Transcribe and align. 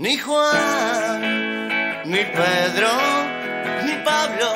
Ni 0.00 0.16
Juan, 0.16 1.20
ni 2.06 2.24
Pedro, 2.24 2.88
ni 3.84 3.92
Pablo 4.02 4.54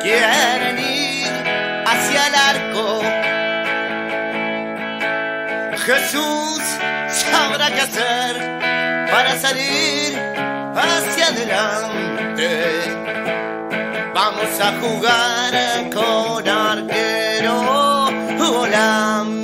quieren 0.00 0.78
ir 0.78 1.32
hacia 1.84 2.28
el 2.28 2.34
arco. 2.50 3.02
Jesús 5.84 6.62
sabrá 7.08 7.72
qué 7.72 7.80
hacer 7.80 9.08
para 9.10 9.36
salir 9.36 10.16
hacia 10.76 11.26
adelante. 11.26 12.48
Vamos 14.14 14.60
a 14.60 14.72
jugar 14.80 15.90
con 15.90 16.48
arquero 16.48 18.12
volante. 18.38 19.41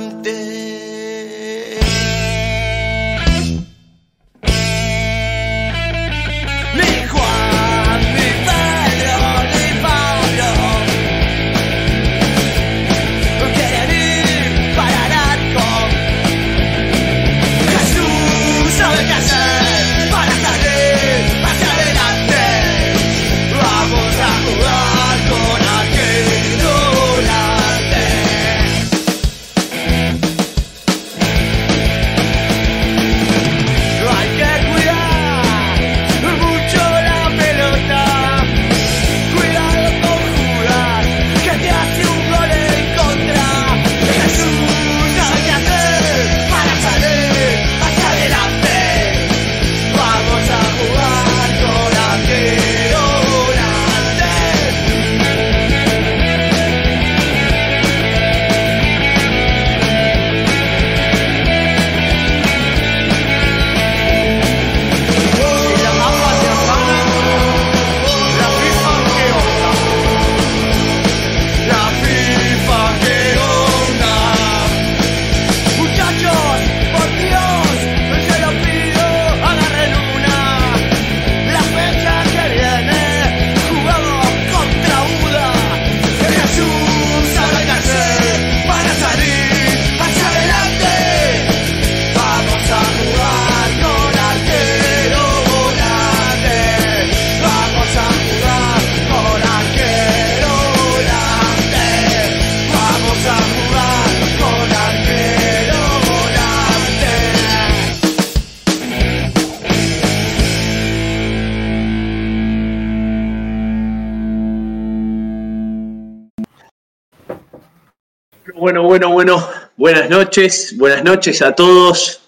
Bueno, 118.55 118.83
bueno, 118.83 119.09
bueno. 119.11 119.43
Buenas 119.75 120.09
noches, 120.09 120.75
buenas 120.77 121.03
noches 121.03 121.41
a 121.41 121.53
todos. 121.53 122.21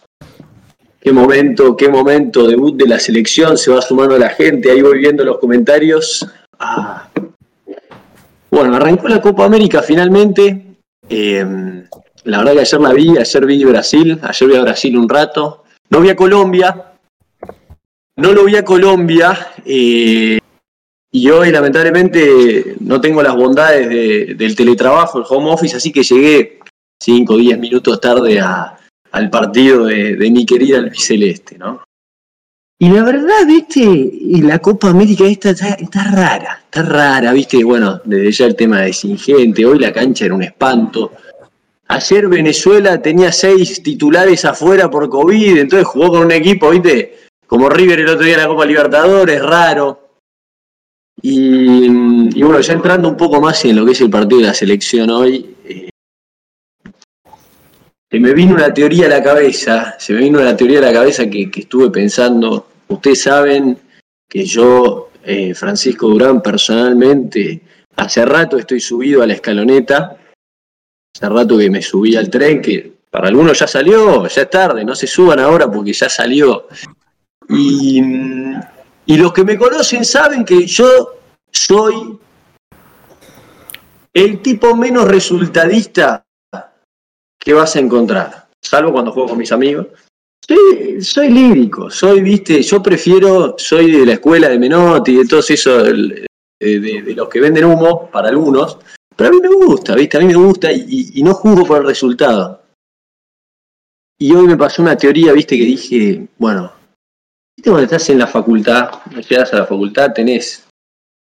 Qué 1.00 1.12
momento, 1.12 1.76
qué 1.76 1.90
momento. 1.90 2.48
Debut 2.48 2.76
de 2.76 2.88
la 2.88 3.00
selección, 3.00 3.58
se 3.58 3.72
va 3.72 3.82
sumando 3.82 4.18
la 4.18 4.30
gente. 4.30 4.72
Ahí 4.72 4.82
voy 4.82 5.00
viendo 5.00 5.24
los 5.24 5.38
comentarios. 5.40 6.28
Ah. 6.60 7.10
Bueno, 8.50 8.76
arrancó 8.76 9.08
la 9.08 9.22
Copa 9.22 9.46
América 9.46 9.82
finalmente. 9.82 10.76
Eh, 11.10 11.46
la 12.26 12.38
verdad 12.40 12.54
que 12.54 12.60
ayer 12.60 12.82
la 12.82 12.94
vi, 12.94 13.18
ayer 13.18 13.46
vi 13.46 13.64
Brasil, 13.64 14.20
ayer 14.22 14.50
vi 14.50 14.56
a 14.56 14.62
Brasil 14.62 14.98
un 14.98 15.10
rato. 15.10 15.64
No 15.90 16.02
vi 16.02 16.10
a 16.10 16.16
Colombia. 16.16 16.94
No 18.18 18.34
lo 18.34 18.44
vi 18.46 18.58
a 18.58 18.66
Colombia. 18.66 19.54
eh, 19.66 20.41
y 21.12 21.30
hoy 21.30 21.52
lamentablemente 21.52 22.76
no 22.80 23.02
tengo 23.02 23.22
las 23.22 23.36
bondades 23.36 23.90
de- 23.90 24.36
del 24.36 24.56
teletrabajo, 24.56 25.20
el 25.20 25.26
home 25.28 25.52
office, 25.52 25.76
así 25.76 25.92
que 25.92 26.04
llegué 26.04 26.60
5 27.02 27.34
o 27.34 27.38
10 27.38 27.60
minutos 27.60 28.00
tarde 28.00 28.40
a- 28.40 28.78
al 29.12 29.30
partido 29.30 29.86
de, 29.86 30.16
mi 30.32 30.46
querida 30.46 30.78
albiceleste, 30.78 31.58
¿no? 31.58 31.84
Y 32.80 32.90
la 32.90 33.04
verdad, 33.04 33.46
viste, 33.46 34.12
la 34.42 34.58
Copa 34.60 34.90
América 34.90 35.26
esta 35.26 35.52
está, 35.52 35.74
está 35.74 36.04
rara, 36.06 36.62
está 36.64 36.82
rara, 36.82 37.32
viste, 37.34 37.64
bueno, 37.64 38.02
desde 38.06 38.32
ya 38.32 38.46
el 38.46 38.56
tema 38.56 38.82
de 38.82 38.94
sin 38.94 39.18
gente, 39.20 39.66
hoy 39.66 39.78
la 39.80 39.92
cancha 39.94 40.26
era 40.26 40.34
un 40.34 40.42
espanto. 40.44 41.12
Ayer 41.90 42.28
Venezuela 42.30 43.02
tenía 43.02 43.32
seis 43.34 43.84
titulares 43.84 44.46
afuera 44.46 44.90
por 44.90 45.10
COVID, 45.10 45.58
entonces 45.58 45.86
jugó 45.88 46.08
con 46.08 46.22
un 46.26 46.32
equipo, 46.32 46.70
viste, 46.72 47.18
como 47.46 47.70
River 47.70 48.00
el 48.00 48.08
otro 48.10 48.26
día 48.26 48.36
en 48.36 48.42
la 48.42 48.48
Copa 48.48 48.66
Libertadores, 48.66 49.42
raro. 49.44 50.01
Y, 51.22 51.88
bueno, 52.42 52.60
ya 52.60 52.74
entrando 52.74 53.10
un 53.10 53.18
poco 53.18 53.42
más 53.42 53.64
en 53.66 53.76
lo 53.76 53.86
que 53.86 53.92
es 53.92 54.02
el 54.02 54.10
partido 54.10 54.42
de 54.42 54.48
la 54.48 54.54
selección 54.54 55.10
hoy, 55.10 55.56
eh, 55.66 55.90
se 58.10 58.20
me 58.20 58.34
vino 58.34 58.56
una 58.56 58.74
teoría 58.74 59.06
a 59.06 59.10
la 59.10 59.24
cabeza, 59.24 59.96
se 59.98 60.14
me 60.14 60.20
vino 60.20 60.40
una 60.40 60.56
teoría 60.56 60.80
a 60.80 60.84
la 60.84 60.94
cabeza 60.94 61.30
que, 61.30 61.50
que 61.50 61.62
estuve 61.62 61.90
pensando. 61.90 62.68
Ustedes 62.88 63.22
saben 63.22 63.78
que 64.28 64.46
yo, 64.46 65.12
eh, 65.24 65.54
Francisco 65.54 66.08
Durán, 66.08 66.42
personalmente, 66.42 67.62
hace 67.96 68.26
rato 68.26 68.58
estoy 68.58 68.80
subido 68.80 69.22
a 69.22 69.28
la 69.28 69.34
escaloneta, 69.34 70.18
hace 71.14 71.30
rato 71.30 71.58
que 71.58 71.70
me 71.70 71.82
subí 71.82 72.16
al 72.16 72.30
tren, 72.30 72.62
que 72.62 72.92
para 73.10 73.28
algunos 73.28 73.60
ya 73.60 73.68
salió, 73.68 74.26
ya 74.28 74.42
es 74.42 74.50
tarde, 74.50 74.86
no 74.86 74.96
se 74.96 75.06
suban 75.06 75.40
ahora 75.40 75.70
porque 75.70 75.92
ya 75.92 76.10
salió. 76.10 76.68
Y, 77.50 78.02
y 79.06 79.18
los 79.18 79.34
que 79.34 79.44
me 79.44 79.58
conocen 79.58 80.06
saben 80.06 80.46
que 80.46 80.66
yo 80.66 81.16
soy 81.52 82.18
el 84.14 84.42
tipo 84.42 84.76
menos 84.76 85.06
resultadista 85.08 86.24
que 87.40 87.54
vas 87.54 87.76
a 87.76 87.80
encontrar, 87.80 88.48
salvo 88.62 88.92
cuando 88.92 89.12
juego 89.12 89.30
con 89.30 89.38
mis 89.38 89.52
amigos. 89.52 89.88
Sí, 90.48 91.02
soy 91.02 91.30
lírico, 91.30 91.90
soy, 91.90 92.22
viste, 92.22 92.62
yo 92.62 92.82
prefiero, 92.84 93.56
soy 93.58 93.92
de 93.92 94.06
la 94.06 94.14
escuela 94.14 94.50
de 94.50 94.60
Menotti, 94.60 95.16
de 95.18 95.26
todos 95.26 95.50
esos, 95.50 95.84
de, 95.86 97.14
los 97.16 97.30
que 97.30 97.40
venden 97.40 97.66
humo, 97.66 98.10
para 98.12 98.30
algunos, 98.30 98.78
pero 99.16 99.30
a 99.30 99.34
mí 99.34 99.40
me 99.40 99.48
gusta, 99.50 99.96
viste, 99.96 100.18
a 100.18 100.20
mí 100.20 100.28
me 100.28 100.36
gusta 100.36 100.72
y, 100.72 100.86
y- 100.88 101.20
y 101.20 101.24
no 101.24 101.34
juzgo 101.34 101.66
por 101.66 101.82
el 101.82 101.88
resultado. 101.88 102.62
Y 104.20 104.34
hoy 104.34 104.46
me 104.48 104.58
pasó 104.58 104.82
una 104.82 104.96
teoría, 104.98 105.34
viste, 105.34 105.58
que 105.58 105.64
dije, 105.64 106.28
bueno, 106.38 106.72
viste 107.62 107.70
cuando 107.70 107.86
estás 107.86 108.10
en 108.10 108.18
la 108.18 108.26
facultad, 108.26 108.90
llegas 109.30 109.54
a 109.54 109.58
la 109.58 109.66
facultad, 109.68 110.12
tenés, 110.14 110.68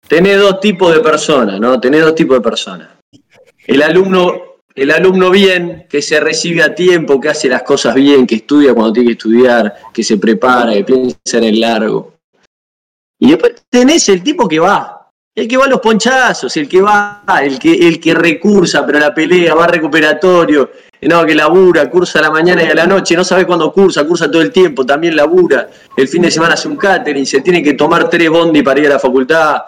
tenés 0.07 0.39
dos 0.39 0.61
tipos 0.61 0.93
de 0.93 1.01
personas, 1.01 1.59
¿no? 1.59 1.81
Tenés 1.81 2.01
dos 2.01 2.15
tipos 2.15 2.37
de 2.37 2.41
personas. 2.41 2.89
El 3.67 3.81
alumno, 3.83 4.59
el 4.73 4.91
alumno 4.91 5.29
bien, 5.29 5.85
que 5.89 6.01
se 6.01 6.21
recibe 6.21 6.63
a 6.63 6.73
tiempo, 6.73 7.19
que 7.19 7.27
hace 7.27 7.49
las 7.49 7.63
cosas 7.63 7.95
bien, 7.95 8.25
que 8.25 8.35
estudia 8.35 8.73
cuando 8.73 8.93
tiene 8.93 9.07
que 9.07 9.13
estudiar, 9.13 9.75
que 9.93 10.01
se 10.01 10.15
prepara, 10.15 10.71
que 10.71 10.85
piensa 10.85 11.37
en 11.39 11.43
el 11.43 11.59
largo. 11.59 12.13
Y 13.19 13.31
después 13.31 13.55
tenés 13.69 14.07
el 14.07 14.23
tipo 14.23 14.47
que 14.47 14.59
va, 14.59 15.09
el 15.35 15.45
que 15.45 15.57
va 15.57 15.65
a 15.65 15.69
los 15.69 15.81
ponchazos, 15.81 16.55
el 16.55 16.69
que 16.69 16.81
va, 16.81 17.23
el 17.43 17.59
que, 17.59 17.73
el 17.85 17.99
que 17.99 18.13
recursa, 18.13 18.85
pero 18.85 18.97
la 18.97 19.13
pelea, 19.13 19.55
va 19.55 19.67
recuperatorio, 19.67 20.71
no, 21.07 21.25
que 21.25 21.35
labura, 21.35 21.89
cursa 21.89 22.19
a 22.19 22.23
la 22.23 22.31
mañana 22.31 22.63
y 22.63 22.67
a 22.67 22.75
la 22.75 22.85
noche, 22.87 23.15
no 23.15 23.23
sabe 23.23 23.45
cuándo 23.45 23.71
cursa, 23.71 24.05
cursa 24.05 24.29
todo 24.29 24.41
el 24.41 24.51
tiempo, 24.51 24.85
también 24.85 25.15
labura, 25.15 25.69
el 25.97 26.07
fin 26.07 26.21
de 26.21 26.31
semana 26.31 26.53
hace 26.53 26.67
un 26.67 26.75
catering, 26.77 27.25
se 27.25 27.41
tiene 27.41 27.61
que 27.63 27.73
tomar 27.73 28.09
tres 28.09 28.29
bondi 28.29 28.61
para 28.63 28.79
ir 28.79 28.87
a 28.87 28.91
la 28.91 28.99
facultad, 28.99 29.61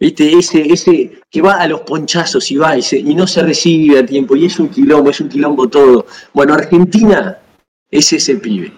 ¿Viste? 0.00 0.36
Ese, 0.36 0.60
ese 0.72 1.20
que 1.30 1.40
va 1.40 1.54
a 1.60 1.68
los 1.68 1.82
ponchazos 1.82 2.50
y 2.50 2.56
va 2.56 2.76
y, 2.76 2.82
se- 2.82 2.98
y 2.98 3.14
no 3.14 3.24
se 3.24 3.40
recibe 3.40 4.00
a 4.00 4.04
tiempo. 4.04 4.34
Y 4.34 4.46
es 4.46 4.58
un 4.58 4.68
quilombo, 4.68 5.10
es 5.10 5.20
un 5.20 5.28
quilombo 5.28 5.68
todo. 5.68 6.06
Bueno, 6.32 6.54
Argentina, 6.54 7.38
Es 7.88 8.12
ese 8.12 8.34
pibe. 8.34 8.72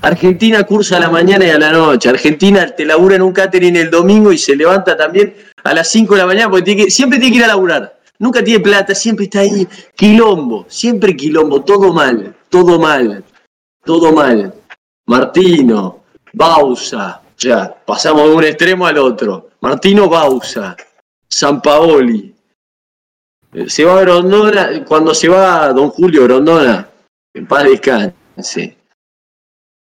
Argentina 0.00 0.62
cursa 0.64 0.96
a 0.96 1.00
la 1.00 1.10
mañana 1.10 1.44
y 1.44 1.50
a 1.50 1.58
la 1.58 1.70
noche. 1.70 2.08
Argentina 2.08 2.66
te 2.66 2.84
labura 2.86 3.16
en 3.16 3.22
un 3.22 3.32
catering 3.32 3.76
el 3.76 3.90
domingo 3.90 4.32
y 4.32 4.38
se 4.38 4.56
levanta 4.56 4.96
también 4.96 5.34
a 5.64 5.74
las 5.74 5.88
5 5.90 6.14
de 6.14 6.20
la 6.22 6.26
mañana 6.26 6.50
porque 6.50 6.90
siempre 6.90 7.18
tiene 7.18 7.32
que 7.32 7.38
ir 7.40 7.44
a 7.44 7.48
laburar. 7.48 8.00
Nunca 8.22 8.42
tiene 8.44 8.60
plata, 8.60 8.94
siempre 8.94 9.24
está 9.24 9.40
ahí. 9.40 9.66
Quilombo, 9.96 10.64
siempre 10.68 11.16
quilombo. 11.16 11.64
Todo 11.64 11.92
mal, 11.92 12.36
todo 12.48 12.78
mal, 12.78 13.24
todo 13.84 14.12
mal. 14.12 14.54
Martino, 15.06 16.04
Bausa, 16.32 17.20
ya, 17.36 17.74
pasamos 17.84 18.28
de 18.28 18.36
un 18.36 18.44
extremo 18.44 18.86
al 18.86 18.98
otro. 18.98 19.50
Martino 19.60 20.08
Bausa, 20.08 20.76
Sampaoli. 21.28 22.32
Eh, 23.54 23.68
Se 23.68 23.84
va 23.84 24.00
Grondona, 24.02 24.84
cuando 24.84 25.12
se 25.14 25.28
va 25.28 25.72
Don 25.72 25.90
Julio 25.90 26.22
Grondona, 26.22 26.88
en 27.34 27.46
paz 27.48 27.64
descanse. 27.64 28.76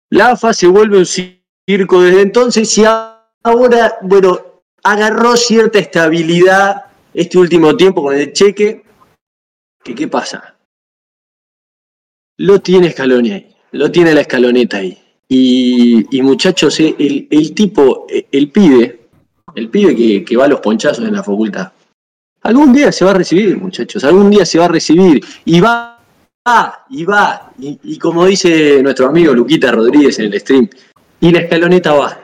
La 0.09 0.31
AFA 0.31 0.55
se 0.55 0.67
vuelve 0.67 0.97
un 0.97 1.05
circo 1.05 2.01
desde 2.01 2.23
entonces 2.23 2.79
y 2.79 2.85
ahora, 2.87 3.99
bueno, 4.01 4.41
agarró 4.83 5.37
cierta 5.37 5.79
estabilidad 5.79 6.87
este 7.13 7.39
último 7.39 7.77
tiempo 7.77 8.03
con 8.03 8.15
el 8.15 8.33
cheque. 8.33 8.83
¿Que 9.83 9.95
¿Qué 9.95 10.09
pasa? 10.09 10.57
Lo 12.39 12.61
tiene 12.61 12.91
Scaloni 12.91 13.33
ahí, 13.33 13.57
lo 13.73 13.91
tiene 13.91 14.15
la 14.15 14.23
escaloneta 14.23 14.79
ahí. 14.79 14.99
Y, 15.29 16.23
muchachos, 16.23 16.81
el, 16.81 17.55
tipo, 17.55 18.07
el 18.09 18.51
pibe, 18.51 19.01
el 19.55 19.69
pibe 19.69 19.95
que, 19.95 20.25
que 20.25 20.37
va 20.37 20.47
a 20.47 20.49
los 20.49 20.61
ponchazos 20.61 21.05
en 21.07 21.15
la 21.15 21.23
facultad, 21.23 21.71
algún 22.43 22.73
día 22.73 22.91
se 22.91 23.05
va 23.05 23.13
a 23.13 23.15
recibir, 23.15 23.57
muchachos, 23.57 24.03
algún 24.05 24.31
día 24.31 24.45
se 24.45 24.59
va 24.59 24.65
a 24.65 24.69
recibir 24.69 25.25
y 25.45 25.61
va, 25.61 26.03
va 26.49 26.87
y 26.91 27.05
va. 27.05 27.53
Y, 27.61 27.79
y 27.85 27.99
como 27.99 28.27
dice 28.27 28.83
nuestro 28.83 29.07
amigo 29.07 29.33
Luquita 29.33 29.71
Rodríguez 29.71 30.19
en 30.19 30.33
el 30.33 30.41
stream, 30.41 30.69
y 31.21 31.31
la 31.31 31.41
escaloneta 31.41 31.93
va. 31.93 32.19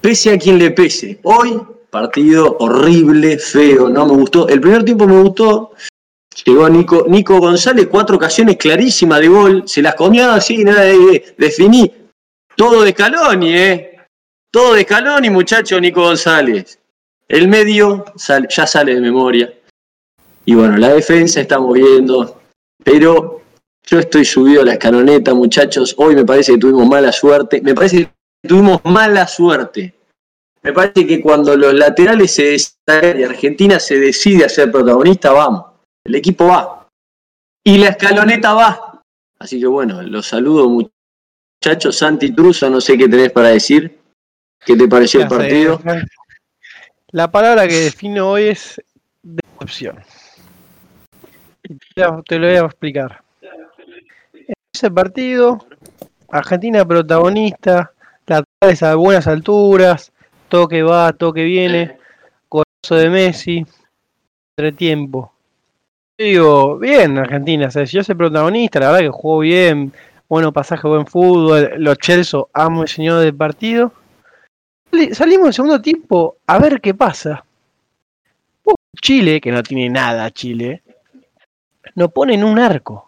Pese 0.00 0.32
a 0.32 0.38
quien 0.38 0.58
le 0.58 0.70
pese. 0.70 1.18
Hoy, 1.22 1.60
partido 1.90 2.56
horrible, 2.60 3.38
feo, 3.38 3.88
no 3.88 4.06
me 4.06 4.14
gustó. 4.14 4.48
El 4.48 4.60
primer 4.60 4.84
tiempo 4.84 5.06
me 5.06 5.20
gustó. 5.20 5.72
Llegó 6.44 6.68
Nico, 6.68 7.04
Nico 7.08 7.38
González, 7.38 7.88
cuatro 7.90 8.16
ocasiones 8.16 8.56
clarísimas 8.56 9.20
de 9.20 9.28
gol. 9.28 9.62
Se 9.66 9.82
las 9.82 9.94
comió 9.94 10.30
así, 10.30 10.64
nada 10.64 10.82
de 10.82 11.34
definí. 11.36 11.92
Todo 12.56 12.82
de 12.82 12.92
Scaloni, 12.92 13.54
¿eh? 13.54 13.98
Todo 14.50 14.74
de 14.74 14.82
Scaloni, 14.82 15.28
muchacho, 15.30 15.80
Nico 15.80 16.02
González. 16.02 16.78
El 17.28 17.48
medio 17.48 18.04
ya 18.48 18.66
sale 18.66 18.94
de 18.94 19.00
memoria. 19.00 19.52
Y 20.44 20.54
bueno, 20.54 20.76
la 20.76 20.88
defensa 20.88 21.40
estamos 21.40 21.74
viendo. 21.74 22.40
Pero 22.82 23.42
yo 23.86 23.98
estoy 23.98 24.24
subido 24.24 24.62
a 24.62 24.64
la 24.64 24.72
escaloneta, 24.72 25.34
muchachos. 25.34 25.94
Hoy 25.98 26.14
me 26.14 26.24
parece 26.24 26.52
que 26.52 26.58
tuvimos 26.58 26.88
mala 26.88 27.12
suerte. 27.12 27.60
Me 27.60 27.74
parece 27.74 28.10
que 28.42 28.48
tuvimos 28.48 28.80
mala 28.84 29.26
suerte. 29.26 29.94
Me 30.62 30.72
parece 30.72 31.06
que 31.06 31.20
cuando 31.20 31.56
los 31.56 31.72
laterales 31.72 32.34
se 32.34 32.44
destacan 32.50 33.18
y 33.18 33.24
Argentina 33.24 33.80
se 33.80 33.98
decide 33.98 34.44
a 34.44 34.48
ser 34.48 34.70
protagonista, 34.70 35.32
vamos. 35.32 35.64
El 36.04 36.14
equipo 36.14 36.46
va. 36.46 36.88
Y 37.64 37.78
la 37.78 37.88
escaloneta 37.88 38.52
va. 38.52 39.02
Así 39.38 39.58
que 39.58 39.66
bueno, 39.66 40.02
los 40.02 40.26
saludo 40.26 40.68
muchachos. 40.68 41.96
Santi 41.96 42.32
Truso, 42.32 42.68
no 42.68 42.80
sé 42.80 42.98
qué 42.98 43.08
tenés 43.08 43.32
para 43.32 43.48
decir. 43.48 43.98
¿Qué 44.64 44.76
te 44.76 44.86
pareció 44.86 45.22
el 45.22 45.28
partido? 45.28 45.80
La 47.12 47.30
palabra 47.30 47.66
que 47.66 47.80
defino 47.80 48.30
hoy 48.30 48.48
es 48.48 48.80
decepción. 49.22 49.98
Te 51.62 52.04
te 52.26 52.38
lo 52.38 52.46
voy 52.46 52.56
a 52.56 52.66
explicar. 52.66 53.22
Ese 54.72 54.90
partido, 54.90 55.66
Argentina 56.28 56.84
protagonista, 56.84 57.92
laterales 58.26 58.82
a 58.82 58.94
buenas 58.94 59.26
alturas, 59.26 60.12
toque 60.50 60.82
va, 60.82 61.12
toque 61.14 61.44
viene, 61.44 61.96
golazo 62.50 62.96
de 62.96 63.08
Messi, 63.08 63.64
entretiempo. 64.56 65.32
Digo, 66.18 66.76
bien 66.78 67.16
Argentina, 67.16 67.68
o 67.68 67.70
sea, 67.70 67.84
yo 67.84 68.04
soy 68.04 68.14
protagonista, 68.14 68.78
la 68.80 68.88
verdad 68.90 69.00
que 69.06 69.08
jugó 69.08 69.38
bien, 69.38 69.92
bueno 70.28 70.52
pasaje, 70.52 70.86
buen 70.86 71.06
fútbol, 71.06 71.70
los 71.78 71.96
Chelsea 71.98 72.40
amo 72.52 72.82
el 72.82 72.88
señor 72.88 73.20
del 73.20 73.34
partido. 73.34 73.92
Sali- 74.90 75.14
Salimos 75.14 75.46
en 75.46 75.52
segundo 75.54 75.80
tiempo 75.80 76.36
a 76.46 76.58
ver 76.58 76.80
qué 76.80 76.92
pasa. 76.92 77.44
Chile, 79.00 79.40
que 79.40 79.50
no 79.50 79.62
tiene 79.62 79.88
nada 79.88 80.30
Chile, 80.30 80.82
nos 81.94 82.12
pone 82.12 82.34
en 82.34 82.44
un 82.44 82.58
arco. 82.58 83.06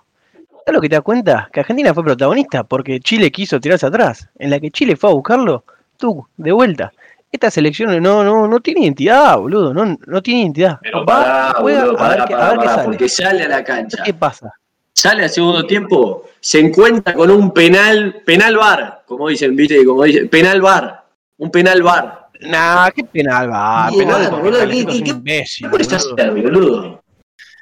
¿Sabes 0.64 0.74
lo 0.74 0.80
que 0.80 0.88
te 0.88 0.94
das 0.94 1.02
cuenta? 1.04 1.50
Que 1.52 1.60
Argentina 1.60 1.92
fue 1.92 2.04
protagonista 2.04 2.62
porque 2.64 3.00
Chile 3.00 3.30
quiso 3.30 3.60
tirarse 3.60 3.86
atrás. 3.86 4.28
En 4.38 4.48
la 4.50 4.58
que 4.60 4.70
Chile 4.70 4.96
fue 4.96 5.10
a 5.10 5.12
buscarlo, 5.12 5.64
tú, 5.98 6.26
de 6.36 6.52
vuelta. 6.52 6.92
Esta 7.32 7.50
selección 7.50 8.00
no, 8.02 8.22
no, 8.22 8.46
no 8.46 8.60
tiene 8.60 8.82
identidad, 8.82 9.38
boludo. 9.38 9.72
No, 9.72 9.96
no 10.06 10.22
tiene 10.22 10.42
identidad. 10.42 10.78
Pero 10.82 11.02
juega, 11.04 11.54
boludo, 11.60 11.98
a 12.00 12.08
ver 12.10 12.24
qué, 12.28 12.34
a 12.34 12.50
ver 12.50 12.58
qué 12.60 12.68
sale. 12.68 12.84
porque 12.84 13.08
sale 13.08 13.42
a 13.44 13.48
la 13.48 13.64
cancha. 13.64 14.02
¿Qué 14.04 14.14
pasa? 14.14 14.52
sale 14.94 15.24
al 15.24 15.30
segundo 15.30 15.64
tiempo, 15.66 16.24
se 16.38 16.60
encuentra 16.60 17.14
con 17.14 17.28
un 17.30 17.50
penal, 17.52 18.22
penal 18.24 18.56
bar, 18.56 19.02
como 19.06 19.28
dicen, 19.30 19.56
viste, 19.56 19.84
como 19.84 20.04
dicen, 20.04 20.28
penal 20.28 20.60
bar, 20.60 21.02
un 21.38 21.50
penal 21.50 21.82
bar. 21.82 22.28
Nah, 22.42 22.88
qué 22.90 23.02
penal. 23.02 23.48
Bien, 23.90 24.06
penal 24.06 24.30
boludo, 24.30 24.40
porque 24.42 24.68
¿qué- 24.68 24.68
qué- 24.68 24.78
es 24.92 24.98
un 24.98 25.02
qué- 25.04 25.10
imbécil, 25.10 25.66
¿Qué 25.66 25.70
pones 25.70 25.92
a 25.92 25.96
boludo. 25.96 26.14
hacer, 26.14 26.30
boludo? 26.42 27.02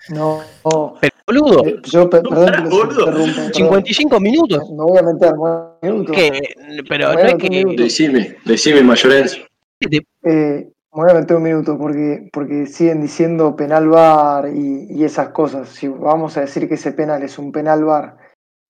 No, 0.09 0.43
no. 0.65 0.95
Pero, 1.01 1.15
boludo, 1.27 1.65
Eh, 1.67 1.81
yo, 1.85 2.11
pe- 2.11 2.21
perdón 2.21 2.63
los 2.65 2.71
boludo. 2.71 3.01
interrumpa. 3.07 3.35
perdón. 3.37 3.55
55 3.55 4.21
minutos. 4.21 4.59
Me 4.71 4.77
voy 4.83 4.99
a 4.99 5.03
meter, 5.03 5.33
nueve 5.37 5.67
minutos. 5.83 6.17
Que, 6.17 6.55
pero 6.89 7.13
no 7.15 7.21
es 7.21 7.35
que. 7.37 7.65
Decime, 7.77 8.37
decime, 8.45 8.83
Mayorenzo. 8.83 9.39
Eh, 9.81 10.73
voy 10.93 11.11
a 11.11 11.15
meter 11.15 11.37
un 11.37 11.43
minuto 11.43 11.79
porque, 11.79 12.29
porque 12.33 12.67
siguen 12.67 13.01
diciendo 13.01 13.57
penal 13.57 13.89
bar 13.89 14.49
y, 14.49 14.87
y 14.91 15.05
esas 15.05 15.31
cosas. 15.31 15.69
Si 15.71 15.89
vamos 15.89 16.37
a 16.37 16.43
decir 16.43 16.69
que 16.69 16.75
ese 16.75 16.93
penal 16.93 17.23
es 17.23 17.39
un 17.39 17.51
penal 17.51 17.85
bar 17.85 18.19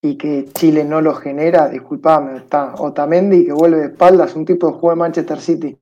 y 0.01 0.17
que 0.17 0.45
Chile 0.53 0.83
no 0.83 1.01
lo 1.01 1.13
genera, 1.13 1.69
disculpame, 1.69 2.37
está 2.37 2.73
Otamendi 2.75 3.45
que 3.45 3.53
vuelve 3.53 3.79
de 3.79 3.85
espaldas, 3.87 4.35
un 4.35 4.45
tipo 4.45 4.67
de 4.67 4.73
juego 4.73 4.91
de 4.91 4.95
Manchester 4.95 5.39
City, 5.39 5.77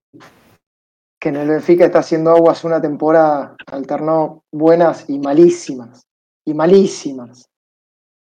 que 1.19 1.29
en 1.29 1.35
el 1.37 1.47
Benfica 1.47 1.85
está 1.85 1.99
haciendo 1.99 2.31
aguas 2.31 2.63
una 2.63 2.81
temporada, 2.81 3.55
alternó 3.67 4.43
buenas 4.51 5.09
y 5.09 5.19
malísimas, 5.19 6.03
y 6.45 6.53
malísimas. 6.53 7.45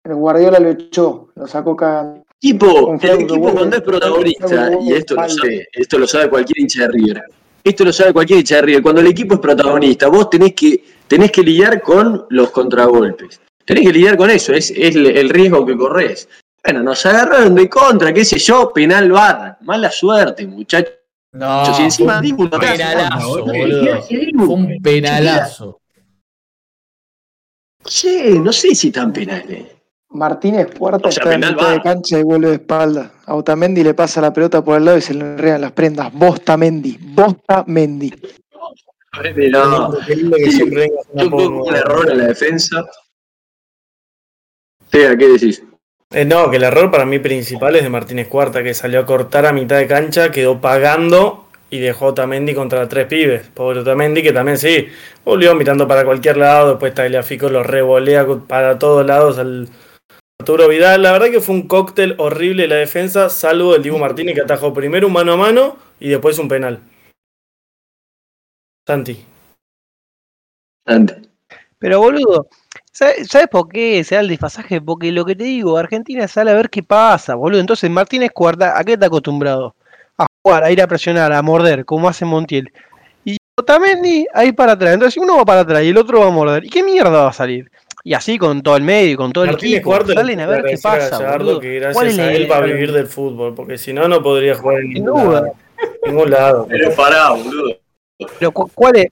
El 0.04 0.16
Guardiola 0.16 0.60
lo 0.60 0.70
echó, 0.70 1.30
lo 1.36 1.48
sacó 1.48 1.76
cagando. 1.76 2.25
El 2.42 3.22
equipo 3.22 3.52
cuando 3.54 3.76
es 3.78 3.82
protagonista, 3.82 4.70
y 4.82 4.94
esto 4.94 5.16
lo 5.16 5.30
sabe, 5.30 5.68
esto 5.72 5.98
lo 5.98 6.08
sabe 6.08 6.30
cualquier 6.30 6.60
hincha 6.60 6.82
de 6.84 6.88
River. 6.90 7.24
Esto 7.64 7.84
lo 7.86 7.92
sabe 7.92 8.14
cualquier 8.14 8.40
hincha 8.40 8.58
de 8.58 8.62
River. 8.62 8.84
Cuando 8.84 9.02
el 9.02 9.08
equipo 9.08 9.36
es 9.36 9.40
protagonista, 9.40 10.08
vos 10.08 10.30
tenés 10.30 10.54
que, 10.54 10.84
tenés 11.08 11.32
que 11.32 11.42
lidiar 11.42 11.82
con 11.82 12.26
los 12.30 12.52
contragolpes. 12.52 13.42
Tenés 13.66 13.86
que 13.86 13.94
lidiar 13.94 14.16
con 14.16 14.30
eso, 14.30 14.54
es, 14.54 14.70
es 14.70 14.96
el, 14.96 15.08
el 15.08 15.30
riesgo 15.30 15.66
que 15.66 15.76
corres. 15.76 16.30
Bueno, 16.64 16.84
nos 16.84 17.06
agarraron 17.06 17.56
de 17.56 17.70
contra, 17.70 18.14
qué 18.14 18.26
sé 18.26 18.38
yo, 18.38 18.72
penal 18.74 19.12
bar. 19.12 19.58
Mala 19.62 19.92
suerte, 19.92 20.46
muchachos. 20.46 20.94
No, 21.32 21.76
si 21.76 21.82
encima 21.82 22.20
fue 22.20 22.32
un 22.32 22.50
penalazo, 22.50 23.30
boludo. 23.30 23.54
boludo. 23.54 24.02
Fue 24.02 24.48
un 24.48 24.82
penalazo. 24.82 25.82
Sí, 27.84 28.40
no 28.40 28.54
sé 28.54 28.74
si 28.74 28.90
tan 28.90 29.12
penales. 29.12 29.66
Martínez 30.10 30.68
Puerta 30.78 31.10
O 31.10 31.12
sea, 31.12 31.24
está 31.24 31.34
en 31.36 31.54
mitad 31.54 31.72
de 31.74 31.82
cancha 31.82 32.20
y 32.20 32.24
vuelve 32.24 32.48
de 32.50 32.54
espalda. 32.56 33.12
A 33.26 33.36
Otamendi 33.36 33.84
le 33.84 33.94
pasa 33.94 34.22
la 34.22 34.32
pelota 34.32 34.64
por 34.64 34.78
el 34.78 34.86
lado 34.86 34.98
y 34.98 35.02
se 35.02 35.14
le 35.14 35.22
enredan 35.22 35.62
las 35.62 35.72
prendas. 35.72 36.14
Bosta 36.14 36.56
Mendy, 36.58 36.98
Bosta 37.02 37.64
Mendy. 37.68 38.14
No, 39.52 39.92
Sí, 40.06 40.60
yo 40.60 40.66
creo 40.68 40.88
que 41.18 41.30
poco- 41.30 41.48
un 41.64 41.76
error 41.76 42.10
en 42.12 42.18
la 42.20 42.26
defensa. 42.28 42.84
Sea, 44.92 45.16
¿qué 45.18 45.28
decís? 45.30 45.64
Eh, 46.12 46.26
no, 46.26 46.50
que 46.50 46.58
el 46.58 46.64
error 46.64 46.92
para 46.92 47.06
mí 47.06 47.20
principal 47.20 47.76
es 47.76 47.84
de 47.84 47.90
Martínez 47.90 48.28
Cuarta, 48.28 48.64
que 48.64 48.74
salió 48.74 49.00
a 49.02 49.06
cortar 49.06 49.46
a 49.46 49.54
mitad 49.54 49.78
de 49.78 49.88
cancha, 49.88 50.32
quedó 50.32 50.62
pagando 50.62 51.46
y 51.70 51.80
dejó 51.80 52.06
a 52.06 52.10
Otamendi 52.10 52.54
contra 52.54 52.88
tres 52.88 53.08
pibes. 53.08 53.48
Pobre 53.54 53.80
Otamendi, 53.80 54.22
que 54.22 54.32
también 54.32 54.58
sí, 54.58 54.88
volvió 55.26 55.56
mirando 55.56 55.88
para 55.88 56.06
cualquier 56.06 56.38
lado, 56.38 56.70
después 56.72 56.94
Tagliafico 56.94 57.50
lo 57.50 57.64
revolea 57.64 58.26
para 58.48 58.78
todos 58.80 59.06
lados 59.06 59.38
al 59.40 59.68
Arturo 60.46 60.68
Vidal. 60.68 61.02
La 61.02 61.12
verdad 61.12 61.32
que 61.32 61.42
fue 61.42 61.56
un 61.56 61.68
cóctel 61.68 62.14
horrible 62.20 62.68
la 62.68 62.76
defensa, 62.76 63.30
salvo 63.32 63.74
el 63.74 63.82
Dibu 63.82 63.98
Martínez 63.98 64.36
que 64.36 64.42
atajó 64.42 64.72
primero 64.72 65.08
un 65.08 65.14
mano 65.14 65.34
a 65.34 65.38
mano 65.38 65.78
y 66.00 66.10
después 66.10 66.38
un 66.38 66.48
penal. 66.48 66.82
Santi. 68.86 69.26
Ante. 70.86 71.20
Pero 71.80 72.00
boludo, 72.00 72.48
¿sabes, 72.92 73.28
sabes 73.28 73.48
por 73.48 73.70
qué 73.70 74.04
se 74.04 74.14
da 74.14 74.22
el 74.22 74.28
desfasaje? 74.28 74.80
Porque 74.82 75.12
lo 75.12 75.26
que 75.26 75.36
te 75.36 75.46
digo, 75.46 75.80
Argentina 75.80 76.28
sale 76.28 76.52
a 76.52 76.54
ver 76.54 76.70
qué 76.70 76.84
pasa, 76.84 77.34
boludo. 77.34 77.60
Entonces 77.60 77.90
Martínez 77.90 78.30
Cuarta, 78.32 78.78
¿a 78.78 78.84
qué 78.84 78.94
está 78.94 79.08
acostumbrado? 79.08 79.74
A 80.16 80.28
jugar, 80.44 80.64
a 80.64 80.70
ir 80.70 80.80
a 80.80 80.86
presionar, 80.86 81.34
a 81.34 81.42
morder, 81.42 81.86
como 81.86 82.08
hace 82.08 82.24
Montiel. 82.24 82.72
Y 83.24 83.38
Otamendi 83.58 84.28
ahí 84.32 84.52
para 84.52 84.74
atrás. 84.74 84.94
Entonces 84.94 85.18
uno 85.18 85.38
va 85.38 85.46
para 85.46 85.62
atrás 85.62 85.82
y 85.82 85.90
el 85.90 85.98
otro 85.98 86.20
va 86.20 86.28
a 86.28 86.30
morder. 86.30 86.66
¿Y 86.66 86.70
qué 86.70 86.84
mierda 86.84 87.24
va 87.24 87.30
a 87.30 87.34
salir? 87.34 87.72
Y 88.08 88.14
así 88.14 88.38
con 88.38 88.62
todo 88.62 88.78
el 88.78 88.84
medio, 88.84 89.14
y 89.14 89.16
con 89.16 89.34
todo 89.34 89.46
el 89.46 89.50
Martínez 89.52 89.80
equipo. 89.80 90.14
Salen 90.14 90.40
a 90.40 90.46
ver 90.46 90.64
qué 90.64 90.78
pasa, 90.78 91.18
Gallardo 91.18 91.60
que 91.60 91.80
¿Cuál 91.92 91.94
gracias 91.94 92.14
es 92.14 92.20
a 92.20 92.32
él 92.34 92.52
va 92.52 92.58
a 92.58 92.62
vivir 92.62 92.92
del 92.92 93.08
fútbol, 93.08 93.56
porque 93.56 93.80
si 93.80 93.94
no, 93.94 94.08
no 94.08 94.22
podría 94.22 94.54
jugar 94.54 94.82
en 94.82 94.90
ningún 94.92 95.24
duda. 95.24 95.42
lado. 95.42 95.54
Ningún 96.06 96.30
lado. 96.30 96.68
Pero 96.70 96.92
pará, 96.96 97.32
boludo. 97.32 97.76
Pero 98.38 98.52
cu- 98.52 98.70
¿cuál 98.76 98.98
es, 98.98 99.08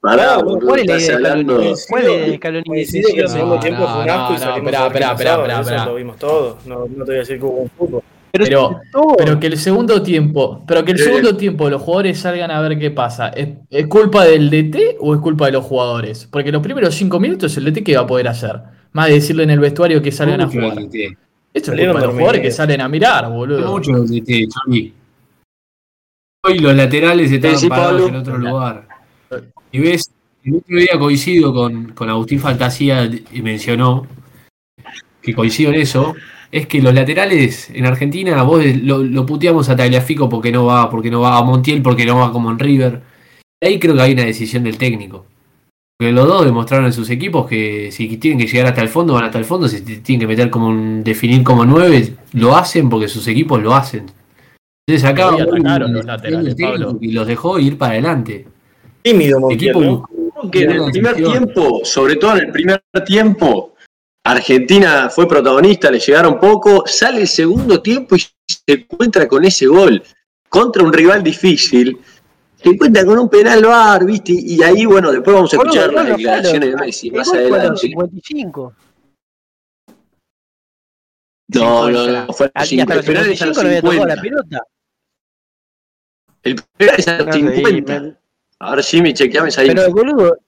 Pará, 0.00 0.34
¿cuál 0.42 0.44
boludo. 0.44 0.74
es 0.74 0.86
la 0.86 0.96
idea 0.96 1.16
de. 1.18 1.22
Scaloni? 1.24 1.74
¿Cuál 1.88 2.04
es 2.04 2.26
de 2.26 2.36
Scaloni? 2.36 2.64
Coincido 2.64 3.10
que 3.14 3.20
el 3.20 3.28
segundo 3.28 3.54
No, 3.54 3.60
tiempo 3.60 3.86
fue 3.86 4.00
un 4.00 4.06
no, 4.08 4.12
asco 4.12 4.34
y 4.34 4.38
salimos 4.38 4.72
esperá, 4.72 4.86
esperá, 4.88 5.12
esperá, 5.12 5.60
eso 5.76 5.84
lo 5.86 5.94
vimos 5.94 6.16
todos. 6.18 6.66
No, 6.66 6.78
no 6.80 7.04
te 7.04 7.10
voy 7.10 7.14
a 7.14 7.18
decir 7.20 7.38
que 7.38 7.44
hubo 7.44 7.60
un 7.60 7.70
fútbol. 7.70 8.02
Pero, 8.32 8.80
Pero- 9.18 9.38
que 9.38 9.46
el 9.46 9.58
segundo 9.58 10.02
tiempo, 10.02 10.64
pero 10.66 10.84
que 10.84 10.92
el 10.92 11.00
Eh. 11.00 11.04
segundo 11.04 11.36
tiempo 11.36 11.68
los 11.68 11.82
jugadores 11.82 12.18
salgan 12.18 12.50
a 12.50 12.60
ver 12.62 12.78
qué 12.78 12.90
pasa. 12.90 13.28
¿Es, 13.28 13.48
es 13.68 13.86
culpa 13.88 14.24
del 14.24 14.48
DT 14.48 14.96
o 15.00 15.14
es 15.14 15.20
culpa 15.20 15.46
de 15.46 15.52
los 15.52 15.64
jugadores? 15.64 16.26
Porque 16.32 16.50
los 16.50 16.62
primeros 16.62 16.94
cinco 16.94 17.20
minutos 17.20 17.54
el 17.58 17.64
DT 17.64 17.82
qué 17.84 17.94
va 17.96 18.02
a 18.02 18.06
poder 18.06 18.28
hacer. 18.28 18.58
Más 18.92 19.08
de 19.08 19.14
decirle 19.14 19.42
en 19.42 19.50
el 19.50 19.60
vestuario 19.60 20.00
que 20.00 20.10
salgan 20.12 20.40
a 20.40 20.46
jugar. 20.48 20.74
del 20.76 20.88
DT. 20.88 21.16
Esto 21.54 21.72
es 21.74 21.78
culpa 21.80 22.00
de 22.00 22.06
los 22.06 22.14
jugadores 22.14 22.40
que 22.40 22.50
salen 22.50 22.80
a 22.80 22.88
mirar, 22.88 23.28
boludo. 23.30 23.70
Mucho 23.70 23.92
del 23.92 24.06
DT. 24.08 24.92
Hoy 26.44 26.58
los 26.58 26.74
laterales 26.74 27.30
estaban 27.30 27.58
sí, 27.58 27.68
parados 27.68 28.00
Pablo. 28.02 28.08
en 28.08 28.16
otro 28.16 28.38
lugar. 28.38 28.88
Y 29.70 29.78
ves, 29.78 30.10
el 30.44 30.56
otro 30.56 30.76
día 30.76 30.98
coincido 30.98 31.52
con, 31.54 31.92
con 31.92 32.08
Agustín 32.08 32.40
Fantasía 32.40 33.04
y 33.04 33.42
mencionó 33.42 34.06
que 35.20 35.34
coincido 35.34 35.70
en 35.72 35.80
eso. 35.80 36.14
Es 36.52 36.66
que 36.66 36.82
los 36.82 36.92
laterales 36.92 37.70
en 37.70 37.86
Argentina, 37.86 38.42
vos 38.42 38.62
lo, 38.82 39.02
lo 39.02 39.24
puteamos 39.24 39.70
a 39.70 39.76
Tagliafico 39.76 40.28
porque 40.28 40.52
no 40.52 40.66
va, 40.66 40.90
porque 40.90 41.10
no 41.10 41.22
va, 41.22 41.38
a 41.38 41.42
Montiel 41.42 41.80
porque 41.80 42.04
no 42.04 42.18
va 42.18 42.30
como 42.30 42.50
en 42.50 42.58
River. 42.58 43.00
Ahí 43.62 43.78
creo 43.78 43.94
que 43.94 44.02
hay 44.02 44.12
una 44.12 44.24
decisión 44.24 44.62
del 44.62 44.76
técnico. 44.76 45.24
Porque 45.98 46.12
los 46.12 46.28
dos 46.28 46.44
demostraron 46.44 46.86
en 46.86 46.92
sus 46.92 47.08
equipos 47.08 47.48
que 47.48 47.90
si 47.90 48.18
tienen 48.18 48.38
que 48.38 48.46
llegar 48.46 48.66
hasta 48.66 48.82
el 48.82 48.90
fondo, 48.90 49.14
van 49.14 49.24
hasta 49.24 49.38
el 49.38 49.46
fondo. 49.46 49.66
Si 49.66 49.80
te 49.80 49.96
tienen 49.98 50.20
que 50.20 50.26
meter 50.26 50.50
como 50.50 50.68
un, 50.68 51.02
definir 51.02 51.42
como 51.42 51.64
nueve, 51.64 52.16
lo 52.34 52.54
hacen 52.54 52.90
porque 52.90 53.08
sus 53.08 53.26
equipos 53.28 53.62
lo 53.62 53.74
hacen. 53.74 54.06
Entonces 54.86 55.08
acá 55.08 55.28
atacaron 55.28 55.92
los 55.94 56.04
laterales, 56.04 56.54
Pablo. 56.56 56.98
y 57.00 57.12
los 57.12 57.26
dejó 57.26 57.58
ir 57.58 57.78
para 57.78 57.92
adelante. 57.92 58.46
Tímido 59.00 59.38
El 59.38 59.42
Montiel, 59.42 59.70
equipo 59.70 59.80
¿no? 59.80 60.50
que 60.50 60.64
en 60.64 60.70
el 60.72 60.90
primer 60.90 61.14
tiempo, 61.14 61.80
sobre 61.84 62.16
todo 62.16 62.36
en 62.36 62.46
el 62.46 62.52
primer 62.52 62.82
tiempo, 63.06 63.71
Argentina 64.24 65.10
fue 65.10 65.26
protagonista, 65.26 65.90
le 65.90 65.98
llegaron 65.98 66.38
poco, 66.38 66.84
sale 66.86 67.22
el 67.22 67.28
segundo 67.28 67.82
tiempo 67.82 68.14
y 68.16 68.20
se 68.20 68.28
encuentra 68.66 69.26
con 69.26 69.44
ese 69.44 69.66
gol 69.66 70.02
contra 70.48 70.82
un 70.84 70.92
rival 70.92 71.22
difícil. 71.22 71.98
Se 72.62 72.68
encuentra 72.68 73.04
con 73.04 73.18
un 73.18 73.28
penal 73.28 73.64
bar, 73.64 74.04
¿viste? 74.04 74.32
Y 74.32 74.62
ahí, 74.62 74.86
bueno, 74.86 75.10
después 75.10 75.34
vamos 75.34 75.52
a 75.52 75.56
escuchar 75.56 75.92
las 75.92 76.06
declaraciones 76.16 76.70
de. 76.70 76.76
Messi 76.76 77.10
más 77.10 77.32
adelante. 77.32 77.80
55. 77.80 78.74
No, 81.48 81.90
no, 81.90 82.06
no, 82.06 82.32
fue 82.32 82.50
a 82.54 82.60
los 82.60 82.72
Y 82.72 82.80
hasta 82.80 82.94
los 82.94 83.04
50, 83.04 83.20
el 83.20 83.26
penal 83.26 83.32
es 83.32 83.42
a 83.42 83.46
55 83.46 83.54
los 83.54 83.56
no 83.56 83.68
había 83.68 83.82
tocado 83.82 84.06
la 84.06 84.14
50. 84.14 84.22
pelota. 84.22 84.66
El 86.44 86.56
penal 86.76 86.94
es 86.98 87.08
a 87.08 87.18
los 87.18 87.26
No 87.26 87.32
sé, 87.32 87.38
y 87.40 87.42
50. 87.56 88.00
me- 88.00 88.16
A 88.60 88.76
ver, 88.76 88.84
Jimmy, 88.84 89.12
chequeame 89.14 89.48
esa 89.48 89.62
Pero 89.62 89.90
boludo. 89.90 90.38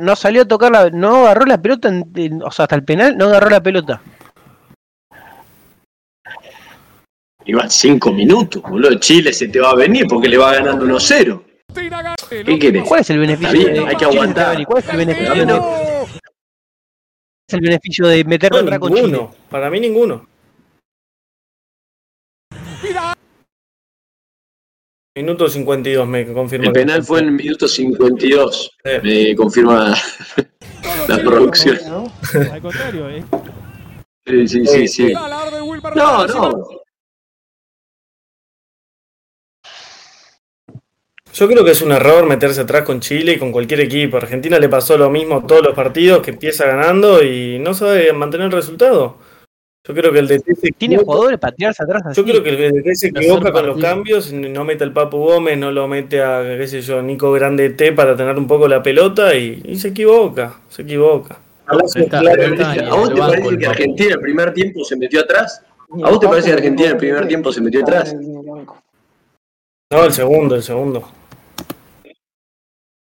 No 0.00 0.16
salió 0.16 0.42
a 0.42 0.44
tocar 0.46 0.72
la. 0.72 0.90
No 0.90 1.24
agarró 1.26 1.46
la 1.46 1.60
pelota. 1.62 1.88
en- 1.88 2.10
en- 2.16 2.42
o 2.42 2.50
sea, 2.50 2.64
hasta 2.64 2.74
el 2.76 2.84
penal 2.84 3.16
no 3.16 3.26
agarró 3.26 3.50
la 3.50 3.62
pelota. 3.62 4.02
Iban 7.44 7.70
5 7.70 8.12
minutos, 8.12 8.60
boludo. 8.62 8.94
Chile 8.98 9.32
se 9.32 9.46
te 9.48 9.60
va 9.60 9.70
a 9.70 9.74
venir 9.76 10.06
porque 10.08 10.28
le 10.28 10.36
va 10.36 10.54
ganando 10.54 10.84
1-0. 10.84 11.42
¿Qué 12.28 12.58
querés? 12.58 12.82
¿Cuál 12.84 13.00
es 13.02 13.10
el 13.10 13.18
beneficio 13.18 13.48
Está 13.58 13.70
bien, 13.70 13.84
de 13.84 13.90
hay 13.90 13.96
que 13.96 14.04
aguantar. 14.04 14.64
¿Cuál 14.66 14.78
es 14.82 14.88
el 14.88 14.96
beneficio 14.96 15.34
de, 15.34 15.46
no. 15.46 15.72
es 17.48 17.54
el 17.54 17.60
beneficio 17.60 18.06
de 18.08 18.24
meterlo 18.24 18.58
No, 18.58 18.64
atrás 18.64 18.78
con 18.80 18.92
Chile? 18.94 19.02
ninguno. 19.06 19.34
Para 19.48 19.70
mí 19.70 19.78
ninguno. 19.80 20.26
Minuto 25.16 25.48
52 25.48 26.06
me 26.06 26.30
confirma. 26.30 26.66
El 26.66 26.72
penal 26.72 27.02
fue 27.02 27.20
en 27.20 27.28
el 27.28 27.32
minuto 27.32 27.66
52. 27.66 28.76
Eh, 28.84 29.00
Me 29.02 29.34
confirma 29.34 29.94
la 31.08 31.18
producción. 31.20 31.78
¿no? 31.88 32.12
Al 32.52 32.60
contrario, 32.60 33.08
eh. 33.08 33.24
Sí, 34.26 34.46
sí, 34.46 34.66
sí. 34.66 34.88
sí. 34.88 35.14
No, 35.94 36.26
no. 36.26 36.68
Yo 41.32 41.48
creo 41.48 41.64
que 41.64 41.70
es 41.70 41.80
un 41.80 41.92
error 41.92 42.26
meterse 42.26 42.60
atrás 42.60 42.82
con 42.82 43.00
Chile 43.00 43.32
y 43.32 43.38
con 43.38 43.52
cualquier 43.52 43.80
equipo. 43.80 44.18
Argentina 44.18 44.58
le 44.58 44.68
pasó 44.68 44.98
lo 44.98 45.08
mismo 45.08 45.46
todos 45.46 45.62
los 45.62 45.74
partidos, 45.74 46.22
que 46.22 46.32
empieza 46.32 46.66
ganando 46.66 47.22
y 47.24 47.58
no 47.58 47.72
sabe 47.72 48.12
mantener 48.12 48.48
el 48.48 48.52
resultado. 48.52 49.16
Yo 49.86 49.94
creo 49.94 50.12
que 50.12 50.18
el 50.18 50.26
DT 50.26 50.54
se 50.56 50.72
Tiene 50.72 50.96
equivoca- 50.96 51.04
jugadores 51.04 51.38
para 51.38 51.54
tirarse 51.54 51.82
atrás 51.84 52.02
así. 52.06 52.20
Yo 52.20 52.24
creo 52.26 52.42
que 52.42 52.50
el 52.50 52.72
DT 52.82 52.94
se 52.96 53.06
equivoca 53.08 53.52
con 53.52 53.66
los 53.66 53.78
cambios, 53.80 54.32
no 54.32 54.64
mete 54.64 54.82
al 54.84 54.92
Papu 54.92 55.18
Gómez, 55.18 55.56
no 55.58 55.70
lo 55.70 55.86
mete 55.86 56.22
a, 56.22 56.42
qué 56.42 56.66
sé 56.66 56.80
yo, 56.82 57.00
Nico 57.02 57.30
Grande 57.32 57.70
T 57.70 57.92
para 57.92 58.16
tener 58.16 58.36
un 58.36 58.46
poco 58.48 58.66
la 58.66 58.82
pelota 58.82 59.34
y, 59.34 59.62
y 59.64 59.76
se 59.76 59.88
equivoca, 59.88 60.60
se 60.68 60.82
equivoca. 60.82 61.38
Está- 61.94 62.20
está 62.20 62.72
¿A 62.90 62.94
vos 62.96 63.08
te 63.10 63.16
parece 63.16 63.58
que. 63.58 63.66
Argentina 63.66 64.14
el 64.14 64.20
primer 64.20 64.52
tiempo 64.54 64.84
se 64.84 64.96
metió 64.96 65.20
atrás? 65.20 65.62
¿A 66.02 66.10
vos 66.10 66.20
te 66.20 66.26
parece 66.28 66.48
que 66.48 66.54
Argentina 66.54 66.88
en 66.88 66.92
el 66.94 66.98
primer 66.98 67.28
tiempo 67.28 67.52
se 67.52 67.60
metió 67.60 67.80
atrás? 67.82 68.14
No, 69.92 70.04
el 70.04 70.12
segundo, 70.12 70.56
el 70.56 70.62
segundo. 70.64 71.08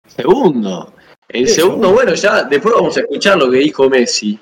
Segundo. 0.07 0.93
El 1.29 1.47
segundo. 1.47 1.91
bueno, 1.91 2.13
ya 2.13 2.43
después 2.43 2.73
vamos 2.75 2.95
a 2.97 3.01
escuchar 3.01 3.37
lo 3.37 3.49
que 3.49 3.57
dijo 3.57 3.89
Messi. 3.89 4.39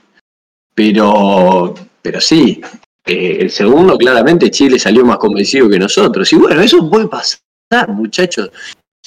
Pero, 0.73 1.73
pero 2.05 2.21
sí, 2.21 2.61
eh, 3.03 3.37
el 3.41 3.49
segundo 3.49 3.97
claramente 3.97 4.51
Chile 4.51 4.77
salió 4.77 5.03
más 5.03 5.17
convencido 5.17 5.67
que 5.67 5.79
nosotros. 5.79 6.31
Y 6.31 6.35
bueno, 6.35 6.61
eso 6.61 6.87
puede 6.87 7.07
pasar, 7.07 7.87
muchachos. 7.87 8.51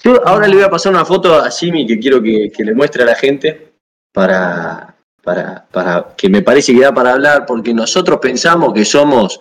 Yo 0.02 0.20
ahora 0.26 0.48
le 0.48 0.56
voy 0.56 0.64
a 0.64 0.68
pasar 0.68 0.92
una 0.92 1.04
foto 1.04 1.32
a 1.32 1.48
Jimmy 1.48 1.86
que 1.86 2.00
quiero 2.00 2.20
que, 2.20 2.50
que 2.50 2.64
le 2.64 2.74
muestre 2.74 3.04
a 3.04 3.06
la 3.06 3.14
gente 3.14 3.70
para, 4.12 4.96
para, 5.22 5.64
para 5.70 6.08
que 6.16 6.28
me 6.28 6.42
parece 6.42 6.74
que 6.74 6.80
da 6.80 6.92
para 6.92 7.12
hablar, 7.12 7.46
porque 7.46 7.72
nosotros 7.72 8.18
pensamos 8.20 8.74
que 8.74 8.84
somos 8.84 9.40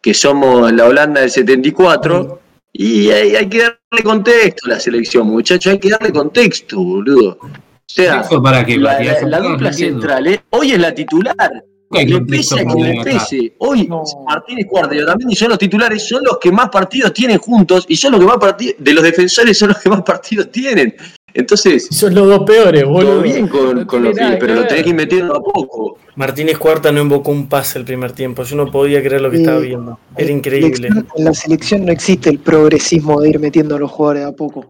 que 0.00 0.14
somos 0.14 0.70
la 0.70 0.84
Holanda 0.84 1.22
del 1.22 1.30
74 1.30 2.40
y 2.72 3.10
hay, 3.10 3.34
hay 3.34 3.48
que 3.48 3.62
darle 3.62 4.04
contexto 4.04 4.66
a 4.66 4.74
la 4.74 4.80
selección, 4.80 5.26
muchachos, 5.26 5.72
hay 5.72 5.80
que 5.80 5.90
darle 5.90 6.12
contexto, 6.12 6.76
boludo. 6.76 7.36
O 7.40 7.48
sea, 7.84 8.20
Eso 8.20 8.40
para 8.40 8.64
que 8.64 8.76
la, 8.76 9.40
dupla 9.40 9.72
central, 9.72 10.28
¿eh? 10.28 10.44
hoy 10.50 10.70
es 10.70 10.78
la 10.78 10.94
titular. 10.94 11.64
Hay 11.98 12.06
Le 12.06 12.20
pese 12.22 12.60
a 12.60 12.64
quien 12.64 12.96
le 12.96 13.04
pese. 13.04 13.54
Hoy 13.58 13.86
No. 13.86 14.02
Martínez 14.26 14.66
Cuarta 14.68 14.94
y 14.94 15.00
Otamendi 15.00 15.34
son 15.34 15.48
los 15.50 15.58
titulares, 15.58 16.06
son 16.08 16.22
los 16.24 16.38
que 16.38 16.50
más 16.52 16.68
partidos 16.70 17.12
tienen 17.12 17.38
juntos 17.38 17.84
y 17.88 17.96
son 17.96 18.12
los 18.12 18.20
que 18.20 18.26
más 18.26 18.38
partidos, 18.38 18.74
de 18.78 18.92
los 18.94 19.02
defensores 19.04 19.56
son 19.58 19.68
los 19.68 19.78
que 19.78 19.88
más 19.88 20.02
partidos 20.02 20.50
tienen. 20.50 20.94
Entonces, 21.36 21.88
Son 21.90 22.14
los 22.14 22.28
dos 22.28 22.44
peores, 22.44 22.84
boludo. 22.84 23.14
todo 23.14 23.22
bien 23.22 23.48
con, 23.48 23.74
No 23.80 23.86
con 23.88 24.04
los 24.04 24.16
pibes, 24.16 24.36
pero 24.38 24.54
que 24.54 24.60
lo 24.60 24.66
tenés 24.68 24.82
que 24.84 24.88
ir 24.90 24.94
metiendo 24.94 25.34
a 25.36 25.42
poco. 25.42 25.98
Martínez 26.14 26.58
Cuarta 26.58 26.92
no 26.92 27.00
invocó 27.00 27.32
un 27.32 27.48
pase 27.48 27.76
el 27.80 27.84
primer 27.84 28.12
tiempo. 28.12 28.44
Yo 28.44 28.54
no 28.54 28.70
podía 28.70 29.02
creer 29.02 29.20
lo 29.20 29.32
que 29.32 29.38
Eh, 29.38 29.40
estaba 29.40 29.58
viendo. 29.58 29.98
Era 30.16 30.30
increíble. 30.30 30.88
En 31.16 31.24
la 31.24 31.34
selección 31.34 31.86
no 31.86 31.90
existe 31.92 32.30
el 32.30 32.38
progresismo 32.38 33.20
de 33.20 33.30
ir 33.30 33.40
metiendo 33.40 33.74
a 33.74 33.80
los 33.80 33.90
jugadores 33.90 34.26
a 34.26 34.32
poco. 34.32 34.66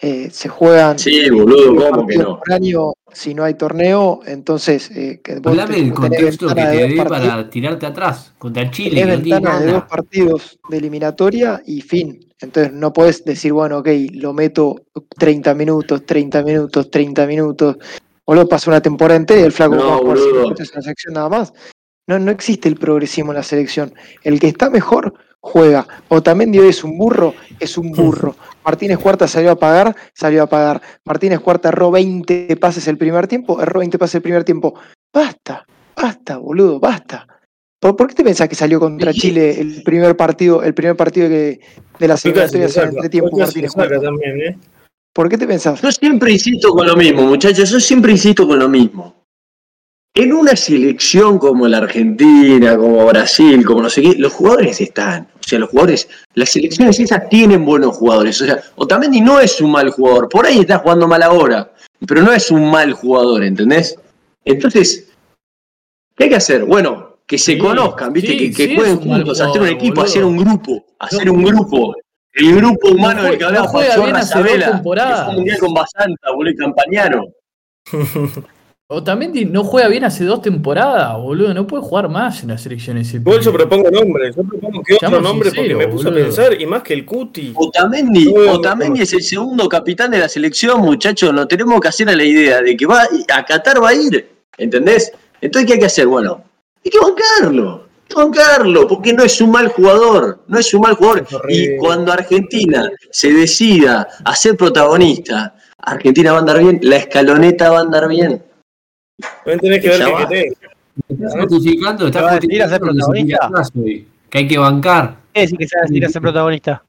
Eh, 0.00 0.28
se 0.30 0.48
juegan 0.48 0.96
Sí, 1.00 1.28
boludo, 1.30 1.90
¿cómo 1.90 2.06
que 2.06 2.16
no? 2.18 2.38
por 2.38 2.52
año 2.52 2.92
si 3.12 3.34
no 3.34 3.44
hay 3.44 3.54
torneo, 3.54 4.20
entonces 4.26 4.90
eh, 4.90 5.20
que 5.22 5.40
Hablame 5.44 5.76
del 5.76 5.92
contexto 5.92 6.48
que 6.48 6.54
te 6.54 6.66
de 6.66 6.88
dé 6.88 6.96
para 6.96 7.50
tirarte 7.50 7.86
atrás 7.86 8.34
contra 8.38 8.62
el 8.62 8.70
Chile, 8.70 9.00
tenés 9.00 9.06
que 9.06 9.16
no 9.16 9.22
tiene 9.22 9.40
ventana 9.40 9.60
de 9.60 9.72
dos 9.72 9.84
partidos 9.84 10.58
de 10.68 10.76
eliminatoria 10.76 11.62
y 11.66 11.80
fin. 11.80 12.20
Entonces 12.40 12.72
no 12.72 12.92
podés 12.92 13.24
decir, 13.24 13.52
bueno, 13.52 13.78
ok, 13.78 13.88
lo 14.12 14.32
meto 14.32 14.76
30 15.18 15.54
minutos, 15.54 16.06
30 16.06 16.42
minutos, 16.42 16.90
30 16.90 17.26
minutos. 17.26 17.76
O 18.24 18.34
lo 18.34 18.48
pasa 18.48 18.70
una 18.70 18.80
temporada 18.80 19.16
entera 19.16 19.40
y 19.40 19.44
el 19.44 19.52
flaco 19.52 19.74
No, 19.74 19.86
va 19.86 19.94
a 19.94 19.98
jugar 19.98 20.18
minutos 20.18 20.68
en 20.68 20.76
la 20.76 20.82
sección 20.82 21.14
nada 21.14 21.28
más. 21.28 21.52
No, 22.08 22.18
no 22.18 22.30
existe 22.30 22.68
el 22.68 22.76
progresismo 22.76 23.32
en 23.32 23.36
la 23.36 23.42
selección. 23.42 23.94
El 24.24 24.40
que 24.40 24.48
está 24.48 24.70
mejor 24.70 25.14
juega. 25.40 25.86
Otamendi 26.08 26.58
hoy 26.58 26.70
es 26.70 26.82
un 26.82 26.96
burro, 26.96 27.34
es 27.60 27.78
un 27.78 27.92
burro. 27.92 28.34
Martínez 28.64 28.98
Cuarta 28.98 29.28
salió 29.28 29.52
a 29.52 29.56
pagar, 29.56 29.94
salió 30.14 30.42
a 30.42 30.46
pagar. 30.46 30.80
Martínez 31.04 31.40
Cuarta 31.40 31.68
erró 31.68 31.90
20 31.90 32.56
pases 32.56 32.88
el 32.88 32.96
primer 32.98 33.26
tiempo, 33.26 33.60
erró 33.60 33.80
20 33.80 33.98
pases 33.98 34.16
el 34.16 34.22
primer 34.22 34.42
tiempo. 34.42 34.74
Basta, 35.12 35.66
basta, 35.94 36.38
boludo, 36.38 36.80
basta. 36.80 37.26
¿Por, 37.78 37.94
por 37.94 38.08
qué 38.08 38.14
te 38.14 38.24
pensás 38.24 38.48
que 38.48 38.56
salió 38.56 38.80
contra 38.80 39.12
Chile 39.12 39.60
el 39.60 39.82
primer 39.84 40.16
partido, 40.16 40.62
el 40.62 40.74
primer 40.74 40.96
partido 40.96 41.28
que, 41.28 41.60
de 41.98 42.08
casi 42.08 42.28
eliminatorias 42.28 42.74
lo 42.76 42.82
en 42.82 42.86
saca. 42.86 42.88
entretiempo, 42.88 43.36
Hoy 43.36 43.40
casi 43.40 43.60
lo 43.60 43.68
Martínez 43.68 43.72
Cuarta? 43.72 44.00
también, 44.00 44.40
¿eh? 44.40 44.58
¿Por 45.12 45.28
qué 45.28 45.38
te 45.38 45.46
pensás? 45.46 45.80
Yo 45.82 45.92
siempre 45.92 46.32
insisto 46.32 46.70
con 46.70 46.86
lo 46.86 46.96
mismo, 46.96 47.22
muchachos, 47.22 47.70
yo 47.70 47.80
siempre 47.80 48.12
insisto 48.12 48.46
con 48.46 48.58
lo 48.58 48.68
mismo. 48.68 49.17
En 50.20 50.32
una 50.32 50.56
selección 50.56 51.38
como 51.38 51.68
la 51.68 51.78
Argentina, 51.78 52.76
como 52.76 53.06
Brasil, 53.06 53.64
como 53.64 53.82
no 53.82 53.88
sé 53.88 54.02
qué, 54.02 54.14
los 54.18 54.32
jugadores 54.32 54.80
están. 54.80 55.28
O 55.38 55.48
sea, 55.48 55.60
los 55.60 55.70
jugadores, 55.70 56.08
las 56.34 56.48
selecciones 56.50 56.98
esas 56.98 57.28
tienen 57.28 57.64
buenos 57.64 57.96
jugadores. 57.96 58.42
O 58.42 58.44
sea, 58.44 58.60
Otamendi 58.74 59.20
no 59.20 59.38
es 59.38 59.60
un 59.60 59.70
mal 59.70 59.90
jugador. 59.90 60.28
Por 60.28 60.44
ahí 60.44 60.58
está 60.58 60.78
jugando 60.80 61.06
mal 61.06 61.22
ahora, 61.22 61.72
pero 62.04 62.22
no 62.22 62.32
es 62.32 62.50
un 62.50 62.68
mal 62.68 62.94
jugador, 62.94 63.44
¿entendés? 63.44 63.96
Entonces, 64.44 65.08
¿qué 66.16 66.24
hay 66.24 66.30
que 66.30 66.36
hacer? 66.36 66.64
Bueno, 66.64 67.18
que 67.24 67.38
se 67.38 67.52
Sí, 67.52 67.58
conozcan, 67.58 68.12
¿viste? 68.12 68.32
sí, 68.32 68.38
que, 68.38 68.50
que 68.50 68.66
sí, 68.70 68.74
jueguen 68.76 68.98
juntos, 68.98 69.40
hacer 69.40 69.62
un 69.62 69.68
equipo, 69.68 69.94
boludo. 69.94 70.04
hacer 70.04 70.24
un 70.24 70.36
grupo, 70.36 70.84
hacer 70.98 71.26
No. 71.26 71.32
un 71.34 71.44
grupo. 71.44 71.94
El 72.32 72.56
grupo 72.56 72.88
humano 72.88 73.22
No 73.22 73.28
del 73.28 73.38
que 73.38 73.44
hablaba 73.44 73.66
no 73.66 73.72
Pachorra 73.72 74.22
Sabela, 74.22 74.66
que 74.66 74.82
fue 74.82 75.28
un 75.28 75.34
mundial 75.36 75.58
con 75.60 75.74
Basanta, 75.74 76.32
boludo, 76.34 76.52
y 76.52 76.56
Campañano. 76.56 77.24
Otamendi 78.98 79.44
no 79.44 79.64
juega 79.64 79.86
bien 79.88 80.04
hace 80.04 80.24
dos 80.24 80.40
temporadas, 80.40 81.14
boludo. 81.18 81.52
No 81.52 81.66
puede 81.66 81.82
jugar 81.82 82.08
más 82.08 82.42
en 82.42 82.48
la 82.48 82.56
selección 82.56 82.96
ese 82.96 83.18
Igual 83.18 83.40
yo 83.40 83.52
pibe. 83.52 83.66
propongo 83.66 83.90
nombres, 83.90 84.34
yo 84.34 84.42
propongo 84.42 84.82
que 84.82 84.94
otro 84.94 85.20
nombre 85.20 85.50
porque 85.54 85.74
me 85.74 85.88
puse 85.88 86.08
a 86.08 86.14
pensar, 86.14 86.58
y 86.58 86.64
más 86.64 86.82
que 86.82 86.94
el 86.94 87.04
Cuti. 87.04 87.52
Otamendi, 87.54 88.32
No, 88.32 88.52
Otamendi 88.52 89.00
no. 89.00 89.02
es 89.04 89.12
el 89.12 89.22
segundo 89.22 89.68
capitán 89.68 90.10
de 90.10 90.18
la 90.20 90.28
selección, 90.30 90.80
muchachos. 90.80 91.34
Nos 91.34 91.46
tenemos 91.48 91.78
que 91.80 91.88
hacer 91.88 92.08
a 92.08 92.16
la 92.16 92.24
idea 92.24 92.62
de 92.62 92.74
que 92.78 92.86
va 92.86 93.02
a 93.02 93.44
Qatar 93.44 93.82
va 93.82 93.90
a 93.90 93.94
ir. 93.94 94.26
¿Entendés? 94.56 95.12
Entonces, 95.42 95.66
¿qué 95.66 95.74
hay 95.74 95.80
que 95.80 95.84
hacer? 95.86 96.06
Bueno, 96.06 96.42
hay 96.82 96.90
que 96.90 96.98
bancarlo. 96.98 97.84
Hay 98.04 98.08
que 98.08 98.14
bancarlo, 98.14 98.88
porque 98.88 99.12
no 99.12 99.22
es 99.22 99.38
un 99.42 99.50
mal 99.50 99.68
jugador. 99.68 100.40
No 100.48 100.58
es 100.58 100.72
un 100.72 100.80
mal 100.80 100.94
jugador. 100.94 101.26
Y 101.50 101.76
cuando 101.76 102.10
Argentina 102.10 102.90
se 103.10 103.34
decida 103.34 104.08
a 104.24 104.34
ser 104.34 104.56
protagonista, 104.56 105.54
Argentina 105.76 106.30
va 106.32 106.38
a 106.38 106.40
andar 106.40 106.58
bien, 106.58 106.80
la 106.82 106.96
escaloneta 106.96 107.70
va 107.70 107.80
a 107.80 107.82
andar 107.82 108.08
bien. 108.08 108.42
También 109.18 109.58
tenés 109.60 109.82
que 109.82 109.88
ver 109.88 110.00
qué 110.00 110.26
querés. 110.28 110.54
Estás 111.08 111.46
justificando, 111.48 112.04
¿Te 112.04 112.18
estás 112.18 112.22
ser 112.22 112.40
justificando 112.40 112.86
lo 112.86 112.92
que 112.92 113.00
se 113.00 113.08
tira 113.08 113.48
protagonista? 113.48 113.50
que 114.30 114.38
hay 114.38 114.48
que 114.48 114.58
bancar. 114.58 115.16
¿Qué 115.32 115.40
decir 115.40 115.58
que 115.58 115.66
se 115.66 115.76
va 115.76 115.82
a 115.82 115.86
decir 115.86 116.04
a 116.04 116.08
ser 116.08 116.22
protagonista? 116.22 116.84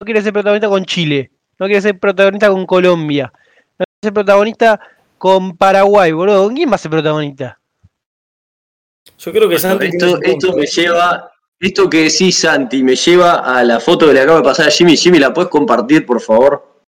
No 0.00 0.04
quiere 0.04 0.22
ser 0.22 0.32
protagonista 0.32 0.68
con 0.68 0.84
Chile. 0.84 1.30
No 1.58 1.66
quiere 1.66 1.82
ser 1.82 1.98
protagonista 1.98 2.48
con 2.48 2.64
Colombia. 2.66 3.32
No 3.78 3.84
quiere 3.84 3.98
ser 4.02 4.12
protagonista 4.12 4.80
con 5.16 5.56
Paraguay, 5.56 6.12
boludo. 6.12 6.44
¿Con 6.44 6.54
quién 6.54 6.70
va 6.70 6.76
a 6.76 6.78
ser 6.78 6.90
protagonista? 6.90 7.58
Yo 9.18 9.32
creo 9.32 9.48
que 9.48 9.58
Santi 9.58 9.86
Esto, 9.86 10.22
esto 10.22 10.56
me 10.56 10.66
lleva, 10.66 11.32
esto 11.58 11.90
que 11.90 12.04
decís, 12.04 12.38
Santi, 12.38 12.84
me 12.84 12.94
lleva 12.94 13.58
a 13.58 13.64
la 13.64 13.80
foto 13.80 14.06
que 14.06 14.12
le 14.12 14.20
acabo 14.20 14.38
de 14.38 14.44
pasar 14.44 14.68
a 14.68 14.70
Jimmy. 14.70 14.96
Jimmy, 14.96 15.18
¿la 15.18 15.34
puedes 15.34 15.50
compartir, 15.50 16.06
por 16.06 16.20
favor? 16.20 16.84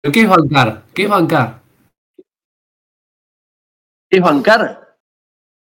¿Pero 0.00 0.12
qué 0.12 0.20
es 0.20 0.28
bancar? 0.28 0.84
¿Qué 0.94 1.02
es 1.04 1.08
bancar? 1.08 1.61
¿Es 4.12 4.20
bancar? 4.20 4.94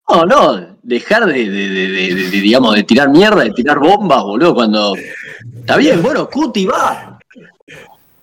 No, 0.08 0.24
no, 0.24 0.78
dejar 0.82 1.26
de, 1.26 1.32
de- 1.32 1.50
de- 1.50 1.68
de- 1.88 2.14
de- 2.14 2.30
de, 2.30 2.40
digamos, 2.40 2.72
de 2.76 2.84
tirar 2.84 3.10
mierda, 3.10 3.42
de 3.42 3.50
tirar 3.50 3.80
bombas, 3.80 4.22
boludo, 4.22 4.54
cuando... 4.54 4.94
Está 5.58 5.76
bien, 5.76 6.00
bueno, 6.00 6.30
Cuti 6.30 6.64
va. 6.64 7.18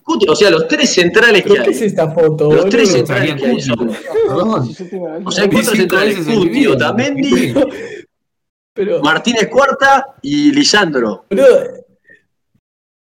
Cuti, 0.01 0.25
o 0.29 0.35
sea, 0.35 0.49
los 0.51 0.67
tres 0.69 0.89
centrales 0.93 1.43
que 1.43 1.49
¿Pero 1.49 1.63
qué 1.63 1.69
hay. 1.69 1.75
es 1.75 1.81
esta 1.81 2.09
foto, 2.11 2.49
Los 2.53 2.69
tres 2.69 2.91
centrales 2.93 3.35
que 3.35 3.45
hay 3.45 3.59
son... 3.61 3.91
Perdón. 4.27 4.69
O 5.25 5.31
sea, 5.31 5.43
hay 5.43 5.49
cuatro 5.49 5.75
centrales, 5.75 6.17
Cuti. 6.25 6.65
Otamendi, 6.67 7.53
Pero, 8.73 9.01
Martínez 9.01 9.49
Cuarta 9.49 10.15
y 10.21 10.51
Lisandro. 10.53 11.25
boludo, 11.29 11.47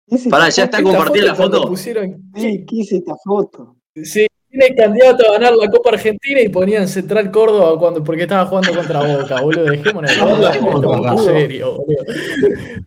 ¿Qué 0.09 0.17
es 0.17 0.29
Pará, 0.29 0.49
ya 0.49 0.65
está 0.65 0.83
compartida 0.83 1.27
la 1.27 1.35
foto. 1.35 1.69
pusieron- 1.69 2.23
Sí, 2.35 2.65
¿qué 2.67 2.81
es 2.81 2.93
esta 2.93 3.15
foto? 3.23 3.77
Sí, 4.03 4.27
tiene 4.53 4.77
candidato 4.77 5.29
a 5.29 5.33
ganar 5.33 5.55
la 5.55 5.71
Copa 5.71 5.91
Argentina 5.91 6.41
y 6.41 6.49
ponían 6.51 6.87
Central 6.87 7.31
Córdoba 7.31 7.79
cuando, 7.79 8.05
porque 8.05 8.23
estaba 8.23 8.45
jugando 8.45 8.75
contra 8.75 9.01
Boca, 9.01 9.41
boludo. 9.41 9.65
Dejémonos 9.65 10.11
de 10.11 11.15
es 11.15 11.25
serio, 11.25 11.79
boludo. 11.79 12.05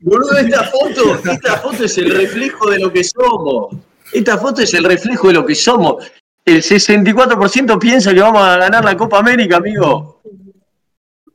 Boludo, 0.01 0.37
esta 0.37 0.63
foto, 0.65 1.31
esta 1.31 1.57
foto 1.57 1.85
es 1.85 1.97
el 1.97 2.11
reflejo 2.11 2.69
de 2.69 2.79
lo 2.79 2.93
que 2.93 3.03
somos. 3.03 3.75
Esta 4.13 4.37
foto 4.37 4.61
es 4.61 4.73
el 4.75 4.83
reflejo 4.83 5.27
de 5.29 5.33
lo 5.33 5.45
que 5.45 5.55
somos. 5.55 6.11
El 6.45 6.61
64% 6.61 7.79
piensa 7.79 8.13
que 8.13 8.21
vamos 8.21 8.43
a 8.43 8.57
ganar 8.57 8.85
la 8.85 8.95
Copa 8.95 9.17
América, 9.17 9.57
amigo. 9.57 10.21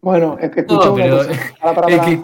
Bueno, 0.01 0.39
es 0.41 0.51
que 0.53 0.63
No, 0.63 0.95
una 0.95 0.95
pero 0.95 1.23
pará, 1.75 2.05
que 2.05 2.21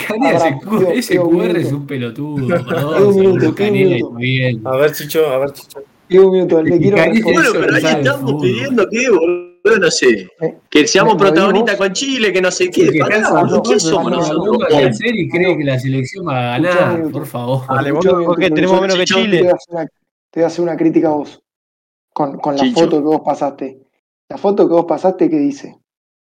ese, 0.94 1.18
QR 1.18 1.57
es 1.59 1.72
un 1.72 1.87
pelotudo. 1.87 2.64
Perdón, 2.64 3.02
un 3.02 3.16
minuto, 3.16 3.54
un 3.59 4.14
minuto. 4.14 4.68
A 4.68 4.76
ver, 4.76 4.92
Chicho, 4.92 5.26
a 5.26 5.38
ver, 5.38 5.52
Chicho. 5.52 5.83
Un 6.11 6.31
minuto, 6.31 6.62
le 6.62 6.79
quiero. 6.79 6.97
Bueno, 7.23 7.51
pero 7.53 7.75
ahí 7.75 7.85
estamos 7.85 8.42
pidiendo 8.42 8.88
que, 8.88 9.11
boludo, 9.11 9.79
no 9.81 9.90
sé. 9.90 10.29
Eh, 10.40 10.57
Que 10.71 10.87
seamos 10.87 11.14
¿me- 11.16 11.25
me 11.25 11.31
protagonistas 11.31 11.77
con 11.77 11.92
Chile, 11.92 12.33
que 12.33 12.40
no 12.40 12.51
sé 12.51 12.71
qué. 12.71 12.90
que 12.90 12.99
Pará, 13.01 13.16
está 13.16 13.40
boludo, 13.42 13.62
¿quién 13.62 13.75
no, 13.75 13.81
somos 13.81 14.12
nosotros? 14.12 14.57
Y 15.01 15.29
cree 15.29 15.59
que 15.59 15.64
la 15.64 15.79
selección 15.79 16.27
va 16.29 16.55
a 16.55 16.59
ganar, 16.61 17.11
por 17.11 17.27
favor. 17.27 17.62
Dale, 17.69 17.88
Escuchá 17.88 18.11
boludo, 18.11 18.21
un 18.23 18.27
¿por 18.27 18.37
qué? 18.37 18.42
minuto, 18.45 18.55
Tenemos 18.55 18.81
menos 18.81 18.97
que 18.97 19.01
Te 19.03 19.07
Chile. 19.14 19.38
voy, 19.42 19.49
a 19.49 19.55
hacer 19.55 19.75
una, 19.75 19.87
te 19.87 20.40
voy 20.40 20.42
a 20.45 20.47
hacer 20.47 20.62
una 20.62 20.77
crítica 20.77 21.09
a 21.09 21.12
vos. 21.12 21.42
Con, 22.14 22.38
con 22.38 22.57
la 22.57 22.62
Chicho. 22.62 22.81
foto 22.81 22.97
que 22.99 23.05
vos 23.05 23.21
pasaste. 23.25 23.79
La 24.29 24.38
foto 24.38 24.66
que 24.69 24.75
vos 24.75 24.85
pasaste 24.87 25.29
que 25.29 25.37
dice 25.38 25.77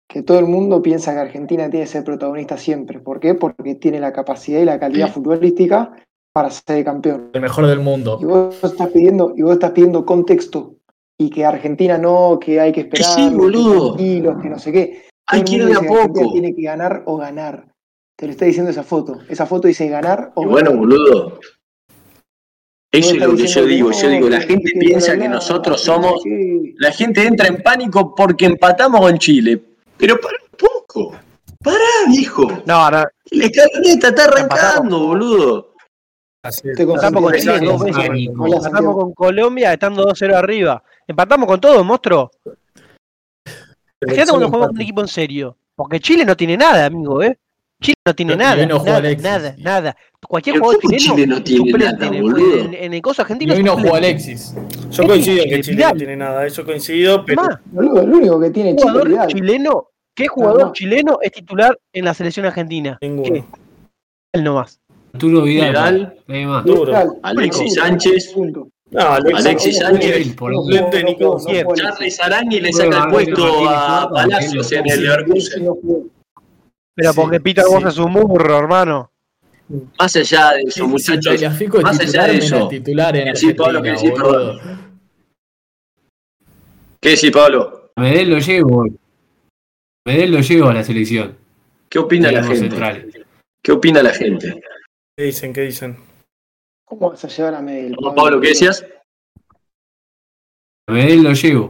que 0.08 0.22
todo 0.22 0.38
el 0.38 0.46
mundo 0.46 0.82
piensa 0.82 1.12
que 1.14 1.20
Argentina 1.20 1.68
tiene 1.70 1.84
que 1.86 1.90
ser 1.92 2.04
protagonista 2.04 2.56
siempre. 2.56 3.00
¿Por 3.00 3.20
qué? 3.20 3.34
Porque 3.34 3.74
tiene 3.76 4.00
la 4.00 4.12
capacidad 4.12 4.60
y 4.60 4.64
la 4.64 4.78
calidad 4.78 5.06
Sí. 5.08 5.12
futbolística 5.14 5.92
para 6.34 6.50
ser 6.50 6.84
campeón. 6.84 7.30
El 7.32 7.40
mejor 7.42 7.66
del 7.68 7.78
mundo. 7.78 8.18
Y 8.20 8.24
vos 8.24 8.56
estás 8.62 8.88
pidiendo, 8.88 9.32
y 9.36 9.42
vos 9.42 9.52
estás 9.52 9.70
pidiendo 9.70 10.04
contexto. 10.04 10.74
Y 11.16 11.30
que 11.30 11.44
Argentina 11.44 11.96
no, 11.96 12.40
que 12.40 12.58
hay 12.60 12.72
que 12.72 12.80
esperar, 12.80 13.08
sí, 13.14 13.30
boludo. 13.30 13.94
tranquilos, 13.94 14.42
que 14.42 14.48
no 14.50 14.58
sé 14.58 14.72
qué. 14.72 15.04
Hay 15.28 15.44
que 15.44 15.54
ir 15.54 15.64
de 15.64 15.76
a 15.76 15.78
que 15.80 15.86
Argentina 15.86 16.12
poco. 16.12 16.32
tiene 16.32 16.54
que 16.56 16.62
ganar 16.62 17.02
o 17.06 17.16
ganar. 17.16 17.68
Te 18.16 18.26
lo 18.26 18.32
está 18.32 18.46
diciendo 18.46 18.70
esa 18.72 18.82
foto. 18.82 19.18
Esa 19.28 19.46
foto 19.46 19.68
dice 19.68 19.88
ganar 19.88 20.32
o 20.34 20.42
Y 20.42 20.46
ganar. 20.46 20.62
bueno, 20.64 20.76
boludo. 20.76 21.38
Eso 22.92 23.14
es 23.14 23.20
lo 23.20 23.36
que 23.36 23.46
yo 23.46 23.64
digo. 23.64 23.92
Yo 23.92 24.08
digo, 24.08 24.28
la 24.28 24.40
que- 24.40 24.46
gente 24.48 24.72
que 24.72 24.78
piensa 24.80 25.16
que 25.16 25.28
nosotros 25.28 25.78
que 25.80 25.84
somos. 25.86 26.20
La 26.78 26.90
gente 26.90 27.24
entra 27.24 27.46
en 27.46 27.62
pánico 27.62 28.12
porque 28.14 28.46
empatamos 28.46 29.00
con 29.00 29.16
Chile. 29.18 29.62
Pero 29.96 30.20
para 30.20 30.36
un 30.42 30.58
poco. 30.58 31.14
Pará, 31.62 31.78
viejo. 32.08 32.48
No, 32.66 32.90
no, 32.90 33.04
La 33.30 33.44
escaloneta 33.46 34.08
está 34.08 34.24
arrancando, 34.24 34.98
boludo. 35.06 35.73
Empatamos 36.44 37.22
con 37.22 37.32
Chile 37.34 37.60
dos 37.60 37.82
veces. 37.84 38.04
Empatamos 38.06 39.14
Colombia 39.14 39.72
estando 39.72 40.06
2-0 40.08 40.34
arriba. 40.34 40.82
Empatamos 41.06 41.46
con 41.48 41.60
todo, 41.60 41.82
monstruo. 41.84 42.30
Fíjate 44.00 44.28
cuando 44.30 44.46
jugamos 44.48 44.66
con 44.68 44.76
un 44.76 44.82
equipo 44.82 45.00
en 45.00 45.08
serio. 45.08 45.56
Porque 45.74 45.98
Chile 46.00 46.24
no 46.24 46.36
tiene 46.36 46.56
nada, 46.56 46.86
amigo, 46.86 47.22
¿eh? 47.22 47.38
Chile 47.82 47.96
no 48.06 48.14
tiene 48.14 48.36
nada, 48.36 48.64
no 48.66 48.78
juega 48.78 48.98
nada, 49.00 49.08
Alexis. 49.08 49.24
nada, 49.24 49.54
nada. 49.58 49.96
Cualquier 50.28 50.58
jugador 50.58 50.80
¿cómo 50.80 50.96
chileno 50.96 51.14
Chile 51.16 51.26
no 51.26 51.42
tiene 51.42 51.70
suplente 51.70 51.92
nada, 52.04 52.06
en, 52.06 52.14
el, 52.14 52.22
boludo? 52.22 52.58
en, 52.60 52.74
en 52.74 52.94
el 52.94 53.02
coso 53.02 53.20
Y 53.20 53.22
argentino. 53.22 53.54
hoy 53.54 53.62
no 53.62 53.76
jugó 53.76 53.94
Alexis. 53.96 54.54
Yo 54.90 55.06
coincido 55.06 55.42
en 55.42 55.50
que 55.50 55.60
Chile, 55.60 55.84
no 55.84 55.94
tiene 55.94 56.16
nada, 56.16 56.46
eso 56.46 56.64
coincido, 56.64 57.24
pero 57.24 57.42
Más, 57.42 57.58
Boludo, 57.66 58.00
el 58.02 58.10
único 58.10 58.40
que 58.40 58.50
tiene 58.50 58.70
¿qué 58.76 58.82
Chile 58.82 58.92
es 58.92 59.02
jugador 59.02 59.26
chileno, 59.26 59.88
¿qué 60.14 60.28
jugador 60.28 60.66
no. 60.66 60.72
chileno 60.72 61.18
es 61.20 61.32
titular 61.32 61.78
en 61.92 62.04
la 62.04 62.14
selección 62.14 62.46
argentina? 62.46 62.98
ninguno. 63.02 63.46
Él 64.32 64.44
nomás. 64.44 64.80
Arturo 65.14 65.42
Vidal. 65.42 66.14
Duro. 66.64 66.92
Alexis 67.22 67.74
Sánchez. 67.74 68.34
No, 68.36 69.00
Alexis, 69.00 69.46
Alexis 69.46 69.78
Sánchez. 69.78 70.36
Charles. 71.76 72.20
Arangui 72.20 72.60
le 72.60 72.72
saca 72.72 73.04
el 73.04 73.10
puesto 73.10 73.68
a 73.70 74.10
Palacios 74.12 74.72
en 74.72 74.90
el 74.90 75.02
Leverkusen. 75.02 75.68
Pero 76.96 77.12
Sí, 77.12 77.20
porque 77.20 77.40
Peter 77.40 77.64
sí. 77.64 77.72
Bosch 77.72 77.86
es 77.86 77.98
un 77.98 78.12
burro, 78.12 78.58
hermano. 78.58 79.10
Más 79.98 80.14
allá 80.16 80.52
de 80.52 80.62
eso, 80.62 80.86
muchachos. 80.86 81.40
Más 81.82 82.00
allá 82.00 82.24
de 82.24 82.36
eso. 82.38 82.64
es 82.64 82.68
titular 82.68 83.16
en 83.16 83.36
Sí, 83.36 83.54
Pablo, 83.54 83.82
que. 83.82 83.94
¿Qué 87.00 87.10
decís, 87.10 87.30
Pablo? 87.30 87.90
A 87.96 88.00
Medel 88.00 88.30
lo 88.30 88.38
llevo. 88.38 88.84
Medel 90.06 90.32
lo 90.32 90.40
llevo 90.40 90.68
a 90.68 90.74
la 90.74 90.82
selección. 90.84 91.36
¿Qué 91.88 91.98
opina 91.98 92.30
la 92.32 92.42
gente? 92.42 93.24
¿Qué 93.62 93.72
opina 93.72 94.02
la 94.02 94.10
gente? 94.10 94.60
¿Qué 95.16 95.24
dicen? 95.24 95.52
¿Qué 95.52 95.60
dicen? 95.62 95.96
¿Cómo 96.86 97.10
vas 97.10 97.24
a 97.24 97.28
llevar 97.28 97.54
a 97.54 97.60
Medel? 97.62 97.96
¿Vos, 98.00 98.14
Pablo, 98.14 98.40
¿qué 98.40 98.48
decías? 98.48 98.84
A 100.88 100.92
Medel 100.92 101.22
lo 101.22 101.32
llevo. 101.32 101.68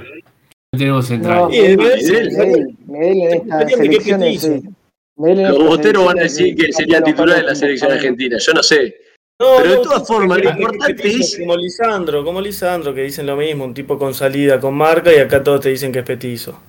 No 0.73 0.79
tenemos 0.79 1.05
No, 1.11 1.17
centrales. 1.17 1.57
Y 1.57 1.63
de 1.63 1.77
Medel, 1.77 2.03
Medel, 2.03 2.33
Medel, 2.37 2.77
Medel 2.87 3.17
en 3.23 3.33
esta 3.43 3.59
Depende 3.59 3.83
de 3.89 3.89
qué 3.99 4.05
selección 4.05 4.23
es. 4.23 4.43
petizo. 4.47 4.71
Medel 5.17 5.39
en 5.41 5.49
Los 5.51 5.59
boteros 5.69 6.05
van 6.05 6.19
a 6.19 6.23
decir 6.23 6.57
que 6.57 6.67
es- 6.67 6.77
sería 6.77 6.99
no, 7.01 7.07
titular 7.07 7.39
en 7.39 7.47
la 7.47 7.53
no, 7.53 7.57
selección 7.59 7.91
no, 7.91 7.97
argentina. 7.97 8.37
Yo 8.39 8.53
no 8.53 8.63
sé. 8.63 8.97
No, 9.41 9.47
Pero 9.59 9.71
de 9.71 9.77
no, 9.77 9.83
todas 9.83 10.07
formas, 10.07 10.39
lo 10.43 10.51
importante 10.51 11.09
es- 11.09 11.37
Como 11.39 11.57
Lisandro, 11.57 12.25
como 12.25 12.41
Lisandro, 12.41 12.95
que 12.95 13.03
dicen 13.03 13.27
lo 13.27 13.37
mismo, 13.37 13.65
un 13.65 13.75
tipo 13.75 13.99
con 13.99 14.15
salida, 14.15 14.59
con 14.61 14.75
marca, 14.75 15.13
y 15.13 15.19
acá 15.19 15.43
todos 15.43 15.61
te 15.61 15.69
dicen 15.71 15.93
que 15.93 16.01
es 16.01 16.05
petizo. 16.05 16.61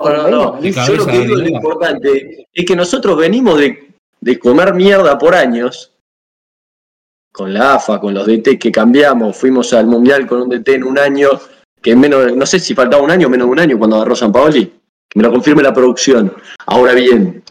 No, 0.00 0.10
no, 0.10 0.28
no. 0.30 0.60
De 0.60 0.72
Yo 0.72 0.94
lo 0.96 1.06
que 1.06 1.12
digo, 1.18 1.34
lo 1.36 1.42
arriba. 1.42 1.56
importante 1.58 2.46
es 2.52 2.64
que 2.66 2.74
nosotros 2.76 3.16
venimos 3.18 3.58
de, 3.60 3.93
de 4.24 4.38
comer 4.38 4.72
mierda 4.72 5.18
por 5.18 5.34
años. 5.34 5.92
Con 7.30 7.52
la 7.52 7.74
AFA, 7.74 8.00
con 8.00 8.14
los 8.14 8.26
DT 8.26 8.58
que 8.58 8.72
cambiamos, 8.72 9.36
fuimos 9.36 9.72
al 9.74 9.86
Mundial 9.86 10.26
con 10.26 10.40
un 10.40 10.48
DT 10.48 10.68
en 10.76 10.84
un 10.84 10.98
año 10.98 11.28
que 11.82 11.90
en 11.90 12.00
menos, 12.00 12.34
no 12.34 12.46
sé 12.46 12.58
si 12.58 12.74
faltaba 12.74 13.02
un 13.02 13.10
año 13.10 13.26
o 13.26 13.30
menos 13.30 13.46
de 13.46 13.52
un 13.52 13.60
año 13.60 13.76
cuando 13.76 13.96
agarró 13.96 14.16
San 14.16 14.32
Paoli, 14.32 14.64
que 14.64 15.18
me 15.18 15.24
lo 15.24 15.30
confirme 15.30 15.62
la 15.62 15.74
producción. 15.74 16.32
Ahora 16.64 16.94
bien, 16.94 17.42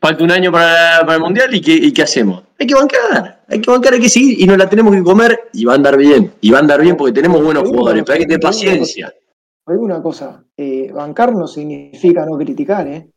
falta 0.00 0.22
un 0.22 0.30
año 0.30 0.52
para, 0.52 1.00
para 1.00 1.14
el 1.14 1.20
Mundial 1.20 1.52
y 1.52 1.60
¿qué, 1.60 1.72
y 1.72 1.92
qué 1.92 2.02
hacemos? 2.02 2.44
Hay 2.56 2.68
que 2.68 2.74
bancar, 2.74 3.42
hay 3.48 3.60
que 3.60 3.70
bancar, 3.70 3.94
hay 3.94 4.00
que 4.00 4.08
seguir 4.08 4.40
y 4.40 4.46
nos 4.46 4.56
la 4.56 4.68
tenemos 4.68 4.94
que 4.94 5.02
comer 5.02 5.48
y 5.52 5.64
va 5.64 5.72
a 5.72 5.76
andar 5.76 5.96
bien, 5.96 6.32
y 6.40 6.50
va 6.52 6.58
a 6.58 6.60
andar 6.60 6.80
bien 6.80 6.96
porque 6.96 7.12
tenemos 7.12 7.42
buenos 7.42 7.68
jugadores, 7.68 8.04
pero 8.04 8.14
hay 8.14 8.20
que 8.20 8.26
tener 8.26 8.40
paciencia. 8.40 9.12
Alguna 9.66 10.00
cosa, 10.00 10.44
eh, 10.56 10.92
bancar 10.92 11.32
no 11.34 11.48
significa 11.48 12.24
no 12.24 12.38
criticar, 12.38 12.86
¿eh? 12.86 13.10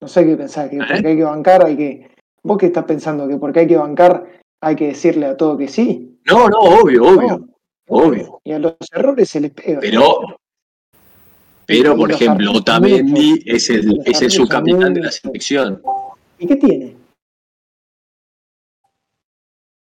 No 0.00 0.08
sé 0.08 0.24
qué 0.26 0.36
pensar, 0.36 0.70
que 0.70 0.78
porque 0.78 1.08
hay 1.08 1.16
que 1.16 1.24
bancar 1.24 1.64
hay 1.64 1.76
que... 1.76 2.10
¿Vos 2.42 2.56
qué 2.58 2.66
estás 2.66 2.84
pensando? 2.84 3.28
¿Que 3.28 3.36
porque 3.36 3.60
hay 3.60 3.66
que 3.66 3.76
bancar 3.76 4.26
hay 4.62 4.76
que 4.76 4.88
decirle 4.88 5.26
a 5.26 5.36
todo 5.36 5.56
que 5.58 5.68
sí? 5.68 6.18
No, 6.26 6.48
no, 6.48 6.58
obvio, 6.58 7.02
obvio, 7.04 7.38
No. 7.38 7.48
obvio. 7.88 8.40
Y 8.44 8.52
a 8.52 8.58
los 8.58 8.74
errores 8.92 9.28
se 9.28 9.40
les 9.40 9.50
pega. 9.52 9.80
Pero, 9.80 10.20
pero 11.66 11.96
por 11.96 12.10
ejemplo, 12.12 12.52
Otamendi 12.52 13.42
es 13.46 13.70
el, 13.70 14.00
es 14.04 14.20
el 14.22 14.30
subcapitán 14.30 14.92
de 14.94 15.00
la 15.02 15.10
selección. 15.10 15.82
¿Y 16.38 16.46
qué 16.46 16.56
tiene? 16.56 16.96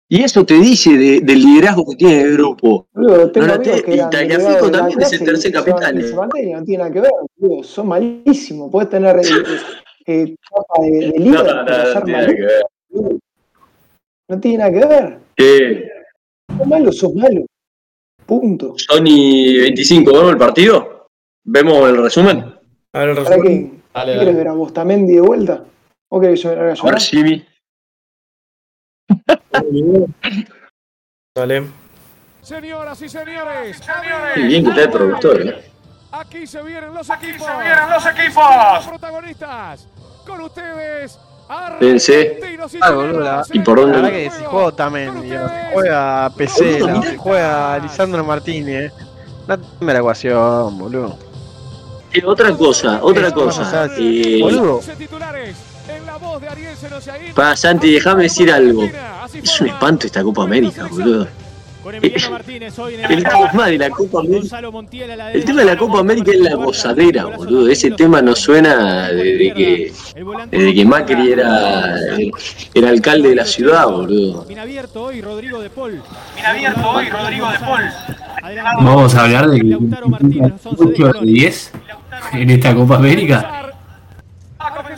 Y 0.07 0.21
eso 0.23 0.45
te 0.45 0.53
dice 0.55 0.91
de- 0.97 1.21
del 1.21 1.41
liderazgo 1.41 1.83
que 1.89 1.95
tiene 1.95 2.21
el 2.21 2.33
grupo. 2.33 2.87
No 2.93 3.07
la 3.47 3.59
te- 3.59 3.83
y 3.95 3.97
Tagliafico 4.09 4.69
también 4.71 5.01
es 5.01 5.13
el 5.13 5.23
tercer 5.25 5.51
capitán, 5.51 5.99
eh. 5.99 6.11
no 6.13 6.63
tiene 6.63 6.77
nada 6.83 6.91
que 6.91 7.01
ver. 7.01 7.11
Son 7.63 7.87
malísimos. 7.87 8.69
Puedes 8.71 8.89
tener 8.89 9.15
eh, 10.05 10.35
capa 10.49 10.83
de, 10.83 10.91
de 10.91 11.19
líder, 11.19 11.45
No, 11.45 11.53
no, 11.53 12.03
tiene 12.03 12.17
nada 12.17 12.27
que 12.27 12.41
ver. 12.41 12.63
No 14.29 14.39
tiene 14.39 14.57
nada 14.57 14.71
que 14.71 14.85
ver. 14.85 15.19
¿Qué? 15.35 15.89
Sos 16.57 16.67
malo, 16.67 16.91
sos 16.91 17.13
malo. 17.15 17.45
Punto. 18.25 18.73
Sony 18.77 19.61
25, 19.61 20.11
¿vemos 20.11 20.31
el 20.31 20.37
partido? 20.37 21.07
¿Vemos 21.43 21.87
el 21.89 21.97
resumen? 22.01 22.55
A 22.93 22.99
ver 22.99 23.09
el 23.09 23.15
¿Para 23.15 23.29
resumen. 23.29 23.71
qué? 23.71 23.81
Dale, 23.93 24.11
¿Querés 24.13 24.25
dale. 24.25 24.37
ver 24.37 24.47
a 24.47 24.53
Bustamendi 24.53 25.13
de 25.15 25.21
vuelta? 25.21 25.63
¿O 26.09 26.19
querés 26.19 26.41
que 26.41 26.47
yo 26.49 26.55
me 26.55 26.61
A 26.71 26.73
ver? 26.91 26.99
Jimmy. 26.99 27.45
Dale. 31.35 31.63
Señoras 32.41 33.01
y 33.01 33.09
señores, 33.09 33.81
Qué 34.35 34.41
bien 34.41 34.63
que 34.63 34.69
está 34.69 34.83
el 34.83 34.91
productor, 34.91 35.41
¿eh? 35.41 35.71
aquí 36.11 36.45
se 36.47 36.61
vienen 36.63 36.93
los 36.93 37.09
equipos. 37.09 37.45
se 37.45 37.51
vienen 37.63 37.89
los 37.89 38.05
equipos. 38.05 38.87
Protagonistas. 38.87 39.87
Con 40.25 40.41
ustedes. 40.41 41.17
Y 41.79 42.77
Ah, 42.81 42.91
boludo, 42.91 43.19
la-. 43.19 43.43
¿Y 43.53 43.59
por 43.59 43.79
dónde? 43.79 43.97
La 43.97 44.09
verdad 44.09 44.17
que 44.17 44.31
si 44.31 44.43
juega 44.45 44.71
si 45.21 45.29
juega 45.73 46.29
Pesela, 46.35 46.99
o 46.99 47.03
si 47.03 47.17
juega 47.17 47.79
Lisandro 47.79 48.23
Martínez, 48.23 48.91
no 49.47 49.59
teme 49.59 49.93
la 49.93 49.99
ecuación, 49.99 50.77
boludo. 50.79 51.17
Eh, 52.13 52.23
otra 52.25 52.51
cosa, 52.53 52.99
otra 53.03 53.31
cosa. 53.31 53.87
no. 53.87 53.93
Eh, 53.97 54.39
Boludo. 54.41 54.79
titulares 54.97 55.55
en 55.87 56.05
la 56.05 56.17
voz 56.17 56.41
de 56.41 56.47
Ariel 56.49 56.75
Senosiaín. 56.77 57.33
Pa, 57.35 57.55
Santi, 57.55 57.91
déjame 57.93 58.23
decir 58.23 58.51
algo. 58.51 58.83
Es 59.33 59.61
un 59.61 59.67
espanto 59.67 60.07
esta 60.07 60.23
Copa 60.23 60.43
América, 60.43 60.87
boludo. 60.89 61.27
Con 61.85 61.93
Emiliano 61.93 62.31
Martínez 62.31 62.79
hoy 62.79 62.95
en 62.95 63.05
el 63.05 63.11
El 63.11 63.23
tema 63.23 63.67
de 63.67 63.77
la 63.77 63.91
Copa 63.91 64.19
América. 64.21 64.59
El 65.31 65.45
tema 65.45 65.59
de 65.59 65.65
la 65.67 65.77
Copa 65.77 65.99
América 65.99 66.31
es 66.31 66.39
la 66.39 66.55
gozadera, 66.55 67.25
boludo. 67.25 67.69
Ese 67.69 67.91
tema 67.91 68.23
no 68.23 68.35
suena 68.35 69.09
desde 69.09 69.53
que, 69.53 69.93
desde 70.49 70.73
que 70.73 70.83
Macri 70.83 71.33
era, 71.33 71.95
era 72.73 72.89
alcalde 72.89 73.29
de 73.29 73.35
la 73.35 73.45
ciudad, 73.45 73.85
boludo. 73.85 74.45
Bien 74.45 74.61
abierto 74.61 75.03
hoy 75.03 75.21
Rodrigo 75.21 75.61
de 75.61 75.69
Paul. 75.69 76.01
Bien 76.33 76.47
abierto 76.47 76.89
hoy 76.89 77.07
Rodrigo 77.07 77.51
de 77.51 77.59
Paul. 77.59 77.83
Vamos 78.77 79.13
a 79.13 79.23
hablar 79.23 79.49
de 79.51 79.59
que 79.59 79.63
Lautaro 79.65 80.09
Martínez, 80.09 80.53
los 80.63 80.65
11 80.65 80.83
de 80.85 80.89
8 80.89 81.05
de 81.05 81.11
Colón. 81.13 81.25
10 81.33 81.71
en 82.33 82.49
esta 82.49 82.73
Copa 82.73 82.95
América. 82.95 83.64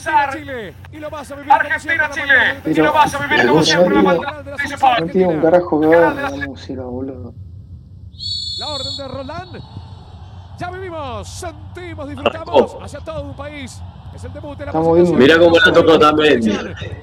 Comenzar. 0.04 0.38
Chile. 0.38 0.74
Y 0.92 0.98
lo 0.98 1.10
vas 1.10 1.32
a 1.32 1.36
vivir 1.36 1.52
Argentina, 1.52 2.10
Chile. 2.12 2.62
Y 2.66 2.74
lo 2.76 2.94
vas 2.94 3.14
a 3.14 3.18
vivir 3.26 3.48
como 3.48 3.64
siempre. 3.64 3.96
no 3.96 4.02
la 4.02 4.14
bandera 4.14 4.42
de 4.44 4.52
la 4.70 5.00
No 5.00 5.06
tiene 5.08 5.28
un 5.28 5.42
carajo 5.42 5.80
que 5.82 5.88
ver 5.88 6.16
la 6.16 6.30
música, 6.48 6.82
boludo. 6.84 7.34
La 8.60 8.68
orden 8.68 8.98
de 8.98 9.08
Roland. 9.08 9.58
Ya 10.60 10.72
vivimos, 10.72 11.28
sentimos, 11.30 12.10
disfrutamos 12.10 12.78
hacia 12.82 13.00
todo 13.02 13.22
un 13.22 13.36
país. 13.36 13.80
Es 14.16 14.24
el 14.24 14.34
debut 14.34 14.58
de 14.58 14.66
la 14.66 14.72
Estamos 14.72 14.96
viendo- 14.96 15.14
Mirá 15.14 15.38
cómo 15.38 15.56
la 15.60 15.72
tocó. 15.72 15.92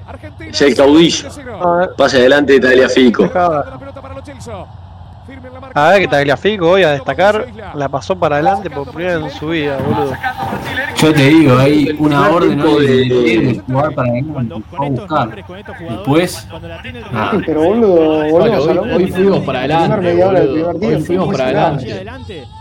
Argentina. 0.07 0.49
Es 0.51 0.61
el 0.61 0.75
caudillo. 0.75 1.29
Pase 1.95 2.17
adelante 2.17 2.53
de 2.53 2.59
Tagliafico. 2.59 3.23
La 3.33 3.79
A 5.73 5.89
ver 5.89 6.01
que 6.01 6.07
Tagliafico 6.07 6.69
hoy 6.69 6.83
a 6.83 6.91
destacar, 6.91 7.47
la 7.73 7.89
pasó 7.89 8.17
para 8.17 8.35
adelante 8.35 8.69
por 8.69 8.89
primera 8.91 9.17
vez 9.17 9.33
en 9.33 9.39
su 9.39 9.47
vida, 9.49 9.77
boludo. 9.77 10.13
Yo 10.97 11.13
te 11.13 11.23
digo, 11.25 11.57
hay 11.57 11.95
una 11.99 12.29
orden 12.29 12.61
hoy 12.61 12.85
de, 12.87 12.95
de- 12.95 13.39
de 13.53 13.59
jugar 13.65 13.93
para 13.93 14.09
adelante, 14.11 14.53
a 14.77 14.81
buscar. 14.89 15.35
Después, 15.35 16.47
Ah. 17.13 17.31
Pero 17.45 17.61
boludo, 17.63 18.09
hoy, 18.95 19.11
fuimos 19.11 19.39
para 19.45 19.67
La 19.67 19.79
adelante, 19.85 20.13
boludo. 20.15 20.69
Hoy 20.87 21.01
fuimos 21.01 21.27
para 21.35 21.43
adelante. 21.45 22.05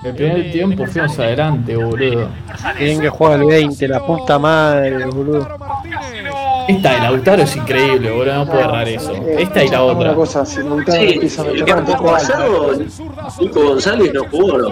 El 0.04 0.14
primer 0.14 0.52
tiempo 0.52 0.86
fuimos 0.86 1.18
adelante, 1.18 1.76
boludo. 1.76 2.28
Bien 2.78 3.00
que 3.00 3.08
juega 3.08 3.34
el 3.36 3.44
20, 3.46 3.88
la 3.88 4.04
puta 4.06 4.38
madre, 4.38 5.06
boludo. 5.06 5.48
Esta 6.68 6.92
de 6.92 6.98
Lautaro 7.00 7.42
es 7.42 7.56
increíble, 7.56 8.10
boludo. 8.10 8.34
No 8.34 8.46
puedo 8.46 8.60
errar 8.60 8.88
eso. 8.88 9.12
Esta 9.38 9.64
y 9.64 9.68
la 9.68 9.84
Una 9.84 9.92
otra. 9.94 10.14
cosa, 10.14 10.46
si 10.46 10.62
Lautaro 10.62 10.92
Sí, 11.00 11.06
empieza 11.14 11.42
a 11.42 11.44
el 11.46 11.52
meter 11.52 11.64
que 11.64 11.72
un 11.80 11.84
poco 11.86 12.14
alto. 12.14 12.28
pasado, 12.28 12.72
Nico 13.40 13.62
González 13.68 14.14
no 14.14 14.24
jugó, 14.30 14.58
¿no? 14.58 14.68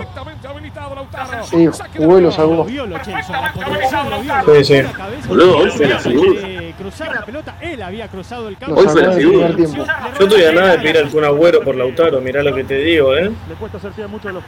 Sí, 1.45 1.69
jugó 1.97 2.19
y 2.19 2.23
lo 2.23 2.33
salvó. 2.33 2.67
Sí, 2.67 4.65
sí. 4.65 4.83
Boludo, 5.29 5.59
hoy 5.59 5.71
fue 5.71 5.87
la 5.89 5.99
figura. 5.99 6.41
Cruzar 6.83 7.15
la 7.15 7.25
pelota, 7.25 7.57
él 7.61 7.81
había 7.81 8.09
cruzado 8.09 8.49
el 8.49 8.57
campo. 8.59 8.81
Hoy 8.81 8.89
fue 8.89 9.03
la 9.03 9.13
figura. 9.13 9.51
Yo 9.51 10.27
estoy 10.27 10.45
a 10.45 10.53
nada 10.53 10.73
de 10.73 10.79
pedir 10.79 10.99
al 10.99 11.11
Kun 11.11 11.25
Agüero 11.25 11.63
por 11.63 11.77
Lautaro, 11.77 12.21
mirá 12.21 12.43
lo 12.43 12.55
que 12.55 12.65
te 12.65 12.75
digo, 12.77 13.17
¿eh? 13.17 13.31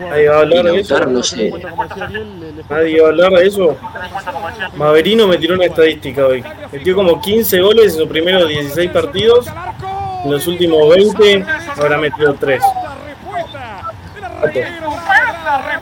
Nadie 0.01 0.29
va 0.29 0.37
a 0.37 0.41
hablar 0.41 0.65
de 0.65 0.81
eso. 0.81 0.95
Lautaro 0.95 1.13
no 1.13 1.23
sé. 1.23 1.53
Nadie 2.69 3.01
va 3.01 3.07
a 3.07 3.11
hablar 3.11 3.33
de 3.33 3.47
eso. 3.47 3.77
Maverino 4.77 5.29
me 5.29 5.39
tiró 5.39 5.55
una 5.55 5.67
estadística 5.67 6.27
hoy. 6.27 6.45
Metió 6.73 6.97
como 6.97 7.21
15 7.21 7.61
goles 7.61 7.93
en 7.93 7.99
sus 8.01 8.09
primeros 8.09 8.49
16 8.49 8.91
partidos. 8.91 9.47
En 10.25 10.31
los 10.31 10.47
últimos 10.47 10.89
20 10.89 11.45
habrá 11.77 11.99
metido 11.99 12.35
3. 12.35 12.63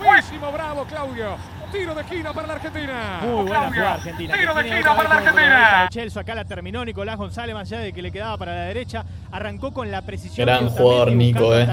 Buenísimo, 0.05 0.53
bravo 0.53 0.85
Claudio. 0.85 1.52
Tiro 1.73 1.95
de 1.95 2.03
esquina 2.03 2.33
para 2.35 2.47
la 2.47 2.55
Argentina. 2.55 3.21
Muy 3.23 3.47
buena 3.47 3.69
jugada 3.69 3.95
Argentina. 3.95 4.35
Tiro 4.39 4.55
de 4.55 4.61
esquina 4.61 4.97
para 4.97 5.09
la 5.09 5.19
como 5.19 5.29
Argentina. 5.29 5.83
el 5.85 5.89
Chelsea 5.89 6.23
acá 6.23 6.35
la 6.35 6.45
terminó 6.45 6.85
Nicolás 6.85 7.17
González 7.17 7.55
más 7.55 7.73
allá 7.73 7.81
de 7.81 7.93
que 7.95 8.03
le 8.03 8.13
quedaba 8.13 8.37
para 8.37 8.55
la 8.55 8.65
derecha. 8.65 9.05
Arrancó 9.31 9.73
con 9.73 9.91
la 9.91 10.03
precisión. 10.03 10.47
Gran 10.47 10.69
jugador, 10.69 11.13
Nico, 11.13 11.57
eh. 11.57 11.67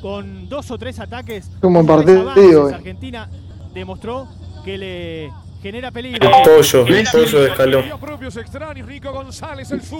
Con 0.00 0.48
dos 0.48 0.70
o 0.70 0.78
tres 0.78 0.98
ataques. 0.98 1.50
Tres 1.60 1.86
partido 1.86 2.64
hoy. 2.64 2.72
Argentina 2.72 3.28
demostró 3.74 4.28
que 4.64 4.78
le 4.78 5.30
genera 5.62 5.90
peligro. 5.90 6.26
El 6.28 6.42
pollo, 6.42 6.86
el 6.86 7.06
pollo 7.12 7.40
de 7.40 7.48
escalón. 7.48 7.84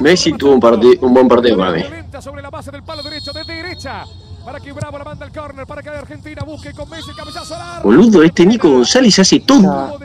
Messi 0.01 0.33
tuvo 0.33 0.53
un, 0.53 0.99
un 1.01 1.15
buen 1.15 1.29
partido 1.29 1.59
para 1.59 1.73
mí. 1.73 1.83
Sobre 2.21 2.41
la 2.41 2.49
base 2.51 2.71
del 2.71 2.83
palo 2.83 3.03
derecho 3.03 3.33
de 3.33 3.45
derecha. 3.45 4.05
Para 4.47 4.61
que 4.61 4.71
Bravo 4.73 4.97
la 4.97 5.03
manda 5.03 5.27
al 5.27 5.33
córner, 5.33 5.67
para 5.67 5.83
que 5.83 5.89
Argentina 5.89 6.45
busque 6.45 6.73
con 6.73 6.89
Messi 6.89 7.11
el 7.11 7.17
cabezazo 7.17 7.57
al 7.57 7.63
arco. 7.63 7.89
Boludo, 7.89 8.23
este 8.23 8.47
Nico 8.47 8.71
González 8.71 9.19
hace 9.19 9.41
todo. 9.41 9.99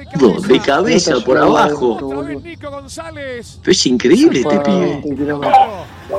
De 0.48 0.60
cabeza, 0.60 1.14
por 1.24 1.38
abajo. 1.38 2.00
Otra 2.02 2.22
vez 2.22 2.42
Nico 2.42 2.72
González. 2.72 3.60
Pero 3.62 3.72
es 3.72 3.86
increíble 3.86 4.40
este 4.40 4.60
pibe. 4.62 5.04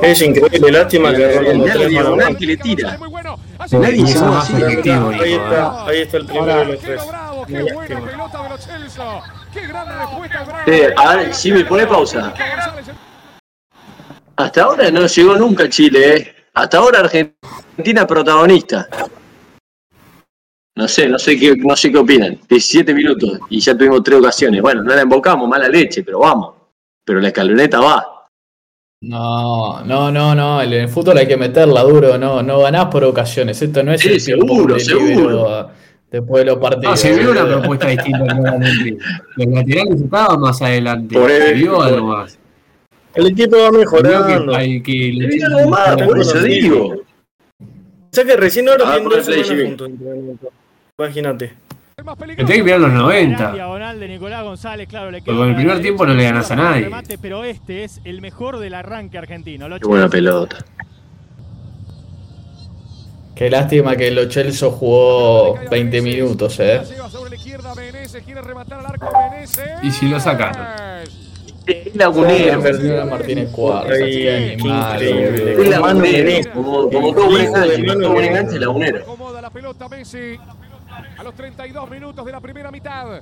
Es 0.03 0.21
increíble, 0.21 0.71
lástima 0.71 1.11
que 1.11 2.37
que 2.39 2.45
le 2.45 2.55
tira. 2.55 2.97
Nadie 3.71 4.07
se 4.07 4.19
va 4.19 4.31
más 4.31 4.49
así. 4.49 4.53
efectivo, 4.63 5.09
Ahí 5.09 5.17
Nico, 5.33 5.43
está, 5.43 5.85
ahí 5.85 5.97
está 5.99 6.17
el 6.17 6.25
primero 6.25 6.55
de 6.59 6.65
los 6.65 6.79
tres. 6.79 7.01
bravo, 7.05 7.45
qué 7.45 7.63
buena 7.73 8.01
pelota 8.05 8.43
de 8.43 8.49
los 8.49 8.65
Chelsea. 8.65 9.21
Qué 9.53 9.67
gran 9.67 9.99
respuesta 9.99 10.39
de 10.39 10.45
Bravo. 10.45 10.71
Eh, 10.71 10.93
a 10.95 11.15
ver, 11.17 11.33
Jimmy, 11.35 11.63
pone 11.65 11.85
pausa. 11.87 12.33
Hasta 14.37 14.63
ahora 14.63 14.89
no 14.91 15.07
llegó 15.07 15.35
nunca 15.35 15.69
Chile, 15.69 16.15
¿eh? 16.15 16.35
Hasta 16.53 16.77
ahora 16.77 16.99
Argentina 16.99 17.62
protagonista. 18.07 18.87
No 20.75 20.87
sé, 20.87 21.07
no 21.07 21.19
sé 21.19 21.37
qué, 21.37 21.55
no 21.55 21.75
sé 21.75 21.91
qué 21.91 21.97
opinan. 21.99 22.39
17 22.49 22.93
minutos 22.93 23.39
y 23.49 23.59
ya 23.59 23.77
tuvimos 23.77 24.03
tres 24.03 24.19
ocasiones. 24.19 24.61
Bueno, 24.61 24.81
no 24.83 24.93
la 24.95 25.01
embocamos, 25.01 25.47
mala 25.47 25.67
leche, 25.69 26.03
pero 26.03 26.19
vamos. 26.19 26.55
Pero 27.05 27.19
la 27.19 27.27
escaloneta 27.27 27.79
va. 27.79 28.07
No, 29.03 29.83
no, 29.83 30.11
no, 30.11 30.33
no. 30.33 30.61
En 30.61 30.73
el 30.73 30.89
fútbol 30.89 31.17
hay 31.17 31.27
que 31.27 31.37
meterla 31.37 31.83
duro. 31.83 32.17
No, 32.17 32.41
no 32.41 32.59
ganás 32.61 32.85
por 32.87 33.03
ocasiones. 33.03 33.61
Esto 33.61 33.83
no 33.83 33.91
es 33.93 34.01
Sí, 34.01 34.09
el 34.13 34.19
seguro, 34.21 34.79
seguro. 34.79 35.69
después 36.09 36.41
de 36.43 36.45
los 36.51 36.55
No, 36.55 36.61
partidos. 36.61 36.99
se 36.99 37.19
vio 37.19 37.31
una 37.31 37.45
propuesta 37.45 37.87
distinta 37.89 38.25
claramente. 38.25 38.97
Los 39.35 39.47
laterales 39.47 40.01
estaban 40.01 40.39
más 40.39 40.61
adelante. 40.61 41.15
Por 41.19 41.29
Se 41.29 41.53
vio 41.53 41.75
por- 41.75 41.85
algo 41.87 42.07
más. 42.07 42.39
El 43.13 43.27
equipo 43.27 43.57
va 43.57 43.65
Se 43.65 43.69
vio 43.71 43.79
mejorando. 43.79 44.51
que, 44.53 44.57
hay- 44.57 44.81
que 44.81 45.39
algo 45.45 45.69
más, 45.69 45.95
por 46.01 46.19
eso 46.19 46.39
digo. 46.39 46.95
O 48.13 48.15
sea 48.15 48.25
que 48.25 48.37
recién 48.37 48.69
ahora 48.69 48.83
Ah, 48.85 48.91
tienen 48.91 49.09
dos 49.09 49.25
semanas 49.25 49.49
entrenamiento. 49.49 50.51
Imagínate. 50.99 51.53
Me 51.97 52.35
tenés 52.35 52.57
que 52.57 52.63
mirar 52.63 52.79
los 52.81 52.89
Gran 52.91 53.01
90. 53.01 53.51
diagonal 53.53 53.99
de 53.99 54.07
Nicolás 54.07 54.43
González, 54.43 54.87
claro, 54.87 55.09
le 55.09 55.23
Porque 55.23 55.35
con 55.35 55.49
el 55.49 55.55
primer 55.55 55.81
tiempo 55.81 56.05
no 56.05 56.13
le 56.13 56.23
ganas 56.23 56.51
a 56.51 56.55
nadie. 56.55 56.83
Remate, 56.83 57.17
pero 57.17 57.43
este 57.43 57.83
es 57.83 58.01
el 58.03 58.21
mejor 58.21 58.59
del 58.59 58.75
arranque 58.75 59.17
argentino. 59.17 59.67
Lo 59.67 59.79
Qué 59.79 59.87
buena 59.87 60.09
pelota. 60.09 60.57
Qué 63.33 63.49
lástima 63.49 63.95
que 63.95 64.11
Lo 64.11 64.29
Celso 64.29 64.69
jugó 64.69 65.55
20 65.71 66.01
minutos, 66.03 66.59
eh. 66.59 66.81
Y 69.81 69.89
si 69.89 70.07
lo 70.07 70.19
sacan. 70.19 70.53
Es 71.65 71.95
lagunero. 71.95 72.61
Perdió 72.61 73.01
a 73.01 73.05
Martínez 73.05 73.49
Cuarta. 73.51 73.95
Increíble. 73.97 75.69
Lagunero. 75.69 76.51
Como, 76.53 76.89
como 76.89 77.13
todo 77.13 77.29
buen 77.29 77.45
enganche. 77.45 77.85
Como 77.85 77.99
todo 77.99 78.13
buen 78.13 78.25
enganche, 78.25 78.59
lagunero. 78.59 78.97
Acomoda 78.99 79.41
la 79.41 79.49
pelota 79.49 79.87
Messi 79.89 80.37
a 81.17 81.23
los 81.23 81.33
32 81.35 81.89
minutos 81.89 82.25
de 82.25 82.31
la 82.31 82.41
primera 82.41 82.71
mitad. 82.71 83.21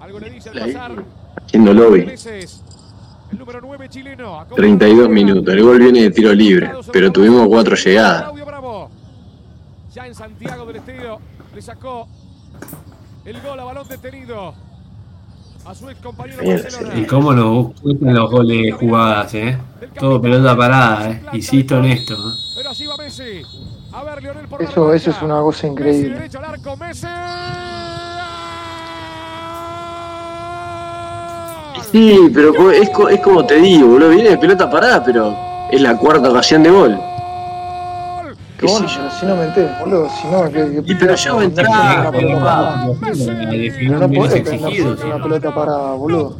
Algo 0.00 0.20
le 0.20 0.30
dice 0.30 0.50
al 0.50 0.58
pasar. 0.58 1.04
Haciendo 1.44 1.72
lobby. 1.72 2.00
Meneses, 2.00 2.62
el 3.32 3.38
número 3.38 3.60
9 3.62 3.88
chileno. 3.88 4.40
Acomoda 4.40 4.56
32 4.56 4.96
la 4.96 5.08
pelota. 5.08 5.14
minutos. 5.14 5.54
El 5.54 5.62
gol 5.62 5.78
viene 5.78 6.02
de 6.02 6.10
tiro 6.10 6.32
libre. 6.34 6.70
Pero 6.92 7.10
tuvimos 7.10 7.48
cuatro 7.48 7.74
llegadas. 7.74 8.22
Claudio 8.22 8.46
Bravo. 8.46 8.90
Ya 9.94 10.06
en 10.06 10.14
Santiago 10.14 10.66
del 10.66 10.76
Estero 10.76 11.18
le 11.54 11.62
sacó 11.62 12.06
el 13.24 13.40
gol 13.40 13.58
a 13.58 13.64
balón 13.64 13.88
detenido 13.88 14.54
Y 16.94 17.04
cómo 17.06 17.32
nos 17.32 17.80
gustan 17.80 18.14
los 18.14 18.30
goles 18.30 18.62
de 18.62 18.72
jugadas, 18.72 19.34
eh. 19.34 19.58
Todo 19.98 20.20
pelota 20.20 20.56
parada, 20.56 21.10
eh. 21.10 21.22
Insisto 21.32 21.78
en 21.78 21.84
esto. 21.86 22.14
¿eh? 22.14 23.42
Eso, 24.60 24.92
eso 24.94 25.10
es 25.10 25.22
una 25.22 25.40
cosa 25.40 25.66
increíble. 25.66 26.30
Sí, 31.90 32.30
pero 32.32 32.70
es, 32.70 32.90
es 33.10 33.20
como 33.20 33.46
te 33.46 33.56
digo, 33.56 33.88
boludo. 33.88 34.10
Viene 34.10 34.30
de 34.30 34.38
pelota 34.38 34.70
parada, 34.70 35.02
pero 35.04 35.36
es 35.70 35.80
la 35.80 35.96
cuarta 35.96 36.30
ocasión 36.30 36.62
de 36.62 36.70
gol. 36.70 37.00
Que 38.66 38.72
¿Qué 38.72 38.88
sé 38.88 38.98
bueno, 38.98 39.10
yo? 39.10 39.10
si 39.20 39.26
no 39.26 39.36
me 39.36 39.44
entero, 39.44 39.70
boludo, 39.80 40.08
si 40.10 40.26
no, 40.28 40.44
que, 40.44 40.82
que 40.82 40.92
Y 40.92 40.94
pero 40.94 41.14
ya 41.14 41.32
va 41.34 41.40
a 41.40 41.44
entrar. 41.44 41.66
una 42.00 42.12
pelota 42.12 42.40
parada. 42.40 42.86
Definir 43.50 43.90
No 43.92 44.10
podés 44.10 44.34
exigido. 44.34 44.90
defender 44.90 45.06
una 45.06 45.22
pelota 45.22 45.54
parada, 45.54 45.92
boludo. 45.92 46.36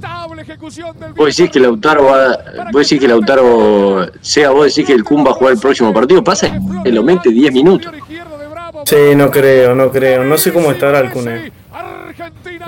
Vos 1.16 1.36
decís 1.36 1.50
que 1.50 1.60
Lautaro 1.60 2.04
va, 2.04 2.38
vos 2.72 2.82
decís 2.88 3.00
que 3.00 3.08
Lautaro, 3.08 4.06
sea 4.20 4.50
vos 4.50 4.66
decís 4.66 4.86
que 4.86 4.92
el 4.92 5.04
Kun 5.04 5.24
va 5.26 5.30
a 5.30 5.34
jugar 5.34 5.54
el 5.54 5.58
próximo 5.60 5.92
partido, 5.92 6.22
pasa 6.24 6.50
que 6.84 6.92
lo 6.92 7.02
mete 7.02 7.30
10 7.30 7.52
minutos. 7.52 7.92
Sí, 8.84 9.14
no 9.16 9.30
creo, 9.30 9.74
no 9.74 9.90
creo. 9.90 10.22
No 10.24 10.36
sé 10.38 10.52
cómo 10.52 10.70
estará 10.70 11.00
el 11.00 11.10
Cune. 11.10 11.52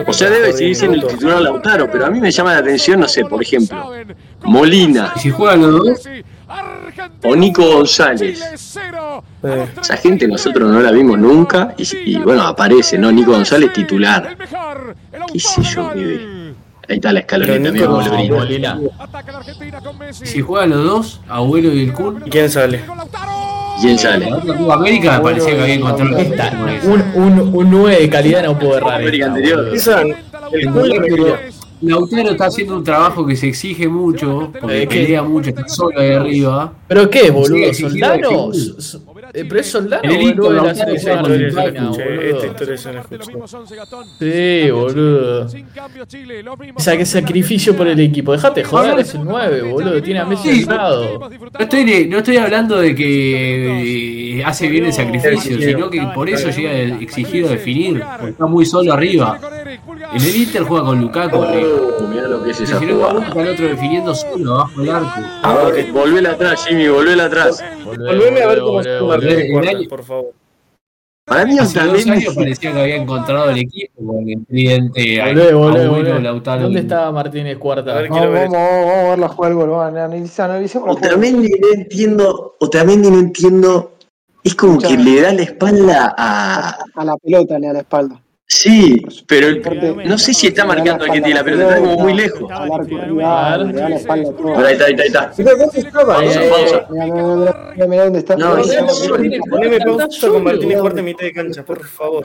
O 0.06 0.12
sea, 0.12 0.30
debe 0.30 0.52
seguir 0.52 0.74
siendo 0.76 0.96
el 0.96 1.06
titular 1.06 1.40
Lautaro, 1.40 1.90
pero 1.90 2.06
a 2.06 2.10
mí 2.10 2.20
me 2.20 2.30
llama 2.30 2.52
la 2.54 2.58
atención, 2.60 3.00
no 3.00 3.08
sé, 3.08 3.24
por 3.24 3.42
ejemplo, 3.42 3.92
Molina 4.42 5.12
Y 5.16 5.20
si 5.20 5.30
juegan 5.30 5.60
los 5.62 5.72
dos, 5.72 6.08
o 7.24 7.36
Nico 7.36 7.64
González. 7.64 8.40
Eh, 9.42 9.66
Esa 9.80 9.96
gente 9.96 10.26
nosotros 10.26 10.70
no 10.70 10.80
la 10.80 10.90
vimos 10.90 11.18
nunca 11.18 11.74
y, 11.76 12.12
y, 12.12 12.18
bueno, 12.18 12.42
aparece, 12.42 12.98
¿no? 12.98 13.12
Nico 13.12 13.32
González 13.32 13.72
titular. 13.72 14.36
¿Qué 15.32 15.38
sé 15.40 15.62
yo, 15.62 15.92
pibe? 15.92 16.38
Ahí 16.88 16.96
está 16.96 17.12
la 17.12 17.20
escaloneta, 17.20 17.86
si 20.10 20.40
juegan 20.40 20.70
los 20.70 20.84
dos, 20.84 21.20
Abuelo 21.28 21.72
y 21.72 21.82
el 21.84 21.92
Kun. 21.92 22.22
¿Y 22.24 22.30
quién 22.30 22.48
sale? 22.50 22.80
¿Quién 23.80 23.98
sale? 23.98 24.30
América 24.72 25.18
me 25.18 25.22
parecía 25.22 25.54
que 25.54 25.62
había 25.62 25.74
encontrado 25.74 26.16
un, 26.84 27.02
un, 27.14 27.54
un 27.54 27.70
9 27.70 28.00
de 28.00 28.08
calidad 28.10 28.42
no 28.42 28.58
pudo 28.58 28.78
errar. 28.78 29.02
Esa, 29.02 30.00
el 30.00 30.72
Kun 30.72 30.88
la 30.88 31.00
metió. 31.00 31.36
Lautaro 31.80 32.30
está 32.30 32.46
haciendo 32.46 32.76
un 32.76 32.84
trabajo 32.84 33.24
que 33.26 33.36
se 33.36 33.48
exige 33.48 33.88
mucho, 33.88 34.52
porque 34.60 34.88
¿qué? 34.88 35.00
pelea 35.00 35.22
mucho, 35.22 35.50
está 35.50 35.68
solo 35.68 35.98
ahí 36.00 36.10
arriba. 36.12 36.72
¿Pero 36.88 37.08
qué, 37.10 37.30
boludo? 37.30 37.72
¿Soldano? 37.74 38.50
eh, 39.34 39.44
¿Pero 39.46 39.60
es 39.60 39.66
Soldano 39.70 40.02
el 40.04 40.16
o 40.16 40.20
Inter, 40.22 40.34
boludo 40.36 40.62
de 40.62 40.66
la 40.66 40.72
Esta 42.30 42.46
historia 42.46 42.76
se 42.78 42.92
la. 42.92 43.02
Sí, 44.18 44.70
boludo. 44.70 45.46
O 46.74 46.80
sea, 46.80 46.96
qué 46.96 47.04
sacrificio 47.06 47.76
por 47.76 47.86
el 47.86 48.00
equipo. 48.00 48.32
Dejate 48.32 48.64
joder, 48.64 48.98
es 48.98 49.14
el 49.14 49.24
9, 49.24 49.62
boludo. 49.62 50.02
Tiene 50.02 50.20
a 50.20 50.24
Messi 50.24 50.64
lado. 50.64 51.18
No 51.30 51.64
estoy, 51.64 51.84
de- 51.84 52.06
no 52.06 52.18
estoy 52.18 52.36
hablando 52.38 52.78
de 52.80 52.94
que 52.94 54.42
hace 54.44 54.68
bien 54.68 54.86
el 54.86 54.92
sacrificio, 54.92 55.58
sino 55.60 55.90
que 55.90 56.00
por 56.14 56.28
eso 56.28 56.50
llega 56.50 56.72
exigido 57.00 57.48
a 57.48 57.52
definir, 57.52 58.02
porque 58.16 58.30
está 58.32 58.46
muy 58.46 58.64
solo 58.64 58.92
arriba. 58.92 59.38
En 59.68 60.22
el 60.22 60.36
Inter 60.36 60.62
juega 60.62 60.86
con 60.86 61.00
Lukaku 61.00 61.42
arriba. 61.42 61.68
Oh, 61.98 62.02
mirá 62.08 62.28
lo 62.28 62.42
que 62.42 62.50
es 62.50 62.60
esa 62.60 62.78
si 62.78 62.86
no 62.86 62.94
jugada. 62.94 63.26
está 63.26 63.42
el 63.42 63.48
otro 63.48 63.68
definiendo 63.68 64.14
solo 64.14 64.54
abajo 64.54 64.80
del 64.80 64.90
arco. 64.90 65.08
Ah, 65.42 65.70
Volvela 65.92 66.30
atrás, 66.30 66.66
Jimmy, 66.66 66.88
volvela 66.88 67.24
atrás. 67.26 67.62
Volveme 67.84 68.42
a 68.42 68.46
ver 68.46 68.60
cómo 68.60 68.72
volvé. 69.06 69.50
Cuarta, 69.52 69.78
por 69.88 70.02
favor. 70.04 70.32
Para 71.26 71.44
mí 71.44 71.58
Hace 71.58 71.78
dos 71.80 72.06
años 72.06 72.34
parecía 72.34 72.72
que 72.72 72.80
había 72.80 72.96
encontrado 72.96 73.50
el 73.50 73.58
equipo 73.58 74.06
con 74.06 74.26
el 74.26 74.46
cliente. 74.46 75.18
Lautaro. 76.22 76.62
¿Dónde 76.62 76.80
estaba 76.80 77.12
Martínez 77.12 77.58
Cuarta? 77.58 77.92
A 77.92 78.00
ver, 78.00 78.10
ver. 78.10 78.10
vamos, 78.10 78.50
vamos, 78.52 79.18
vamos 79.18 79.38
a 79.38 79.48
ver 79.48 79.54
vamos, 79.56 79.84
analiza- 79.84 80.44
analicemos. 80.46 80.96
Otamendi 80.96 81.50
no 81.60 81.68
entiendo, 81.74 82.56
Otamendi 82.60 83.10
no 83.10 83.18
entiendo, 83.18 83.92
es 84.42 84.54
como 84.54 84.78
que 84.78 84.96
le 84.96 85.20
da 85.20 85.34
la 85.34 85.42
espalda 85.42 86.14
a... 86.16 86.78
A 86.94 87.04
la 87.04 87.14
pelota, 87.18 87.58
le 87.58 87.66
da 87.66 87.72
la 87.74 87.78
espalda. 87.80 88.22
Sí, 88.50 89.04
pero 89.26 89.48
el- 89.48 90.08
no 90.08 90.16
sé 90.16 90.32
si 90.32 90.46
está 90.46 90.64
marcando 90.64 91.04
el 91.04 91.12
que 91.12 91.20
tiene 91.20 91.34
la 91.34 91.44
pelota, 91.44 91.64
está 91.68 91.80
como 91.80 91.98
muy 91.98 92.14
lejos. 92.14 92.50
A 92.50 92.62
ahí 92.64 92.70
está, 94.72 94.86
ahí 94.86 94.94
está, 94.94 95.02
ahí 95.02 95.08
está. 95.08 95.32
Pausa, 96.06 96.40
pausa. 96.48 96.86
Mirá, 97.86 98.04
dónde 98.04 98.18
está. 98.20 98.36
No, 98.36 98.56
Poneme 99.50 99.78
pausa 99.80 100.28
con 100.28 100.44
Martínez 100.44 100.80
Cuarta 100.80 100.98
en 101.00 101.04
mitad 101.04 101.24
de 101.24 101.32
cancha, 101.34 101.62
por 101.62 101.84
favor. 101.84 102.24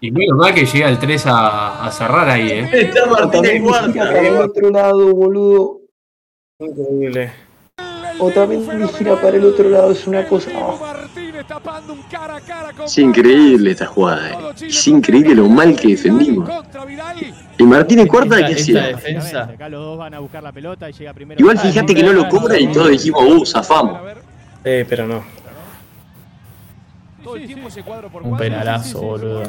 Y 0.00 0.10
menos 0.10 0.38
mal 0.38 0.54
que 0.54 0.64
llega 0.64 0.88
el 0.88 0.98
3 0.98 1.26
a, 1.26 1.84
a 1.86 1.90
cerrar 1.90 2.30
ahí, 2.30 2.50
eh. 2.50 2.68
Está 2.72 3.04
Martínez 3.06 3.62
Cuarta. 3.62 4.10
otro 4.42 4.70
lado, 4.70 5.14
boludo. 5.14 5.80
Increíble. 6.60 7.30
O 8.20 8.30
también 8.30 8.88
gira 8.88 9.20
para 9.20 9.36
el 9.36 9.44
otro 9.44 9.68
lado, 9.68 9.92
es 9.92 10.06
una 10.06 10.26
cosa. 10.26 10.50
Es 12.84 12.98
increíble 12.98 13.70
esta 13.70 13.86
jugada, 13.86 14.30
eh. 14.30 14.66
Es 14.66 14.86
increíble 14.88 15.34
lo 15.34 15.48
mal 15.48 15.76
que 15.76 15.88
defendimos. 15.88 16.48
Y 17.58 17.62
Martínez 17.64 18.06
Cuarta, 18.06 18.36
¿qué 18.46 18.54
hacía? 18.54 18.88
esta 18.88 18.96
defensa. 18.96 19.42
Acá 19.44 19.68
los 19.68 19.84
dos 19.84 19.98
van 19.98 20.14
a 20.14 20.18
buscar 20.20 20.42
la 20.42 20.52
pelota 20.52 20.88
y 20.88 20.92
llega 20.92 21.12
primero. 21.12 21.40
Igual 21.40 21.58
fíjate 21.58 21.94
que 21.94 22.02
no 22.02 22.12
lo 22.12 22.28
cobra 22.28 22.58
y 22.58 22.68
todos 22.72 22.90
dijimos, 22.90 23.24
uh, 23.24 23.46
zafamos. 23.46 24.00
Eh, 24.64 24.84
pero 24.88 25.06
no. 25.06 25.24
Un 28.22 28.36
penalazo, 28.36 29.00
boludo. 29.00 29.42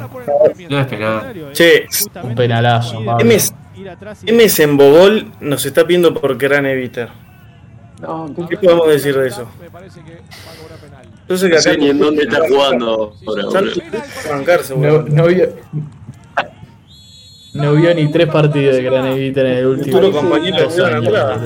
No 0.68 0.80
es 0.80 0.86
penal. 0.86 1.52
Che, 1.52 1.86
Un 2.22 2.34
penalazo, 2.34 3.04
Pablo. 3.04 3.24
MS, 3.24 3.54
MS 4.26 4.60
en 4.60 4.76
Bogol 4.76 5.32
nos 5.40 5.64
está 5.64 5.86
pidiendo 5.86 6.12
por 6.14 6.36
gran 6.36 6.66
eviter. 6.66 7.08
No, 8.00 8.34
¿Qué 8.48 8.56
podemos 8.56 8.88
decir 8.88 9.16
de 9.16 9.28
eso? 9.28 9.46
Yo 11.28 11.36
sé 11.36 11.48
que 11.48 11.54
No 11.54 11.60
acá 11.60 11.74
ni 11.76 11.90
en 11.90 11.98
dónde 11.98 12.22
está 12.22 12.38
jugando 12.48 13.12
no 14.76 15.02
No, 15.08 15.26
vio. 15.26 15.48
No 17.52 17.72
vio 17.74 17.94
ni 17.94 18.10
tres 18.10 18.28
partidos 18.28 18.76
de 18.76 18.82
Gran 18.82 19.06
Evita 19.06 19.40
en 19.40 19.46
el 19.48 19.66
último. 19.66 19.98
Futuro 19.98 20.12
compañero 20.12 20.56
de 20.56 20.62
dos 20.64 20.74
Zona 20.74 20.96
años, 20.98 21.12
Brava. 21.12 21.36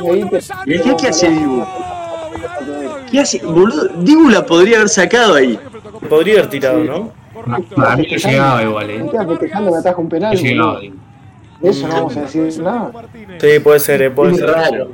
boludo. 0.00 0.38
¿Y 0.66 0.74
acá 0.76 0.96
qué 1.00 1.08
hace 1.08 1.30
Dibu? 1.30 1.64
¿Qué 3.10 3.20
hace? 3.20 3.38
Boludo, 3.44 3.88
Dibu 4.02 4.28
la 4.28 4.44
podría 4.44 4.76
haber 4.76 4.88
sacado 4.90 5.34
ahí. 5.34 5.58
Podría 6.08 6.34
haber 6.34 6.50
tirado, 6.50 6.84
¿no? 6.84 7.12
Para 7.74 7.96
mí 7.96 8.06
no 8.10 8.16
llegaba 8.18 8.62
igual, 8.62 8.90
eh. 8.90 9.02
Me 9.02 9.10
quedan 9.10 9.28
festejando 9.28 9.70
que 9.72 9.78
ataja 9.78 9.96
un 9.98 10.04
No 10.04 10.10
penal. 10.10 10.36
llegaba. 10.36 10.80
eso 11.62 11.88
no 11.88 11.94
vamos 11.94 12.16
a 12.16 12.20
decir 12.20 12.62
nada. 12.62 12.92
Sí, 13.40 13.58
puede 13.60 13.80
ser, 13.80 14.02
eh, 14.02 14.10
puede 14.10 14.32
Es 14.32 14.38
ser. 14.38 14.50
raro. 14.50 14.90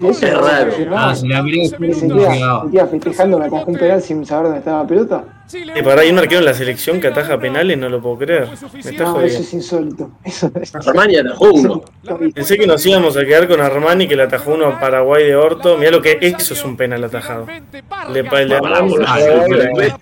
Eso 0.00 0.26
Es 0.26 0.34
raro. 0.38 0.72
Ah, 0.96 1.14
si 1.14 1.28
la 1.28 1.42
miré 1.42 1.56
Que 1.56 1.62
después 1.68 1.98
se 1.98 2.06
no 2.08 2.16
queda, 2.16 2.32
llegaba. 2.34 2.64
se 2.64 2.70
queda 2.70 2.86
festejando 2.86 3.38
que 3.38 3.44
atajó 3.46 3.70
un 3.70 3.76
penal 3.78 4.02
sin 4.02 4.24
saber 4.26 4.44
dónde 4.44 4.58
estaba 4.58 4.82
la 4.82 4.88
pelota. 4.88 5.24
Y 5.52 5.82
para 5.82 6.02
hay 6.02 6.10
un 6.10 6.18
arquero 6.18 6.38
en 6.38 6.44
la 6.44 6.54
selección 6.54 7.00
que 7.00 7.08
ataja 7.08 7.38
penales, 7.40 7.76
no 7.76 7.88
lo 7.88 8.00
puedo 8.00 8.18
creer. 8.18 8.48
Me 8.72 8.78
está 8.78 9.02
No, 9.02 9.08
eso 9.08 9.12
jodiendo. 9.14 9.40
es 9.40 9.52
insólito. 9.54 10.10
Eso 10.24 10.50
es. 10.62 10.74
Armani 10.76 11.16
atajó 11.16 11.50
uno. 11.52 11.82
Pensé 12.34 12.56
que 12.56 12.66
nos 12.66 12.84
íbamos 12.86 13.16
a 13.16 13.24
quedar 13.24 13.48
con 13.48 13.60
Armani 13.60 14.06
que 14.06 14.14
le 14.16 14.22
atajó 14.22 14.54
uno 14.54 14.66
a 14.66 14.78
Paraguay 14.80 15.24
de 15.24 15.34
Orto. 15.36 15.76
Mirá 15.76 15.90
lo 15.90 16.00
que 16.00 16.18
eso 16.20 16.54
es 16.54 16.64
un 16.64 16.76
penal 16.76 17.02
atajado. 17.04 17.46
Le, 18.12 18.24
pa- 18.24 18.42
le. 18.42 18.54
Ah, 18.56 19.18
Eh, 19.18 19.42
sí, 19.46 19.82
eh, 19.82 19.92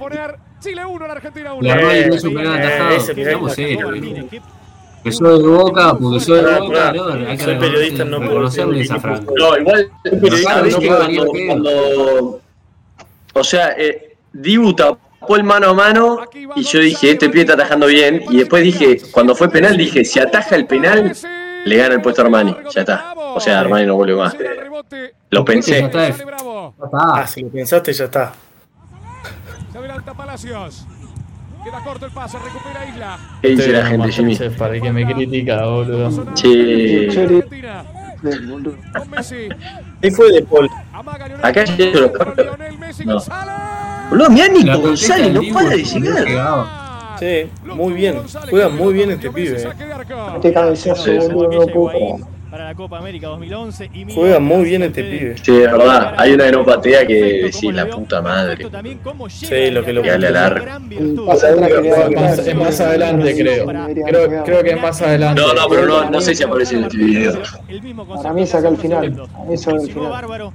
Chile 0.61 0.85
1, 0.85 1.07
la 1.07 1.13
Argentina 1.13 1.55
1. 1.55 1.63
La 1.67 1.75
Armani 1.75 2.01
no 2.01 2.13
Eh, 2.13 2.17
es 2.17 2.25
un 2.25 2.35
penal 2.35 2.59
eh, 2.59 2.67
atajado. 2.67 2.95
que- 2.97 3.01
serios, 3.01 3.59
eh. 3.59 3.79
Que 5.09 5.13
soy 5.13 5.43
de 5.43 5.49
boca, 5.49 5.95
porque 5.99 6.21
soy 6.21 6.45
de 6.45 6.59
boca, 6.61 6.93
no, 6.93 7.07
hay 7.29 7.37
que 7.37 7.45
Soy 7.45 7.57
periodista, 7.59 8.05
no 8.05 8.19
puedo 8.19 8.31
reconocerle 8.31 8.81
esa 8.83 9.01
franja. 9.01 9.23
No, 9.37 9.57
igual. 9.59 9.91
periodista, 10.03 10.53
¿sabés 10.55 10.79
no 10.81 10.87
cuando, 10.97 11.27
cuando- 11.47 12.41
O 13.35 13.45
sea, 13.45 13.73
eh, 13.79 14.17
Dibu 14.33 14.75
tapó 14.75 15.37
el 15.37 15.45
mano 15.45 15.71
a 15.71 15.75
mano 15.75 16.21
y 16.57 16.63
yo 16.63 16.81
dije, 16.81 17.13
este 17.13 17.29
pie 17.31 17.43
está 17.43 17.55
atajando 17.55 17.87
bien. 17.87 18.23
Y 18.31 18.39
después 18.39 18.63
dije, 18.63 18.99
cuando 19.11 19.35
fue 19.35 19.49
penal, 19.49 19.77
dije, 19.77 20.05
si 20.05 20.19
ataja 20.21 20.57
el 20.57 20.67
penal, 20.67 21.13
le 21.65 21.77
gana 21.77 21.95
el 21.95 22.01
puesto 22.03 22.23
a 22.23 22.25
Armani. 22.25 22.57
Ya 22.75 22.81
está. 22.83 23.15
O 23.17 23.41
sea, 23.41 23.61
Armani 23.61 23.87
no 23.87 23.95
vuelve 23.95 24.17
más. 24.17 24.37
Lo 25.31 25.45
pensé. 25.45 25.79
está. 25.81 26.15
Ah, 26.93 27.27
si 27.27 27.43
lo 27.43 27.49
pensaste, 27.49 27.93
ya 27.93 28.05
está. 28.05 28.33
Se 29.73 29.79
adelanta 29.79 30.15
Palacios. 30.15 30.87
Queda 31.65 31.81
corto 31.85 32.07
el 32.07 32.13
pase, 32.13 32.39
recupera 32.39 32.87
Isla. 32.89 33.19
¿Qué 33.43 33.49
dice 33.49 33.73
la 33.73 33.87
gente, 33.87 34.13
Jimmy? 34.13 34.37
Para 34.57 34.75
el 34.77 34.83
que 34.83 34.93
me 34.93 35.07
critica, 35.07 35.67
boludo. 35.67 36.11
Messi. 39.11 39.49
Ahí 40.03 40.11
fue 40.11 40.33
de 40.33 40.43
Paul. 40.43 40.69
Acá 41.43 41.61
Messi. 41.63 41.77
ya 41.93 42.01
lo 42.01 42.13
Con 42.13 42.19
capto. 42.27 42.43
Lionel 42.45 42.79
Messi 42.79 43.05
No. 43.05 43.19
Boludo, 44.11 44.31
mirá 44.31 44.49
Nico 44.49 44.79
González, 44.79 45.33
no 45.33 45.43
para 45.53 45.69
de 45.71 45.85
llegar. 45.85 46.67
Sí, 47.19 47.51
muy 47.65 47.93
bien. 47.95 48.23
Juega 48.51 48.69
muy 48.69 48.95
bien 48.95 49.11
este 49.11 49.31
pibe. 49.31 49.61
eh. 49.61 49.69
Este 50.37 50.53
cabezazo, 50.53 51.03
Sí, 51.05 51.21
sí. 51.21 51.33
boludo, 51.33 51.67
no 51.67 51.73
puedo. 51.73 52.38
Para 52.51 52.65
la 52.65 52.75
Copa 52.75 52.99
América 52.99 53.29
2011 53.29 53.91
y 53.93 54.13
Juega 54.13 54.39
muy 54.39 54.65
bien 54.65 54.83
este 54.83 55.05
pibe. 55.05 55.37
Sí, 55.43 55.53
de 55.53 55.67
verdad. 55.67 56.15
Hay 56.17 56.33
una 56.33 56.65
patea 56.65 57.07
que 57.07 57.15
decís, 57.45 57.75
la 57.75 57.89
puta 57.89 58.23
madre. 58.23 58.67
Sí, 59.29 59.71
lo 59.71 59.85
que 59.85 59.93
lo 59.93 60.03
que 60.03 60.19
le 60.19 60.29
Es 60.29 62.15
más, 62.15 62.39
es 62.39 62.55
más 62.55 62.81
adelante, 62.81 63.35
creo. 63.37 63.67
Creo, 63.67 64.45
creo 64.45 64.63
que 64.63 64.71
es 64.71 64.81
más 64.83 65.03
adelante. 65.03 65.41
No, 65.41 65.53
no, 65.55 65.69
pero 65.69 65.87
no, 65.87 66.11
no 66.11 66.21
sé 66.21 66.35
si 66.35 66.43
aparece 66.43 66.77
en 66.77 66.85
este 66.85 66.97
video. 66.97 67.43
Para 68.17 68.33
mí 68.33 68.43
es 68.43 68.55
acá 68.55 68.69
al 68.69 68.77
final. 68.77 69.11
Mí 69.47 69.55
es 69.55 69.67
Llegó 69.67 69.81
final. 69.81 70.11
bárbaro. 70.11 70.53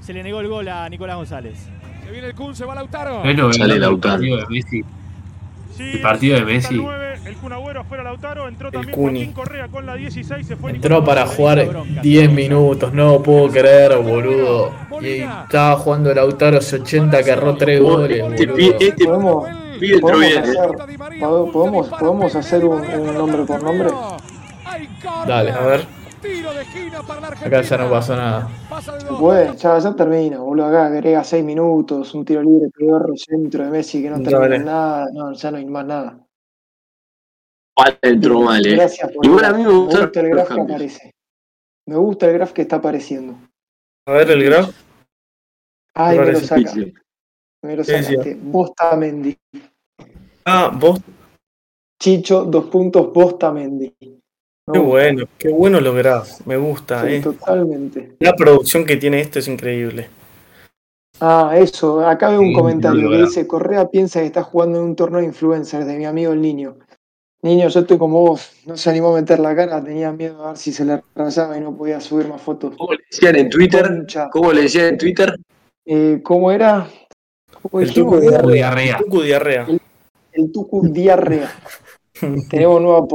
Se 0.00 0.12
le 0.12 0.22
negó 0.22 0.40
el 0.40 0.48
gol 0.48 0.66
a 0.68 0.88
Nicolás 0.88 1.16
González. 1.16 1.68
Se 2.04 2.10
viene 2.10 2.26
el 2.28 2.34
Kun, 2.34 2.56
se 2.56 2.64
va 2.64 2.74
Lautaro. 2.74 3.20
Bueno, 3.20 3.52
Sale 3.52 3.74
el 3.74 3.80
Lautaro. 3.80 4.14
partido 4.14 4.36
de 4.38 4.46
Messi. 4.48 4.82
Sí, 5.69 5.69
El 5.80 6.00
partido 6.00 6.36
de 6.38 6.44
Messi. 6.44 6.74
el 6.74 6.80
9, 6.82 7.18
el 7.26 7.34
Kun 7.36 7.52
Agüero 7.52 7.80
afuera 7.80 8.02
Lautaro, 8.02 8.48
entró 8.48 8.70
también 8.70 8.94
Cuni. 8.94 9.18
Joaquín 9.20 9.32
Correa 9.32 9.68
con 9.68 9.86
la 9.86 9.94
16, 9.94 10.46
se 10.46 10.56
fue 10.56 10.72
Entró 10.72 11.00
Nicolás 11.00 11.16
para 11.26 11.26
jugar 11.34 11.68
10 12.02 12.30
minutos, 12.32 12.92
no 12.92 13.22
puedo 13.22 13.48
creer, 13.48 13.96
boludo. 13.98 14.72
Y 15.00 15.20
estaba 15.22 15.76
jugando 15.76 16.12
Lautaro 16.14 16.58
hace 16.58 16.76
80 16.76 17.22
que 17.22 17.30
erró 17.30 17.56
3 17.56 17.80
goles, 17.80 18.22
Este 18.32 18.46
pi- 18.46 18.70
boludo. 18.70 18.76
este 18.80 19.04
Podemos, 20.00 20.36
hacer, 20.36 20.70
pod- 21.20 21.52
podemos, 21.52 21.88
podemos 21.88 22.34
hacer 22.36 22.64
un, 22.66 22.80
un 22.82 23.14
nombre 23.14 23.42
por 23.44 23.62
nombre. 23.62 23.88
Dale. 25.26 25.50
A 25.52 25.60
ver. 25.60 25.99
Acá 26.60 27.62
ya 27.62 27.78
no 27.78 27.90
pasó 27.90 28.16
nada. 28.16 28.48
Puede, 29.18 29.56
ya, 29.56 29.78
ya 29.78 29.96
termina, 29.96 30.38
boludo. 30.38 30.66
Acá 30.66 30.86
agrega 30.86 31.24
6 31.24 31.44
minutos, 31.44 32.14
un 32.14 32.24
tiro 32.24 32.42
libre, 32.42 32.68
peor 32.76 33.12
centro 33.16 33.64
de 33.64 33.70
Messi 33.70 34.02
que 34.02 34.10
no 34.10 34.16
termina 34.16 34.38
Dale. 34.38 34.56
en 34.56 34.64
nada. 34.64 35.06
No, 35.12 35.32
ya 35.32 35.50
no 35.50 35.56
hay 35.56 35.64
más 35.64 35.86
nada. 35.86 36.26
Vale, 37.76 37.98
entró 38.02 38.40
mal, 38.42 38.66
eh. 38.66 38.74
Gracias 38.74 39.10
por 39.10 39.24
Igual 39.24 39.44
el 39.44 39.50
a 39.50 39.56
mí 39.56 39.64
me 39.64 39.72
gusta 39.72 40.20
el 40.20 40.28
graph 40.28 40.48
que 40.48 40.60
aparece. 40.60 41.14
Me 41.86 41.96
gusta 41.96 42.26
el 42.26 42.32
graph 42.34 42.52
que 42.52 42.62
está 42.62 42.76
apareciendo. 42.76 43.38
A 44.06 44.12
ver 44.12 44.30
el 44.30 44.44
graf. 44.44 44.70
Ay, 45.94 46.18
me 46.18 46.32
lo 46.32 46.40
saca. 46.40 46.56
difícil. 46.56 46.94
Me 47.62 47.76
lo 47.76 47.84
sacaste. 47.84 48.38
Bostamendi. 48.40 49.36
Ah, 50.44 50.70
vos. 50.74 51.00
Chicho, 51.98 52.44
dos 52.44 52.66
puntos, 52.66 53.12
Bostamendi. 53.12 53.94
Me 54.00 54.19
Qué 54.72 54.78
gusta. 54.78 54.90
bueno, 54.90 55.24
qué 55.38 55.48
bueno 55.50 55.80
los 55.80 55.94
graf. 55.96 56.46
Me 56.46 56.56
gusta, 56.56 57.04
Sí, 57.06 57.14
eh. 57.14 57.20
totalmente. 57.20 58.12
La 58.20 58.32
producción 58.34 58.84
que 58.84 58.96
tiene 58.96 59.20
esto 59.20 59.38
es 59.38 59.48
increíble. 59.48 60.08
Ah, 61.20 61.52
eso. 61.56 62.00
Acá 62.06 62.30
veo 62.30 62.40
un 62.40 62.48
Sí, 62.48 62.54
comentario 62.54 63.10
que 63.10 63.16
dice: 63.18 63.46
Correa 63.46 63.88
piensa 63.88 64.20
que 64.20 64.26
está 64.26 64.42
jugando 64.42 64.78
en 64.78 64.84
un 64.84 64.96
torneo 64.96 65.20
de 65.20 65.26
influencers 65.26 65.86
de 65.86 65.96
mi 65.98 66.06
amigo 66.06 66.32
el 66.32 66.40
niño. 66.40 66.76
Niño, 67.42 67.68
yo 67.68 67.80
estoy 67.80 67.96
como 67.98 68.20
vos. 68.20 68.52
No 68.66 68.76
se 68.76 68.90
animó 68.90 69.14
a 69.14 69.20
meter 69.20 69.38
la 69.38 69.54
cara, 69.56 69.82
tenía 69.82 70.12
miedo 70.12 70.44
a 70.44 70.48
ver 70.48 70.56
si 70.58 70.72
se 70.72 70.84
le 70.84 71.02
rayaba 71.14 71.56
y 71.56 71.60
no 71.60 71.74
podía 71.74 72.00
subir 72.00 72.28
más 72.28 72.40
fotos. 72.40 72.74
¿Cómo 72.76 72.92
le 72.92 73.00
decían 73.10 73.36
en 73.36 73.48
Twitter? 73.50 73.86
Concha. 73.86 74.28
¿Cómo 74.30 74.52
le 74.52 74.62
decían 74.62 74.86
en 74.86 74.98
Twitter? 74.98 75.36
Eh, 75.86 76.20
¿Cómo 76.22 76.50
era? 76.52 76.86
¿Cómo 77.62 77.80
El 77.82 77.92
tucu 77.92 78.18
diarrea. 78.20 78.98
Tucu 78.98 79.22
diarrea. 79.22 79.66
El 80.32 80.52
Tucu 80.52 80.86
Diarrea. 80.92 81.50
Tenemos 82.50 82.80
nuevo 82.82 83.08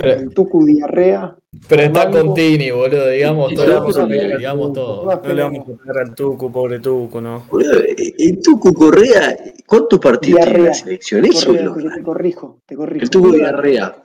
Pero- 0.00 0.20
el 0.20 0.30
Tucu 0.34 0.64
Diarrea. 0.64 1.36
Pero 1.68 1.82
está 1.82 2.10
con 2.10 2.32
Tini, 2.34 2.70
boludo. 2.70 3.08
Digamos 3.08 3.52
todo. 3.54 4.06
Digamos 4.08 4.72
todo. 4.72 5.04
No 5.22 5.34
le 5.34 5.42
vamos 5.42 5.60
a 5.68 5.82
pegar 5.82 5.98
al 5.98 6.14
Tucu, 6.14 6.52
pobre 6.52 6.78
Tucu, 6.78 7.20
¿no? 7.20 7.44
Boludo, 7.50 7.72
el 7.96 8.40
Tucu 8.40 8.72
Correa, 8.72 9.36
¿cuántos 9.66 9.98
partidos 9.98 10.44
tiene 10.44 10.58
la 10.60 10.74
selección? 10.74 11.24
Eso 11.24 11.52
te, 11.52 11.64
corrijo, 12.02 12.58
te 12.66 12.76
corrijo. 12.76 13.02
El 13.02 13.10
Tucu 13.10 13.32
Diarrea. 13.32 14.04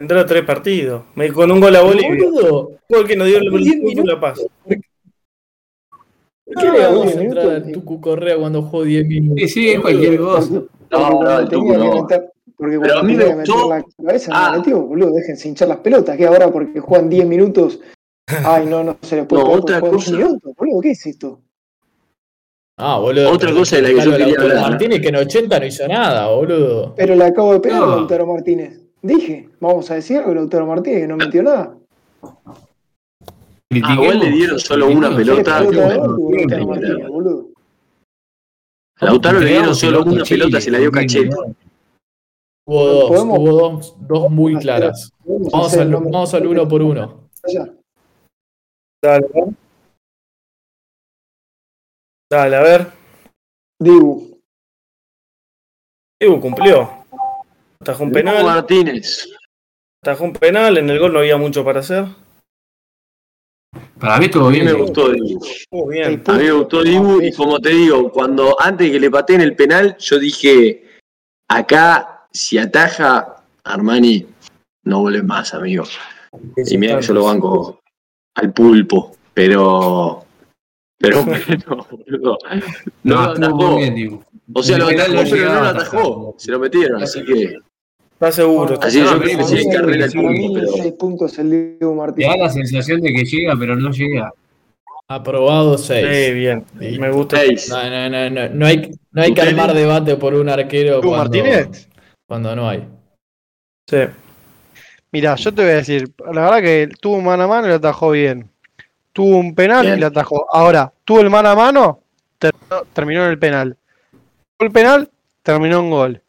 Entró 0.00 0.20
a 0.20 0.26
tres 0.26 0.44
partidos. 0.44 1.02
Me- 1.16 1.32
Con 1.32 1.50
un 1.50 1.60
gol 1.60 1.74
a 1.74 1.82
Bolivia. 1.82 2.10
Boludo, 2.30 2.70
Gol 2.88 3.06
que 3.06 3.16
nos 3.16 3.26
dio 3.26 3.38
el 3.38 4.06
La 4.06 4.20
Paz. 4.20 4.40
¿por 4.64 4.76
qué 6.62 6.70
le 6.70 6.82
Ah, 6.84 6.88
vamos 6.88 7.06
diez 7.06 7.16
a 7.16 7.22
entrar 7.22 7.50
al 7.50 7.72
Tucu 7.72 8.00
Correa 8.00 8.36
cuando 8.38 8.62
jugó 8.62 8.84
10 8.84 9.06
minutos? 9.06 9.40
Sí, 9.40 9.48
sí, 9.48 9.68
es 9.70 9.80
cualquier 9.80 10.16
cosa. 10.18 10.62
No, 10.90 11.22
no, 11.22 11.38
el 11.40 11.48
Tucu 11.48 11.72
no. 11.74 12.06
Porque 12.58 12.78
Pero 12.80 12.92
cuando 12.94 12.98
a 13.00 13.02
mí 13.04 13.14
me 13.16 13.24
que 13.24 13.34
meter 13.36 13.54
gustó- 13.54 13.68
la 13.70 13.84
cabeza 14.06 14.32
Ah. 14.34 14.50
no 14.52 14.58
metió, 14.58 14.80
boludo, 14.82 15.12
déjense 15.14 15.48
hinchar 15.48 15.68
las 15.68 15.78
pelotas, 15.78 16.16
que 16.16 16.26
ahora 16.26 16.50
porque 16.50 16.80
juegan 16.80 17.08
10 17.08 17.26
minutos, 17.26 17.80
ay 18.44 18.66
no, 18.66 18.82
no 18.84 18.96
se 19.00 19.16
les 19.16 19.26
puede 19.26 19.44
No, 19.44 19.50
otra 19.52 19.80
porque 19.80 19.96
juegan 19.96 19.96
10 19.98 20.04
cosa. 20.10 20.16
minutos, 20.16 20.52
boludo, 20.56 20.80
¿qué 20.80 20.90
es 20.90 21.06
esto? 21.06 21.40
Ah, 22.80 22.98
boludo. 22.98 23.30
Otra 23.32 23.52
cosa 23.52 23.76
de 23.76 23.82
la 23.82 23.88
que 23.88 23.94
yo 23.94 24.00
Lautaro 24.10 24.16
quería 24.18 24.40
hablar. 24.40 24.78
Pero 26.96 27.14
le 27.16 27.24
acabo 27.24 27.52
de 27.54 27.60
pegar 27.60 27.80
No. 27.80 27.84
a 27.92 27.96
Lautaro 27.96 28.26
Martínez. 28.26 28.80
Dije, 29.02 29.48
vamos 29.60 29.90
a 29.90 29.94
decir 29.94 30.18
algo 30.18 30.30
de 30.30 30.36
Lautaro 30.36 30.66
Martínez 30.66 31.00
que 31.00 31.08
no 31.08 31.16
metió 31.16 31.42
nada. 31.42 31.76
Ah, 33.82 33.94
igual 33.94 34.18
le 34.20 34.30
dieron 34.30 34.58
solo 34.60 34.88
una 34.88 35.14
pelota. 35.14 35.60
Lautaro. 35.60 36.18
Martínez, 36.66 37.08
boludo. 37.08 37.48
Lautaro 39.00 39.40
le 39.40 39.46
dieron 39.50 39.74
solo 39.74 40.02
una 40.04 40.24
pelota, 40.24 40.60
se 40.60 40.70
la 40.70 40.78
dio 40.78 40.90
Cachete. 40.92 41.34
Hubo 42.70 42.84
dos, 42.84 43.24
hubo 43.24 43.52
dos, 43.52 43.96
dos 44.06 44.30
muy 44.30 44.54
claras. 44.58 45.10
Vamos 45.24 45.74
al, 45.74 45.90
vamos 45.90 46.34
al 46.34 46.46
uno 46.46 46.68
por 46.68 46.82
uno. 46.82 47.30
Allá. 47.42 47.74
Dale, 49.02 49.26
a 49.26 49.32
ver. 49.32 49.54
Dale, 52.30 52.56
a 52.56 52.62
ver. 52.62 52.86
Dibu, 53.80 54.38
Dibu 56.20 56.40
cumplió. 56.42 56.90
Atajó 57.80 58.02
un 58.02 58.10
Dibu 58.10 58.18
penal. 58.18 58.44
Martínez. 58.44 59.30
Atajó 60.02 60.24
un 60.24 60.34
penal. 60.34 60.76
En 60.76 60.90
el 60.90 60.98
gol 60.98 61.14
no 61.14 61.20
había 61.20 61.38
mucho 61.38 61.64
para 61.64 61.80
hacer. 61.80 62.04
Para 63.98 64.18
mí 64.18 64.26
estuvo 64.26 64.48
A 64.48 64.50
mí 64.50 64.60
bien. 64.60 64.66
me 64.66 64.72
gustó 64.74 65.10
Dibu. 65.10 65.40
Muy 65.70 65.94
bien. 65.94 66.22
A 66.26 66.32
mí 66.34 66.44
me 66.44 66.52
gustó 66.52 66.82
Dibu 66.82 67.22
y 67.22 67.32
como 67.32 67.58
te 67.60 67.70
digo, 67.70 68.12
cuando 68.12 68.60
antes 68.60 68.88
de 68.88 68.92
que 68.92 69.00
le 69.00 69.10
pateen 69.10 69.40
el 69.40 69.56
penal, 69.56 69.96
yo 69.98 70.18
dije, 70.18 70.84
acá 71.48 72.16
si 72.38 72.58
ataja 72.58 73.36
Armani, 73.64 74.26
no 74.84 75.00
vuelve 75.00 75.22
más, 75.22 75.52
amigo. 75.54 75.84
Y 76.56 76.78
mira 76.78 76.98
que 77.00 77.06
yo 77.06 77.14
lo 77.14 77.24
banco 77.24 77.80
al 78.36 78.52
pulpo, 78.52 79.16
pero... 79.34 80.24
Pero 81.00 81.24
bueno, 81.24 81.86
boludo, 81.90 82.38
no, 83.04 83.16
No, 83.16 83.34
lo 83.34 83.46
atajó. 83.46 83.76
bien. 83.76 84.20
O 84.52 84.62
sea, 84.62 84.78
lo 84.78 84.88
atajó, 84.88 85.12
no 85.12 85.22
pero 85.30 85.52
no 85.52 85.60
lo 85.60 85.66
atajó. 85.68 86.34
Se 86.38 86.50
lo 86.50 86.58
metieron, 86.58 87.02
así 87.02 87.24
que... 87.24 87.56
Está 88.12 88.32
seguro. 88.32 88.78
Así 88.82 88.98
que 88.98 89.04
yo 89.04 89.14
No, 89.14 89.20
creo 89.20 89.38
que 89.38 89.44
sí, 89.44 89.56
sí, 89.58 89.68
carrera 89.70 90.04
el 90.06 90.12
pulpo, 90.12 90.54
pero... 90.54 90.66
6 90.72 90.94
puntos 90.98 91.38
el 91.38 91.50
Dibu 91.50 91.78
Te 91.78 91.86
da 91.86 91.94
Martínez. 91.94 92.36
la 92.38 92.50
sensación 92.50 93.00
de 93.00 93.12
que 93.12 93.24
llega, 93.24 93.54
pero 93.58 93.76
no 93.76 93.90
llega. 93.90 94.32
Aprobado 95.08 95.78
Sí, 95.78 95.86
6. 95.88 96.34
bien. 96.34 96.64
Sí. 96.80 96.98
Me 96.98 97.10
gusta. 97.10 97.38
Seis. 97.38 97.68
No, 97.70 97.82
no, 97.88 98.10
no, 98.10 98.30
no, 98.30 98.48
no 98.54 98.66
hay, 98.66 98.90
no 99.12 99.22
hay 99.22 99.32
que 99.34 99.40
armar 99.40 99.72
debate 99.72 100.16
por 100.16 100.34
un 100.34 100.48
arquero 100.50 101.00
¿Tú, 101.00 101.08
cuando, 101.08 101.38
Martínez? 101.38 101.88
Cuando 102.28 102.54
no 102.54 102.68
hay. 102.68 102.86
Sí. 103.88 104.02
Mira, 105.10 105.34
yo 105.36 105.54
te 105.54 105.62
voy 105.62 105.70
a 105.70 105.76
decir, 105.76 106.12
la 106.18 106.42
verdad 106.42 106.60
que 106.60 106.90
tuvo 107.00 107.16
un 107.16 107.24
mano 107.24 107.44
a 107.44 107.48
mano 107.48 107.66
y 107.66 107.70
lo 107.70 107.76
atajó 107.76 108.10
bien. 108.10 108.50
Tuvo 109.14 109.38
un 109.38 109.54
penal 109.54 109.86
Bien. 109.86 109.96
y 109.96 110.00
lo 110.00 110.08
atajó. 110.08 110.46
Ahora, 110.54 110.92
tuvo 111.04 111.22
el 111.22 111.30
mano 111.30 111.48
a 111.48 111.56
mano, 111.56 112.02
terminó, 112.38 112.84
terminó 112.92 113.24
en 113.24 113.30
el 113.30 113.38
penal. 113.38 113.76
Tuvo 114.56 114.66
el 114.66 114.72
penal, 114.72 115.10
terminó 115.42 115.80
en 115.80 115.90
gol. 115.90 116.22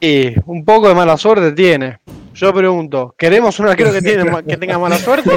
Y 0.00 0.34
un 0.46 0.64
poco 0.64 0.88
de 0.88 0.94
mala 0.94 1.18
suerte 1.18 1.52
tiene. 1.52 1.98
Yo 2.34 2.52
pregunto, 2.54 3.14
¿queremos 3.16 3.60
un 3.60 3.68
arquero 3.68 3.92
que, 3.92 4.00
tiene, 4.00 4.24
que 4.44 4.56
tenga 4.56 4.78
mala 4.78 4.96
suerte? 4.96 5.30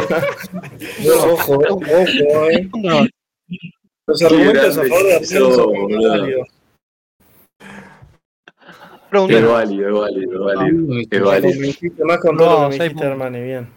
Ojo, 1.30 1.56
ojo, 1.56 1.76
ojo, 1.76 2.50
eh. 2.50 2.70
No. 2.74 3.06
Los 4.08 4.22
argumentos 4.22 4.78
a 4.78 4.84
favor 4.84 5.04
de 5.04 5.16
Arsenal 5.16 5.54
son 5.54 5.74
válidos. 6.02 6.48
Pregunto, 9.24 9.38
Es 9.38 9.48
válido, 9.48 9.88
es 9.88 9.94
válido, 9.94 10.50
es 10.50 10.56
válido. 10.56 11.00
Es 11.12 11.22
válido. 11.24 12.06
Más 12.06 12.18
con 12.20 12.38
todo 12.38 12.50
No, 12.64 12.70
que 12.70 12.78
me 12.78 12.84
dijiste. 12.84 13.16
Bien. 13.44 13.68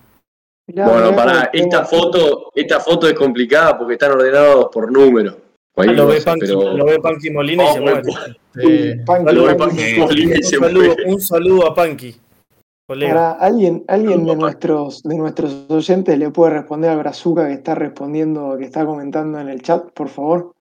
Bueno, 0.75 1.15
cómo- 1.15 1.31
esta 1.53 1.85
foto, 1.85 2.51
esta 2.55 2.81
foto 2.81 3.07
es 3.09 3.15
complicada 3.15 3.79
porque 3.79 3.95
están 3.95 4.13
ordenados 4.13 4.67
por 4.73 4.91
número. 4.93 5.37
Cualquier 5.75 5.97
Lo 5.99 6.07
ve 6.09 6.21
Panqui, 6.21 6.41
pero- 6.47 6.77
lo 6.77 6.85
ve 6.85 6.99
Panqui 6.99 7.31
Molina 7.31 7.63
y 7.63 7.67
Oh, 7.69 7.73
se 7.75 7.81
muere. 7.81 8.03
Molina 9.99 10.37
Un 10.37 10.43
saludo, 10.43 10.87
muere. 10.87 11.05
un 11.07 11.21
saludo 11.21 11.67
a 11.69 11.75
Panqui, 11.75 12.17
colega. 12.87 13.13
Para 13.15 13.33
alguien, 13.33 13.85
alguien 13.87 14.27
de 14.27 14.37
nuestros, 14.37 15.03
de 15.05 15.17
nuestros 15.17 15.67
oyentes 15.71 16.19
le 16.19 16.31
puede 16.31 16.53
responder 16.55 16.91
al 16.91 16.99
Brazuca 16.99 17.47
que 17.47 17.55
está 17.55 17.75
respondiendo, 17.77 18.57
que 18.59 18.65
está 18.65 18.85
comentando 18.85 19.39
en 19.41 19.49
el 19.49 19.63
chat, 19.63 19.85
por 19.93 20.09
favor. 20.09 20.53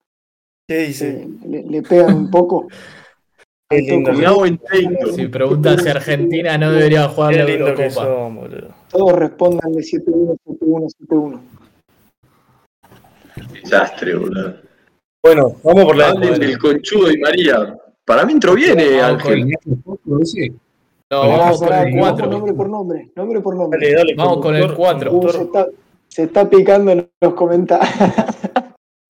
¿Qué 0.70 0.80
dice? 0.88 1.28
Le, 1.48 1.64
le 1.64 1.82
pegan 1.82 2.14
un 2.16 2.30
poco. 2.32 2.68
Si 3.70 5.28
pregunta 5.28 5.78
si 5.78 5.90
Argentina 5.90 6.58
no 6.58 6.72
debería 6.72 7.10
jugar 7.10 7.34
la 7.36 7.52
Eurocopa. 7.52 7.90
son. 7.90 8.50
Todos 8.90 9.12
respondan 9.14 9.74
de 9.74 9.82
7-1, 9.82 10.38
7-1, 10.46 10.88
7-1. 11.10 11.42
Desastre, 13.62 14.16
boludo. 14.16 14.56
Bueno, 15.22 15.56
vamos 15.64 15.84
por 15.84 15.98
la 15.98 16.10
Hablen 16.12 16.40
del 16.40 16.58
conchudo 16.58 17.12
y 17.12 17.18
María. 17.18 17.78
Para 18.06 18.26
mí 18.26 18.34
entró 18.34 18.56
bien, 18.56 18.80
eh, 18.80 19.02
Ángel. 19.02 19.54
No, 21.10 21.20
vamos 21.20 21.60
con 21.60 21.74
el 21.74 21.92
que 21.92 22.00
vamos 22.00 22.10
4. 22.12 22.28
Nombre 22.28 22.54
por 22.54 22.70
nombre, 22.70 23.12
nombre 23.16 23.42
por 23.42 23.56
nombre. 23.56 23.80
Dale, 23.82 23.94
dale, 23.96 24.16
Vamos 24.16 24.38
con 24.38 24.56
el 24.56 24.62
conductor, 24.62 24.78
cuatro. 24.78 25.12
Uh, 25.12 25.22
se, 25.30 25.38
conductor. 25.38 25.46
está, 25.46 25.82
se 26.08 26.24
está 26.24 26.50
picando 26.50 26.92
en 26.92 27.10
los 27.20 27.34
comentarios. 27.34 27.90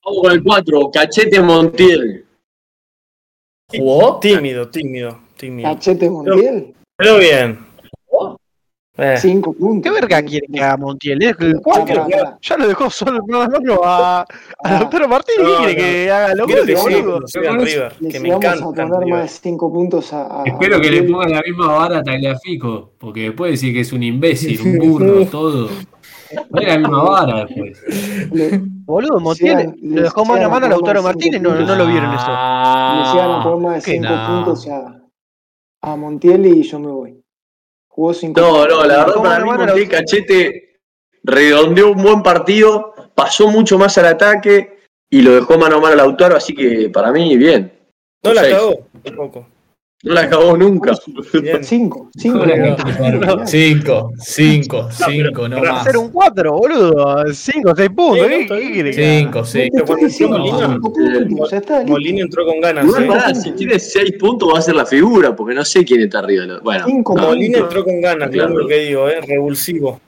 Vamos 0.03 0.22
con 0.24 0.32
el 0.32 0.43
4, 0.43 0.91
Cachete 0.91 1.41
Montiel. 1.41 2.26
¿Jugó? 3.78 4.20
Tímido, 4.20 4.70
tímido, 4.70 5.20
tímido. 5.36 5.70
Cachete 5.74 6.09
Montiel, 6.09 6.74
Pero 6.95 7.18
bien. 7.18 7.68
Eh, 8.99 9.15
5 9.20 9.53
puntos. 9.53 9.84
¿Qué 9.84 9.91
verga 10.01 10.24
quiere 10.24 10.47
que 10.51 10.59
haga 10.59 10.76
Montiel? 10.78 11.22
Es 11.22 11.36
el 11.39 11.59
cuatro. 11.61 12.07
Ya 12.41 12.57
lo 12.57 12.68
dejó 12.68 12.89
solo 12.89 13.20
no, 13.28 13.41
a, 13.84 14.22
a 14.22 14.26
Ah, 14.63 14.72
Lautaro 14.80 15.07
Martínez. 15.07 15.43
no, 15.43 15.57
¿Qué 15.68 15.76
quiere 15.76 15.76
no. 15.76 15.78
que 16.05 16.11
haga 16.11 16.34
lo 16.36 16.45
quiero 16.45 16.65
que 16.65 16.76
boludo? 16.76 17.20
River, 17.63 17.93
Le 17.99 18.09
que 18.09 18.20
me 18.22 18.30
vamos 18.30 18.45
a 18.45 18.47
encanta 18.55 18.65
poner 18.65 18.99
River. 19.01 19.07
más 19.20 19.22
de 19.24 19.49
5 19.49 19.74
puntos 19.74 20.13
a, 20.13 20.41
a- 20.41 20.43
Espero 20.45 20.82
que 20.82 20.89
le 20.89 21.03
pongan 21.03 21.30
la 21.32 21.41
misma 21.41 21.74
vara 21.74 21.99
a 21.99 22.03
Tagliafico, 22.03 22.93
porque 22.97 23.20
después 23.24 23.51
decir 23.51 23.72
que 23.74 23.82
es 23.82 23.91
un 23.93 24.01
imbécil, 24.01 24.61
un 24.61 24.78
burro, 24.80 25.26
todo. 25.28 25.70
No 26.49 26.61
es 26.61 26.67
la 26.67 26.78
misma 26.78 27.03
vara 27.03 27.45
después. 27.45 28.32
Le, 28.32 28.61
Boludo, 28.88 29.19
Montiel 29.19 29.75
lo 29.82 30.01
dejó 30.01 30.25
mano 30.25 30.45
a 30.45 30.49
mano 30.49 30.65
a 30.65 30.69
Lautaro 30.69 31.03
Martínez. 31.03 31.41
No, 31.41 31.53
no 31.53 31.75
lo 31.75 31.88
vieron 31.88 32.13
eso. 32.13 32.28
le 32.28 33.11
llegan 33.11 33.32
a 33.32 33.55
más 33.57 33.75
de 33.75 33.91
que 33.91 33.97
5 33.99 34.09
no. 34.09 34.28
puntos 34.28 34.67
a, 34.67 35.01
a 35.82 35.95
Montiel 35.95 36.45
y 36.45 36.63
yo 36.63 36.80
me 36.80 36.88
voy. 36.88 37.23
Jugó 37.89 38.13
5 38.13 38.39
No, 38.39 38.67
no, 38.67 38.86
la 38.86 38.97
verdad 38.97 39.13
¿Cómo 39.13 39.25
para 39.25 39.43
mí 39.43 39.51
Montiel 39.51 39.89
Cachete 39.89 40.80
redondeó 41.23 41.91
un 41.91 42.01
buen 42.01 42.23
partido, 42.23 42.93
pasó 43.13 43.49
mucho 43.49 43.78
más 43.78 43.97
al 43.97 44.05
ataque 44.05 44.78
y 45.09 45.21
lo 45.21 45.36
dejó 45.36 45.57
mano 45.57 45.78
a 45.78 45.80
mano 45.80 45.93
a 45.93 45.97
Lautaro, 45.97 46.36
así 46.36 46.53
que 46.53 46.89
para 46.89 47.11
mí 47.11 47.36
bien. 47.38 47.73
No 48.23 48.34
la 48.34 48.49
cagó, 48.49 48.88
tampoco. 49.03 49.47
No 50.04 50.14
la 50.14 50.22
acabó 50.22 50.56
nunca. 50.56 50.91
Bien. 51.41 51.64
5, 51.64 52.12
5 52.16 52.45
No, 52.45 53.48
5, 53.48 54.12
5, 54.20 54.89
5, 54.91 55.50
no 55.50 55.58
pará. 55.58 55.72
más. 55.74 55.82
Hacer 55.88 55.98
un 55.98 56.10
4, 56.12 56.52
boludo. 56.54 57.34
5, 57.34 57.74
6 57.76 57.89
puntos. 57.89 58.20
Sí, 58.20 58.28
¿Qué, 58.30 58.41
está 58.41 58.56
qué 58.56 58.60
bien. 58.62 58.74
quiere 58.74 58.91
que 58.91 59.06
haga? 59.06 59.18
5, 59.18 59.45
5. 59.45 59.70
Pero 59.74 59.86
cuando 59.86 60.06
entró 60.06 60.28
cinco 61.50 61.84
Molina, 61.88 62.22
entró 62.22 62.45
con 62.45 62.62
ganas. 62.62 62.86
Igual, 62.86 63.04
¿eh? 63.04 63.08
pará, 63.08 63.34
si 63.36 63.52
tiene 63.54 63.80
6 63.80 64.12
puntos 64.20 64.54
va 64.54 64.60
a 64.60 64.62
ser 64.62 64.76
la 64.76 64.86
figura, 64.86 65.36
porque 65.36 65.56
no 65.56 65.66
sé 65.66 65.84
quién 65.84 66.02
está 66.02 66.20
arriba. 66.20 66.60
Bueno, 66.62 66.86
Cinco 66.86 67.16
no, 67.16 67.24
Molina 67.24 67.58
entró 67.58 67.84
con 67.84 68.00
ganas, 68.00 68.30
claro 68.30 68.50
Claro. 68.50 68.62
lo 68.62 68.68
que 68.68 68.78
digo, 68.80 69.10
¿eh? 69.10 69.20
Revulsivo. 69.22 70.00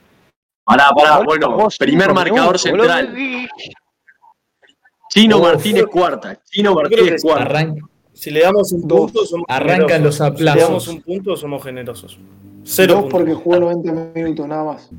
pará, 0.65 0.91
pará, 0.95 1.23
bueno, 1.25 1.51
vos 1.57 1.77
primer 1.79 2.03
cinco 2.09 2.13
marcador 2.13 2.59
central. 2.59 3.15
Chino. 5.09 5.39
Martínez 5.39 5.85
cuarta. 5.87 6.39
Chino 6.45 6.75
Martínez 6.75 7.23
cuarta. 7.23 7.73
Si 8.19 8.31
le 8.31 8.41
damos 8.41 8.71
un 8.73 8.87
Dos. 8.87 8.99
punto, 9.11 9.25
somos 9.25 9.45
Arrancan 9.47 9.87
generosos. 9.87 10.03
los 10.03 10.15
Si 10.15 10.43
le 10.43 10.49
aplausos. 10.51 10.67
damos 10.67 10.87
un 10.89 11.01
punto, 11.01 11.37
somos 11.37 11.63
generosos. 11.63 12.19
Cero 12.63 12.93
Dos 12.95 13.01
puntos. 13.03 13.19
porque 13.19 13.33
jugó 13.33 13.59
90 13.59 13.91
minutos 14.13 14.47
nada 14.47 14.63
más. 14.65 14.89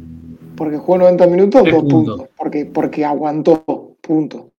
Porque 0.56 0.78
jugó 0.78 0.98
90 0.98 1.26
minutos, 1.26 1.62
Tres 1.62 1.74
dos 1.74 1.82
puntos. 1.82 2.16
puntos. 2.16 2.34
Porque, 2.36 2.64
porque 2.66 3.04
aguantó, 3.04 3.62
punto. 4.00 4.50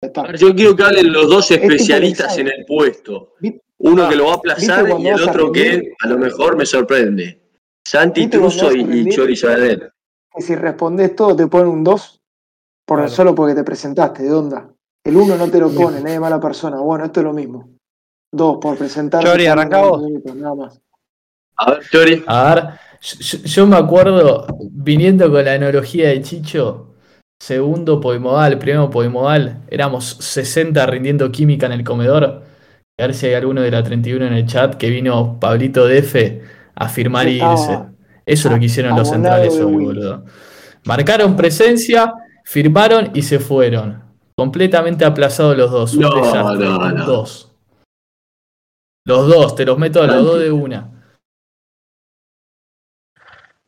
Está. 0.00 0.34
Yo 0.36 0.54
quiero 0.54 0.76
que 0.76 0.82
hablen 0.82 1.12
los 1.12 1.28
dos 1.30 1.50
Este 1.50 1.64
especialistas 1.64 2.36
en 2.36 2.48
el 2.48 2.66
puesto. 2.66 3.32
Uno 3.78 4.04
Ah, 4.04 4.08
que 4.10 4.16
lo 4.16 4.26
va 4.26 4.34
a 4.34 4.36
¿viste 4.36 4.72
aplazar 4.72 5.00
y 5.00 5.08
el 5.08 5.18
a 5.18 5.30
otro 5.30 5.50
que 5.52 5.92
a 6.00 6.06
lo 6.08 6.18
mejor 6.18 6.56
me 6.58 6.66
sorprende. 6.66 7.40
Santi 7.86 8.22
¿Viste 8.22 8.38
cuando 8.38 8.56
Truso 8.58 8.76
y, 8.76 8.80
y? 9.00 9.08
Chori. 9.08 9.34
Que 9.34 10.42
si 10.42 10.54
respondes 10.54 11.16
todo 11.16 11.34
te 11.36 11.46
ponen 11.46 11.68
un 11.68 11.84
2 11.84 12.20
por 12.86 12.98
Claro. 12.98 13.10
solo 13.10 13.34
porque 13.34 13.54
te 13.54 13.64
presentaste, 13.64 14.24
de 14.24 14.32
onda. 14.32 14.68
El 15.04 15.16
1 15.16 15.36
no 15.36 15.48
te 15.50 15.58
lo 15.58 15.70
pone, 15.70 16.00
nadie 16.02 16.20
mala 16.20 16.38
persona. 16.40 16.78
Bueno, 16.80 17.04
esto 17.06 17.20
es 17.20 17.24
lo 17.24 17.32
mismo. 17.32 17.73
2 18.34 18.58
por 18.60 18.76
presentarte. 18.76 19.26
Chori, 19.26 19.46
arrancá 19.46 19.82
vos. 19.82 20.02
Nada 20.34 20.54
más. 20.54 20.80
A 21.56 21.70
ver, 21.70 21.80
Chori. 21.90 22.24
A 22.26 22.54
ver, 22.54 22.64
yo, 23.20 23.38
yo 23.38 23.66
me 23.66 23.76
acuerdo, 23.76 24.46
viniendo 24.70 25.30
con 25.30 25.44
la 25.44 25.52
analogía 25.54 26.08
de 26.08 26.20
Chicho, 26.22 26.94
segundo 27.40 28.00
podimodal, 28.00 28.58
primero 28.58 28.90
podimodal, 28.90 29.62
éramos 29.68 30.04
60 30.20 30.84
rindiendo 30.86 31.30
química 31.30 31.66
en 31.66 31.72
el 31.72 31.84
comedor. 31.84 32.24
A 32.98 33.02
ver 33.06 33.14
si 33.14 33.26
hay 33.26 33.34
alguno 33.34 33.60
de 33.60 33.70
la 33.70 33.82
31 33.82 34.26
en 34.26 34.32
el 34.34 34.46
chat 34.46 34.74
que 34.76 34.88
vino 34.88 35.38
Pablito 35.40 35.86
Defe 35.86 36.42
a 36.76 36.88
firmar 36.88 37.28
y 37.28 37.36
irse. 37.42 37.78
Eso 38.26 38.48
es 38.48 38.52
lo 38.54 38.58
que 38.58 38.66
hicieron 38.66 38.96
los 38.96 39.08
centrales 39.10 39.54
hoy, 39.60 39.72
boludo. 39.84 40.24
Marcaron 40.84 41.36
presencia, 41.36 42.14
firmaron 42.44 43.10
y 43.14 43.22
se 43.22 43.38
fueron. 43.38 44.02
Completamente 44.36 45.04
aplazados 45.04 45.56
los 45.56 45.70
dos. 45.70 45.94
Un 45.94 46.00
No, 46.02 46.14
desastre. 46.16 46.66
no, 46.66 46.90
no. 46.90 47.04
dos. 47.06 47.50
Los 49.06 49.28
dos, 49.28 49.54
te 49.54 49.66
los 49.66 49.78
meto 49.78 50.02
a 50.02 50.06
los 50.06 50.24
dos 50.24 50.40
de 50.40 50.50
una. 50.50 50.90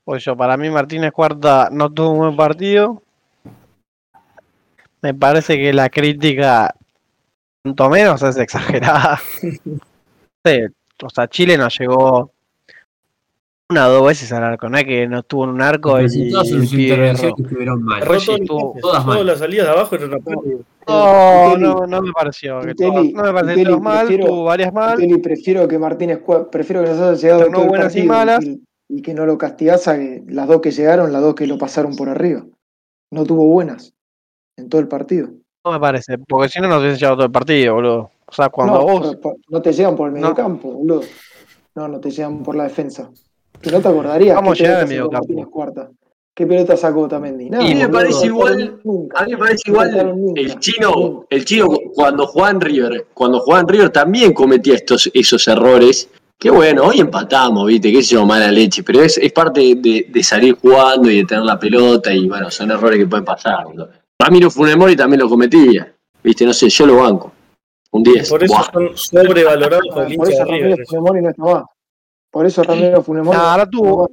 Pues 0.04 0.24
yo, 0.24 0.36
para 0.36 0.56
mí 0.56 0.70
Martínez 0.70 1.12
Cuarta 1.12 1.68
no 1.70 1.92
tuvo 1.92 2.12
un 2.12 2.18
buen 2.18 2.36
partido. 2.36 3.02
Me 5.02 5.12
parece 5.12 5.56
que 5.58 5.72
la 5.72 5.90
crítica, 5.90 6.74
tanto 7.62 7.90
menos, 7.90 8.22
es 8.22 8.36
exagerada. 8.36 9.20
Sí, 10.46 10.60
o 11.02 11.10
sea, 11.10 11.26
Chile 11.26 11.58
no 11.58 11.66
llegó 11.66 12.30
una 13.68 13.88
o 13.88 13.90
dos 13.90 14.06
veces 14.06 14.30
al 14.30 14.44
arco, 14.44 14.68
no 14.68 14.78
es 14.78 14.84
que 14.84 15.08
no 15.08 15.18
estuvo 15.18 15.42
en 15.42 15.50
un 15.50 15.60
arco 15.60 16.00
y, 16.00 16.30
todas 16.30 16.46
y 16.46 16.50
sus 16.50 16.72
intervenciones 16.72 17.34
estuvieron 17.36 17.82
mal. 17.82 18.04
Todas 18.80 19.04
mal. 19.04 19.26
Las 19.26 19.40
salidas 19.40 19.66
de 19.66 19.72
abajo 19.72 19.96
eran. 19.96 20.20
No, 20.86 21.44
Tuteli, 21.50 21.62
no, 21.62 21.86
no 21.86 22.02
me 22.02 22.12
pareció. 22.12 22.60
que 22.60 22.74
Tuteli, 22.74 23.12
todas- 23.12 23.26
no 23.26 23.32
me 23.32 23.40
pareció 23.42 23.80
mal, 23.80 24.06
prefiero- 24.06 24.26
tuvo 24.26 24.44
varias 24.44 24.72
mal. 24.72 24.96
Teli, 24.98 25.18
prefiero 25.18 25.66
que 25.68 25.78
Martínez 25.78 26.20
prefiero 26.50 26.82
que 26.82 26.90
nos 26.90 27.00
haya 27.00 27.12
llegado 27.14 27.50
todo 27.50 27.66
buenas 27.66 27.96
y 27.96 28.02
malas. 28.04 28.44
y, 28.44 28.62
y 28.88 29.02
que 29.02 29.12
no 29.14 29.26
lo 29.26 29.36
castigás 29.36 29.88
a 29.88 29.96
que 29.96 30.22
las 30.28 30.46
dos 30.46 30.60
que 30.60 30.70
llegaron, 30.70 31.12
las 31.12 31.22
dos 31.22 31.34
que 31.34 31.46
lo 31.46 31.58
pasaron 31.58 31.96
por 31.96 32.08
arriba. 32.08 32.44
No 33.10 33.24
tuvo 33.24 33.46
buenas 33.46 33.94
en 34.56 34.68
todo 34.68 34.80
el 34.80 34.88
partido. 34.88 35.28
No 35.64 35.72
me 35.72 35.80
parece, 35.80 36.18
porque 36.18 36.48
si 36.48 36.60
no 36.60 36.68
nos 36.68 36.80
hubiesen 36.80 37.00
llevado 37.00 37.16
todo 37.16 37.26
el 37.26 37.32
partido, 37.32 37.74
boludo. 37.74 38.10
O 38.28 38.32
sea, 38.32 38.48
cuando 38.48 38.74
no, 38.78 38.82
vos. 38.84 39.16
por- 39.16 39.36
no 39.48 39.60
te 39.62 39.72
llegan 39.72 39.96
por 39.96 40.08
el 40.08 40.14
No. 40.14 40.20
mediocampo, 40.20 40.70
boludo. 40.70 41.00
No, 41.74 41.88
no 41.88 42.00
te 42.00 42.10
llegan 42.10 42.42
por 42.42 42.54
la 42.56 42.64
defensa. 42.64 43.10
Que 43.60 43.70
no 43.70 43.80
te 43.80 43.88
acordarías 43.88 44.36
Vamos 44.36 44.60
a 44.60 44.62
llegar 44.62 44.80
al 44.82 44.88
mediocampo. 44.88 45.18
Martínez 45.26 45.46
Cuarta. 45.48 45.90
¿Qué 46.36 46.46
pelota 46.46 46.76
sacó 46.76 47.00
Otamendi? 47.02 47.48
Nada, 47.48 47.64
Y 47.64 47.74
me 47.74 47.86
boludo, 47.86 47.92
parece 47.98 48.18
no 48.28 48.34
igual- 48.34 48.80
nunca. 48.84 49.18
A 49.20 49.24
mí 49.24 49.32
me 49.32 49.38
parece 49.38 49.62
No 49.66 49.72
igual 49.72 50.16
nunca. 50.20 50.40
el 50.42 50.58
chino, 50.58 51.26
el 51.30 51.44
chino 51.46 51.66
cuando 51.94 52.26
jugaba 52.26 52.50
en 52.50 52.60
River, 52.60 53.06
cuando 53.14 53.40
jugaba 53.40 53.62
en 53.62 53.68
River 53.68 53.88
también 53.90 54.34
cometía 54.34 54.74
estos, 54.74 55.10
esos 55.14 55.48
errores. 55.48 56.10
Que 56.38 56.50
bueno, 56.50 56.84
hoy 56.84 57.00
empatamos, 57.00 57.66
viste, 57.66 57.90
qué 57.90 58.02
sé 58.02 58.16
yo, 58.16 58.26
mala 58.26 58.52
leche, 58.52 58.82
pero 58.82 59.00
es, 59.00 59.16
es 59.16 59.32
parte 59.32 59.74
de, 59.76 60.06
de 60.10 60.22
salir 60.22 60.54
jugando 60.60 61.10
y 61.10 61.16
de 61.22 61.24
tener 61.24 61.44
la 61.44 61.58
pelota 61.58 62.12
y 62.12 62.28
bueno, 62.28 62.50
son 62.50 62.70
errores 62.70 62.98
que 62.98 63.06
pueden 63.06 63.24
pasar. 63.24 63.64
boludo. 63.64 63.88
Ramiro 64.20 64.50
Funemori 64.50 64.94
también 64.94 65.20
lo 65.22 65.30
cometía, 65.30 65.90
viste, 66.22 66.44
no 66.44 66.52
sé, 66.52 66.68
yo 66.68 66.84
lo 66.86 66.96
banco. 66.96 67.32
Un 67.92 68.02
10. 68.02 68.28
Por 68.28 68.44
eso 68.44 68.52
Buah. 68.52 68.70
son 68.70 68.90
sobrevalorados 68.94 69.86
por 69.90 70.02
el 70.06 70.16
Por 70.16 70.28
hincha 70.28 70.42
eso 70.42 70.44
Ramiro. 70.52 70.76
Funemori 70.86 71.22
no 71.22 71.30
está 71.30 71.42
más. 71.42 71.64
Por 72.30 72.44
eso 72.44 72.62
Ramiro 72.62 73.02
Funemori. 73.02 73.38
Nah, 73.38 73.56
no 73.56 73.70
tuvo, 73.70 74.10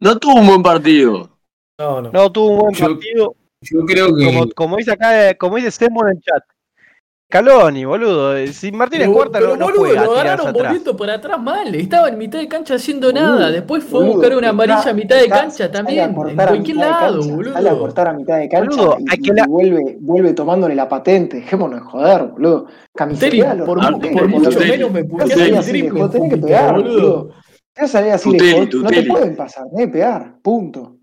No 0.00 0.16
tuvo 0.18 0.34
un 0.40 0.46
buen 0.46 0.62
partido. 0.62 1.30
No, 1.78 2.00
no. 2.02 2.10
no 2.10 2.32
tuvo 2.32 2.50
un 2.50 2.58
buen 2.60 2.74
Yo- 2.74 2.86
partido. 2.86 3.34
Yo 3.62 3.80
creo 3.86 4.14
que. 4.14 4.24
Como, 4.26 4.50
como 4.54 4.76
dice 4.76 4.92
acá, 4.92 5.30
eh, 5.30 5.36
como 5.36 5.56
dice 5.56 5.70
Semo 5.70 6.06
en 6.06 6.16
el 6.16 6.22
chat. 6.22 6.42
Caloni, 7.28 7.84
boludo. 7.84 8.36
eh, 8.36 8.52
Si 8.52 8.70
Martínez 8.70 9.08
Cuarta 9.08 9.40
no, 9.40 9.56
no 9.56 9.64
boludo, 9.64 9.80
juega, 9.80 10.04
lo 10.04 10.12
agarraron 10.12 10.52
volviendo 10.52 10.96
por 10.96 11.10
atrás 11.10 11.42
mal. 11.42 11.74
Estaba 11.74 12.08
en 12.08 12.18
mitad 12.18 12.38
de 12.38 12.46
cancha 12.46 12.74
haciendo 12.74 13.08
Boludo, 13.08 13.30
nada. 13.34 13.50
Después 13.50 13.82
fue 13.82 14.04
a 14.04 14.08
buscar 14.10 14.36
una 14.36 14.50
amarilla 14.50 14.78
está- 14.78 14.90
a 14.90 14.94
mitad 14.94 15.16
de 15.18 15.28
cancha 15.28 15.72
también. 15.72 16.10
En 16.10 16.14
cualquier 16.14 16.76
lado, 16.76 17.18
cancha, 17.20 17.34
boludo. 17.34 17.52
Sale 17.54 17.68
a 17.70 17.78
cortar 17.78 18.08
a 18.08 18.12
mitad 18.12 18.38
de 18.38 18.48
cancha 18.48 18.68
Boludo, 18.76 18.96
y, 19.00 19.04
hay 19.10 19.18
que 19.18 19.30
y 19.30 19.34
la- 19.34 19.46
vuelve, 19.48 19.96
vuelve 20.00 20.32
tomándole 20.34 20.74
la 20.76 20.88
patente. 20.88 21.38
Dejémonos 21.38 21.80
de 21.80 21.86
joder, 21.86 22.22
boludo. 22.26 22.64
Teli, 22.66 22.76
Camisetealo, 22.94 23.64
por, 23.64 23.78
mucho 24.28 24.60
menos 24.60 24.92
me 24.92 25.02
lejos, 25.02 26.10
tenés 26.12 26.30
que 26.30 26.36
pegar, 26.36 26.74
boludo. 26.76 27.30
A 27.76 27.88
salir 27.88 28.12
así 28.12 28.30
Tuteli, 28.30 28.68
no 28.82 28.88
te 28.88 29.02
pueden 29.04 29.36
pasar, 29.36 29.66
que 29.76 29.88
pegar, 29.88 30.38
punto. 30.40 30.96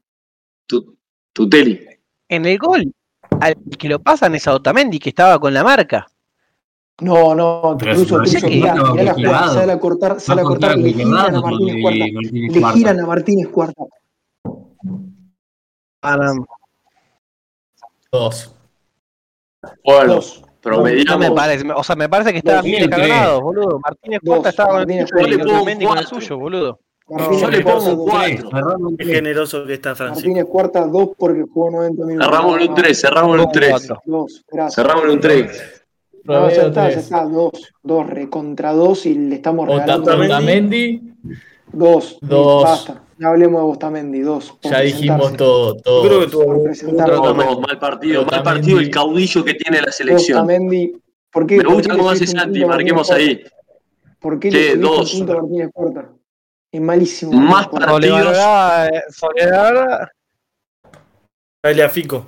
Tu, 0.67 0.95
Tuteli. 1.32 1.86
En 2.28 2.45
el 2.45 2.57
gol. 2.57 2.93
al 3.39 3.55
que 3.78 3.89
lo 3.89 3.99
pasan 3.99 4.36
es 4.36 4.47
a 4.47 4.53
Otamendi, 4.55 4.99
que 4.99 5.09
estaba 5.09 5.39
con 5.39 5.53
la 5.53 5.63
marca. 5.63 6.07
No, 7.01 7.34
no, 7.34 7.76
mirá, 7.80 7.95
va 7.95 8.91
mirá 8.91 9.03
la 9.03 9.13
jugada, 9.13 9.53
sale 9.53 9.71
a 9.71 9.80
cortar, 9.80 10.19
sale 10.19 10.41
a 10.41 10.43
Va 10.43 10.49
cortar, 10.49 10.74
contra 10.74 10.91
le 10.91 10.93
giran 10.93 11.36
a 11.36 11.41
Martínez 11.41 11.82
Cuarta. 11.82 12.05
Le 12.32 12.59
Cuarta. 12.59 12.78
giran 12.78 12.99
a 12.99 13.05
Martínez 13.05 13.47
Cuarta. 13.49 13.84
Dos. 18.11 18.55
Bueno, 19.84 20.15
Dos. 20.15 20.43
No 20.64 20.82
me 20.82 20.91
promediamos. 20.91 21.30
parece, 21.32 21.66
o 21.76 21.84
sea, 21.84 21.95
me 21.95 22.09
parece 22.09 22.32
que 22.32 22.38
estaban 22.39 22.61
Dos, 22.61 22.66
bien 22.66 22.84
encargados, 22.84 23.41
boludo. 23.41 23.80
Martínez 23.80 24.20
Cuarta 24.26 24.49
estaba 24.49 24.70
con 24.80 24.91
el 24.91 25.09
con 25.09 25.97
el 25.97 26.05
suyo, 26.05 26.38
boludo. 26.38 26.80
Martínez 27.09 27.41
Yo 27.41 27.49
le 27.49 27.64
Cuarta, 27.64 27.84
pongo. 27.89 28.11
Cerramos 28.11 28.91
en 28.91 28.97
Qué 28.97 29.03
tres. 29.03 29.16
generoso 29.18 29.66
que 29.66 29.74
está 29.74 29.93
Francisco. 29.95 30.28
Martínez 30.30 30.45
Cuarta, 30.49 30.88
dos 30.88 31.09
porque 31.18 31.43
jugó 31.53 31.70
90 31.72 32.05
minutos. 32.05 32.26
Cerramos 32.30 32.61
en 32.61 32.70
un 32.70 32.76
3, 32.76 33.01
cerramos 33.01 33.36
en 33.36 33.41
un 33.41 33.51
3. 33.51 33.70
Cuatro. 33.72 34.01
Dos, 34.05 34.45
gracias. 34.49 34.76
Cerramos 34.76 35.03
en 35.03 35.09
un 35.11 35.20
3. 35.20 35.80
No, 36.26 36.49
ya 36.49 36.55
está, 36.55 36.70
ya 36.70 36.72
tres. 36.91 36.97
está, 37.03 37.26
dos, 37.26 37.51
dos, 37.84 38.07
recontra 38.07 38.72
dos 38.72 39.05
y 39.05 39.14
le 39.16 39.36
estamos 39.36 39.68
regalando 39.68 40.03
Ota- 40.14 40.16
Otamendi, 40.24 41.01
dos. 41.74 42.18
Dos. 42.22 42.64
Basta, 42.64 43.03
ya 43.24 43.30
hablemos 43.30 43.61
de 43.61 43.65
Bostamendi, 43.67 44.19
dos. 44.19 44.57
ya 44.61 44.82
dijimos 44.82 45.32
presentarse, 45.32 45.38
todo. 45.38 46.03
Yo 46.03 46.09
creo 46.09 46.19
que 46.19 46.28
todo. 46.28 46.43
tuvo. 46.43 47.07
No, 47.07 47.34
no, 47.34 47.59
mal 47.61 47.80
partido, 47.80 48.26
mal 48.26 48.43
partido 48.43 48.80
el 48.80 48.89
caudillo 48.91 49.45
que 49.45 49.53
tiene 49.53 49.82
la 49.82 49.91
selección. 49.91 50.39
Bostamendi, 50.45 50.93
¿por 51.32 51.47
qué? 51.47 51.57
Me 51.57 51.63
por 51.63 51.74
gusta 51.76 51.91
qué 51.91 51.97
cómo 51.97 52.09
hace 52.09 52.28
Santi, 52.28 52.65
marquemos 52.65 53.09
ahí. 53.11 53.41
¿Por 54.19 54.39
qué 54.39 54.51
le 54.51 54.76
dos. 54.78 55.13
un 55.13 55.19
punto 55.19 55.34
a 55.34 55.41
Martínez 55.41 55.69
Cuarta? 55.74 56.09
Es 56.71 56.82
malísimo. 56.82 57.32
Más 57.34 57.67
partidos. 57.67 58.38
Soledad, 59.09 60.03
eh, 60.03 60.07
Dale 61.63 61.84
a 61.84 61.89
Fico. 61.89 62.26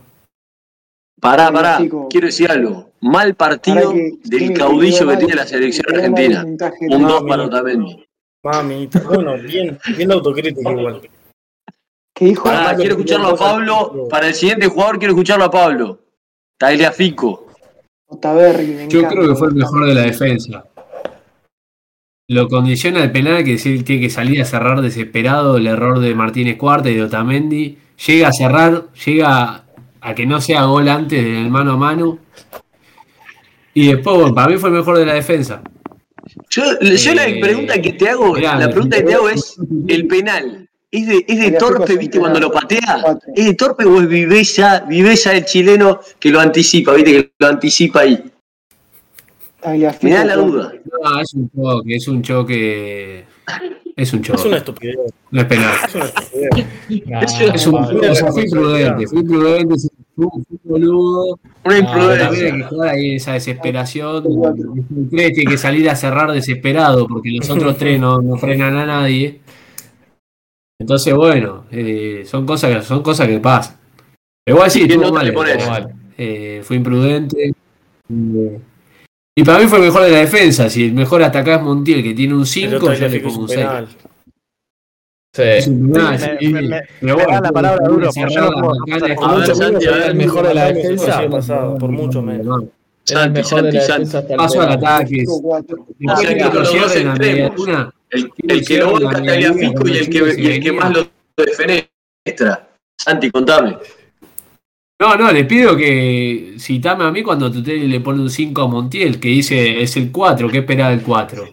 Pará, 1.19 1.51
pará, 1.51 1.79
quiero 2.09 2.27
decir 2.27 2.49
algo. 2.51 2.91
Mal 3.01 3.35
partido 3.35 3.91
que- 3.91 4.13
del 4.23 4.53
caudillo 4.53 4.99
que 4.99 5.05
mal- 5.05 5.17
tiene 5.19 5.35
la 5.35 5.47
selección 5.47 5.85
argentina. 5.93 6.43
Un 6.45 6.57
de- 6.57 7.07
2 7.07 7.23
para 7.23 7.43
Otamendi. 7.43 8.05
Mamita. 8.45 8.99
Bueno, 8.99 9.37
bien, 9.39 9.77
bien 9.97 10.09
la 10.09 10.15
autocrítica 10.15 10.71
igual. 10.71 11.01
¿Qué 12.13 12.25
dijo? 12.25 12.43
Pará, 12.43 12.75
quiero 12.75 12.91
escucharlo 12.91 13.29
a 13.29 13.35
Pablo. 13.35 14.07
Para 14.07 14.27
el 14.27 14.35
siguiente 14.35 14.67
jugador 14.67 14.99
quiero 14.99 15.13
escucharlo 15.13 15.45
a 15.45 15.51
Pablo. 15.51 15.99
Tagliafico. 16.57 17.47
Otaberri, 18.05 18.67
me 18.67 18.87
Yo 18.87 19.07
creo 19.07 19.27
que 19.27 19.35
fue 19.35 19.47
el 19.47 19.55
mejor 19.55 19.87
de 19.87 19.95
la 19.95 20.01
defensa. 20.03 20.63
Lo 22.27 22.47
condiciona 22.47 23.03
el 23.03 23.11
penal 23.11 23.43
que 23.43 23.53
decir 23.53 23.83
tiene 23.83 24.03
que 24.03 24.09
salir 24.11 24.41
a 24.41 24.45
cerrar 24.45 24.81
desesperado 24.81 25.57
el 25.57 25.65
error 25.65 25.99
de 25.99 26.13
Martínez 26.13 26.57
Cuarta 26.57 26.89
y 26.89 26.95
de 26.95 27.03
Otamendi. 27.03 27.79
Llega 28.05 28.27
a 28.27 28.33
cerrar, 28.33 28.85
llega 29.05 29.63
a 30.01 30.15
que 30.15 30.25
no 30.25 30.39
sea 30.39 30.65
gol 30.65 30.87
antes 30.87 31.23
del 31.23 31.49
mano 31.49 31.73
a 31.73 31.77
mano. 31.77 32.19
Y 33.73 33.87
después, 33.87 34.17
bueno, 34.17 34.35
para 34.35 34.47
mí 34.49 34.57
fue 34.57 34.69
el 34.69 34.75
mejor 34.75 34.97
de 34.97 35.05
la 35.05 35.13
defensa. 35.13 35.61
Yo, 36.49 36.63
yo 36.79 37.13
la 37.13 37.27
Eh, 37.27 37.39
pregunta 37.41 37.81
que 37.81 37.93
te 37.93 38.09
hago, 38.09 38.33
mirá, 38.33 38.57
la 38.59 38.69
pregunta 38.69 38.97
que 38.97 39.03
te 39.03 39.13
hago 39.13 39.29
es 39.29 39.55
el- 39.87 40.07
penal. 40.07 40.69
¿Es 40.91 41.07
de, 41.07 41.25
es 41.27 41.39
de 41.39 41.51
torpe, 41.53 41.97
viste, 41.97 42.19
cuando 42.19 42.39
lo 42.39 42.51
patea? 42.51 43.03
¿Es 43.35 43.45
de 43.45 43.53
torpe 43.55 43.83
o 43.83 43.99
es 44.01 44.07
viveza, 44.07 44.85
viveza 44.87 45.31
del 45.31 45.43
chileno 45.43 45.99
que 46.19 46.29
lo 46.29 46.39
anticipa, 46.39 46.93
viste, 46.93 47.11
que 47.11 47.31
lo 47.37 47.47
anticipa 47.47 48.01
ahí? 48.01 48.23
Me 50.01 50.11
da 50.11 50.23
la 50.25 50.35
duda. 50.35 50.73
No, 51.03 51.19
es 51.19 51.33
un 51.33 51.49
choque, 51.51 51.95
es 51.95 52.07
un 52.07 52.21
choque. 52.21 53.25
Es 53.95 54.13
un 54.13 54.21
choque. 54.21 54.39
Es 54.39 54.45
una 54.45 54.57
estupidez. 54.57 54.95
No 55.31 55.41
es 55.41 55.47
penal. 55.47 55.73
Es 55.85 55.95
una 55.95 56.05
estupidez. 56.05 57.55
Es 57.55 57.67
un, 57.67 57.75
o 57.75 58.15
sea, 58.15 58.31
fui 58.31 58.49
prudente, 58.49 59.07
fui 59.07 59.23
prudente, 59.23 59.75
fui, 60.15 60.27
fui 60.47 60.59
boludo. 60.63 61.39
Una 61.63 61.77
imprudencia. 61.77 62.67
jugar 62.67 62.89
ahí 62.89 63.15
esa 63.15 63.33
desesperación. 63.33 64.23
El 64.25 65.09
tres 65.09 65.33
tiene 65.33 65.51
que 65.51 65.57
salir 65.57 65.89
a 65.89 65.95
cerrar 65.95 66.31
desesperado 66.31 67.07
porque 67.07 67.31
los 67.31 67.49
otros 67.49 67.77
tres 67.79 67.99
no, 67.99 68.21
no 68.21 68.37
frenan 68.37 68.77
a 68.77 68.85
nadie. 68.85 69.41
Entonces, 70.79 71.13
bueno, 71.13 71.65
eh, 71.71 72.23
son 72.25 72.45
cosas 72.45 72.75
que 72.75 72.81
son 72.81 73.01
cosas 73.01 73.27
que 73.27 73.39
pasan. 73.39 73.77
Pero 74.43 74.57
igual 74.57 74.71
sí, 74.71 74.83
¿Y 74.83 74.87
qué 74.87 74.93
estuvo 74.93 75.13
mal, 75.13 75.27
estuvo 75.27 75.69
mal. 75.69 75.93
Eh, 76.17 76.61
fue 76.63 76.75
imprudente. 76.75 77.53
Y 79.37 79.43
para 79.43 79.59
mí 79.59 79.67
fue 79.67 79.79
el 79.79 79.85
mejor 79.85 80.03
de 80.03 80.11
la 80.11 80.19
defensa. 80.19 80.69
Si 80.69 80.85
el 80.85 80.93
mejor 80.93 81.23
atacás 81.23 81.59
es 81.59 81.63
Montiel, 81.63 82.03
que 82.03 82.13
tiene 82.13 82.33
un 82.33 82.41
El 82.41 82.47
5, 82.47 82.75
otro 82.75 82.93
yo 82.93 83.07
le 83.07 83.19
pongo 83.19 83.35
un 83.35 83.41
un 83.43 83.49
6. 83.49 83.65
Sí. 85.35 85.69
Me- 85.69 86.17
sí. 86.17 86.47
me- 86.47 86.61
me- 86.61 87.13
bueno, 87.13 87.29
da 87.29 87.41
la 87.41 87.51
palabra 87.51 87.85
duro, 87.89 88.09
el 90.07 90.15
mejor 90.15 90.47
de 90.47 90.53
la 90.53 90.71
defensa. 90.71 91.77
por 91.77 91.91
mucho 91.91 92.21
menos. 92.21 92.63
Era 93.07 93.25
el 93.25 93.35
Santi, 93.35 93.39
mejor 93.41 93.63
de 93.63 93.71
la 93.73 93.79
defensa 93.81 94.19
hasta 94.19 94.33
el 94.33 94.37
Paso 94.37 94.61
al 94.61 94.71
ataque. 94.71 95.25
Santi, 95.25 96.35
que 96.35 96.43
lo 96.53 96.65
cierren 96.65 97.07
a. 97.09 97.15
El, 98.11 98.31
el 98.47 98.65
Tagliafico 98.65 99.87
y 99.89 99.97
el 99.97 100.09
que, 100.09 100.41
y 100.41 100.47
el 100.47 100.63
que 100.63 100.71
más 100.71 100.93
lo 100.93 101.05
defenestra. 101.35 102.69
Santi, 102.97 103.29
contame. 103.29 103.77
No, 105.01 105.17
no, 105.17 105.31
le 105.33 105.43
pido 105.43 105.75
que 105.75 106.55
citame 106.57 107.03
a 107.03 107.11
mí 107.11 107.21
cuando 107.21 107.51
Tuteli 107.51 107.87
le 107.89 107.99
pone 107.99 108.21
un 108.21 108.29
5 108.29 108.61
a 108.61 108.67
Montiel, 108.69 109.19
que 109.19 109.27
dice 109.27 109.81
es 109.81 109.97
el 109.97 110.13
4, 110.13 110.47
¿qué 110.47 110.59
espera 110.59 110.89
del 110.91 111.01
4? 111.01 111.43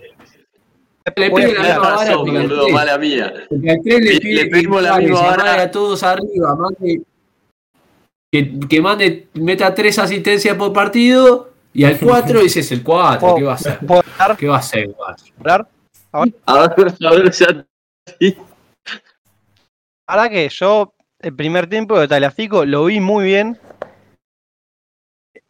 Le 1.16 1.30
pide 1.30 1.52
la 1.54 1.62
misma 1.62 1.78
vara 1.96 2.16
boludo, 2.16 2.62
3. 2.64 2.72
mala 2.74 2.98
mía. 2.98 3.32
Porque 3.48 3.70
al 3.70 3.80
3 3.82 4.00
le 4.00 4.12
Le- 4.14 4.20
pide 4.20 4.34
le 4.34 4.46
pedimos 4.46 4.76
que 4.78 4.82
la 4.88 4.98
misma 4.98 5.20
vara. 5.36 5.62
a 5.62 5.70
todos 5.70 6.02
arriba, 6.02 6.54
mande- 6.56 7.02
que, 8.32 8.60
que 8.68 8.80
mande, 8.80 9.28
meta 9.34 9.74
3 9.74 9.98
asistencias 9.98 10.56
por 10.56 10.72
partido 10.72 11.50
y 11.74 11.84
al 11.84 11.98
4 11.98 12.40
dice 12.40 12.60
es 12.60 12.70
el 12.72 12.82
4, 12.82 13.34
¿qué 13.36 13.42
va 13.42 13.52
a 13.52 13.54
hacer? 13.56 13.78
¿Qué 14.38 14.46
va 14.48 14.56
a 14.56 14.58
hacer 14.60 14.80
el 14.84 14.94
4? 14.94 15.26
hablar? 15.38 15.66
A 16.12 16.24
ver, 16.24 16.34
a 17.04 17.10
ver, 17.10 17.32
Santi. 17.32 18.36
Ahora 20.06 20.28
que 20.28 20.48
yo, 20.50 20.92
el 21.20 21.34
primer 21.34 21.68
tiempo 21.68 21.98
de 21.98 22.06
Talafico, 22.08 22.64
lo 22.64 22.84
vi 22.84 23.00
muy 23.00 23.24
bien. 23.24 23.58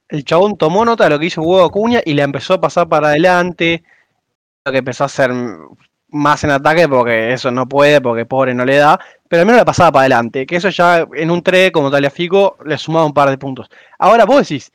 El 0.09 0.25
chabón 0.25 0.57
tomó 0.57 0.85
nota 0.85 1.05
de 1.05 1.11
lo 1.11 1.19
que 1.19 1.27
hizo 1.27 1.41
Hugo 1.43 1.65
Acuña 1.65 2.01
y 2.05 2.13
le 2.15 2.23
empezó 2.23 2.55
a 2.55 2.61
pasar 2.61 2.89
para 2.89 3.09
adelante. 3.09 3.83
Que 4.65 4.79
empezó 4.79 5.05
a 5.05 5.07
hacer 5.07 5.33
más 6.09 6.45
en 6.45 6.51
ataque 6.51 6.89
porque 6.89 7.33
eso 7.33 7.51
no 7.51 7.69
puede, 7.69 8.01
porque 8.01 8.27
pobre 8.27 8.55
no 8.55 8.65
le 8.65 8.77
da. 8.77 9.01
Pero 9.29 9.41
al 9.41 9.47
menos 9.47 9.59
la 9.59 9.65
pasaba 9.65 9.91
para 9.91 10.03
adelante. 10.03 10.47
Que 10.47 10.57
eso 10.57 10.69
ya 10.69 11.07
en 11.15 11.31
un 11.31 11.43
3 11.43 11.73
como 11.73 11.91
Talafico 11.91 12.57
le 12.65 12.79
sumaba 12.79 13.07
un 13.07 13.15
par 13.15 13.31
de 13.31 13.39
puntos. 13.39 13.69
Ahora 13.99 14.25
vos 14.25 14.49
decís, 14.49 14.71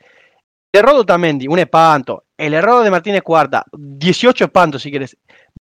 el 0.72 0.80
error 0.80 0.94
de 0.94 1.00
Otamendi, 1.00 1.48
un 1.48 1.58
espanto. 1.58 2.24
El 2.36 2.54
error 2.54 2.84
de 2.84 2.90
Martínez 2.90 3.22
Cuarta, 3.22 3.64
18 3.72 4.44
espantos 4.44 4.82
si 4.82 4.90
querés. 4.90 5.16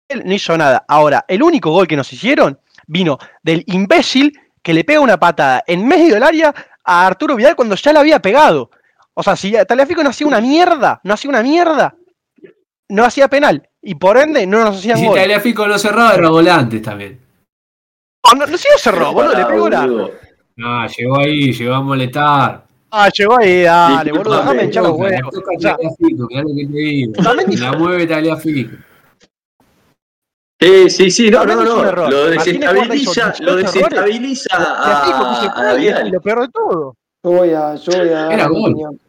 Él 0.09 0.23
no 0.25 0.33
hizo 0.33 0.57
nada. 0.57 0.83
Ahora, 0.87 1.23
el 1.27 1.41
único 1.41 1.71
gol 1.71 1.87
que 1.87 1.95
nos 1.95 2.11
hicieron 2.11 2.59
vino 2.87 3.17
del 3.41 3.63
imbécil 3.67 4.37
que 4.61 4.73
le 4.73 4.83
pega 4.83 4.99
una 4.99 5.17
patada 5.17 5.63
en 5.65 5.87
medio 5.87 6.15
del 6.15 6.23
área 6.23 6.53
a 6.83 7.07
Arturo 7.07 7.35
Vidal 7.35 7.55
cuando 7.55 7.75
ya 7.75 7.93
la 7.93 8.01
había 8.01 8.19
pegado. 8.19 8.69
O 9.13 9.23
sea, 9.23 9.35
si 9.35 9.53
Taliafico 9.65 10.03
no 10.03 10.09
hacía 10.09 10.27
una 10.27 10.41
mierda, 10.41 10.99
no 11.03 11.13
hacía 11.13 11.29
una 11.29 11.41
mierda, 11.41 11.95
no 12.89 13.05
hacía 13.05 13.27
penal. 13.27 13.69
Y 13.83 13.95
por 13.95 14.17
ende 14.17 14.45
no 14.45 14.63
nos 14.63 14.75
Y 14.75 14.79
hacían 14.91 14.97
si 14.99 15.05
gol. 15.07 15.15
Tagliafico 15.15 15.67
lo 15.67 15.77
cerraba, 15.79 16.13
era 16.15 16.29
volantes 16.29 16.81
también. 16.81 17.19
No, 18.25 18.39
no, 18.39 18.45
no 18.47 18.57
sí 18.57 18.67
lo 18.71 18.77
cerró, 18.77 19.11
boludo, 19.13 19.33
le 19.37 19.45
pegó 19.45 19.69
la. 19.69 19.87
No, 20.55 20.87
llegó 20.87 21.19
ahí, 21.19 21.51
llegó 21.53 21.73
a 21.73 21.81
molestar. 21.81 22.63
Ah, 22.91 23.09
llegó 23.09 23.39
ahí, 23.39 23.61
dale, 23.63 24.11
boludo, 24.11 24.37
déjame 24.37 24.63
hinchar 24.65 24.83
los 24.83 24.91
huevos. 24.97 25.33
toca 25.33 25.51
O 25.57 25.59
sea, 25.59 25.75
Tagliafico, 25.77 26.27
mirá 26.29 26.41
lo 26.43 26.47
que 26.49 26.65
te 26.67 26.71
digo. 26.77 27.13
Otamendi 27.19 27.57
La 27.57 27.71
mueve 27.73 28.05
Tagliafico. 28.07 28.75
Sí, 30.61 30.89
sí, 30.91 31.09
sí, 31.11 31.31
no, 31.31 31.43
no, 31.43 31.55
no. 31.63 31.83
error. 31.83 32.11
Lo 32.11 32.27
desestabiliza, 32.27 33.33
lo 33.39 33.55
18 33.55 33.73
errores. 33.73 33.73
desestabiliza 33.73 34.49
a, 34.53 35.75
y- 35.77 35.79
y 35.79 35.81
Vidal. 35.81 36.09
lo 36.11 36.21
peor 36.21 36.41
de 36.41 36.47
todo. 36.49 36.95
Yo 37.23 37.31
voy 37.31 37.49
a, 37.49 37.75
yo 37.75 37.91
voy 37.97 38.09
a 38.09 38.11
dar 38.13 38.33
Era 38.33 38.47
mi 38.47 38.53
gol. 38.55 38.69
opinión. 38.71 38.99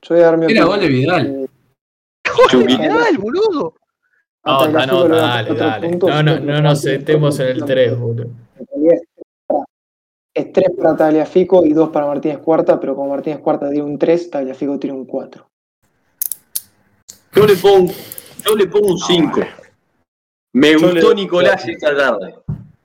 Yo 0.00 0.14
voy 0.14 0.18
a 0.22 0.26
dar 0.26 0.36
mi 0.38 0.44
Era 0.46 0.64
opinión. 0.64 0.66
gol 0.68 0.80
de 0.80 0.88
Vidal. 0.88 1.26
Eh, 1.26 1.46
Gol 2.52 2.60
de. 2.60 2.66
Vidal, 2.76 3.18
boludo. 3.18 3.74
No, 4.44 4.66
no, 4.68 5.08
da 5.08 5.16
dale, 5.16 5.54
dale. 5.54 5.96
No, 5.96 6.22
no, 6.22 6.38
no 6.40 6.60
nos 6.60 6.80
sentemos 6.80 7.38
en 7.40 7.46
el 7.48 7.52
tiene 7.64 7.66
3, 7.66 7.86
tres. 7.88 7.98
boludo. 7.98 8.26
Es 10.34 10.52
3 10.52 10.66
para 10.76 10.96
Tagliafico 10.96 11.64
y 11.64 11.72
2 11.72 11.90
para 11.90 12.06
Martínez 12.06 12.38
Cuarta, 12.38 12.78
pero 12.80 12.94
como 12.96 13.10
Martínez 13.10 13.38
Cuarta 13.38 13.70
tiene 13.70 13.84
un 13.84 13.98
3, 13.98 14.30
Tagliafico 14.30 14.78
tiene 14.78 14.96
un 14.96 15.06
4. 15.06 15.46
Yo 17.34 17.46
le 17.46 17.56
pongo, 17.56 17.92
yo 18.44 18.54
le 18.56 18.66
pongo 18.66 18.88
un 18.92 18.98
5. 18.98 19.40
Me 20.54 20.72
Yo 20.72 20.80
gustó 20.80 21.08
le- 21.10 21.14
Nicolás 21.14 21.66
esta 21.68 21.96
tarde. 21.96 22.34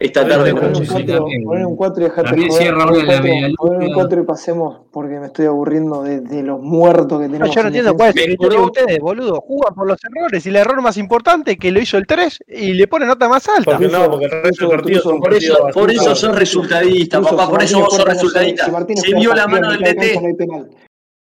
Esta 0.02 0.26
tarde 0.26 0.54
Poner 0.54 0.70
un 0.70 0.76
sí, 0.78 0.88
4, 0.90 1.16
también. 1.18 1.44
poner 1.44 1.66
un 1.66 1.76
4 1.76 2.02
y 2.02 2.04
dejate 2.06 2.30
También 2.30 2.48
joder. 2.50 2.64
cierra 2.64 2.86
Poner 2.86 3.00
la 3.04 3.06
4, 3.06 3.24
media 3.24 3.50
poner 3.58 3.78
un 3.80 3.84
luna. 3.84 3.96
4 3.96 4.22
y 4.22 4.24
pasemos 4.26 4.78
porque 4.92 5.20
me 5.20 5.26
estoy 5.26 5.46
aburriendo 5.48 6.04
de, 6.04 6.22
de 6.22 6.42
los 6.42 6.62
muertos 6.62 7.20
que 7.20 7.28
No, 7.28 7.32
tenemos. 7.34 7.50
yo 7.56 7.62
no 7.62 7.68
en 7.68 7.68
entiendo 7.76 7.94
cuál 7.98 8.10
es 8.12 8.16
el 8.16 8.24
criterio 8.24 8.60
de 8.60 8.66
ustedes, 8.66 9.00
boludo. 9.00 9.42
Jugan 9.42 9.76
por 9.76 9.88
los 9.88 10.00
errores 10.06 10.46
y 10.46 10.50
el 10.50 10.56
error 10.56 10.82
más 10.82 10.96
importante 10.98 11.58
que 11.58 11.72
lo 11.74 11.82
hizo 11.82 11.98
el 11.98 12.08
3 12.08 12.40
y 12.48 12.74
le 12.76 12.88
pone 12.88 13.06
nota 13.06 13.28
más 13.28 13.50
alta. 13.50 13.72
Porque 13.72 13.90
no, 13.90 14.10
porque 14.10 14.26
el 14.26 14.32
resto 14.42 14.68
del 14.70 14.78
partido 14.80 15.02
son 15.02 15.20
Por 15.20 15.34
eso, 15.34 15.58
por 15.74 15.92
eso 15.92 16.16
sos 16.16 16.34
resultadista, 16.36 17.22
papá, 17.22 17.46
si 17.46 17.52
por 17.52 17.64
eso 17.64 17.80
vos 17.82 17.90
sos 17.94 18.00
no 18.00 18.06
resultadista. 18.06 18.86
si 18.88 19.02
Se 19.02 19.16
vio 19.16 19.34
la 19.34 19.48
mano 19.48 19.70
del 19.72 19.80
DT. 19.82 20.22
no 20.22 20.36
penal. 20.38 20.70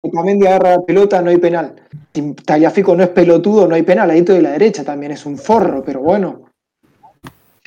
Otamendi 0.01 0.47
agarra 0.47 0.77
la 0.77 0.81
pelota, 0.85 1.21
no 1.21 1.29
hay 1.31 1.37
penal. 1.37 1.75
Si 2.13 2.33
Tagliafico 2.33 2.95
no 2.95 3.03
es 3.03 3.09
pelotudo, 3.09 3.67
no 3.67 3.75
hay 3.75 3.83
penal. 3.83 4.09
Ahí 4.09 4.21
todo 4.21 4.37
de 4.37 4.41
la 4.43 4.51
derecha 4.51 4.85
también 4.85 5.11
es 5.11 5.25
un 5.25 5.37
forro, 5.37 5.83
pero 5.85 5.99
bueno. 5.99 6.48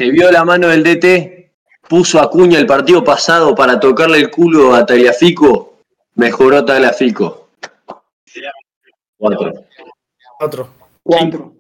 Se 0.03 0.11
vio 0.11 0.33
la 0.33 0.45
mano 0.45 0.67
del 0.67 0.83
DT, 0.83 1.53
puso 1.89 2.21
a 2.21 2.29
Cuña 2.29 2.59
el 2.59 2.67
partido 2.67 3.05
pasado 3.05 3.55
para 3.55 3.79
tocarle 3.79 4.19
el 4.19 4.33
culo 4.33 4.75
a 4.75 4.85
Tagliafico, 4.85 5.79
mejoró 6.17 6.65
Tagliafico. 6.65 7.51
Cuatro. 9.17 9.53
Cuatro. 10.41 10.69
Cuatro. 11.05 11.55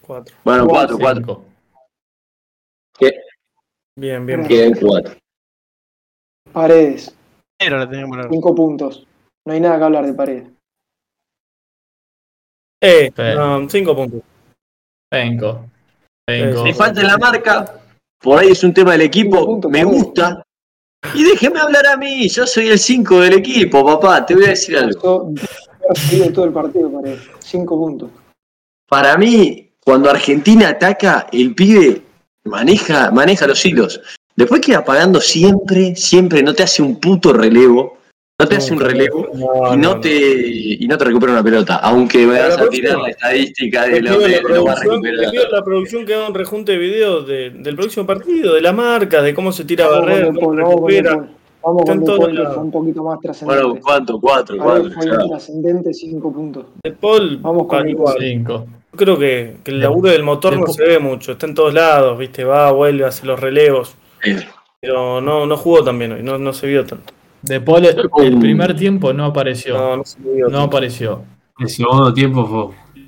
Cuatro. 0.00 0.36
Bueno, 0.44 0.68
cuatro, 0.68 0.96
cuatro. 0.96 1.22
Cinco. 1.24 1.44
Que- 2.96 3.20
Bien, 3.96 4.24
bien. 4.26 4.46
Quedan 4.46 4.74
cuatro. 4.80 5.16
Paredes, 6.52 7.12
Pero 7.58 7.90
cinco 8.30 8.54
puntos. 8.54 9.04
No 9.44 9.54
hay 9.54 9.60
nada 9.60 9.78
que 9.78 9.84
hablar 9.84 10.06
de 10.06 10.14
Paredes. 10.14 10.48
Eh, 12.80 13.12
no, 13.34 13.68
cinco 13.68 13.96
puntos. 13.96 14.22
Cinco. 15.12 15.68
Le 16.28 16.74
falta 16.74 17.02
la 17.02 17.18
marca, 17.18 17.80
por 18.20 18.38
ahí 18.38 18.50
es 18.50 18.62
un 18.62 18.72
tema 18.72 18.92
del 18.92 19.02
equipo, 19.02 19.60
me 19.68 19.82
gusta. 19.84 20.42
Y 21.14 21.24
déjeme 21.24 21.58
hablar 21.58 21.86
a 21.86 21.96
mí, 21.96 22.28
yo 22.28 22.46
soy 22.46 22.68
el 22.68 22.78
5 22.78 23.20
del 23.20 23.32
equipo, 23.34 23.84
papá, 23.84 24.24
te 24.24 24.34
voy 24.34 24.44
a 24.44 24.48
decir 24.50 24.78
algo. 24.78 25.32
Yo 26.12 26.32
todo 26.32 26.44
el 26.44 26.52
partido, 26.52 26.90
Paredes. 26.92 27.22
Cinco 27.40 27.76
puntos. 27.76 28.10
Para 28.88 29.16
mí, 29.16 29.72
cuando 29.84 30.10
Argentina 30.10 30.68
ataca, 30.68 31.26
el 31.32 31.54
pibe 31.56 32.02
maneja, 32.44 33.10
maneja 33.10 33.48
los 33.48 33.64
hilos. 33.66 34.00
Después 34.36 34.60
queda 34.60 34.84
pagando 34.84 35.20
siempre, 35.20 35.96
siempre, 35.96 36.42
no 36.42 36.54
te 36.54 36.62
hace 36.62 36.82
un 36.82 37.00
puto 37.00 37.32
relevo, 37.32 37.98
no 38.42 38.48
te 38.48 38.56
hace 38.56 38.72
un 38.72 38.80
relevo 38.80 39.28
No, 39.34 39.74
y 39.74 39.76
no 39.76 40.00
te 40.00 40.10
y 40.10 40.86
no 40.88 40.98
te 40.98 41.04
recupera 41.04 41.32
una 41.32 41.42
pelota, 41.42 41.76
aunque 41.76 42.26
la 42.26 42.54
a 42.54 42.68
tirar 42.68 42.98
la 42.98 43.08
estadística 43.10 43.86
de 43.86 44.00
lo 44.02 44.18
que 44.18 44.28
la 44.42 44.54
lo 44.54 44.64
va 44.64 44.72
a 44.72 44.76
recuperar. 44.76 45.34
la 45.50 45.64
producción 45.64 46.04
que 46.06 46.14
haga 46.14 46.28
un 46.28 46.34
rejunte 46.34 46.72
de 46.72 46.78
videos 46.78 47.26
de- 47.26 47.50
del 47.50 47.76
próximo 47.76 48.06
partido, 48.06 48.54
de 48.54 48.60
la 48.60 48.72
marca, 48.72 49.22
de 49.22 49.32
cómo 49.34 49.52
se 49.52 49.64
tira 49.64 49.84
a 49.86 49.88
Vamos 49.88 50.00
con 50.00 50.08
barrer, 50.10 50.32
De 50.32 50.40
cómo 50.40 50.54
recupera. 50.54 51.28
Vamos 51.64 51.82
Está 51.82 51.92
con 51.92 52.06
fue 52.54 52.62
un 52.64 52.70
poquito 52.72 53.04
más 53.04 53.20
trascendente. 53.20 53.62
Bueno, 53.64 53.80
¿cuánto? 53.80 54.20
Cuatro, 54.20 54.56
cuatro. 54.58 54.90
trascendente, 55.28 55.94
cinco 55.94 56.32
puntos. 56.32 56.64
De 56.82 56.90
Paul, 56.90 57.38
Vamos 57.40 57.68
con 57.68 57.88
igual. 57.88 58.16
Cinco. 58.18 58.66
Yo 58.92 58.98
creo 58.98 59.18
que, 59.18 59.56
que 59.62 59.70
el 59.70 59.80
laburo 59.80 60.10
del 60.10 60.24
motor 60.24 60.54
De 60.54 60.60
no 60.60 60.66
se 60.66 60.84
ve 60.84 60.98
mucho, 60.98 61.32
está 61.32 61.46
en 61.46 61.54
todos 61.54 61.72
lados, 61.72 62.18
viste, 62.18 62.42
va, 62.44 62.72
vuelve, 62.72 63.04
hace 63.04 63.24
los 63.26 63.38
relevos. 63.38 63.94
Pero 64.80 65.20
no, 65.20 65.46
no 65.46 65.56
jugó 65.56 65.84
tan 65.84 65.98
bien 65.98 66.12
hoy, 66.12 66.22
no, 66.22 66.36
no 66.36 66.52
se 66.52 66.66
vio 66.66 66.84
tanto. 66.84 67.12
De 67.42 67.60
Paul, 67.60 67.84
el 67.86 68.38
primer 68.38 68.76
tiempo 68.76 69.12
no 69.12 69.26
apareció. 69.26 70.02
No, 70.50 70.60
apareció. 70.60 71.24
El 71.58 71.68
segundo 71.68 72.12
tiempo 72.14 72.46
fue. 72.46 73.02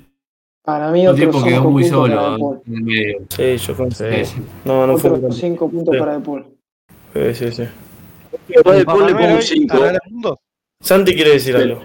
Para 0.63 0.91
mí, 0.91 1.01
El 1.01 1.09
otros 1.09 1.19
tiempo 1.19 1.43
quedó 1.43 1.69
muy 1.69 1.83
solo 1.83 2.61
en 2.65 2.73
el 2.75 2.83
medio. 2.83 3.19
Sí, 3.29 3.57
yo 3.57 3.77
que 3.77 4.25
Sí. 4.25 4.41
No, 4.65 4.87
no 4.87 4.97
fue 4.97 5.11
Otros 5.11 5.21
tanto. 5.21 5.35
cinco 5.35 5.69
puntos 5.69 5.93
Sí. 5.93 5.99
para 5.99 6.13
De 6.17 6.19
Paul. 6.19 6.45
Sí, 7.13 7.33
sí, 7.35 7.51
sí. 7.51 7.63
Después 8.47 8.77
de 8.79 8.85
Paul 8.85 9.05
le 9.05 9.13
pongo 9.15 9.35
un 9.35 9.41
5. 9.41 10.39
Santi 10.81 11.15
quiere 11.15 11.31
decir 11.31 11.55
Sí. 11.55 11.61
algo. 11.61 11.81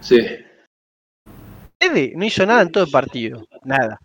Sí. 0.00 0.18
Fede 1.78 2.12
no 2.16 2.24
hizo 2.24 2.44
nada 2.46 2.62
en 2.62 2.70
todo 2.72 2.84
el 2.84 2.90
partido. 2.90 3.46
Nada. 3.64 4.00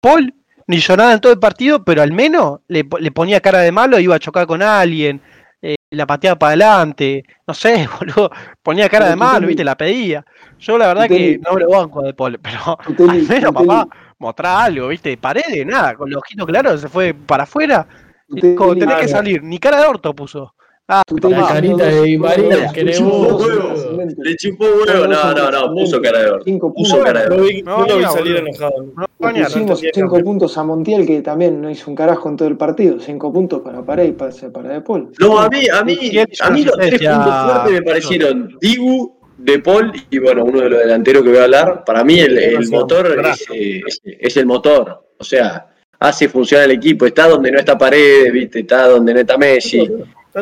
Paul 0.00 0.34
no 0.66 0.74
hizo 0.74 0.96
nada 0.96 1.14
en 1.14 1.20
todo 1.20 1.32
el 1.32 1.38
partido, 1.38 1.84
pero 1.84 2.02
al 2.02 2.12
menos 2.12 2.60
le, 2.68 2.86
le 3.00 3.12
ponía 3.12 3.40
cara 3.40 3.60
de 3.60 3.72
malo, 3.72 3.98
iba 3.98 4.14
a 4.14 4.18
chocar 4.18 4.46
con 4.46 4.62
alguien, 4.62 5.20
eh, 5.60 5.76
la 5.90 6.06
pateaba 6.06 6.38
para 6.38 6.50
adelante, 6.50 7.24
no 7.46 7.54
sé, 7.54 7.88
boludo. 7.98 8.30
Ponía 8.62 8.88
cara 8.88 9.08
de 9.10 9.16
malo, 9.16 9.46
viste, 9.46 9.64
la 9.64 9.76
pedía. 9.76 10.24
Yo 10.58 10.78
la 10.78 10.88
verdad 10.88 11.08
que 11.08 11.38
no 11.38 11.56
lo 11.56 11.68
banco 11.70 12.02
de 12.02 12.14
Paul, 12.14 12.38
pero 12.42 12.78
al 13.10 13.22
menos, 13.22 13.52
papá, 13.52 13.88
mostrá 14.18 14.64
algo, 14.64 14.88
viste. 14.88 15.16
Paredes, 15.16 15.66
nada, 15.66 15.94
con 15.94 16.10
los 16.10 16.18
ojitos 16.18 16.46
claros 16.46 16.80
se 16.80 16.88
fue 16.88 17.14
para 17.14 17.44
afuera. 17.44 17.86
Tenés 18.28 19.00
que 19.00 19.08
salir, 19.08 19.42
ni 19.42 19.58
cara 19.58 19.80
de 19.80 19.86
orto 19.86 20.14
puso. 20.14 20.54
Ah, 20.90 21.02
Tuteli 21.06 21.34
La 21.34 21.48
carita 21.48 21.84
de 21.84 22.16
María 22.18 22.72
que 22.72 22.82
le 22.82 22.94
chupó 22.94 23.36
huevo. 23.36 23.74
Le 24.16 24.36
chupó 24.36 24.64
huevo. 24.64 25.06
No, 25.06 25.34
no, 25.34 25.50
no, 25.50 25.74
puso 25.74 26.00
cara 26.00 26.18
de 26.20 26.30
Puso 26.30 26.96
puntos. 26.96 26.98
cara 27.04 27.26
de 27.28 27.40
vi, 27.42 27.62
No, 27.62 27.84
lo 27.86 27.98
vi 27.98 28.04
salir 28.04 28.36
enojado. 28.36 28.72
pusimos 29.18 29.82
entendía 29.82 29.90
cinco 29.92 30.16
que- 30.16 30.24
puntos 30.24 30.56
a 30.56 30.64
Montiel, 30.64 31.06
que 31.06 31.20
también 31.20 31.60
no 31.60 31.68
hizo 31.70 31.90
un 31.90 31.94
carajo 31.94 32.30
en 32.30 32.36
todo 32.38 32.48
el 32.48 32.56
partido. 32.56 32.98
Cinco 33.00 33.30
puntos 33.30 33.60
para 33.60 33.82
Paredes 33.84 34.10
y 34.10 34.12
para, 34.14 34.32
para 34.50 34.68
De 34.70 34.80
Paul. 34.80 35.10
No, 35.20 35.38
a 35.38 35.50
mí, 35.50 35.66
a 35.70 35.84
mí, 35.84 35.94
¿Quién 35.96 36.26
hizo 36.30 36.44
a 36.44 36.50
mí 36.50 36.64
los 36.64 36.74
tres 36.78 36.90
puntos 37.02 37.44
fuertes 37.44 37.72
me 37.72 37.82
parecieron 37.82 38.56
Dibu, 38.58 39.18
De 39.36 39.58
Paul 39.58 39.92
y 40.10 40.18
bueno, 40.20 40.42
uno 40.44 40.60
de 40.62 40.70
los 40.70 40.78
delanteros 40.80 41.22
que 41.22 41.28
voy 41.28 41.38
a 41.38 41.44
hablar. 41.44 41.84
Para 41.84 42.02
mí 42.02 42.18
el, 42.18 42.66
motor 42.70 43.06
es, 43.30 43.44
eh, 43.52 43.82
es- 43.86 44.00
es 44.04 44.36
el 44.38 44.46
motor. 44.46 45.04
O 45.18 45.22
sea, 45.24 45.66
hace 46.00 46.30
funcionar 46.30 46.64
el 46.64 46.76
equipo. 46.76 47.04
Está 47.04 47.28
donde 47.28 47.52
no 47.52 47.58
está 47.58 47.76
Paredes, 47.76 48.32
viste, 48.32 48.60
está 48.60 48.88
donde 48.88 49.12
no 49.12 49.20
está 49.20 49.36
Messi. 49.36 49.86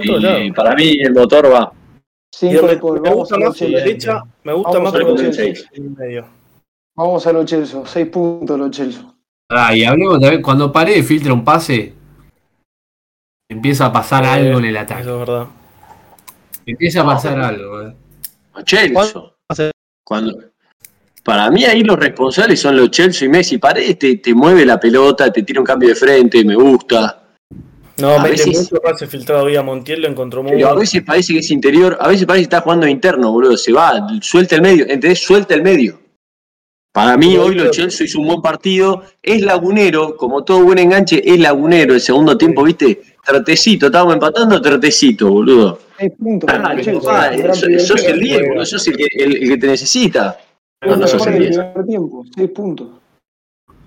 Y 0.03 0.53
para 0.53 0.75
mí 0.75 0.99
el 1.01 1.13
motor 1.13 1.53
va. 1.53 1.73
Cinco 2.35 2.67
me 3.03 3.11
gusta 3.11 3.37
a 3.37 3.39
más 3.39 3.55
Chelsea. 3.57 3.79
derecha, 3.79 4.23
me 4.45 4.53
gusta 4.53 4.79
más 4.81 4.93
por 4.93 5.15
medio. 5.99 6.27
Vamos 6.95 7.27
a 7.27 7.33
los 7.33 7.45
Chelsea. 7.47 7.83
Seis 7.87 8.07
puntos 8.09 8.59
los 8.59 8.71
Chelsea. 8.71 9.03
Ah, 9.51 9.75
y 9.75 9.85
hablemos 9.85 10.21
también, 10.21 10.43
cuando 10.43 10.73
Paredes 10.73 11.07
filtra 11.07 11.33
un 11.33 11.45
pase, 11.45 11.95
empieza 13.49 13.87
a 13.87 13.93
pasar 13.93 14.25
Eh, 14.25 14.29
algo 14.29 14.59
en 14.59 14.65
el 14.67 14.77
ataque. 14.77 15.03
Eso 15.03 15.13
es 15.15 15.19
verdad. 15.21 15.47
Empieza 16.67 17.03
a 17.03 17.07
pasar 17.07 17.39
algo. 17.39 17.83
eh. 17.83 17.95
Chelsea. 18.65 19.23
Cuando, 20.05 20.33
para 21.25 21.51
mí 21.51 21.65
ahí 21.65 21.83
los 21.83 21.99
responsables 21.99 22.61
son 22.61 22.77
los 22.77 22.91
Chelsea 22.91 23.27
y 23.27 23.31
Messi. 23.31 23.59
Paredes 23.59 23.99
te, 23.99 24.17
te 24.17 24.35
mueve 24.35 24.65
la 24.67 24.79
pelota, 24.79 25.31
te 25.33 25.43
tira 25.43 25.61
un 25.61 25.67
cambio 25.67 25.89
de 25.91 25.95
frente, 25.95 26.45
me 26.45 26.55
gusta. 26.55 27.26
No, 28.01 28.11
A 28.11 28.19
mete 28.23 28.31
veces- 28.45 28.71
mucho 28.71 28.83
pase 28.83 29.07
filtrado 29.07 29.45
hoy 29.45 29.57
a 29.57 29.63
Montiel, 29.63 30.03
lo 30.03 30.09
encontró 30.09 30.43
muy 30.43 30.53
Pero 30.53 30.69
a 30.69 30.75
veces 30.75 31.03
parece 31.03 31.33
que 31.33 31.39
es 31.39 31.51
interior, 31.51 31.97
a 32.01 32.09
veces 32.09 32.27
parece 32.27 32.43
que 32.43 32.55
está 32.57 32.61
jugando 32.61 32.87
interno, 32.87 33.33
boludo. 33.33 33.57
Se 33.57 33.73
va, 33.73 34.07
suelta 34.21 34.57
el 34.57 34.63
medio, 34.63 34.85
¿entendés? 34.85 35.21
Suelta 35.21 35.55
el 35.55 35.63
medio. 35.63 35.99
Para 36.93 37.17
mí, 37.17 37.37
hoy 37.37 37.55
los 37.55 37.71
Chelsea 37.73 38.07
hizo 38.07 38.21
un 38.21 38.27
buen 38.29 38.41
partido. 38.43 39.03
Es 39.23 39.43
lagunero, 39.43 40.17
como 40.17 40.45
todo 40.45 40.65
buen 40.65 40.79
enganche, 40.79 41.23
es 41.31 41.39
lagunero. 41.39 41.93
El 41.95 42.01
segundo 42.01 42.39
tiempo, 42.39 42.63
¿viste? 42.63 43.03
Tratecito, 43.25 43.87
estábamos 43.87 44.15
empatando, 44.15 44.61
tratecito, 44.63 45.29
boludo. 45.29 45.79
Seis 45.99 46.13
puntos 46.19 46.47
para 46.47 46.69
Ah, 46.71 46.83
sos, 46.83 46.85
el 48.05 48.21
tiempo. 48.21 48.21
10, 48.21 48.49
boludo, 48.49 48.67
sos 48.67 48.87
el 48.89 48.97
que, 48.97 49.07
el- 49.15 49.37
el 49.43 49.49
que 49.51 49.57
te 49.59 49.67
necesita. 49.67 50.39
No, 50.87 50.97
no 50.97 51.07
sos 51.07 51.27
el 51.27 51.33
del 51.35 51.43
10. 51.51 51.59
primer 51.59 51.87
tiempo. 51.87 52.25
Seis 52.35 52.51
puntos. 52.51 52.89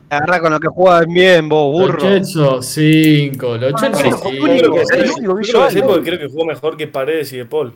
Agarrá 0.09 0.39
con 0.39 0.51
lo 0.51 0.59
que 0.59 0.67
juegan 0.67 1.13
bien, 1.13 1.49
vos, 1.49 1.77
Los 1.77 1.87
burro. 1.87 1.99
Chelsea, 1.99 2.61
cinco. 2.61 3.57
Los 3.57 3.73
Chelsea, 3.81 4.09
no, 4.09 4.17
cinco. 4.17 5.95
Yo 5.95 6.03
creo 6.03 6.19
que 6.19 6.27
jugó 6.27 6.45
mejor 6.45 6.77
que 6.77 6.87
Paredes 6.87 7.31
y 7.33 7.37
De 7.37 7.45
Paul. 7.45 7.73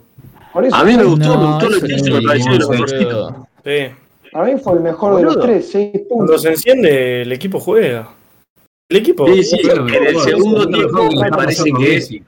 Por 0.51 0.65
eso, 0.65 0.75
A 0.75 0.83
mí 0.83 0.95
me 0.95 1.03
gustó, 1.03 1.37
me 1.37 1.45
gustó 1.45 1.69
no 1.69 2.15
me 2.15 2.27
pareció 2.27 2.51
de 2.51 2.59
los 2.59 2.69
mejorcitos. 2.69 3.33
Sí. 3.63 3.87
para 4.31 4.45
mí 4.45 4.59
fue 4.59 4.73
el 4.73 4.79
mejor 4.81 5.15
de 5.17 5.23
los 5.23 5.39
tres. 5.39 5.71
Seis 5.71 5.91
Cuando 6.07 6.25
puntos. 6.25 6.41
se 6.41 6.49
enciende, 6.49 7.21
el 7.23 7.31
equipo 7.31 7.59
juega. 7.59 8.09
El 8.89 8.97
equipo. 8.97 9.25
Sí, 9.27 9.43
sí, 9.43 9.59
en 9.63 10.05
el 10.05 10.19
segundo 10.19 10.67
tiempo 10.67 11.09
me 11.11 11.29
parece 11.29 11.63
que 11.63 11.95
es. 11.95 12.11
Messi. 12.11 12.23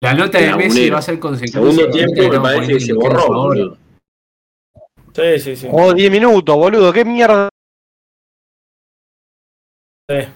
La 0.00 0.14
nota 0.14 0.38
de. 0.38 0.56
Messi 0.56 0.88
va 0.90 0.98
a 0.98 1.02
ser 1.02 1.18
consecuencia. 1.18 1.60
Segundo 1.60 1.90
tiempo 1.90 2.32
me 2.32 2.40
parece 2.40 2.72
que 2.72 2.80
se 2.80 2.92
borró. 2.94 3.76
Sí, 5.14 5.38
sí, 5.40 5.56
sí. 5.56 5.68
Jugó 5.70 5.92
10 5.92 6.10
minutos, 6.10 6.56
boludo. 6.56 6.92
¿Qué 6.92 7.04
mierda? 7.04 7.50
Sí. 10.20 10.28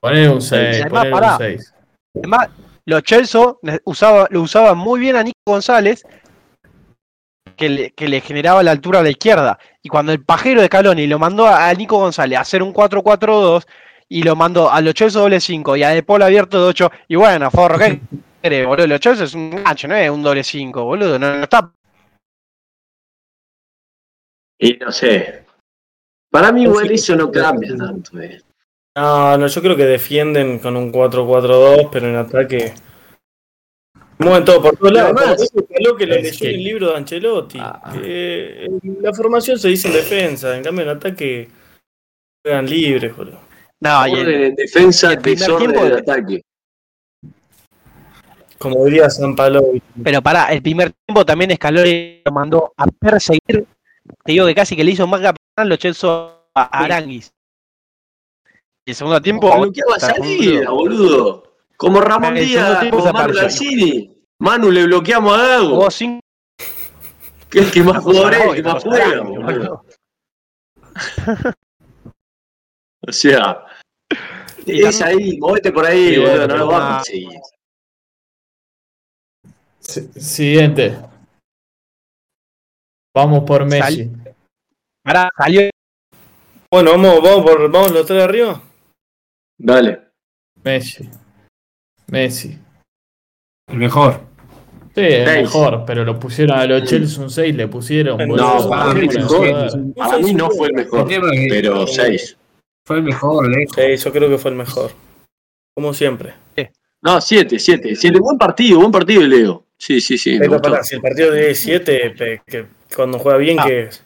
Poner 0.00 0.30
un 0.30 0.40
6, 0.40 0.80
Además, 0.82 0.90
poner 0.90 1.12
pará. 1.12 1.32
un 1.32 1.38
6. 1.38 1.74
Además, 2.16 2.48
los 2.86 3.02
Chelsea 3.02 3.42
le- 3.62 3.80
usaba, 3.84 4.26
lo 4.30 4.42
usaban 4.42 4.78
muy 4.78 5.00
bien 5.00 5.16
a 5.16 5.22
Nico 5.22 5.36
González, 5.46 6.04
que 7.56 7.68
le, 7.68 7.90
que 7.90 8.08
le 8.08 8.20
generaba 8.20 8.62
la 8.62 8.70
altura 8.70 9.00
a 9.00 9.02
la 9.02 9.10
izquierda. 9.10 9.58
Y 9.82 9.88
cuando 9.88 10.12
el 10.12 10.24
pajero 10.24 10.62
de 10.62 10.68
Caloni 10.68 11.06
lo 11.06 11.18
mandó 11.18 11.46
a, 11.46 11.68
a 11.68 11.74
Nico 11.74 11.98
González 11.98 12.38
a 12.38 12.42
hacer 12.42 12.62
un 12.62 12.72
4-4-2 12.72 13.66
y 14.08 14.22
lo 14.22 14.36
mandó 14.36 14.70
a 14.70 14.80
los 14.80 14.94
Chelsea 14.94 15.20
doble 15.20 15.40
5 15.40 15.76
y 15.76 15.82
a 15.82 15.90
De 15.90 16.02
Paul 16.02 16.22
abierto 16.22 16.62
de 16.62 16.68
8, 16.68 16.90
y 17.08 17.16
bueno, 17.16 17.50
Forro, 17.50 17.76
¿qué 17.78 18.00
querés, 18.40 18.66
boludo? 18.66 18.86
Los 18.86 19.00
Chelsea 19.00 19.24
es 19.24 19.34
un 19.34 19.50
gancho, 19.50 19.88
no 19.88 19.96
es 19.96 20.08
un 20.08 20.22
doble 20.22 20.44
5, 20.44 20.84
boludo. 20.84 21.18
No, 21.18 21.36
no 21.36 21.42
está 21.42 21.72
Y 24.60 24.74
no 24.78 24.90
sé. 24.92 25.44
Para 26.30 26.52
mí 26.52 26.62
igual 26.62 26.90
eso 26.90 27.16
no 27.16 27.30
cambia 27.30 27.76
tanto, 27.76 28.20
eh. 28.20 28.40
No, 28.98 29.38
no, 29.38 29.46
yo 29.46 29.62
creo 29.62 29.76
que 29.76 29.84
defienden 29.84 30.58
con 30.58 30.76
un 30.76 30.90
4-4-2, 30.92 31.88
pero 31.92 32.08
en 32.08 32.16
ataque. 32.16 32.72
Mueven 34.18 34.44
todo 34.44 34.60
por 34.60 34.76
todos 34.76 34.92
lados. 34.92 35.12
Además, 35.16 35.52
Caló 35.72 35.96
que 35.96 36.06
lo 36.06 36.14
es 36.16 36.22
leyó 36.40 36.46
el 36.56 36.64
libro 36.64 36.90
de 36.90 36.96
Ancelotti. 36.96 37.58
Ah. 37.60 37.92
que, 37.92 38.64
eh, 38.64 38.68
la 39.00 39.12
formación 39.14 39.56
se 39.58 39.68
dice 39.68 39.86
en 39.88 39.94
defensa, 39.94 40.56
en 40.56 40.64
cambio 40.64 40.82
en 40.82 40.88
ataque 40.90 41.48
juegan 42.44 42.66
libres, 42.68 43.16
boludo. 43.16 43.38
No, 43.80 44.06
y 44.08 44.12
el- 44.14 44.28
en 44.46 44.54
defensa, 44.56 45.12
el 45.12 45.18
primer 45.20 45.38
desorden 45.38 45.70
tiempo 45.70 45.86
en 45.86 45.92
de- 45.92 45.98
ataque. 46.00 46.42
Como 48.58 48.84
diría 48.86 49.08
San 49.08 49.36
Palovi. 49.36 49.80
Pero 50.02 50.20
pará, 50.20 50.46
el 50.52 50.60
primer 50.62 50.92
tiempo 51.06 51.24
también 51.24 51.54
Scaloni 51.54 52.22
lo 52.24 52.32
mandó 52.32 52.72
a 52.76 52.86
perseguir. 52.86 53.64
Te 54.24 54.32
digo 54.32 54.44
que 54.46 54.54
casi 54.56 54.74
que 54.74 54.82
le 54.82 54.90
hizo 54.90 55.06
más 55.06 55.20
capitán 55.20 55.68
los 55.68 55.78
Chelsea 55.78 56.10
a 56.10 56.62
Aranguis. 56.84 57.30
Y 58.88 58.92
el 58.92 58.96
segundo 58.96 59.20
tiempo. 59.20 59.54
Bloqueaba 59.54 60.00
salida, 60.00 60.70
boludo. 60.70 61.42
Como 61.76 62.00
Ramón 62.00 62.38
El 62.38 62.48
segundo 62.48 62.80
Díaz, 62.80 62.90
como 62.90 63.12
Manu. 63.12 63.34
Garcini. 63.34 64.16
Manu 64.38 64.70
le 64.70 64.86
bloqueamos 64.86 65.38
a 65.38 65.46
Gago. 65.46 65.68
Jugó 65.68 65.90
cinco 65.90 66.20
Que 67.50 67.82
más 67.82 68.02
jugador 68.02 68.32
es, 68.32 68.40
el 68.40 68.54
que 68.54 68.62
más 68.62 68.82
juega. 68.82 69.82
O 73.06 73.12
sea, 73.12 73.64
es 74.66 75.02
ahí, 75.02 75.38
movete 75.38 75.70
por 75.70 75.84
ahí, 75.84 76.14
Sí, 76.14 76.20
boludo, 76.20 76.48
no 76.48 76.56
lo 76.56 76.76
a 76.76 77.02
Siguiente. 79.82 80.96
Vamos 83.14 83.44
por 83.44 83.66
Messi. 83.66 84.10
Salió. 85.36 85.70
Bueno, 86.72 86.92
vamos, 86.92 87.22
vamos 87.22 87.42
por 87.42 87.70
vamos 87.70 87.92
los 87.92 88.06
tres 88.06 88.18
de 88.18 88.24
arriba. 88.24 88.62
Dale. 89.58 90.00
Messi. 90.64 91.08
Messi. 92.08 92.58
El 93.68 93.76
mejor. 93.78 94.20
Sí, 94.94 95.00
el 95.04 95.26
Seis. 95.26 95.42
mejor, 95.42 95.84
pero 95.86 96.04
lo 96.04 96.18
pusieron 96.18 96.58
a 96.58 96.64
los 96.64 96.84
Chelsea 96.84 97.22
un 97.22 97.30
6, 97.30 97.54
le 97.54 97.68
pusieron. 97.68 98.18
No, 98.18 98.26
boludo. 98.26 98.70
para 98.70 98.94
mí. 98.94 99.08
Para 99.96 100.18
mí 100.18 100.32
no 100.34 100.50
fue 100.50 100.68
el 100.68 100.74
mejor, 100.74 101.00
El 101.00 101.06
tema 101.08 101.34
es 101.34 101.40
que 101.40 101.46
pero 101.50 101.86
6. 101.86 102.36
Fue 102.84 102.96
el 102.96 103.02
mejor, 103.02 103.48
lejos. 103.48 103.76
Sí, 103.76 103.96
yo 103.96 104.12
creo 104.12 104.28
que 104.28 104.38
fue 104.38 104.50
el 104.50 104.56
mejor. 104.56 104.90
Como 105.74 105.92
siempre. 105.94 106.34
No, 107.00 107.20
7, 107.20 107.58
7. 107.60 107.94
7, 107.94 108.18
buen 108.18 108.38
partido, 108.38 108.80
buen 108.80 108.90
partido, 108.90 109.22
Leo. 109.22 109.64
Sí, 109.76 110.00
sí, 110.00 110.18
sí. 110.18 110.32
me 110.32 110.38
Pero 110.40 110.52
gustó. 110.54 110.70
pará, 110.70 110.82
si 110.82 110.96
el 110.96 111.00
partido 111.00 111.30
de 111.30 111.54
7, 111.54 112.40
que 112.44 112.66
cuando 112.96 113.20
juega 113.20 113.38
bien, 113.38 113.60
Ah. 113.60 113.64
que 113.66 113.82
es. 113.82 114.04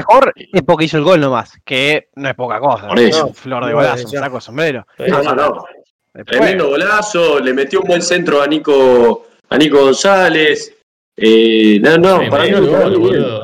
Mejor 0.00 0.32
es 0.36 0.62
porque 0.62 0.84
hizo 0.86 0.96
el 0.98 1.04
gol 1.04 1.20
nomás, 1.20 1.52
que 1.64 2.08
no 2.16 2.28
es 2.28 2.34
poca 2.34 2.58
cosa. 2.60 2.88
Por 2.88 2.98
eso. 2.98 3.26
¿no? 3.28 3.32
Flor 3.34 3.64
de 3.66 3.70
No, 3.72 3.76
golazo, 3.76 4.08
saco 4.08 4.34
de 4.36 4.40
sombrero. 4.40 4.86
No, 5.08 5.22
no, 5.22 5.34
no. 5.34 5.64
Después, 6.12 6.38
Tremendo 6.40 6.68
golazo, 6.68 7.38
le 7.40 7.52
metió 7.54 7.80
un 7.80 7.86
buen 7.88 8.02
centro 8.02 8.42
a 8.42 8.46
Nico, 8.46 9.26
a 9.48 9.56
Nico 9.58 9.80
González. 9.82 10.74
Eh, 11.16 11.78
no, 11.80 11.98
no, 11.98 12.16
para 12.30 12.44
mí 12.44 12.50
para 12.52 12.60
gol, 12.60 12.98
boludo. 12.98 13.42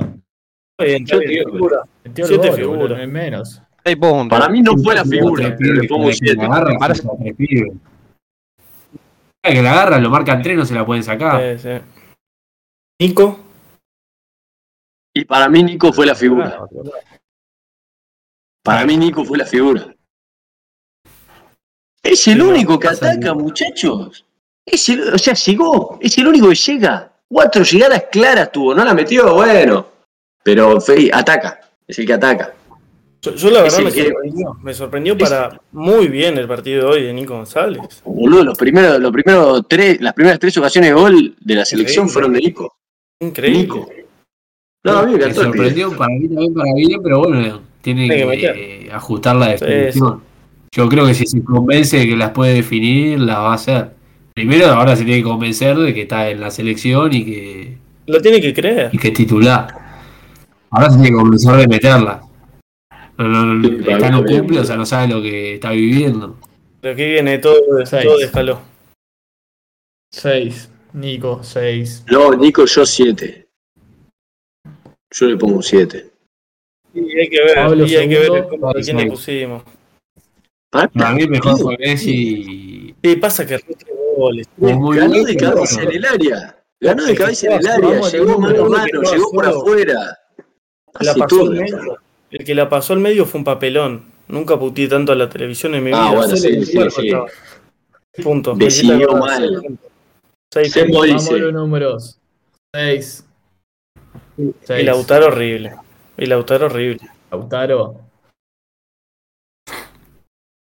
Siete 0.78 2.52
figuras. 2.52 2.90
no 2.90 2.96
hay 2.96 3.07
menos. 3.07 3.62
Para 4.28 4.48
mí 4.48 4.62
no 4.62 4.76
fue 4.78 4.94
la 4.96 5.04
figura, 5.04 5.54
pero 5.57 5.74
le 5.74 5.86
pongo 5.86 6.04
que 6.04 6.09
un 6.09 6.14
7. 6.14 6.36
la 6.36 6.44
agarra, 6.46 6.78
Parece- 6.78 7.02
son 7.02 7.18
tres 7.20 7.34
pibes. 7.36 7.72
Ah, 9.44 9.50
Que 9.52 9.62
la 9.62 9.72
agarran, 9.72 10.02
lo 10.02 10.11
marcan 10.11 10.42
tres, 10.42 10.57
no 10.57 10.66
se 10.66 10.74
la 10.74 10.84
pueden 10.84 11.04
sacar. 11.04 11.59
Sí, 11.59 11.68
sí. 11.68 11.78
Nico, 13.00 13.45
Y 15.17 15.25
para 15.25 15.49
mí 15.49 15.62
Nico 15.62 15.95
fue 15.95 16.05
la 16.05 16.14
figura. 16.14 16.61
Para 18.62 18.85
mí 18.85 18.99
Nico 18.99 19.25
fue 19.25 19.39
la 19.39 19.47
figura. 19.47 19.95
Es 22.03 22.29
el 22.29 22.43
único 22.43 22.79
que 22.79 22.89
ataca, 22.89 23.33
muchachos. 23.33 24.27
Es 24.67 24.87
el- 24.91 25.14
o 25.14 25.17
sea, 25.19 25.33
llegó. 25.33 25.99
Es 26.03 26.19
el 26.19 26.27
único 26.29 26.51
que 26.51 26.55
llega. 26.55 27.12
Cuatro 27.29 27.62
llegadas 27.64 28.05
claras 28.12 28.53
tuvo. 28.53 28.75
No 28.75 28.85
la 28.85 28.93
metió, 28.93 29.33
bueno. 29.35 29.87
Pero 30.45 30.79
fe- 30.83 31.11
ataca. 31.11 31.61
Es 31.89 31.99
el 31.99 32.07
que 32.07 32.12
ataca. 32.12 32.53
yo, 33.23 33.35
yo 33.35 33.51
la 33.51 33.62
verdad 33.62 33.79
me 33.79 33.93
que- 33.93 34.05
sorprendió. 34.05 34.55
Me 34.62 34.75
sorprendió 34.75 35.17
para 35.19 35.61
muy 35.73 36.09
bien 36.09 36.37
el 36.37 36.47
partido 36.47 36.83
de 36.91 36.91
hoy 36.95 37.03
de 37.05 37.12
Nico 37.14 37.35
González. 37.35 38.03
Boludo, 38.05 38.45
los 38.45 38.59
primeros, 38.59 39.01
los 39.01 39.11
primeros 39.12 39.62
tres, 39.67 39.99
las 40.03 40.12
primeras 40.12 40.39
tres 40.39 40.55
ocasiones 40.59 40.91
de 40.91 40.95
gol 40.95 41.35
de 41.41 41.55
la 41.55 41.64
selección 41.64 42.05
Increíble. 42.07 42.12
fueron 42.12 42.33
de 42.35 42.41
Nico. 42.41 42.77
Increíble. 43.21 43.62
Nico. 43.62 43.89
No, 44.87 44.99
a 44.99 45.07
mí 45.07 45.14
me 45.14 45.34
sorprendió 45.34 45.97
para 45.97 46.14
mí 46.14 46.28
también 46.28 46.55
para 46.55 46.72
bien, 46.74 47.01
pero 47.03 47.18
bueno, 47.20 47.61
tiene 47.82 48.09
que 48.09 48.16
que 48.39 48.87
eh, 48.87 48.91
ajustar 48.93 49.37
la 49.37 49.57
Sí, 49.59 49.64
definición. 49.64 50.22
Yo 50.72 50.89
creo 50.89 51.07
que 51.07 51.14
si 51.14 51.26
se 51.26 51.43
convence 51.43 51.97
de 51.99 52.07
que 52.09 52.16
las 52.16 52.30
puede 52.30 52.55
definir, 52.55 53.18
las 53.20 53.37
va 53.39 53.51
a 53.53 53.55
hacer. 53.55 53.91
Primero, 54.34 54.66
ahora 54.66 54.95
se 54.97 55.05
tiene 55.05 55.20
que 55.20 55.24
convencer 55.28 55.76
de 55.76 55.95
que 55.95 56.03
está 56.03 56.28
en 56.30 56.41
la 56.41 56.51
selección 56.51 57.12
y 57.12 57.24
que, 57.24 57.78
Lo 58.07 58.20
tiene 58.20 58.41
que 58.41 58.53
creer. 58.53 58.91
y 58.93 58.99
que 58.99 59.09
es 59.09 59.14
titular. 59.14 59.68
Ahora 60.70 60.91
se 60.91 60.97
tiene 60.97 61.11
que 61.11 61.16
convencer 61.16 61.57
de 61.57 61.68
meterla. 61.68 62.20
No, 63.18 63.26
no, 63.28 63.47
no, 63.55 63.68
Sí, 63.84 63.91
acá 63.93 64.11
no 64.11 64.22
bien. 64.22 64.41
cumple, 64.41 64.61
o 64.61 64.64
sea, 64.64 64.76
no 64.76 64.84
sabe 64.84 65.09
lo 65.09 65.22
que 65.22 65.55
está 65.55 65.70
viviendo. 65.70 66.37
Pero 66.82 66.93
aquí 66.95 67.05
viene 67.07 67.39
todo, 67.39 67.57
Seis. 67.87 68.05
todo 68.05 68.18
de 68.18 68.24
escaló. 68.26 68.61
6. 70.12 70.70
Nico, 70.93 71.41
6. 71.43 72.05
No, 72.11 72.32
Nico, 72.34 72.64
yo 72.66 72.87
siete. 72.87 73.45
Yo 75.19 75.27
le 75.27 75.37
pongo 75.37 75.57
un 75.57 75.62
siete. 75.62 76.11
Y 76.93 77.19
hay 77.19 77.29
que 77.29 77.43
ver, 77.43 77.55
Pablo 77.55 77.87
y 77.87 77.97
hay 77.97 78.09
que 78.09 78.19
ver 78.19 78.47
cómo, 78.49 78.71
a 78.71 78.75
quién 78.75 78.97
le 78.97 79.07
pusimos. 79.07 79.62
Para 80.71 81.12
mí, 81.12 81.27
mejor 81.27 81.59
fue 81.59 81.77
Messi. 81.79 82.95
Sí, 83.03 83.17
pasa 83.17 83.47
que 83.47 83.59
tres 83.59 83.77
goles. 84.17 84.47
Ganó 84.59 85.25
de 85.25 85.37
cabeza 85.37 85.77
bueno. 85.77 85.91
en 85.91 85.97
el 85.97 86.05
área. 86.05 86.62
Ganó 86.81 87.05
de 87.05 87.14
cabeza 87.14 87.47
en 87.47 87.53
el 87.61 87.67
área. 87.67 88.01
Llegó 88.11 88.39
mano 88.39 88.64
a 88.64 88.69
mano, 88.69 89.03
llegó 89.11 89.31
por 89.33 89.47
afuera. 89.47 90.19
La 91.01 91.14
pasó 91.14 91.27
todo. 91.39 91.51
al 91.51 91.57
medio. 91.61 91.99
El 92.31 92.45
que 92.45 92.55
la 92.55 92.69
pasó 92.69 92.93
al 92.93 93.01
medio 93.01 93.25
fue 93.25 93.39
un 93.39 93.45
papelón. 93.45 94.12
Nunca 94.29 94.59
puteé 94.59 94.89
tanto 94.89 95.12
a 95.12 95.14
la 95.14 95.29
televisión 95.29 95.75
en 95.77 95.85
mi 95.85 95.93
Ah, 95.95 96.09
vida. 96.11 96.17
bueno, 96.19 96.37
Solo 96.37 96.37
sí, 96.37 96.49
el 96.49 96.67
sí, 96.67 97.11
sí. 98.14 98.23
Puntos. 98.23 98.59
Decidió 98.59 99.12
mal. 99.12 99.43
seis 99.43 99.61
puntos. 99.62 99.91
Seis 100.53 100.73
Se 100.73 100.81
puntos. 100.85 100.97
mo- 101.01 101.07
Vamos 101.07 101.23
dice. 101.25 101.35
a 101.35 101.39
los 101.39 101.53
números. 101.53 102.19
6. 104.37 104.80
Y 104.80 104.82
Lautaro 104.84 105.26
horrible. 105.26 105.72
Y 106.18 106.26
Lautaro 106.26 106.66
horrible. 106.66 107.01
Lautaro. 107.30 108.01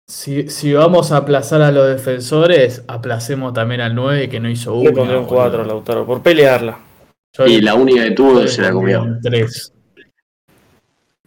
Si, 0.07 0.49
si 0.49 0.73
vamos 0.73 1.11
a 1.11 1.17
aplazar 1.17 1.61
a 1.61 1.71
los 1.71 1.87
defensores, 1.87 2.83
aplacemos 2.87 3.53
también 3.53 3.81
al 3.81 3.93
9 3.93 4.27
que 4.27 4.39
no 4.39 4.49
hizo 4.49 4.71
Le 4.81 4.89
uno. 4.89 4.93
pondré 4.93 5.17
un 5.17 5.25
4 5.25 5.61
a 5.61 5.65
Lautaro 5.65 6.05
por 6.05 6.21
pelearla. 6.23 6.79
Y 7.45 7.61
la 7.61 7.75
única 7.75 8.03
que 8.03 8.11
tuvo 8.11 8.45
se 8.47 8.61
la 8.61 8.71
comió. 8.71 9.05
3. 9.21 9.73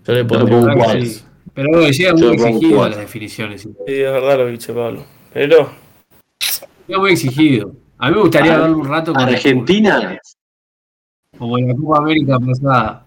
Yo 0.05 0.13
le 0.13 0.19
Yo 0.21 0.27
pongo 0.27 0.45
un 0.57 0.69
un 0.71 0.75
cuatro. 0.77 0.93
3. 0.99 1.27
Pero 1.55 1.69
bueno, 1.71 1.89
llega 1.89 2.15
Yo 2.17 2.27
muy 2.35 2.35
exigido 2.35 2.83
a 2.83 2.89
las 2.89 2.99
definiciones. 2.99 3.63
Sí, 3.63 3.69
es 3.87 4.13
verdad 4.13 4.39
lo 4.39 4.47
que 4.47 4.51
dice 4.53 4.73
Pablo. 4.73 5.05
Pero 5.33 5.71
Llega 6.89 6.99
muy 7.01 7.13
exigido. 7.13 7.73
A 7.99 8.09
mí 8.09 8.17
me 8.17 8.23
gustaría 8.23 8.55
Ar- 8.55 8.61
darle 8.63 8.75
un 8.77 8.89
rato 8.89 9.13
con 9.13 9.23
Argentina. 9.23 10.19
Como 11.39 11.59
en 11.59 11.69
la 11.69 11.75
Copa 11.75 11.99
América 11.99 12.39
pasada. 12.39 13.07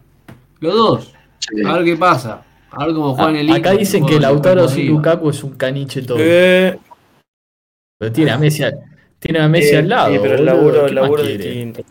Los 0.60 0.74
dos. 0.74 1.14
sí. 1.40 1.66
A 1.66 1.74
ver 1.76 1.86
qué 1.86 1.96
pasa. 1.96 2.44
A 2.72 2.86
ver 2.86 2.96
cómo 2.96 3.16
juegan 3.16 3.36
el 3.38 3.50
Ah, 3.50 3.56
Acá 3.56 3.70
Inter, 3.72 3.80
dicen 3.80 4.06
que 4.06 4.20
Lautaro 4.20 4.68
sin. 4.68 4.88
Lukaku 4.88 5.30
es 5.30 5.44
un 5.44 5.56
caniche 5.56 6.02
todo. 6.02 6.18
eh, 6.20 6.78
Pero 7.98 8.12
tiene 8.12 8.32
a 8.32 8.38
Messi, 8.38 8.64
al- 8.64 8.80
tiene 9.20 9.40
a 9.40 9.48
Messi 9.48 9.76
eh, 9.76 9.78
al 9.80 9.90
lado. 9.90 10.12
sí, 10.14 10.20
pero 10.22 10.36
el 10.36 10.46
laburo, 10.46 10.82
¿qué 10.82 10.90
el 10.90 10.96
laburo 10.96 11.24
distinto. 11.24 11.82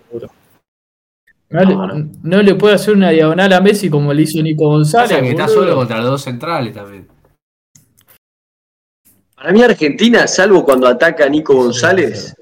No, 1.51 1.61
le, 1.61 1.75
No, 1.77 1.87
no. 1.87 2.11
no 2.23 2.43
le 2.43 2.55
puede 2.57 2.75
hacer 2.75 2.95
una 2.95 3.11
diagonal 3.11 3.53
a 3.53 3.61
Messi 3.61 3.89
como 3.89 4.13
le 4.13 4.23
hizo 4.23 4.43
Nico 4.43 4.67
González. 4.67 5.11
Pasa 5.11 5.23
que 5.23 5.31
está 5.31 5.49
solo 5.49 5.75
contra 5.77 5.99
los 5.99 6.07
dos 6.07 6.23
centrales 6.23 6.75
también. 6.75 7.09
Para 9.37 9.53
mí 9.53 9.63
Argentina, 9.63 10.27
salvo 10.27 10.65
cuando 10.65 10.87
ataca 10.89 11.25
a 11.25 11.29
Nico 11.29 11.55
González, 11.55 12.35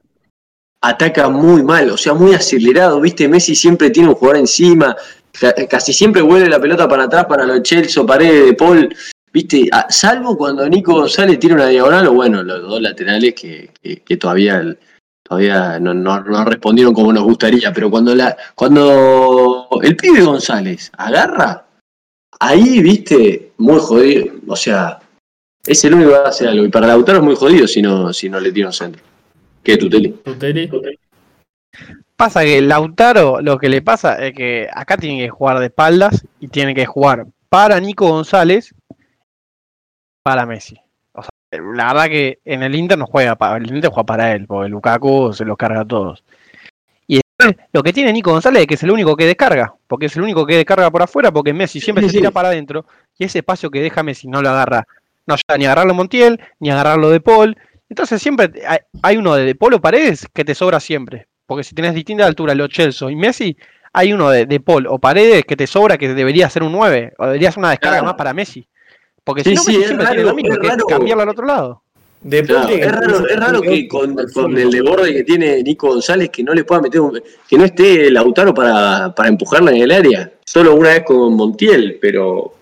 ataca 0.82 1.28
muy 1.28 1.62
mal, 1.62 1.90
o 1.90 1.96
sea, 1.96 2.12
muy 2.14 2.34
acelerado, 2.34 3.00
¿viste? 3.00 3.28
Messi 3.28 3.54
siempre 3.54 3.90
tiene 3.90 4.08
un 4.08 4.14
jugador 4.16 4.38
encima, 4.40 4.96
ca- 5.38 5.54
casi 5.68 5.92
siempre 5.92 6.22
vuelve 6.22 6.48
la 6.48 6.60
pelota 6.60 6.88
para 6.88 7.04
atrás 7.04 7.24
para 7.26 7.44
los 7.46 7.62
Chelsea, 7.62 8.04
Paredes, 8.04 8.46
De 8.46 8.52
Paul, 8.54 8.94
¿viste? 9.32 9.70
Salvo 9.88 10.36
cuando 10.36 10.68
Nico 10.68 10.94
González 10.94 11.38
tiene 11.38 11.54
una 11.56 11.68
diagonal, 11.68 12.08
o 12.08 12.12
bueno, 12.14 12.42
los 12.42 12.62
dos 12.62 12.80
laterales 12.82 13.34
que, 13.34 13.70
que- 13.80 13.98
que 14.02 14.16
todavía, 14.16 14.76
todavía 15.22 15.78
no, 15.78 15.94
no- 15.94 16.20
no 16.24 16.44
respondieron 16.44 16.92
como 16.92 17.12
nos 17.12 17.22
gustaría, 17.24 17.72
pero 17.72 17.88
cuando, 17.90 18.14
la, 18.14 18.36
cuando 18.54 19.68
el 19.82 19.96
pibe 19.96 20.22
González 20.22 20.90
agarra, 20.98 21.64
ahí, 22.40 22.82
¿viste? 22.82 23.52
Muy 23.58 23.78
jodido, 23.78 24.26
o 24.48 24.56
sea, 24.56 24.98
es 25.64 25.84
el 25.84 25.94
único 25.94 26.10
que 26.10 26.16
va 26.18 26.24
a 26.24 26.28
hacer 26.30 26.48
algo. 26.48 26.64
Y 26.64 26.68
para 26.70 26.88
Lautaro 26.88 27.18
es 27.18 27.24
muy 27.24 27.36
jodido 27.36 27.68
si 27.68 27.80
no, 27.80 28.12
si 28.12 28.28
no 28.28 28.40
le 28.40 28.50
tira 28.50 28.66
un 28.66 28.72
centro. 28.72 29.00
¿Qué, 29.62 29.76
Tuteli? 29.76 30.10
Tuteli. 30.10 30.70
Pasa 32.16 32.42
que 32.42 32.60
Lautaro, 32.60 33.40
lo 33.40 33.58
que 33.58 33.68
le 33.68 33.82
pasa 33.82 34.14
es 34.24 34.34
que 34.34 34.68
acá 34.72 34.96
tiene 34.96 35.22
que 35.22 35.30
jugar 35.30 35.58
de 35.58 35.66
espaldas 35.66 36.24
y 36.40 36.48
tiene 36.48 36.74
que 36.74 36.86
jugar 36.86 37.26
para 37.48 37.80
Nico 37.80 38.08
González, 38.08 38.74
para 40.22 40.46
Messi. 40.46 40.78
O 41.12 41.22
sea, 41.22 41.30
la 41.60 41.92
verdad 41.92 42.06
que 42.06 42.38
en 42.44 42.62
el 42.62 42.74
Inter 42.74 42.98
no 42.98 43.06
juega 43.06 43.34
para 43.36 43.56
el 43.56 43.74
Inter 43.74 43.90
juega 43.90 44.06
para 44.06 44.32
él, 44.32 44.46
porque 44.46 44.68
Lukaku 44.68 45.32
se 45.32 45.44
los 45.44 45.56
carga 45.56 45.80
a 45.80 45.84
todos. 45.84 46.22
Y 47.06 47.16
después, 47.16 47.56
lo 47.72 47.82
que 47.82 47.92
tiene 47.92 48.12
Nico 48.12 48.30
González 48.30 48.62
es 48.62 48.66
que 48.68 48.74
es 48.74 48.82
el 48.82 48.90
único 48.90 49.16
que 49.16 49.26
descarga, 49.26 49.74
porque 49.88 50.06
es 50.06 50.16
el 50.16 50.22
único 50.22 50.46
que 50.46 50.56
descarga 50.56 50.90
por 50.90 51.02
afuera, 51.02 51.32
porque 51.32 51.52
Messi 51.52 51.80
siempre 51.80 52.04
Sí, 52.04 52.10
se 52.10 52.12
sí. 52.12 52.18
tira 52.18 52.30
para 52.30 52.48
adentro 52.48 52.86
y 53.18 53.24
ese 53.24 53.38
espacio 53.38 53.70
que 53.70 53.80
deja 53.80 54.02
Messi 54.02 54.28
no 54.28 54.42
lo 54.42 54.50
agarra, 54.50 54.86
no 55.26 55.34
llega 55.36 55.58
ni 55.58 55.64
a 55.64 55.68
agarrarlo 55.72 55.94
Montiel, 55.94 56.40
ni 56.60 56.70
a 56.70 56.74
agarrarlo 56.74 57.10
de 57.10 57.20
Paul. 57.20 57.56
Entonces 57.92 58.22
siempre 58.22 58.50
hay, 58.66 58.78
hay 59.02 59.18
uno 59.18 59.34
de, 59.34 59.44
de 59.44 59.54
Polo 59.54 59.78
Paredes 59.78 60.26
que 60.32 60.46
te 60.46 60.54
sobra 60.54 60.80
siempre. 60.80 61.26
Porque 61.46 61.62
si 61.62 61.74
tenés 61.74 61.92
distinta 61.92 62.24
altura, 62.24 62.54
los 62.54 62.70
Chelsea 62.70 63.10
y 63.10 63.16
Messi, 63.16 63.54
hay 63.92 64.14
uno 64.14 64.30
de, 64.30 64.46
de 64.46 64.60
Paul 64.60 64.86
o 64.86 64.98
Paredes 64.98 65.44
que 65.44 65.56
te 65.56 65.66
sobra 65.66 65.98
que 65.98 66.08
debería 66.14 66.48
ser 66.48 66.62
un 66.62 66.72
9. 66.72 67.12
O 67.18 67.26
debería 67.26 67.52
ser 67.52 67.58
una 67.58 67.68
descarga 67.68 67.96
Claro. 67.96 68.06
más 68.06 68.14
para 68.14 68.32
Messi. 68.32 68.66
Porque 69.22 69.44
Sí, 69.44 69.50
si 69.50 69.56
no, 69.56 69.62
sí, 69.62 69.68
Messi 69.72 69.80
es 69.82 69.86
siempre 69.88 70.04
raro, 70.06 70.14
tiene 70.16 70.30
lo 70.30 70.34
mismo, 70.34 70.56
que 70.58 70.66
es 70.68 70.84
cambiarlo 70.88 71.22
al 71.22 71.28
otro 71.28 71.44
lado. 71.44 71.82
De 72.22 72.42
Claro, 72.44 72.68
es 72.70 72.90
raro, 72.90 73.26
es 73.28 73.36
raro 73.36 73.60
que 73.60 73.86
con, 73.88 74.16
con 74.32 74.56
el 74.56 74.70
desborde 74.70 75.12
que 75.12 75.24
tiene 75.24 75.62
Nico 75.62 75.88
González 75.88 76.30
que 76.30 76.42
no 76.42 76.54
le 76.54 76.64
pueda 76.64 76.80
meter 76.80 77.02
un- 77.02 77.20
que 77.46 77.58
no 77.58 77.64
esté 77.66 78.10
Lautaro 78.10 78.54
para, 78.54 79.14
para 79.14 79.28
empujarla 79.28 79.70
en 79.72 79.82
el 79.82 79.90
área. 79.90 80.32
Solo 80.46 80.74
una 80.76 80.88
vez 80.88 81.02
con 81.04 81.34
Montiel, 81.36 81.98
pero 82.00 82.54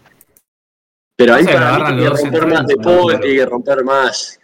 pero 1.16 1.35
ahí 1.35 1.45
para 1.45 1.59
mí 1.61 1.64
agarran 1.66 1.97
tiene 1.99 2.11
que 2.11 2.16
romper 2.41 2.47
más 2.49 2.66
de 2.66 2.76
Paul, 2.78 3.20
tiene 3.20 3.37
que 3.37 3.47
romper 3.47 3.85
más. 3.85 4.39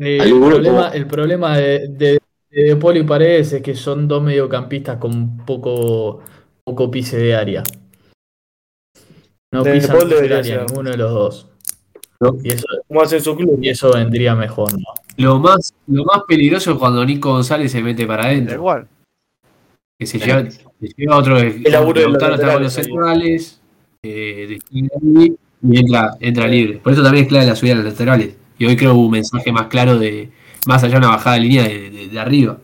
Eh, 0.00 0.18
el 0.22 0.30
problema, 0.38 0.88
el 0.88 1.06
problema 1.06 1.56
de, 1.58 1.88
de, 1.88 2.18
de 2.50 2.76
Paul 2.76 2.96
y 2.98 3.02
Paredes 3.02 3.52
es 3.52 3.62
que 3.62 3.74
son 3.74 4.06
dos 4.06 4.22
mediocampistas 4.22 4.98
con 4.98 5.38
poco, 5.38 6.20
poco 6.64 6.90
pise 6.90 7.18
de 7.18 7.34
área. 7.34 7.62
No 9.52 9.62
De 9.62 9.72
pisan 9.74 9.96
pise 9.98 10.14
de 10.14 10.34
área, 10.34 10.42
ser. 10.44 10.66
ninguno 10.68 10.90
de 10.90 10.96
los 10.96 11.10
dos. 11.12 11.48
No. 12.20 12.36
Y 12.42 12.52
eso, 12.52 12.66
¿Cómo 12.88 13.00
hace 13.02 13.20
su 13.20 13.36
club? 13.36 13.58
y 13.62 13.68
eso 13.68 13.92
vendría 13.92 14.34
mejor, 14.34 14.72
¿no? 14.72 14.84
Lo 15.16 15.38
más, 15.38 15.72
lo 15.86 16.04
más 16.04 16.22
peligroso 16.28 16.72
es 16.72 16.78
cuando 16.78 17.04
Nico 17.04 17.30
González 17.30 17.72
se 17.72 17.82
mete 17.82 18.06
para 18.06 18.26
adentro. 18.26 18.56
igual. 18.56 18.88
Que 19.98 20.06
se 20.06 20.18
lleva, 20.18 20.48
se 20.50 20.68
lleva 20.96 21.16
otro. 21.16 21.38
El, 21.38 21.62
laburo 21.64 22.00
de 22.00 22.06
los 22.06 22.14
está 22.14 22.26
con 22.26 22.30
los 22.36 22.40
laterales 22.40 22.72
centrales. 22.72 23.60
eh, 24.04 24.46
de- 24.70 24.88
y 25.60 25.76
entra, 25.76 26.16
entra 26.20 26.46
libre. 26.46 26.78
Por 26.78 26.92
eso 26.92 27.02
también 27.02 27.24
es 27.24 27.28
clave 27.28 27.46
la 27.46 27.56
subida 27.56 27.72
a 27.72 27.76
los 27.76 27.84
laterales. 27.86 28.36
Y 28.58 28.66
hoy 28.66 28.76
creo 28.76 28.94
hubo 28.94 29.06
un 29.06 29.12
mensaje 29.12 29.52
más 29.52 29.66
claro 29.68 29.98
de. 29.98 30.30
Más 30.66 30.82
allá 30.82 30.94
de 30.94 30.98
una 30.98 31.08
bajada 31.08 31.36
de 31.36 31.42
línea 31.42 31.62
de, 31.62 31.90
de- 31.90 32.08
de 32.08 32.18
arriba. 32.20 32.58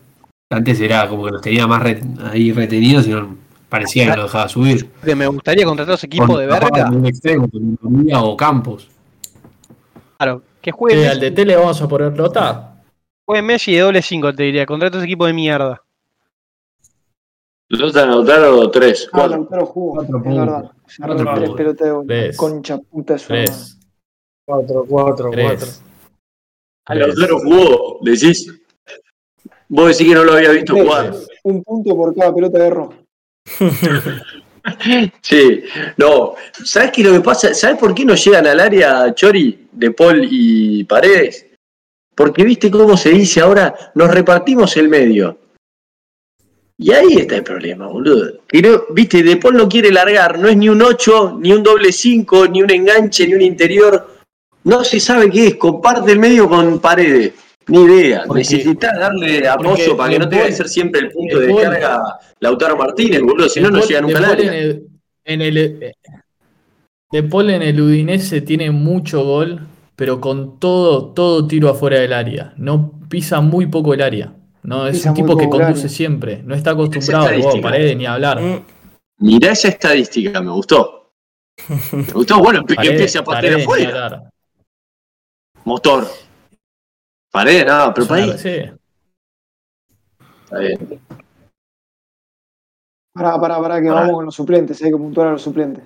Antes 0.49 0.79
era 0.79 1.07
como 1.09 1.25
que 1.25 1.31
los 1.31 1.41
tenía 1.41 1.65
más 1.65 1.81
re- 1.81 2.01
ahí 2.31 2.51
retenidos 2.51 3.07
y 3.07 3.11
no 3.11 3.35
parecía 3.69 4.11
que 4.11 4.17
lo 4.17 4.23
dejaba 4.23 4.47
subir. 4.47 4.89
Que 5.03 5.15
me 5.15 5.25
gustaría 5.27 5.65
contratar 5.65 5.95
ese 5.95 6.05
equipo 6.07 6.27
Con- 6.27 6.39
de 6.39 6.45
verga. 6.45 6.85
con 6.87 6.97
un 6.97 7.05
extremo, 7.05 7.47
o 8.13 8.37
Campos. 8.37 8.87
Claro, 10.17 10.43
que 10.61 10.71
juegue, 10.71 11.01
Che, 11.01 11.07
al 11.09 11.19
Messi, 11.19 11.29
DT 11.33 11.45
le 11.45 11.55
vamos 11.55 11.81
a 11.81 11.87
poner 11.87 12.13
nota. 12.13 12.81
juegue 13.25 13.41
Messi 13.41 13.73
de 13.73 13.79
doble 13.81 14.01
5, 14.01 14.33
te 14.35 14.43
diría. 14.43 14.65
Contrata 14.65 14.97
ese 14.97 15.05
equipo 15.05 15.25
de 15.25 15.33
mierda. 15.33 15.81
Lota 17.69 18.05
Lautaro 18.05 18.69
3, 18.69 19.09
Ah, 19.13 19.27
Lautaro 19.27 19.65
jugó, 19.65 19.95
Cuatro 19.95 20.17
es 20.19 20.23
verdad. 20.37 20.71
Tres 21.35 21.49
pelotas 21.55 21.87
de. 21.87 22.05
Tres. 22.07 22.37
Concha 22.37 22.77
puta 22.77 23.15
de. 23.15 23.19
Tres. 23.19 23.79
4, 24.45 24.85
4, 24.87 25.31
4. 25.31 25.31
Tres. 25.31 25.81
A 26.87 26.95
jugó, 27.43 27.99
decís. 28.01 28.53
Vos 29.67 29.97
decís 29.97 30.07
que 30.07 30.15
no 30.15 30.23
lo 30.23 30.33
había 30.33 30.51
visto 30.51 30.73
Tres. 30.73 30.85
jugar. 30.85 31.13
Un 31.43 31.63
punto 31.63 31.95
por 31.95 32.15
cada 32.15 32.33
pelota 32.33 32.59
de 32.59 32.67
error. 32.67 32.89
Sí, 35.21 35.63
no. 35.97 36.33
¿Sabes 36.63 36.91
qué 36.91 37.01
es 37.01 37.07
lo 37.07 37.13
que 37.13 37.21
pasa? 37.21 37.53
¿Sabes 37.53 37.77
por 37.77 37.93
qué 37.93 38.03
no 38.03 38.15
llegan 38.15 38.47
al 38.47 38.59
área 38.59 39.13
Chori, 39.13 39.67
De 39.71 39.91
Paul 39.91 40.27
y 40.27 40.83
Paredes? 40.85 41.45
Porque 42.15 42.43
viste 42.43 42.71
cómo 42.71 42.97
se 42.97 43.09
dice 43.09 43.41
ahora, 43.41 43.91
nos 43.93 44.09
repartimos 44.09 44.75
el 44.77 44.89
medio. 44.89 45.37
Y 46.77 46.91
ahí 46.91 47.17
está 47.17 47.35
el 47.35 47.43
problema, 47.43 47.87
boludo. 47.87 48.39
Viste, 48.89 49.21
De 49.21 49.37
Paul 49.37 49.55
no 49.55 49.69
quiere 49.69 49.91
largar, 49.91 50.39
no 50.39 50.47
es 50.47 50.57
ni 50.57 50.67
un 50.67 50.81
8, 50.81 51.37
ni 51.39 51.53
un 51.53 51.61
doble 51.61 51.91
5, 51.91 52.47
ni 52.47 52.63
un 52.63 52.71
enganche, 52.71 53.27
ni 53.27 53.35
un 53.35 53.41
interior. 53.41 54.14
No 54.65 54.83
se 54.83 54.99
sabe 54.99 55.29
qué 55.29 55.47
es, 55.47 55.55
comparte 55.55 56.11
el 56.11 56.19
medio 56.19 56.49
con 56.49 56.79
Paredes. 56.79 57.33
Ni 57.67 57.81
idea. 57.83 58.23
Porque- 58.27 58.41
Necesitas 58.41 58.99
darle 58.99 59.47
apoyo 59.47 59.97
para 59.97 60.11
que 60.11 60.19
no 60.19 60.29
tenga 60.29 60.43
que 60.43 60.49
Paul- 60.49 60.57
ser 60.57 60.69
siempre 60.69 61.01
el 61.01 61.11
punto 61.11 61.39
De 61.39 61.47
descarga 61.47 62.01
Lautaro 62.39 62.75
Martínez, 62.77 63.21
boludo. 63.21 63.49
Si 63.49 63.59
no, 63.59 63.71
no 63.71 63.81
llega 63.83 64.01
nunca 64.01 64.17
al 64.19 64.25
área. 64.25 64.53
en 64.53 64.53
el, 64.53 64.87
en 65.25 65.41
el- 65.41 65.57
eh, 65.57 65.93
De 67.11 67.23
Paul 67.23 67.49
en 67.51 67.61
el 67.63 67.79
Udinese 67.81 68.41
tiene 68.41 68.69
mucho 68.71 69.23
gol, 69.23 69.61
pero 69.95 70.19
con 70.21 70.59
todo, 70.59 71.13
todo 71.13 71.47
tiro 71.47 71.69
afuera 71.69 71.99
del 71.99 72.13
área. 72.13 72.53
No 72.57 72.99
pisa 73.09 73.41
muy 73.41 73.67
poco 73.67 73.93
el 73.93 74.01
área. 74.01 74.33
No, 74.63 74.87
es 74.87 74.97
Pisa 74.97 75.09
un 75.11 75.15
tipo 75.15 75.37
que 75.37 75.47
conduce 75.49 75.89
siempre. 75.89 76.41
No 76.43 76.53
está 76.55 76.71
acostumbrado 76.71 77.25
a 77.25 77.61
paredes 77.61 77.95
ni 77.97 78.05
a 78.05 78.13
hablar. 78.15 78.41
Mm, 78.41 78.59
Mirá 79.19 79.51
esa 79.53 79.69
estadística, 79.69 80.41
me 80.41 80.51
gustó. 80.51 81.11
Me 81.93 82.03
gustó, 82.13 82.39
bueno, 82.39 82.65
que 82.65 82.73
empiece 82.73 83.17
a 83.19 83.41
ni 83.41 83.61
afuera. 83.61 84.23
Motor. 85.65 86.07
Paredes, 87.31 87.65
no, 87.65 87.93
pero 87.93 88.07
Paredes. 88.07 88.41
sí. 88.41 88.49
Está 90.45 90.59
bien. 90.59 91.01
Pará, 93.13 93.39
pará, 93.39 93.59
pará, 93.59 93.81
que 93.81 93.87
Pará. 93.87 93.99
vamos 94.01 94.15
con 94.15 94.25
los 94.25 94.35
suplentes, 94.35 94.81
hay 94.83 94.91
que 94.91 94.97
puntuar 94.97 95.27
a 95.27 95.31
los 95.31 95.41
suplentes. 95.41 95.83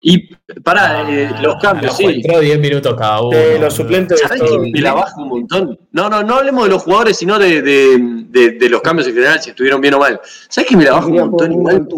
Y 0.00 0.34
pará, 0.62 1.10
eh, 1.10 1.30
Ah, 1.34 1.40
los 1.42 1.56
cambios, 1.56 1.96
sí. 1.96 2.04
Entró 2.04 2.38
10 2.40 2.58
minutos 2.60 2.94
cada 2.96 3.22
uno. 3.22 3.36
de 3.36 3.58
los 3.58 3.72
suplentes 3.74 4.20
¿Sabés 4.20 4.42
que 4.42 4.58
me 4.58 4.80
la 4.80 4.92
baja 4.92 5.20
un 5.20 5.28
montón? 5.28 5.78
No, 5.92 6.08
no, 6.10 6.22
no 6.22 6.34
hablemos 6.34 6.64
de 6.64 6.70
los 6.70 6.82
jugadores, 6.82 7.16
sino 7.16 7.38
de, 7.38 7.62
de, 7.62 7.98
de- 8.28 8.50
de 8.52 8.68
los 8.68 8.82
cambios 8.82 9.08
en 9.08 9.14
general, 9.14 9.40
si 9.40 9.50
estuvieron 9.50 9.80
bien 9.80 9.94
o 9.94 9.98
mal. 9.98 10.20
¿Sabés 10.48 10.68
que 10.68 10.76
me 10.76 10.84
la 10.84 10.92
baja 10.92 11.06
un 11.06 11.14
montón 11.16 11.52
igual? 11.52 11.88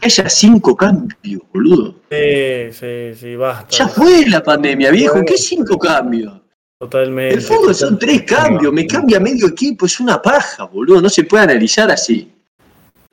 Que 0.00 0.06
haya 0.06 0.28
cinco 0.28 0.74
cambios, 0.76 1.42
boludo. 1.52 1.94
Sí, 2.10 2.72
sí, 2.72 3.14
sí, 3.14 3.36
basta. 3.36 3.68
Ya 3.76 3.88
fue 3.88 4.26
la 4.26 4.42
pandemia, 4.42 4.90
viejo. 4.90 5.20
¿Qué 5.26 5.36
cinco 5.36 5.78
cambios? 5.78 6.32
Totalmente. 6.78 7.34
El 7.34 7.42
fútbol 7.42 7.74
son 7.74 7.98
tres 7.98 8.22
cambios, 8.22 8.72
me 8.72 8.86
cambia 8.86 9.20
medio 9.20 9.48
equipo, 9.48 9.84
es 9.84 10.00
una 10.00 10.20
paja, 10.22 10.64
boludo. 10.64 11.02
No 11.02 11.10
se 11.10 11.24
puede 11.24 11.44
analizar 11.44 11.90
así. 11.90 12.32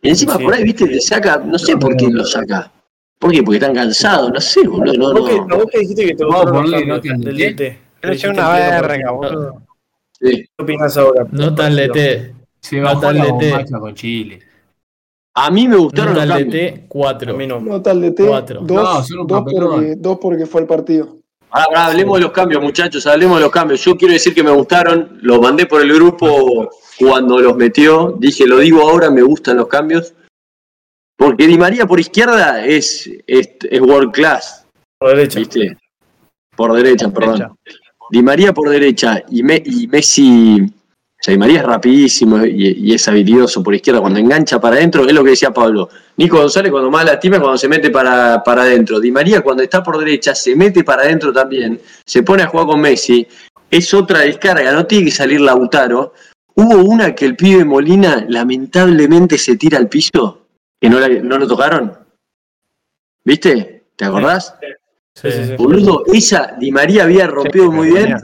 Y 0.01 0.09
encima 0.09 0.38
Sí. 0.38 0.43
por 0.43 0.53
ahí, 0.53 0.63
viste, 0.63 0.88
te 0.88 1.01
saca, 1.01 1.38
no 1.38 1.59
sé 1.59 1.75
por 1.75 1.97
qué 1.97 2.07
lo 2.09 2.23
saca. 2.23 2.71
¿Por 3.19 3.31
qué? 3.31 3.43
Porque 3.43 3.57
están 3.57 3.73
cansados, 3.75 4.31
no 4.31 4.39
sé, 4.39 4.65
boludo. 4.67 4.93
No, 4.93 5.07
¿A 5.09 5.13
vos 5.19 5.29
que- 5.29 5.35
a 5.35 5.45
no. 5.45 5.55
vos 5.57 5.65
que 5.71 5.79
dijiste 5.79 6.05
que 6.05 6.15
te 6.15 6.23
a 6.23 6.27
DT. 6.27 7.33
DT? 7.33 7.79
Pero 7.99 8.13
es 8.13 8.21
Dijiste 8.21 8.29
una 8.29 8.49
verga, 8.51 9.11
boludo. 9.11 9.61
Sí. 10.21 10.45
¿Qué 10.55 10.63
opinas 10.63 10.95
ahora? 10.97 11.25
Nota 11.31 11.65
al 11.65 11.75
DT. 11.75 12.33
Se 12.61 12.79
Nota 12.79 13.11
la 13.11 13.23
al 13.23 13.27
DT. 13.27 13.49
bombacha 13.51 13.79
con 13.79 13.95
Chile. 13.95 14.39
A 15.39 15.51
mí 15.51 15.67
me 15.67 15.75
gustaron 15.77 16.13
Nota 16.15 16.25
los 16.25 16.38
cambios. 16.38 16.71
DT, 16.73 16.85
4. 16.88 17.31
A 17.31 17.38
mí 17.38 17.45
no. 17.47 17.59
No 17.59 17.79
tal 17.81 18.01
de 18.01 18.11
T, 18.11 18.25
Cuatro. 18.25 18.61
dos, 18.63 18.83
No, 18.83 19.03
son 19.03 19.19
un 19.19 19.27
dos, 19.27 19.43
porque, 19.43 19.93
dos 19.95 20.17
porque 20.19 20.45
fue 20.47 20.61
el 20.61 20.67
partido. 20.67 21.17
Ahora, 21.51 21.65
ahora 21.67 21.85
hablemos 21.88 22.17
de 22.17 22.23
los 22.23 22.31
cambios, 22.31 22.61
muchachos, 22.61 23.05
hablemos 23.05 23.38
de 23.38 23.43
los 23.43 23.51
cambios. 23.51 23.83
Yo 23.85 23.95
quiero 23.95 24.13
decir 24.13 24.33
que 24.33 24.43
me 24.43 24.49
gustaron, 24.51 25.19
los 25.21 25.39
mandé 25.39 25.65
por 25.67 25.81
el 25.81 25.93
grupo 25.93 26.69
cuando 26.99 27.39
los 27.39 27.55
metió. 27.55 28.15
Dije, 28.17 28.47
lo 28.47 28.57
digo 28.57 28.81
ahora, 28.81 29.11
me 29.11 29.21
gustan 29.21 29.57
los 29.57 29.67
cambios. 29.67 30.13
Porque 31.15 31.45
Di 31.47 31.57
María 31.57 31.85
por 31.85 31.99
izquierda 31.99 32.65
es, 32.65 33.07
es, 33.27 33.49
es 33.69 33.81
world 33.81 34.11
class. 34.11 34.65
Por 34.99 35.09
derecha. 35.09 35.39
¿Viste? 35.39 35.77
Por 36.55 36.73
derecha, 36.73 37.09
perdón. 37.09 37.33
Derecha. 37.39 37.55
Di 38.09 38.23
María 38.23 38.53
por 38.53 38.69
derecha 38.69 39.23
y, 39.29 39.43
Me- 39.43 39.61
y 39.65 39.88
Messi. 39.88 40.65
Di 41.32 41.38
María 41.38 41.59
es 41.59 41.65
rapidísimo 41.65 42.45
y, 42.45 42.78
y 42.89 42.93
es 42.93 43.07
habilidoso 43.07 43.61
por 43.63 43.73
izquierda. 43.75 43.99
Cuando 44.01 44.19
engancha 44.19 44.59
para 44.59 44.75
adentro, 44.78 45.05
es 45.05 45.13
lo 45.13 45.23
que 45.23 45.32
decía 45.32 45.51
Pablo. 45.51 45.89
Nico 46.17 46.38
González, 46.38 46.71
cuando 46.71 46.89
más 46.89 47.05
lastima, 47.05 47.36
es 47.38 47.41
cuando 47.41 47.57
se 47.57 47.67
mete 47.67 47.89
para, 47.89 48.41
para 48.43 48.61
adentro. 48.63 48.99
Di 48.99 49.11
María, 49.11 49.41
cuando 49.41 49.63
está 49.63 49.84
por 49.84 49.97
derecha, 49.97 50.34
se 50.36 50.55
mete 50.55 50.84
para 50.84 51.03
adentro 51.03 51.32
también. 51.34 51.80
Se 52.05 52.23
pone 52.23 52.43
a 52.43 52.47
jugar 52.47 52.67
con 52.67 52.80
Messi. 52.82 53.28
Es 53.69 53.93
otra 53.93 54.19
descarga, 54.19 54.71
no 54.71 54.86
tiene 54.86 55.05
que 55.05 55.11
salir 55.11 55.41
Lautaro. 55.41 56.13
Hubo 56.55 56.75
una 56.84 57.13
que 57.13 57.25
el 57.25 57.36
pibe 57.36 57.65
Molina 57.65 58.25
lamentablemente 58.28 59.38
se 59.38 59.57
tira 59.57 59.78
al 59.78 59.89
piso, 59.89 60.45
que 60.80 60.89
no, 60.89 60.99
la- 60.99 61.07
no 61.09 61.38
lo 61.38 61.47
tocaron. 61.47 61.93
¿Viste? 63.23 63.84
¿Te 63.95 64.05
acordás? 64.05 64.55
Sí, 65.13 65.32
Sí, 65.32 65.43
sí. 65.47 65.53
Boludo, 65.57 66.03
esa 66.13 66.55
Di 66.59 66.71
María 66.71 67.03
había 67.03 67.25
rompido 67.28 67.71
muy 67.71 67.88
bien. 67.89 68.15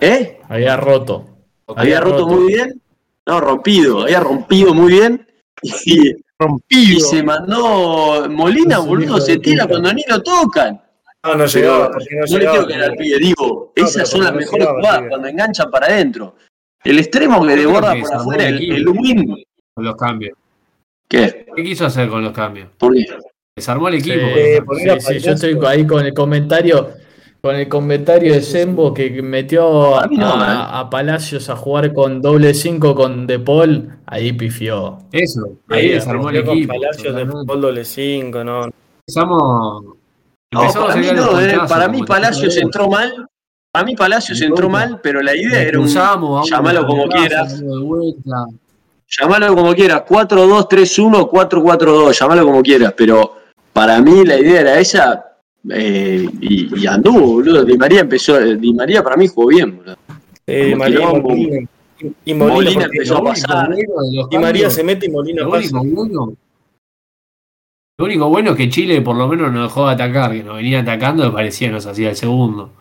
¿Eh? 0.00 0.40
Había 0.48 0.76
roto. 0.76 1.26
Había 1.68 2.00
roto 2.00 2.26
muy 2.26 2.52
bien. 2.52 2.80
No, 3.26 3.40
rompido, 3.40 4.02
había 4.02 4.20
rompido 4.20 4.74
muy 4.74 4.92
bien. 4.92 5.26
Y, 5.62 6.08
y 6.08 6.16
Rompido. 6.38 7.00
se 7.00 7.22
mandó 7.22 8.28
Molina, 8.28 8.76
hijo 8.76 8.86
boludo, 8.86 9.20
se 9.20 9.38
tira 9.38 9.66
cuando 9.66 9.92
ni 9.92 10.02
lo 10.08 10.20
tocan. 10.22 10.80
No, 11.24 11.36
no 11.36 11.46
llegaba. 11.46 11.90
porque 11.92 12.16
no 12.16 12.26
no 12.26 12.38
le 12.38 12.46
quiero 12.46 12.66
caer 12.66 12.82
al 12.82 12.96
pibe, 12.96 13.18
digo, 13.18 13.72
No, 13.76 13.84
esas 13.86 14.08
son 14.10 14.24
las 14.24 14.32
no 14.32 14.38
mejores 14.38 14.58
llegaba, 14.66 14.80
jugadas, 14.80 15.08
cuando 15.08 15.28
enganchan 15.28 15.70
para 15.70 15.86
adentro. 15.86 16.34
El 16.82 16.98
extremo 16.98 17.46
que 17.46 17.54
desborda 17.56 17.94
por 18.00 18.12
afuera, 18.14 18.48
el 18.48 18.72
el, 18.72 18.88
win. 18.88 19.44
Con 19.72 19.84
los 19.84 19.94
cambios. 19.94 20.36
¿Qué? 21.06 21.46
¿Qué 21.54 21.62
quiso 21.62 21.86
hacer 21.86 22.08
con 22.08 22.24
los 22.24 22.32
cambios? 22.32 22.70
¿Por 22.76 22.92
qué? 22.92 23.06
Desarmó 23.54 23.86
el 23.88 24.02
Sí, 24.02 24.10
equipo. 24.10 24.26
Eh, 24.34 24.62
sí, 24.98 25.00
sí, 25.00 25.18
yo 25.20 25.32
estoy 25.32 25.58
ahí 25.66 25.86
con 25.86 26.04
el 26.04 26.12
comentario, 26.12 26.90
con 27.42 27.56
el 27.56 27.68
comentario 27.68 28.34
de 28.34 28.40
Sembo 28.40 28.94
que 28.94 29.20
metió 29.20 29.98
A 29.98 30.06
no, 30.06 30.32
a, 30.34 30.78
a 30.78 30.88
Palacios 30.88 31.50
a 31.50 31.56
jugar 31.56 31.92
con 31.92 32.22
doble 32.22 32.54
5 32.54 32.94
con 32.94 33.26
De 33.26 33.40
Paul, 33.40 33.98
ahí 34.06 34.32
pifió. 34.32 35.00
Eso, 35.10 35.58
ahí 35.68 35.88
Sí, 35.88 35.88
desarmó 35.88 36.30
el 36.30 36.44
con 36.44 36.56
equipo. 36.56 36.72
Palacios 36.72 37.16
de. 37.16 37.26
Paul 37.26 37.60
doble 37.60 37.84
5, 37.84 38.44
no. 38.44 38.68
Empezamos. 39.00 39.84
No, 40.52 40.72
para 40.72 40.96
mí 40.96 41.08
no, 41.12 41.40
eh, 41.40 41.58
para 41.68 41.88
mí 41.88 42.02
Palacios 42.04 42.56
entró 42.58 42.88
mal 42.88 43.26
Para 43.72 43.86
mí 43.86 43.96
Palacios 43.96 44.38
De 44.38 44.46
entró 44.46 44.68
mal, 44.68 45.00
pero 45.02 45.20
la 45.20 45.34
idea 45.34 45.62
era 45.62 45.80
un. 45.80 45.92
Vamos 45.92 46.48
Llamalo 46.48 46.86
como 46.86 47.08
quieras. 47.08 47.60
Llamalo 49.18 49.56
como 49.56 49.74
quieras. 49.74 50.02
4-2-3-1, 50.06 51.28
4-4-2. 51.28 52.20
Llamalo 52.20 52.44
como 52.44 52.62
quieras. 52.62 52.94
Pero 52.96 53.36
para 53.72 54.00
mí 54.00 54.24
la 54.24 54.38
idea 54.38 54.60
era 54.60 54.78
esa. 54.78 55.31
Eh, 55.70 56.28
y, 56.40 56.80
y 56.80 56.86
anduvo, 56.86 57.20
boludo. 57.34 57.64
Di 57.64 57.76
María 57.76 58.00
empezó. 58.00 58.38
Di 58.38 58.72
María 58.74 59.02
para 59.02 59.16
mí 59.16 59.26
jugó 59.28 59.48
bien, 59.48 59.76
boludo. 59.76 59.96
Eh, 60.46 60.74
María. 60.74 61.08
Molina. 61.08 61.68
Y 62.24 62.34
Molina, 62.34 62.84
empezó 62.84 63.18
a 63.18 63.24
pasar. 63.24 63.70
Y 64.30 64.38
María 64.38 64.68
se 64.70 64.82
mete 64.82 65.06
y 65.06 65.10
Molina 65.10 65.42
Lo 65.44 65.50
pasa. 65.50 65.78
único 65.80 65.94
bueno. 65.94 66.34
Lo 67.98 68.06
único 68.06 68.28
bueno 68.28 68.50
es 68.50 68.56
que 68.56 68.68
Chile 68.68 69.00
por 69.02 69.14
lo 69.14 69.28
menos 69.28 69.52
no 69.52 69.62
dejó 69.62 69.86
de 69.86 69.92
atacar, 69.92 70.32
que 70.32 70.42
nos 70.42 70.56
venía 70.56 70.80
atacando, 70.80 71.32
parecía 71.32 71.70
nos 71.70 71.86
hacía 71.86 72.10
el 72.10 72.16
segundo. 72.16 72.72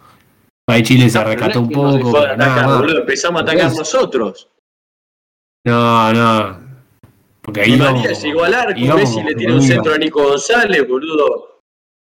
Ahí 0.68 0.82
Chile 0.82 1.10
se 1.10 1.24
rescató 1.24 1.60
no 1.60 1.62
un 1.62 1.70
que 1.70 1.76
nos 1.76 1.98
poco, 1.98 1.98
dejó 1.98 2.22
de 2.28 2.38
nada 2.38 2.78
boludo. 2.80 3.00
Empezamos 3.02 3.42
a 3.42 3.44
atacar 3.44 3.76
nosotros. 3.76 4.50
No, 5.66 6.14
no. 6.14 6.60
Porque 7.44 7.62
ahí 7.62 7.72
Di 7.72 7.78
íbamos, 7.78 8.02
María 8.02 8.20
llegó 8.20 8.44
al 8.44 8.54
arco. 8.56 8.80
Messi 8.96 9.22
le 9.22 9.36
tiró 9.36 9.54
un 9.56 9.62
centro 9.62 9.94
a 9.94 9.98
Nico 10.00 10.24
González, 10.24 10.88
boludo. 10.88 11.51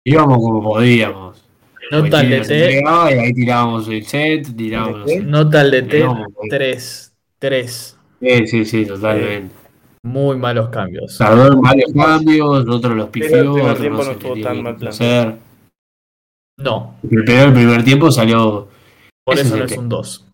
Íbamos 0.06 0.38
como 0.38 0.62
podíamos. 0.64 1.44
No 1.92 2.00
Porque 2.00 2.10
tal 2.10 2.22
Chile 2.22 2.32
de 2.36 2.40
nos 2.40 2.48
T, 2.48 2.64
entregaba 2.66 3.12
y 3.14 3.18
ahí 3.20 3.34
tirábamos 3.34 3.88
el 3.90 4.06
set, 4.06 4.56
tirábamos. 4.56 5.00
no 5.02 5.08
sé. 5.08 5.20
no 5.22 5.50
tal 5.50 5.72
de 5.72 5.82
T, 5.84 6.00
No, 6.04 6.26
porque- 6.34 6.50
3, 6.50 7.16
3. 7.40 7.98
Sí, 8.22 8.48
sí, 8.48 8.66
sí, 8.66 8.86
totalmente. 8.86 9.54
Muy 10.04 10.38
malos 10.38 10.70
cambios. 10.70 11.18
Tardó 11.18 11.52
en 11.54 11.62
varios 11.62 11.92
cambios, 11.94 12.66
otros 12.68 12.96
los 12.96 13.10
Pero 13.10 13.26
el 13.26 13.54
pifió, 13.54 13.76
tiempo 13.76 13.98
no 14.00 14.04
no 14.06 14.12
estuvo 14.12 14.42
tan 14.42 14.64
mal 14.64 14.88
hacer. 14.88 15.38
No, 16.58 16.96
Pero 17.08 17.44
el 17.48 17.54
primer 17.54 17.84
tiempo 17.84 18.12
salió. 18.12 18.70
por 19.26 19.36
eso 19.38 19.54
es 19.56 19.60
no 19.60 19.66
es 19.66 19.78
un 19.78 19.90
2. 19.90 20.26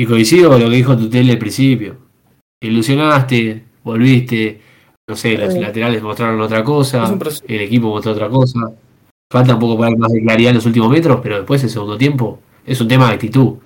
Y 0.00 0.06
coincido 0.06 0.50
con 0.50 0.60
lo 0.60 0.68
que 0.70 0.76
dijo 0.76 0.96
Tutel 0.96 1.30
al 1.30 1.38
principio. 1.38 1.96
Te 2.60 2.68
ilusionaste, 2.68 3.64
volviste, 3.84 4.60
no 5.12 5.16
sé, 5.16 5.36
los 5.36 5.52
laterales 5.52 6.02
mostraron 6.02 6.40
otra 6.40 6.64
cosa, 6.64 7.14
el 7.46 7.60
equipo 7.60 7.88
mostró 7.88 8.12
otra 8.12 8.30
cosa. 8.30 8.60
Falta 9.30 9.52
un 9.54 9.60
poco 9.60 9.78
para 9.78 9.94
más 9.94 10.10
de 10.10 10.22
claridad 10.22 10.50
en 10.50 10.56
los 10.56 10.64
últimos 10.64 10.90
metros, 10.90 11.20
pero 11.22 11.36
después 11.36 11.62
el 11.62 11.68
segundo 11.68 11.98
tiempo 11.98 12.38
es 12.64 12.80
un 12.80 12.88
tema 12.88 13.08
de 13.08 13.14
actitud. 13.14 13.56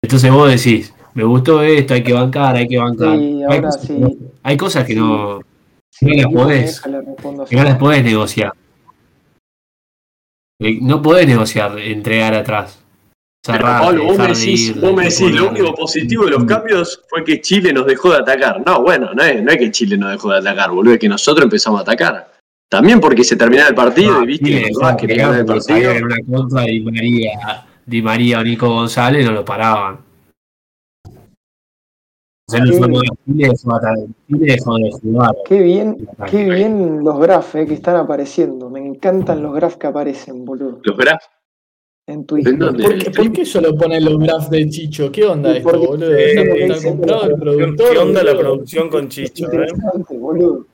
Entonces 0.00 0.30
vos 0.30 0.48
decís, 0.48 0.94
me 1.14 1.24
gustó 1.24 1.62
esto, 1.62 1.94
hay 1.94 2.04
que 2.04 2.12
bancar, 2.12 2.54
hay 2.54 2.68
que 2.68 2.78
bancar. 2.78 3.18
Sí, 3.18 3.42
hay, 3.48 3.60
cosas 3.60 3.86
que 3.86 3.94
no, 3.98 4.10
hay 4.44 4.56
cosas 4.56 4.84
que 4.86 4.92
Sí. 4.92 4.98
no, 5.00 5.40
no 6.00 6.14
las 6.14 6.32
podés, 6.32 6.80
que 7.48 7.56
no 7.56 7.64
las 7.64 7.76
podés 7.78 8.04
negociar. 8.04 8.52
Eh, 10.60 10.78
No 10.80 11.02
podés 11.02 11.26
negociar, 11.26 11.76
entregar 11.80 12.34
atrás. 12.34 12.84
Pero 13.44 13.58
Cerrar, 13.58 13.82
Pablo, 13.82 14.04
vos 14.04 14.18
me 14.18 14.26
decís, 14.28 14.68
ir, 14.68 14.80
vos 14.80 14.94
me 14.94 15.04
de 15.04 15.10
decís, 15.10 15.32
lo 15.32 15.48
único 15.48 15.74
positivo 15.74 16.24
de 16.24 16.30
los 16.32 16.44
cambios 16.44 17.02
fue 17.08 17.24
que 17.24 17.40
Chile 17.40 17.72
nos 17.72 17.86
dejó 17.86 18.10
de 18.10 18.18
atacar. 18.18 18.62
No, 18.66 18.82
bueno, 18.82 19.14
no 19.14 19.22
es, 19.22 19.42
no 19.42 19.50
es 19.50 19.58
que 19.58 19.70
Chile 19.70 19.96
nos 19.96 20.10
dejó 20.10 20.32
de 20.32 20.38
atacar, 20.38 20.70
boludo, 20.70 20.94
es 20.94 21.00
que 21.00 21.08
nosotros 21.08 21.44
empezamos 21.44 21.78
a 21.80 21.82
atacar. 21.82 22.32
También 22.68 23.00
porque 23.00 23.24
se 23.24 23.36
terminaba 23.36 23.70
el 23.70 23.74
partido 23.74 24.12
No, 24.12 24.24
y 24.24 24.26
viste 24.26 24.44
Chile 24.44 24.62
que 24.64 24.84
atacar 24.84 25.16
ganar 25.16 25.40
el 25.40 25.46
partido. 25.46 25.92
una 26.04 26.16
contra 26.30 26.62
Di 26.62 26.80
María, 26.80 27.66
Di 27.86 28.02
María 28.02 28.40
o 28.40 28.42
Nico 28.42 28.68
González 28.68 29.24
no 29.24 29.32
lo 29.32 29.44
paraban. 29.44 30.08
No 32.50 32.64
jugar. 35.02 35.36
Qué 35.44 35.62
bien, 35.62 36.08
qué 36.30 36.48
bien 36.48 37.04
los 37.04 37.18
grafs 37.18 37.54
eh, 37.54 37.66
que 37.66 37.74
están 37.74 37.96
apareciendo. 37.96 38.70
Me 38.70 38.80
encantan 38.80 39.42
los 39.42 39.54
grafs 39.54 39.76
que 39.76 39.86
aparecen, 39.86 40.46
boludo. 40.46 40.80
Los 40.82 40.96
graf. 40.96 41.22
En 42.08 42.24
Twitter. 42.24 42.54
¿En 42.54 42.58
dónde? 42.58 42.82
¿Por 42.84 42.98
qué, 42.98 43.10
por 43.10 43.32
qué 43.32 43.44
solo 43.44 43.76
ponen 43.76 44.02
los 44.04 44.18
graphs 44.18 44.48
de 44.48 44.66
Chicho? 44.70 45.12
¿Qué 45.12 45.24
onda 45.26 45.52
Y 45.52 45.56
esto, 45.58 45.68
porque- 45.70 45.86
boludo? 45.86 46.14
Eh, 46.16 46.24
¿Está, 46.30 46.40
porque 46.42 46.62
está 46.62 46.74
dicen 46.74 46.90
comprado 46.90 47.22
el 47.24 47.28
que- 47.28 47.36
productor? 47.40 47.90
¿Qué 47.92 47.98
onda 47.98 48.22
la 48.24 48.38
producción 48.38 48.88
con 48.88 49.08
Chicho? 49.08 49.44
eh? 49.44 49.44
Interesante, 49.44 50.16
boludo. 50.16 50.66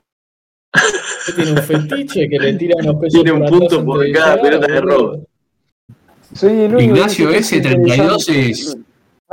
¿Qué 1.27 1.33
tiene 1.33 1.51
un 1.53 1.59
fetiche 1.59 2.29
que 2.29 2.39
le 2.39 2.53
tira 2.55 2.77
unos 2.81 2.97
pesos 2.97 3.23
Tiene 3.23 3.33
un 3.33 3.47
punto 3.49 3.85
por 3.85 3.99
de 4.01 4.13
cada 4.13 4.41
pelota 4.41 4.67
de 4.73 4.81
robo. 4.81 5.27
Soy 6.35 6.51
el 6.53 6.75
único 6.75 6.95
Ignacio 6.95 7.29
que 7.31 7.37
ese 7.39 7.57
dice 7.57 7.69
que 7.69 7.75
32 7.75 8.29
interesante, 8.29 8.51
es 8.51 8.67
boludo. 8.67 8.85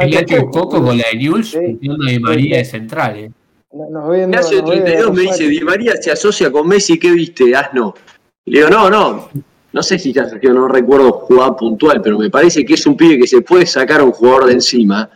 Ignacio 0.08 0.38
tampoco, 0.38 0.60
Coco 0.70 0.84
con 0.86 0.98
la 0.98 1.04
de 1.12 1.18
News, 1.20 1.50
Sí. 1.52 1.58
metiendo 1.60 2.04
a 2.04 2.10
Di 2.10 2.20
María 2.20 2.58
de 2.58 2.66
central. 2.66 3.18
eh. 3.18 3.32
Ignacio 3.74 4.58
de 4.58 4.62
nos 4.64 4.70
ven 4.72 4.84
32 4.86 5.14
me 5.14 5.22
dice, 5.22 5.48
Di 5.48 5.60
María 5.62 5.96
se 6.02 6.12
asocia 6.12 6.52
con 6.52 6.68
Messi, 6.68 6.98
¿qué 7.00 7.12
viste? 7.12 7.56
Asno. 7.56 7.94
Le 8.46 8.58
digo, 8.60 8.70
no, 8.72 8.90
no. 8.90 9.30
No 9.74 9.82
sé 9.82 9.98
si 9.98 10.12
yo 10.14 10.54
no 10.54 10.68
recuerdo 10.68 11.12
jugada 11.14 11.56
puntual, 11.56 12.02
pero 12.02 12.20
me 12.20 12.30
parece 12.30 12.66
que 12.66 12.74
es 12.74 12.86
un 12.86 12.98
pibe 12.98 13.18
que 13.20 13.28
se 13.28 13.42
puede 13.42 13.66
sacar 13.66 14.02
a 14.02 14.04
un 14.04 14.12
jugador 14.12 14.46
de 14.48 14.54
encima. 14.54 15.10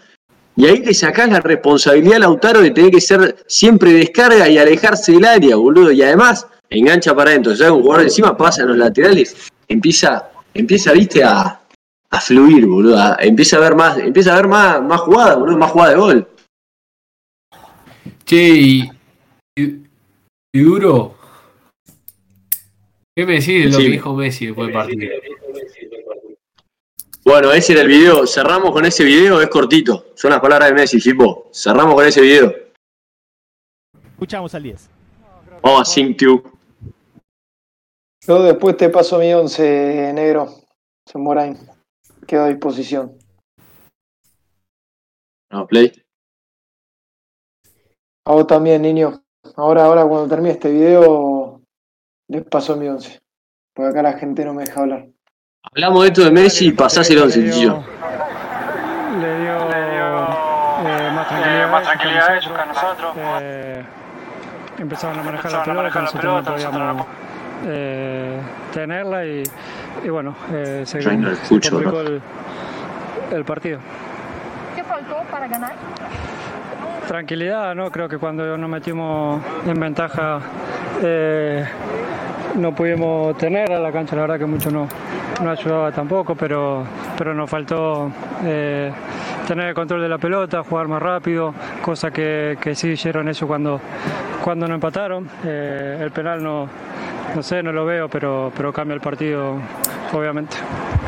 Y 0.56 0.66
ahí 0.66 0.80
le 0.80 0.94
sacás 0.94 1.30
la 1.30 1.42
responsabilidad 1.42 2.16
a 2.16 2.20
Lautaro 2.20 2.62
de 2.62 2.72
tener 2.72 2.90
que 2.92 3.02
ser 3.02 3.44
siempre 3.48 3.92
descarga 3.92 4.48
y 4.48 4.58
alejarse 4.58 5.12
del 5.12 5.26
área, 5.26 5.58
boludo. 5.58 5.92
Y 5.92 6.02
además, 6.02 6.48
engancha 6.70 7.14
para 7.14 7.32
adentro. 7.32 7.54
Saca 7.56 7.74
un 7.74 7.82
jugador 7.82 8.02
de 8.04 8.08
encima, 8.08 8.38
pasa 8.38 8.62
en 8.62 8.70
los 8.70 8.78
laterales, 8.78 9.36
empieza, 9.68 10.30
empieza, 10.54 10.94
viste, 10.94 11.22
a, 11.22 11.60
a 12.10 12.22
fluir, 12.22 12.66
boludo. 12.66 12.98
a- 12.98 13.18
empieza 13.20 13.58
a 13.58 13.60
ver 13.60 13.76
más, 13.76 13.98
empieza 13.98 14.32
a 14.32 14.38
ver 14.38 14.48
más, 14.48 14.82
más 14.82 15.02
boludo, 15.06 15.58
más 15.58 15.72
jugada 15.72 15.92
de 15.92 15.98
gol. 15.98 16.28
Che, 18.24 18.38
y, 18.50 18.90
y, 19.58 19.64
y 20.54 20.60
duro. 20.62 21.15
¿Qué 23.16 23.26
me 23.26 23.34
decís 23.34 23.64
de 23.64 23.70
lo 23.70 23.78
Sí. 23.78 23.84
que 23.84 23.90
dijo 23.92 24.14
Messi 24.14 24.46
después 24.48 24.68
del 24.68 24.74
partido? 24.74 25.10
Bueno, 27.24 27.52
ese 27.54 27.74
era 27.74 27.82
el 27.82 27.88
video. 27.88 28.28
Cerramos 28.28 28.72
con 28.72 28.86
ese 28.86 29.04
video, 29.04 29.42
es 29.42 29.50
cortito. 29.50 30.08
Son 30.16 30.32
las 30.32 30.40
palabras 30.42 30.70
de 30.70 30.76
Messi, 30.76 31.00
Fipo. 31.00 31.50
Cerramos 31.54 31.96
con 31.96 32.06
ese 32.06 32.22
video. 32.22 32.54
Escuchamos 34.12 34.54
al 34.54 34.64
10. 34.64 34.90
Vamos 35.62 35.82
a 35.82 35.86
Sync. 35.86 36.20
Yo 36.22 36.44
después 38.44 38.76
te 38.78 38.90
paso 38.90 39.18
mi 39.20 39.34
11, 39.34 40.12
negro. 40.14 40.50
Morain. 41.14 41.58
Quedo 42.28 42.44
a 42.44 42.50
disposición. 42.50 43.18
No, 45.52 45.66
play. 45.68 45.92
A 48.26 48.32
vos 48.34 48.48
también, 48.48 48.82
niño. 48.82 49.24
Ahora, 49.56 49.86
ahora 49.86 50.06
cuando 50.06 50.28
termine 50.28 50.52
este 50.52 50.72
video, 50.72 51.45
les 52.28 52.44
paso 52.44 52.76
mi 52.76 52.88
11. 52.88 53.20
Porque 53.74 53.90
acá 53.92 54.02
la 54.02 54.14
gente 54.14 54.46
no 54.46 54.54
me 54.54 54.64
deja 54.64 54.82
hablar. 54.82 55.06
Hablamos 55.64 56.04
de 56.04 56.08
esto 56.08 56.24
de 56.24 56.32
Messi 56.32 56.68
y 56.68 56.72
pasás 56.72 57.10
el 57.10 57.22
11, 57.22 57.52
Chicho. 57.52 57.84
Le 59.20 59.40
dio 59.42 59.56
eh, 60.86 61.12
más 61.14 61.28
tranquilidad, 61.28 61.72
más 61.72 61.84
tranquilidad 61.84 62.30
a 62.30 62.38
ellos 62.38 62.52
que 62.52 62.62
a 62.62 62.66
nosotros. 62.66 63.16
Eh, 63.42 63.84
empezaron 64.78 65.20
a 65.20 65.24
manejar 65.24 65.52
Empezaron 65.52 65.78
a 65.78 65.84
la 65.84 65.90
pelota, 65.90 66.00
manejar 66.00 66.02
la 66.02 66.06
nosotros 66.06 66.46
no 66.46 66.72
podíamos 66.72 67.08
eh, 67.66 68.42
tenerla 68.74 69.26
y, 69.26 69.44
y 70.04 70.10
bueno, 70.10 70.36
eh, 70.52 70.84
se, 70.86 70.98
no 71.00 71.36
se 71.36 71.44
escucho, 71.44 71.72
complicó 71.72 72.04
¿no? 72.04 72.10
el, 72.10 72.22
el 73.32 73.46
partido. 73.46 73.80
¿Qué 74.76 74.84
faltó 74.84 75.18
para 75.32 75.48
ganar? 75.48 75.74
Tranquilidad, 77.08 77.76
¿no? 77.76 77.92
Creo 77.92 78.10
que 78.10 78.18
cuando 78.18 78.58
nos 78.58 78.70
metimos 78.70 79.42
en 79.66 79.80
ventaja 79.80 80.40
eh, 81.04 81.64
no 82.56 82.74
pudimos 82.74 83.38
tener 83.38 83.72
a 83.72 83.80
la 83.80 83.92
cancha, 83.92 84.16
la 84.16 84.24
verdad 84.24 84.40
que 84.40 84.46
mucho 84.46 84.72
no, 84.72 84.88
no 85.42 85.50
ayudaba 85.52 85.92
tampoco, 85.92 86.36
pero, 86.36 86.84
pero 87.18 87.34
nos 87.34 87.50
faltó 87.50 88.12
eh, 88.44 88.92
tener 89.48 89.68
el 89.68 89.74
control 89.76 90.02
de 90.02 90.10
la 90.10 90.18
pelota, 90.18 90.64
jugar 90.64 90.88
más 90.88 91.02
rápido, 91.02 91.54
cosa 91.82 92.10
que, 92.10 92.58
que 92.60 92.74
sí 92.74 92.90
hicieron 92.90 93.28
eso 93.28 93.46
cuando, 93.46 93.80
cuando 94.44 94.68
nos 94.68 94.76
empataron. 94.76 95.30
Eh, 95.46 96.00
el 96.02 96.12
penal 96.12 96.42
no, 96.42 96.68
no 97.36 97.44
sé, 97.44 97.62
no 97.62 97.72
lo 97.72 97.86
veo, 97.86 98.10
pero, 98.10 98.52
pero 98.56 98.74
cambia 98.74 98.96
el 98.96 99.02
partido, 99.02 99.58
obviamente. 100.12 100.58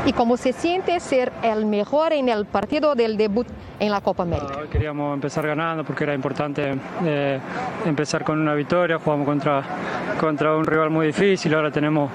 ¿Y 0.07 0.13
cómo 0.13 0.37
se 0.37 0.53
siente 0.53 0.97
ser 1.01 1.33
el 1.43 1.65
mejor 1.65 2.13
en 2.13 2.29
el 2.29 2.45
partido 2.45 2.95
del 2.95 3.17
debut 3.17 3.45
en 3.77 3.91
la 3.91 3.99
Copa 3.99 4.23
América? 4.23 4.59
Hoy 4.61 4.69
queríamos 4.69 5.13
empezar 5.13 5.45
ganando 5.45 5.83
porque 5.83 6.05
era 6.05 6.13
importante 6.13 6.75
eh, 7.03 7.37
empezar 7.85 8.23
con 8.23 8.39
una 8.39 8.53
victoria. 8.53 8.99
Jugamos 8.99 9.25
contra, 9.25 9.61
contra 10.17 10.55
un 10.55 10.65
rival 10.65 10.91
muy 10.91 11.07
difícil. 11.07 11.53
Ahora 11.53 11.71
tenemos 11.71 12.09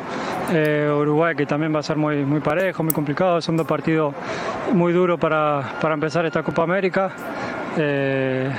eh, 0.54 0.90
Uruguay 0.90 1.36
que 1.36 1.44
también 1.44 1.74
va 1.74 1.80
a 1.80 1.82
ser 1.82 1.98
muy, 1.98 2.24
muy 2.24 2.40
parejo, 2.40 2.82
muy 2.82 2.94
complicado. 2.94 3.42
Son 3.42 3.58
dos 3.58 3.66
partidos 3.66 4.14
muy 4.72 4.94
duros 4.94 5.20
para, 5.20 5.74
para 5.78 5.92
empezar 5.92 6.24
esta 6.24 6.42
Copa 6.42 6.62
América. 6.62 7.12
Eh, 7.76 8.50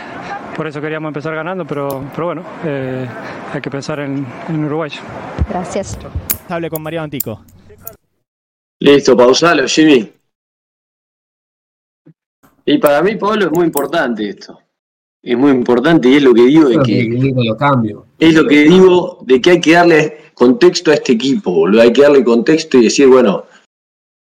por 0.56 0.68
eso 0.68 0.80
queríamos 0.80 1.10
empezar 1.10 1.34
ganando, 1.34 1.66
pero, 1.66 2.04
pero 2.14 2.28
bueno, 2.28 2.44
eh, 2.64 3.08
hay 3.52 3.62
que 3.62 3.72
pensar 3.72 4.00
en, 4.00 4.28
en 4.48 4.64
Uruguay. 4.64 4.92
Gracias. 5.50 5.98
Hable 6.50 6.70
con 6.70 6.84
María 6.84 7.02
Antico. 7.02 7.42
Listo, 8.84 9.16
pausalo, 9.16 9.66
Jimmy. 9.68 10.12
Y 12.66 12.78
para 12.80 13.02
mí, 13.02 13.16
Pablo, 13.16 13.46
es 13.46 13.52
muy 13.52 13.66
importante 13.66 14.28
esto. 14.28 14.60
Es 15.22 15.38
muy 15.38 15.52
importante 15.52 16.10
y 16.10 16.16
es 16.16 16.24
lo 16.24 16.34
que 16.34 16.44
digo 16.44 16.68
de 16.68 16.80
que 16.84 17.00
es 18.20 18.34
lo 18.34 18.46
que 18.46 18.64
digo 18.64 19.20
de 19.22 19.40
que 19.42 19.52
hay 19.52 19.62
que 19.62 19.72
darle 19.72 20.18
contexto 20.34 20.92
a 20.92 20.96
este 20.96 21.14
equipo, 21.14 21.52
boludo. 21.52 21.82
Hay 21.82 21.94
que 21.94 22.02
darle 22.02 22.26
contexto 22.26 22.78
y 22.78 22.84
decir, 22.84 23.08
bueno, 23.08 23.46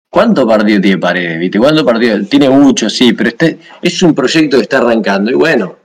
¿Cuánto 0.10 0.48
partido 0.48 0.82
tiene 0.82 0.98
Paredes? 0.98 1.38
¿Viste? 1.38 1.60
¿Cuánto 1.60 1.86
partido? 1.86 2.26
Tiene 2.26 2.50
mucho, 2.50 2.90
sí, 2.90 3.14
pero 3.14 3.30
este 3.30 3.60
es 3.82 4.02
un 4.02 4.16
proyecto 4.16 4.58
que 4.58 4.64
está 4.64 4.78
arrancando. 4.80 5.30
Y 5.30 5.36
bueno, 5.36 5.76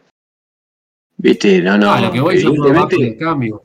¿viste? 1.17 1.61
No, 1.61 1.77
no. 1.77 1.93
a 1.93 2.01
lo 2.01 2.13
que 2.13 2.21
voy 2.21 2.41
yo 2.41 2.49
evidentemente- 2.51 3.17
cambio. 3.19 3.63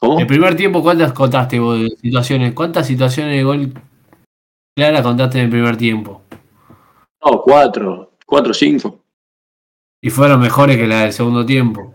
¿Cómo? 0.00 0.20
El 0.20 0.26
primer 0.26 0.54
tiempo, 0.54 0.82
¿cuántas 0.82 1.12
contaste 1.12 1.58
vos 1.58 1.80
de 1.80 1.88
situaciones? 2.00 2.52
¿Cuántas 2.54 2.86
situaciones 2.86 3.36
de 3.36 3.42
gol 3.42 3.72
clara 4.76 5.02
contaste 5.02 5.38
en 5.38 5.44
el 5.46 5.50
primer 5.50 5.76
tiempo? 5.76 6.22
No, 7.24 7.42
cuatro, 7.42 8.12
cuatro, 8.24 8.54
cinco. 8.54 9.02
Y 10.00 10.10
fueron 10.10 10.40
mejores 10.40 10.76
que 10.76 10.86
la 10.86 11.00
del 11.02 11.12
segundo 11.12 11.44
tiempo. 11.44 11.92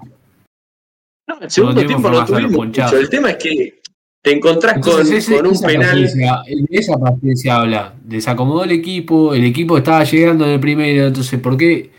No, 1.29 1.39
el 1.39 1.49
segundo 1.49 1.75
tiempo 1.79 2.09
tiempo 2.09 2.09
no 2.09 2.25
tuvimos. 2.25 2.93
El 2.93 3.09
tema 3.09 3.29
es 3.31 3.37
que 3.37 3.79
te 4.21 4.33
encontrás 4.35 4.73
con, 4.73 4.91
Entonces, 4.91 5.19
ese- 5.19 5.35
con 5.37 5.47
un 5.47 5.53
esa 5.53 5.67
penal. 5.67 6.01
de 6.03 6.65
esa 6.71 6.97
paciencia 6.97 7.55
habla. 7.55 7.93
Desacomodó 8.03 8.65
el 8.65 8.71
equipo, 8.71 9.33
el 9.33 9.45
equipo 9.45 9.77
estaba 9.77 10.03
llegando 10.03 10.43
en 10.43 10.51
el 10.51 10.59
primero, 10.59 11.07
entonces 11.07 11.39
¿por 11.39 11.55
qué 11.55 11.89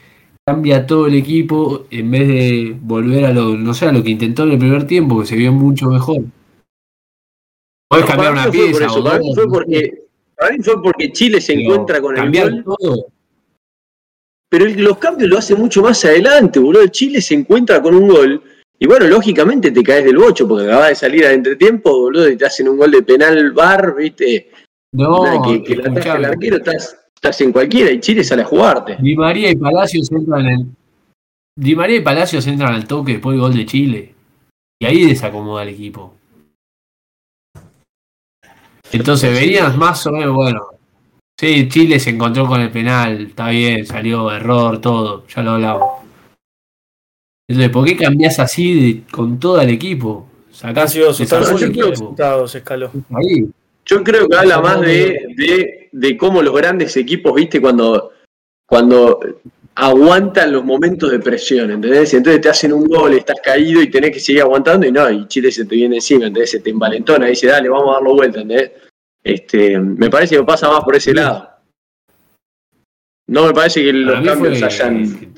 cambia 0.46 0.86
todo 0.86 1.06
el 1.06 1.14
equipo 1.14 1.86
en 1.90 2.10
vez 2.10 2.28
de 2.28 2.76
volver 2.80 3.24
a 3.24 3.32
lo, 3.32 3.56
no 3.56 3.72
sé, 3.72 3.86
a 3.86 3.92
lo 3.92 4.02
que 4.02 4.10
intentó 4.10 4.42
en 4.42 4.52
el 4.52 4.58
primer 4.58 4.86
tiempo, 4.86 5.20
que 5.20 5.26
se 5.26 5.36
vio 5.36 5.52
mucho 5.52 5.88
mejor? 5.88 6.18
No, 7.90 8.06
cambiar 8.06 8.32
una 8.32 8.50
pieza 8.50 8.86
eso, 8.86 9.00
o 9.00 9.04
para 9.04 9.18
mí 9.20 9.32
fue 9.34 9.48
porque, 9.48 10.04
para 10.36 10.52
mí 10.52 10.62
fue 10.62 10.82
porque 10.82 11.12
Chile 11.12 11.40
se 11.40 11.54
pero 11.54 11.60
encuentra 11.64 12.00
con 12.00 12.16
el 12.18 12.32
gol. 12.32 12.64
todo. 12.64 13.06
Pero 14.50 14.66
el- 14.66 14.82
los 14.84 14.98
cambios 14.98 15.30
lo 15.30 15.38
hace 15.38 15.54
mucho 15.54 15.82
más 15.82 16.04
adelante, 16.04 16.58
boludo. 16.58 16.86
Chile 16.88 17.20
se 17.20 17.34
encuentra 17.34 17.80
con 17.80 17.94
un 17.94 18.08
gol. 18.08 18.42
Y 18.78 18.86
bueno, 18.86 19.06
lógicamente 19.06 19.70
te 19.70 19.82
caes 19.82 20.04
del 20.04 20.16
bocho 20.18 20.46
porque 20.46 20.66
acabas 20.66 20.90
de 20.90 20.94
salir 20.96 21.24
al 21.24 21.34
entretiempo, 21.34 21.90
boludo, 21.90 22.28
y 22.28 22.36
te 22.36 22.44
hacen 22.44 22.68
un 22.68 22.76
gol 22.76 22.90
de 22.90 23.02
penal 23.02 23.52
bar, 23.52 23.94
¿viste? 23.96 24.50
No, 24.92 25.24
Nada, 25.24 25.42
que, 25.42 25.62
que 25.62 25.76
la 25.76 26.16
el 26.16 26.24
arquero, 26.24 26.56
estás, 26.58 27.03
estás 27.24 27.40
en 27.40 27.52
cualquiera 27.52 27.90
y 27.90 28.00
Chile 28.00 28.22
sale 28.22 28.42
a 28.42 28.44
jugarte. 28.44 28.96
Di 29.00 29.16
María 29.16 29.50
y 29.50 29.56
Palacios 29.56 30.12
entran 30.12 30.46
en 30.46 30.76
Di 31.56 31.74
María 31.74 31.96
y 31.96 32.00
Palacios 32.00 32.46
entran 32.46 32.74
al 32.74 32.86
toque 32.86 33.12
después 33.12 33.34
del 33.34 33.40
gol 33.40 33.54
de 33.54 33.64
Chile. 33.64 34.14
Y 34.82 34.84
ahí 34.86 35.06
desacomoda 35.06 35.62
el 35.62 35.70
equipo. 35.70 36.14
Entonces 38.92 39.32
venías 39.32 39.74
más 39.76 40.06
o 40.06 40.12
menos, 40.12 40.34
bueno. 40.34 40.66
Sí, 41.40 41.66
Chile 41.68 41.98
se 41.98 42.10
encontró 42.10 42.46
con 42.46 42.60
el 42.60 42.70
penal, 42.70 43.28
está 43.28 43.48
bien, 43.48 43.86
salió 43.86 44.30
error, 44.30 44.80
todo, 44.80 45.26
ya 45.26 45.42
lo 45.42 45.52
hablamos. 45.52 45.88
Entonces, 47.48 47.72
¿por 47.72 47.84
qué 47.86 47.96
cambiás 47.96 48.38
así 48.38 48.74
de- 48.92 49.02
con 49.10 49.40
todo 49.40 49.60
el 49.60 49.70
equipo? 49.70 50.28
Sacás 50.52 50.94
el 50.94 51.14
súper 51.14 51.70
equipo. 51.70 52.14
escaló. 52.44 52.90
Ahí. 53.14 53.50
Yo 53.86 54.02
creo 54.02 54.28
que 54.28 54.36
habla 54.36 54.60
más 54.60 54.80
de, 54.80 55.26
de, 55.36 55.88
de 55.92 56.16
cómo 56.16 56.42
los 56.42 56.54
grandes 56.54 56.96
equipos, 56.96 57.34
viste, 57.34 57.60
cuando, 57.60 58.12
cuando 58.66 59.20
aguantan 59.74 60.52
los 60.52 60.64
momentos 60.64 61.10
de 61.10 61.18
presión, 61.18 61.70
¿entendés? 61.70 62.14
Entonces 62.14 62.40
te 62.40 62.48
hacen 62.48 62.72
un 62.72 62.86
gol, 62.86 63.12
estás 63.12 63.40
caído 63.42 63.82
y 63.82 63.90
tenés 63.90 64.12
que 64.12 64.20
seguir 64.20 64.42
aguantando 64.42 64.86
y 64.86 64.92
no, 64.92 65.10
y 65.10 65.26
Chile 65.28 65.50
se 65.52 65.64
te 65.66 65.74
viene 65.74 65.96
encima, 65.96 66.26
¿entendés? 66.26 66.52
Se 66.52 66.60
te 66.60 66.70
envalentona 66.70 67.26
y 67.26 67.30
dice, 67.30 67.48
dale, 67.48 67.68
vamos 67.68 67.90
a 67.90 67.94
darlo 67.94 68.14
vuelta, 68.14 68.40
¿entendés? 68.40 68.72
Este, 69.22 69.78
me 69.78 70.08
parece 70.10 70.36
que 70.36 70.44
pasa 70.44 70.68
más 70.70 70.84
por 70.84 70.96
ese 70.96 71.12
lado. 71.12 71.50
No 73.26 73.46
me 73.46 73.52
parece 73.52 73.82
que 73.82 73.92
los 73.92 74.24
cambios 74.24 74.58
fue 74.58 74.66
hayan... 74.68 75.34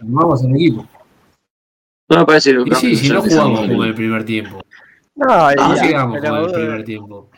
Armamos 0.00 0.44
el 0.44 0.54
equipo. 0.54 0.88
No 2.08 2.18
me 2.18 2.24
parece 2.26 2.50
que 2.50 2.56
los 2.56 2.66
Y 2.66 2.70
sí, 2.70 2.74
cambios 2.74 3.00
si 3.00 3.08
no 3.08 3.22
jugamos 3.22 3.60
como 3.60 3.82
en 3.84 3.88
el 3.88 3.94
primer 3.94 4.24
tiempo. 4.24 4.60
No, 5.16 5.52
y- 5.52 5.54
No 5.56 5.74
llegamos 5.74 6.18
pero, 6.20 6.32
como 6.34 6.42
en 6.42 6.48
el 6.48 6.52
primer 6.54 6.84
tiempo. 6.84 7.30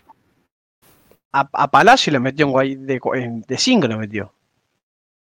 A, 1.41 1.49
a 1.53 1.71
Palacio 1.71 2.13
le 2.13 2.21
metió 2.21 2.47
en 2.47 2.53
guay- 2.53 2.77
de, 2.77 3.01
de 3.47 3.59
5 3.59 3.87
le 3.89 3.97
metió. 3.97 4.33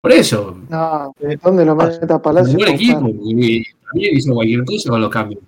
Por 0.01 0.13
eso, 0.13 0.57
No, 0.69 1.13
¿de 1.19 1.37
dónde 1.37 1.65
lo 1.65 1.75
mete 1.75 2.13
a 2.13 2.19
Palacio? 2.21 2.53
un 2.53 2.59
buen 2.59 2.75
equipo. 2.75 3.09
Y 3.25 3.65
también 3.85 4.17
hizo 4.17 4.33
cualquier 4.33 4.65
cosa 4.65 4.91
con 4.91 5.01
los 5.01 5.11
cambios. 5.11 5.43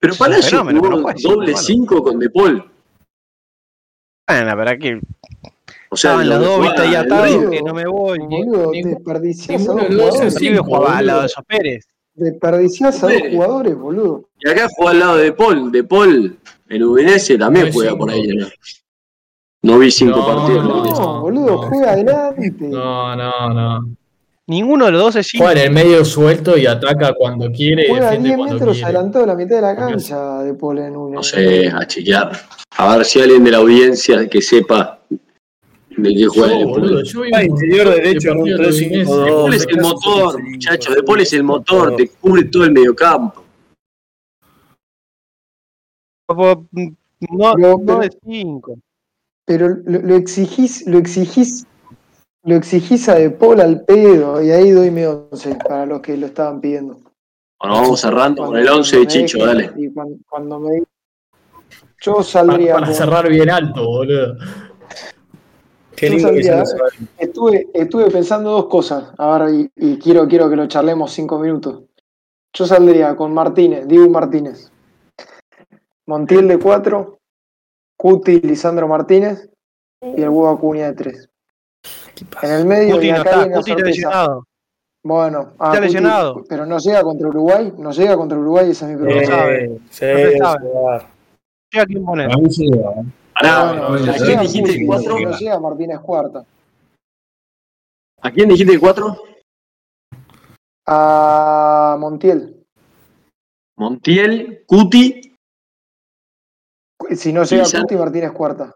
Pero 0.00 0.14
Palacio 0.16 0.64
fenómeno, 0.64 0.80
jugó 0.80 0.90
pero 0.90 1.02
juega 1.02 1.18
cinco, 1.18 1.34
doble 1.34 1.52
mano. 1.52 1.62
5 1.64 2.02
con 2.02 2.18
De 2.18 2.30
Paul. 2.30 2.70
Bueno, 4.28 4.52
pero 4.56 4.70
aquí 4.70 4.90
O 5.90 5.96
sea, 5.96 6.22
estaban 6.22 6.28
lo 6.28 6.34
los 6.36 6.42
que 6.44 6.46
dos, 6.54 6.62
viste, 6.62 6.82
ahí 6.82 6.94
atados, 6.94 7.50
que 7.50 7.62
no 7.62 7.74
me 7.74 7.86
voy. 7.86 8.18
Boludo, 8.18 8.70
a 8.70 8.72
ninguno 8.72 8.72
de 8.72 9.88
los 9.90 10.20
dos 10.20 10.34
cinco, 10.34 10.64
jugaba 10.64 10.98
al 10.98 11.06
lado 11.06 11.20
de 11.20 11.26
esos 11.26 11.44
Pérez. 11.44 11.86
Desperdiciás 12.20 13.02
a 13.02 13.06
dos 13.08 13.22
jugadores, 13.32 13.74
boludo. 13.76 14.28
Y 14.38 14.48
acá 14.50 14.68
juega 14.76 14.90
al 14.92 14.98
lado 15.00 15.16
de 15.16 15.32
Paul. 15.32 15.72
De 15.72 15.84
Paul 15.84 16.38
en 16.68 16.82
Udinese 16.84 17.38
también 17.38 17.66
No 17.66 17.72
juega 17.72 17.90
cinco. 17.92 18.04
por 18.04 18.10
ahí. 18.14 18.26
¿no? 18.28 18.46
No 19.62 19.78
vi 19.78 19.90
cinco 19.90 20.18
No, 20.18 20.26
partidos. 20.26 20.64
No, 20.98 21.20
boludo, 21.22 21.46
no. 21.46 21.58
juega 21.62 21.92
adelante. 21.92 22.54
No, 22.60 23.16
no, 23.16 23.54
no. 23.54 23.88
Ninguno 24.46 24.86
de 24.86 24.90
los 24.92 25.00
dos 25.02 25.16
es 25.16 25.28
5. 25.28 25.44
Juega 25.44 25.60
en 25.62 25.68
el 25.68 25.72
medio 25.74 26.04
suelto 26.04 26.58
y 26.58 26.66
ataca 26.66 27.12
cuando 27.14 27.50
quiere 27.52 27.84
y 27.84 27.88
Juega 27.88 28.06
defiende 28.06 28.28
10 28.30 28.36
cuando 28.38 28.54
metros 28.56 28.72
quiere. 28.76 28.84
adelantado 28.86 29.24
de 29.24 29.26
la 29.30 29.36
mitad 29.36 29.56
de 29.56 29.62
la 29.62 29.76
cancha 29.76 30.42
de 30.42 30.54
Paul 30.54 30.78
en 30.78 30.96
un. 30.96 31.12
No 31.12 31.22
sé, 31.22 31.68
a 31.68 31.86
chequear. 31.86 32.32
A 32.76 32.96
ver 32.96 33.04
si 33.06 33.20
alguien 33.20 33.44
de 33.44 33.50
la 33.52 33.58
audiencia 33.58 34.28
que 34.28 34.42
sepa 34.42 34.98
de 36.02 36.14
Yo, 36.14 36.30
De 36.30 36.64
boludo, 36.64 37.02
yo 37.02 37.20
un 37.20 37.26
interior 37.26 37.88
derecho 37.90 38.30
en 38.32 38.38
un 38.38 38.44
de 38.44 38.56
3-5-2. 38.56 38.66
Udinese. 38.68 39.14
De 39.14 39.30
Paul 39.32 39.54
es 39.54 39.66
el 39.68 39.80
motor, 39.80 40.42
muchachos. 40.42 40.94
De 40.94 41.02
Paul 41.02 41.20
es 41.20 41.32
el 41.32 41.42
motor, 41.44 41.96
te 41.96 42.08
cubre 42.08 42.44
todo 42.44 42.64
el 42.64 42.72
mediocampo. 42.72 43.44
No, 46.28 46.66
Pero- 47.54 47.78
no 47.78 47.78
pero- 47.86 48.02
es 48.02 48.18
5. 48.24 48.78
Pero 49.46 49.68
lo, 49.84 50.00
lo 50.00 50.14
exigís, 50.14 50.86
lo 50.86 50.98
exigís, 50.98 51.66
lo 52.44 52.54
exigís 52.54 53.08
a 53.08 53.16
De 53.16 53.30
Paul 53.30 53.60
al 53.60 53.84
pedo, 53.84 54.40
y 54.42 54.50
ahí 54.52 54.70
doy 54.70 54.90
mi 54.92 55.02
11 55.04 55.56
para 55.56 55.86
los 55.86 56.00
que 56.00 56.16
lo 56.16 56.26
estaban 56.26 56.60
pidiendo. 56.60 56.94
Bueno, 57.60 57.74
vamos 57.74 58.00
cerrando 58.00 58.44
con 58.46 58.56
el 58.56 58.62
Cuando- 58.64 58.78
11 58.78 58.96
de 59.00 59.06
Chicho, 59.06 59.38
dale. 59.44 59.72
Y 59.76 59.92
cuando, 59.92 60.16
cuando 60.28 60.60
me 60.60 60.82
yo 62.02 62.12
Para, 62.14 62.24
saldría 62.24 62.72
para 62.74 62.86
con- 62.86 62.94
cerrar 62.94 63.28
bien 63.28 63.50
alto, 63.50 63.84
boludo. 63.84 64.36
Qué 66.00 66.06
Yo 66.08 66.14
lindo 66.14 66.32
que 66.32 66.42
se 66.42 66.48
saldría- 66.50 66.60
lo 66.60 66.66
sabe. 66.66 66.90
Estuve, 67.18 67.68
estuve 67.74 68.10
pensando 68.10 68.50
dos 68.52 68.66
cosas, 68.68 69.12
ahora 69.18 69.50
y, 69.50 69.70
y 69.76 69.98
quiero, 69.98 70.26
quiero 70.26 70.48
que 70.48 70.56
lo 70.56 70.66
charlemos 70.66 71.12
cinco 71.12 71.38
minutos. 71.38 71.82
Yo 72.54 72.64
saldría 72.66 73.14
con 73.16 73.34
Martínez, 73.34 73.86
Dibu 73.86 74.08
Martínez, 74.08 74.72
Montiel 76.06 76.48
de 76.48 76.58
4, 76.58 77.18
Cuti, 77.98 78.40
Lisandro 78.40 78.88
Martínez 78.88 79.48
y 80.02 80.22
el 80.22 80.28
huevo 80.30 80.48
Acuña 80.48 80.86
de 80.86 80.94
3. 80.94 81.28
En 82.42 82.50
el 82.50 82.64
medio, 82.66 82.94
Cuti 82.96 83.08
y 83.08 83.12
no 83.12 83.20
acá 83.20 83.30
está, 83.30 83.38
viene 83.40 83.50
la 83.54 83.58
Cuti 83.58 83.70
está 83.72 83.84
lesionado. 83.84 84.44
Bueno, 85.04 85.38
ah, 85.58 85.66
Está 85.68 85.68
Cuti, 85.70 85.80
lesionado. 85.82 86.44
pero 86.48 86.66
no 86.66 86.78
llega 86.78 87.02
contra 87.02 87.28
Uruguay, 87.28 87.72
no 87.78 87.92
llega 87.92 88.16
contra 88.16 88.38
Uruguay, 88.38 88.70
esa 88.70 88.90
es 88.90 88.98
mi 88.98 89.04
pregunta. 89.04 89.26
sabe. 89.36 89.64
Eh, 89.64 89.80
sí, 89.90 90.04
No 90.06 90.16
se 90.18 90.38
sabe. 90.38 91.06
quién. 91.70 92.04
Para 92.04 92.36
mí 92.38 92.48
llega, 92.48 92.90
¿eh? 92.90 93.04
Pará, 93.40 93.64
bueno, 93.72 93.88
no 93.88 93.94
¿a 93.94 94.14
quién 94.14 94.26
llega 94.26 94.40
dijiste 94.42 94.80
no 94.84 95.60
Martínez 95.60 96.00
cuarta. 96.00 96.44
¿A 98.22 98.30
quién 98.30 98.48
dijiste 98.48 98.78
cuatro? 98.78 99.22
A 100.86 101.96
Montiel. 101.98 102.66
Montiel, 103.78 104.64
Cuti 104.66 105.34
Si 107.16 107.32
no 107.32 107.44
llega 107.44 107.62
Lisandro. 107.62 107.86
Cuti, 107.88 107.96
Martínez 107.96 108.32
cuarta. 108.32 108.74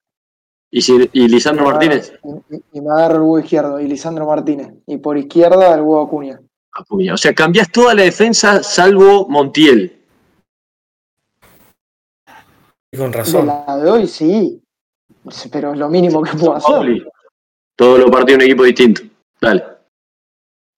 y, 0.70 0.80
si- 0.80 1.10
y 1.12 1.28
Lisandro 1.28 1.66
Martínez. 1.66 2.18
Y, 2.50 2.78
y- 2.78 2.80
me 2.80 2.90
agarro 2.90 3.16
el 3.16 3.20
huevo 3.22 3.38
izquierdo. 3.40 3.80
Y 3.80 3.86
Lisandro 3.86 4.26
Martínez. 4.26 4.72
Y 4.86 4.96
por 4.96 5.18
izquierda 5.18 5.74
el 5.74 5.82
huevo 5.82 6.02
Acuña. 6.06 6.40
Acuña. 6.72 7.14
O 7.14 7.16
sea, 7.18 7.34
cambiás 7.34 7.70
toda 7.70 7.94
la 7.94 8.02
defensa 8.02 8.62
salvo 8.62 9.28
Montiel. 9.28 10.00
Y 12.92 12.96
con 12.96 13.10
De 13.12 13.18
razón. 13.18 13.46
la 13.46 13.76
de 13.76 13.90
hoy 13.90 14.06
sí. 14.06 14.63
Pero 15.50 15.72
es 15.72 15.78
lo 15.78 15.88
mínimo 15.88 16.22
que 16.22 16.32
puedo 16.36 16.54
hacer. 16.54 16.74
Pauli. 16.74 17.04
Todos 17.76 17.98
los 17.98 18.10
partidos 18.10 18.38
un 18.38 18.42
equipo 18.44 18.62
distinto. 18.64 19.02
Dale. 19.40 19.64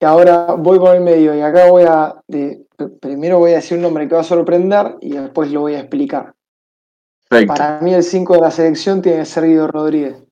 Y 0.00 0.04
ahora 0.04 0.54
voy 0.58 0.78
por 0.78 0.94
el 0.94 1.02
medio. 1.02 1.34
Y 1.34 1.40
acá 1.40 1.70
voy 1.70 1.84
a. 1.84 2.14
de- 2.28 2.64
primero 3.00 3.38
voy 3.38 3.52
a 3.52 3.56
decir 3.56 3.76
un 3.78 3.82
nombre 3.82 4.06
que 4.08 4.14
va 4.14 4.20
a 4.20 4.24
sorprender. 4.24 4.96
Y 5.00 5.12
después 5.12 5.50
lo 5.50 5.60
voy 5.62 5.74
a 5.74 5.80
explicar. 5.80 6.34
Perfecto. 7.28 7.54
Para 7.54 7.80
mí, 7.80 7.92
el 7.92 8.02
5 8.02 8.34
de 8.34 8.40
la 8.40 8.50
selección 8.50 9.02
tiene 9.02 9.18
que 9.18 9.24
ser 9.24 9.44
Guido 9.46 9.66
Rodríguez. 9.66 10.22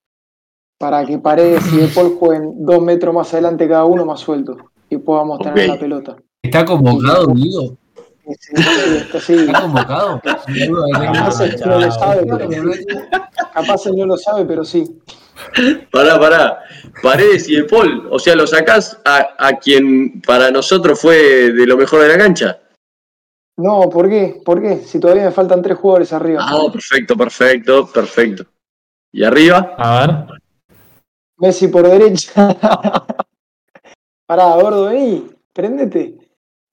Para 0.78 1.04
que 1.04 1.18
Paredes 1.18 1.72
y 1.72 1.78
De 1.78 1.88
Paul 1.88 2.16
jueguen 2.18 2.64
dos 2.64 2.82
metros 2.82 3.14
más 3.14 3.32
adelante 3.32 3.68
cada 3.68 3.84
uno 3.84 4.04
más 4.04 4.20
suelto. 4.20 4.56
Y 4.90 4.98
podamos 4.98 5.38
tener 5.40 5.68
la 5.68 5.78
pelota. 5.78 6.16
¿Está 6.42 6.64
convocado, 6.64 7.28
Guido? 7.34 7.76
Sí. 9.20 9.34
¿Está 9.34 9.60
convocado? 9.60 10.22
Sin 10.46 10.72
duda 10.72 10.86
que 11.00 11.06
Capaz 11.06 11.38
tengo. 11.38 11.44
él 11.44 11.60
no 11.66 11.78
lo 11.80 11.92
sabe, 11.92 12.26
pero, 12.26 12.48
capaz 13.52 13.86
él 13.86 13.96
no 13.96 14.06
lo 14.06 14.16
sabe, 14.16 14.44
pero 14.44 14.64
sí. 14.64 14.84
Pará, 15.90 16.18
pará. 16.18 16.58
Paredes 17.02 17.48
y 17.48 17.56
De 17.56 17.64
Paul. 17.64 18.08
O 18.10 18.18
sea, 18.18 18.34
lo 18.34 18.46
sacás 18.46 18.98
a, 19.04 19.28
a 19.38 19.58
quien 19.58 20.22
para 20.22 20.50
nosotros 20.50 21.00
fue 21.00 21.52
de 21.52 21.66
lo 21.66 21.76
mejor 21.76 22.00
de 22.02 22.08
la 22.08 22.18
cancha. 22.18 22.60
No, 23.56 23.88
¿por 23.88 24.08
qué? 24.08 24.40
¿Por 24.44 24.60
qué? 24.60 24.78
Si 24.78 24.98
todavía 24.98 25.24
me 25.24 25.30
faltan 25.30 25.62
tres 25.62 25.78
jugadores 25.78 26.12
arriba. 26.12 26.40
Ah, 26.42 26.66
perfecto, 26.72 27.16
perfecto, 27.16 27.86
perfecto. 27.86 28.44
¿Y 29.12 29.22
arriba? 29.22 29.74
A 29.78 30.06
ver. 30.06 30.40
Messi 31.36 31.68
por 31.68 31.86
derecha. 31.88 32.48
Pará, 34.26 34.46
gordo, 34.56 34.86
vení, 34.86 35.30
prendete. 35.52 36.16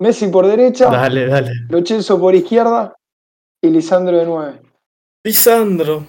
Messi 0.02 0.28
por 0.30 0.48
derecha, 0.48 0.90
Dale, 0.90 1.28
dale. 1.28 1.52
Lo 1.69 1.86
Celso 1.86 2.19
por 2.19 2.34
izquierda 2.34 2.95
y 3.61 3.69
Lisandro 3.69 4.18
de 4.18 4.26
nueve. 4.26 4.61
Lisandro. 5.23 6.03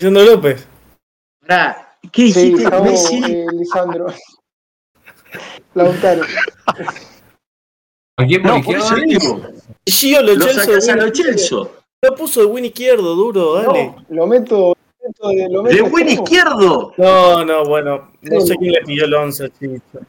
Lisandro 0.00 0.24
López. 0.24 0.66
Pará, 1.46 1.98
¿qué 2.10 2.32
Sí, 2.32 2.40
dijiste? 2.44 2.62
Gustavo, 2.62 2.84
Messi. 2.84 3.22
eh, 3.22 3.46
Lisandro. 3.52 4.06
Lautaro. 5.74 6.22
¿A 8.16 8.26
quién 8.26 8.40
por 8.42 8.52
No, 8.52 8.62
por 8.62 8.76
izquierda? 8.78 9.04
digo. 9.06 9.42
Sí, 9.84 10.14
lo 10.14 10.22
Lo 10.22 10.34
lo 10.96 11.10
Chelso. 11.10 11.72
Lo 12.02 12.14
puso 12.14 12.40
de 12.40 12.46
win 12.46 12.64
izquierdo, 12.64 13.14
duro, 13.14 13.52
dale. 13.56 13.88
No, 13.88 14.04
lo 14.08 14.26
meto, 14.26 14.56
lo 14.72 15.08
meto 15.08 15.28
de, 15.28 15.48
lo 15.50 15.62
meto 15.62 15.76
De 15.76 15.82
buen 15.82 16.08
izquierdo. 16.08 16.94
No, 16.96 17.44
no, 17.44 17.64
bueno. 17.66 18.12
No 18.22 18.40
Sí. 18.40 18.46
sé 18.46 18.56
quién 18.56 18.72
le 18.72 18.80
pidió 18.80 19.04
el 19.04 19.12
11, 19.12 19.50
Chicho. 19.50 20.00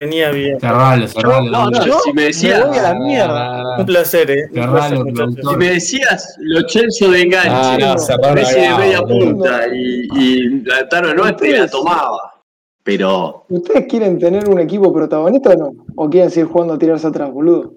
Venía 0.00 0.30
bien. 0.30 0.58
Cerralo, 0.58 1.06
cerralo. 1.06 1.50
No, 1.50 1.70
no, 1.70 1.84
Yo 1.84 1.98
si 2.00 2.08
me 2.14 2.22
me 2.22 2.22
decías, 2.28 2.66
voy 2.66 2.78
a 2.78 2.82
la 2.82 2.94
mierda. 2.94 3.76
Un 3.78 3.84
placer, 3.84 4.30
eh. 4.30 4.44
Un 4.48 4.54
Cerralo, 4.54 5.04
placer, 5.04 5.44
si 5.44 5.56
me 5.56 5.70
decías 5.70 6.36
lo 6.38 6.62
Chelso 6.62 7.10
de 7.10 7.20
enganche, 7.22 7.50
Ah, 7.50 7.76
no, 7.78 7.98
cerralo 7.98 8.34
Messi 8.34 8.60
de 8.60 8.74
media 8.78 9.02
punta 9.02 9.66
y, 9.68 10.08
y 10.16 10.48
Lautaro 10.64 11.12
no 11.14 11.36
te 11.36 11.58
la 11.58 11.68
tomaba. 11.68 12.42
Pero 12.82 13.44
¿Ustedes 13.50 13.86
quieren 13.88 14.18
tener 14.18 14.48
un 14.48 14.58
equipo 14.58 14.90
protagonista 14.90 15.50
o 15.50 15.56
no? 15.56 15.72
¿O 15.96 16.08
quieren 16.08 16.30
seguir 16.30 16.48
jugando 16.50 16.74
a 16.74 16.78
tirarse 16.78 17.06
atrás, 17.06 17.30
boludo? 17.30 17.74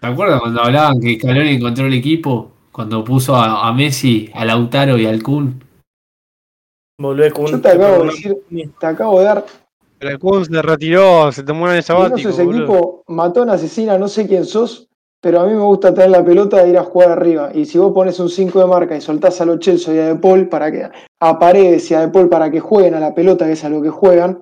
¿Te 0.00 0.06
acuerdas 0.06 0.40
cuando 0.40 0.62
hablaban 0.62 0.98
que 1.00 1.16
Scaloni 1.20 1.50
encontró 1.56 1.86
el 1.86 1.92
equipo? 1.94 2.50
Cuando 2.72 3.04
puso 3.04 3.36
a, 3.36 3.68
a 3.68 3.72
Messi, 3.74 4.30
a 4.32 4.46
Lautaro 4.46 4.96
y 4.96 5.04
al 5.04 5.22
Kun. 5.22 5.62
Volvé 6.98 7.30
con 7.30 7.46
Yo 7.46 7.60
te 7.60 7.68
acabo 7.68 8.04
de 8.04 8.10
decir, 8.10 8.36
te 8.80 8.86
acabo 8.86 9.18
de 9.18 9.26
dar 9.26 9.44
el 10.02 10.18
Kun 10.18 10.44
se 10.44 10.62
retiró, 10.62 11.30
se 11.32 11.42
tomó 11.42 11.64
un 11.64 11.74
no 11.76 11.82
sabático. 11.82 12.30
sos 12.30 12.44
boludo. 12.44 12.62
equipo 12.64 13.04
matón, 13.08 13.50
asesina, 13.50 13.96
no 13.98 14.08
sé 14.08 14.26
quién 14.26 14.44
sos, 14.44 14.88
pero 15.20 15.40
a 15.40 15.46
mí 15.46 15.52
me 15.52 15.60
gusta 15.62 15.94
tener 15.94 16.10
la 16.10 16.24
pelota 16.24 16.62
e 16.64 16.68
ir 16.70 16.78
a 16.78 16.82
jugar 16.84 17.10
arriba. 17.10 17.50
Y 17.54 17.64
si 17.66 17.78
vos 17.78 17.92
pones 17.92 18.18
un 18.20 18.28
5 18.28 18.58
de 18.60 18.66
marca 18.66 18.96
y 18.96 19.00
soltás 19.00 19.40
a 19.40 19.44
los 19.44 19.58
Chelsea 19.60 19.94
y 19.94 19.98
a 19.98 20.06
De 20.08 20.14
Paul 20.16 20.48
para 20.48 20.70
que, 20.72 20.88
a 21.20 21.38
Paredes 21.38 21.90
y 21.90 21.94
a 21.94 22.00
De 22.00 22.08
Paul 22.08 22.28
para 22.28 22.50
que 22.50 22.60
jueguen 22.60 22.94
a 22.94 23.00
la 23.00 23.14
pelota, 23.14 23.46
que 23.46 23.52
es 23.52 23.64
a 23.64 23.68
lo 23.68 23.80
que 23.80 23.90
juegan, 23.90 24.40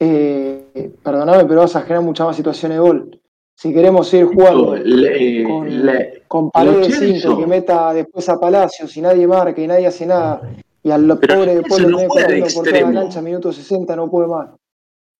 eh, 0.00 0.92
perdoname, 1.02 1.44
pero 1.44 1.60
vas 1.60 1.76
a 1.76 1.82
generar 1.82 2.02
muchas 2.02 2.26
más 2.26 2.36
situaciones 2.36 2.76
de 2.78 2.80
gol. 2.82 3.20
Si 3.56 3.72
queremos 3.74 4.06
seguir 4.08 4.26
jugando 4.26 4.76
le- 4.76 5.42
con, 5.44 5.84
le- 5.86 6.22
con 6.28 6.50
Paredes 6.50 6.88
Lo 6.90 6.94
Celso. 6.94 7.28
5 7.30 7.40
que 7.40 7.46
meta 7.46 7.92
después 7.92 8.28
a 8.28 8.38
Palacios 8.38 8.96
y 8.96 9.00
nadie 9.00 9.26
marca 9.26 9.60
y 9.60 9.66
nadie 9.66 9.88
hace 9.88 10.06
nada, 10.06 10.40
y 10.88 10.90
al 10.90 11.18
Pero 11.18 11.34
pobre 11.34 11.54
lo 11.54 11.88
no 11.88 11.98
juega 11.98 12.06
de 12.06 12.08
toda 12.08 12.28
la 12.28 12.38
extremo. 12.38 13.00
cancha, 13.00 13.22
minuto 13.22 13.52
60, 13.52 13.96
no 13.96 14.10
puede 14.10 14.28
más. 14.28 14.48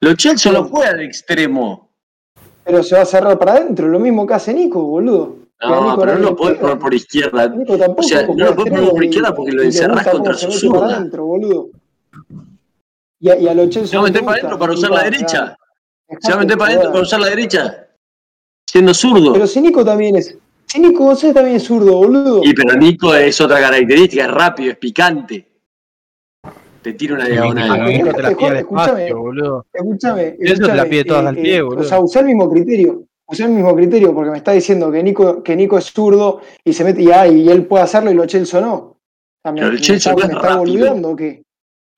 lo 0.01 0.15
Chelso 0.15 0.53
no 0.53 0.65
juega 0.65 0.95
de 0.95 1.05
extremo. 1.05 1.91
Pero 2.65 2.83
se 2.83 2.97
va 2.97 3.03
a 3.03 3.07
cerrar 3.07 3.39
para 3.39 3.53
adentro, 3.53 3.89
lo 3.89 3.99
mismo 3.99 4.27
que 4.27 4.35
hace 4.35 4.55
Nico, 4.55 4.83
boludo. 4.83 5.37
No, 5.61 5.97
pero 5.99 6.15
no 6.15 6.21
lo 6.21 6.37
podés 6.37 6.59
poner 6.59 6.79
por 6.79 6.95
izquierda. 6.95 7.49
Nico 7.49 7.77
tampoco 7.77 8.01
O 8.01 8.05
sea, 8.05 8.27
no 8.27 8.35
lo 8.35 8.55
podés 8.55 8.57
poner 8.57 8.69
extremo 8.69 8.91
por 8.91 9.05
izquierda 9.05 9.35
porque 9.35 9.53
lo 9.53 9.63
encerrás 9.63 10.09
contra 10.09 10.35
su 10.35 10.71
boludo. 10.71 11.69
Y 13.21 13.31
a, 13.31 13.39
y 13.39 13.49
a 13.49 13.55
los 13.55 13.69
Chelsea 13.69 13.91
Se 13.91 13.97
va 13.97 14.03
a 14.03 14.07
meter 14.07 14.25
para 14.25 14.37
adentro 14.39 14.59
para 14.59 14.73
usar 14.73 14.91
la 14.91 15.03
derecha. 15.05 15.57
Se 16.21 16.31
va 16.31 16.37
a 16.37 16.41
meter 16.41 16.57
para 16.57 16.69
de 16.69 16.75
adentro 16.75 16.93
para 16.93 17.03
usar 17.03 17.21
la 17.21 17.29
derecha. 17.29 17.89
Siendo 18.67 18.95
zurdo. 18.95 19.33
Pero 19.33 19.47
si 19.47 19.61
Nico 19.61 19.85
también 19.85 20.17
es. 20.17 20.39
Si 20.67 20.79
Nico 20.79 21.05
González 21.05 21.35
también 21.35 21.57
es 21.57 21.63
zurdo, 21.65 21.97
boludo. 21.97 22.43
Y 22.45 22.53
pero 22.53 22.77
Nico 22.77 23.15
es 23.15 23.41
otra 23.41 23.59
característica, 23.59 24.25
es 24.27 24.31
rápido, 24.31 24.73
es 24.73 24.77
picante. 24.77 25.48
Te 26.89 26.95
tira 26.95 27.17
una 27.17 27.27
diagonal. 27.27 27.85
Nico 27.85 28.15
te 28.15 28.23
la 28.23 28.31
pide 28.31 28.49
al 28.49 28.57
Escúchame. 28.57 28.89
espacio, 28.89 29.19
boludo. 29.19 29.67
Escúchame, 29.71 30.23
Eso 30.23 30.37
te 30.39 30.47
la 30.47 30.53
escúchame, 30.55 30.89
pide 30.89 31.05
todas 31.05 31.25
eh, 31.25 31.29
al 31.29 31.37
pie, 31.37 31.57
eh, 31.57 31.63
boludo. 31.63 31.81
O 31.81 31.85
sea, 31.85 32.01
usar 32.01 32.23
el 32.23 32.29
mismo 32.29 32.51
criterio. 32.51 33.05
Usar 33.27 33.49
el 33.49 33.53
mismo 33.57 33.77
criterio 33.77 34.15
porque 34.15 34.31
me 34.31 34.39
está 34.39 34.53
diciendo 34.53 34.91
que 34.91 35.03
Nico, 35.03 35.43
que 35.43 35.55
Nico 35.55 35.77
es 35.77 35.93
zurdo 35.93 36.41
y 36.65 36.73
se 36.73 36.85
mete 36.85 37.03
y, 37.03 37.11
ah, 37.11 37.29
y 37.29 37.47
él 37.51 37.67
puede 37.67 37.85
hacerlo 37.85 38.11
y 38.11 38.15
lo 38.15 38.25
Chelsea 38.25 38.59
no. 38.59 38.97
Me, 39.45 39.61
Pero 39.61 39.77
Chelsea 39.77 40.13
está, 40.13 40.15
no 40.15 40.19
es 40.19 40.25
está 40.31 40.41
rápido. 40.41 40.59
boludeando 40.61 41.11
o 41.11 41.17
qué? 41.17 41.43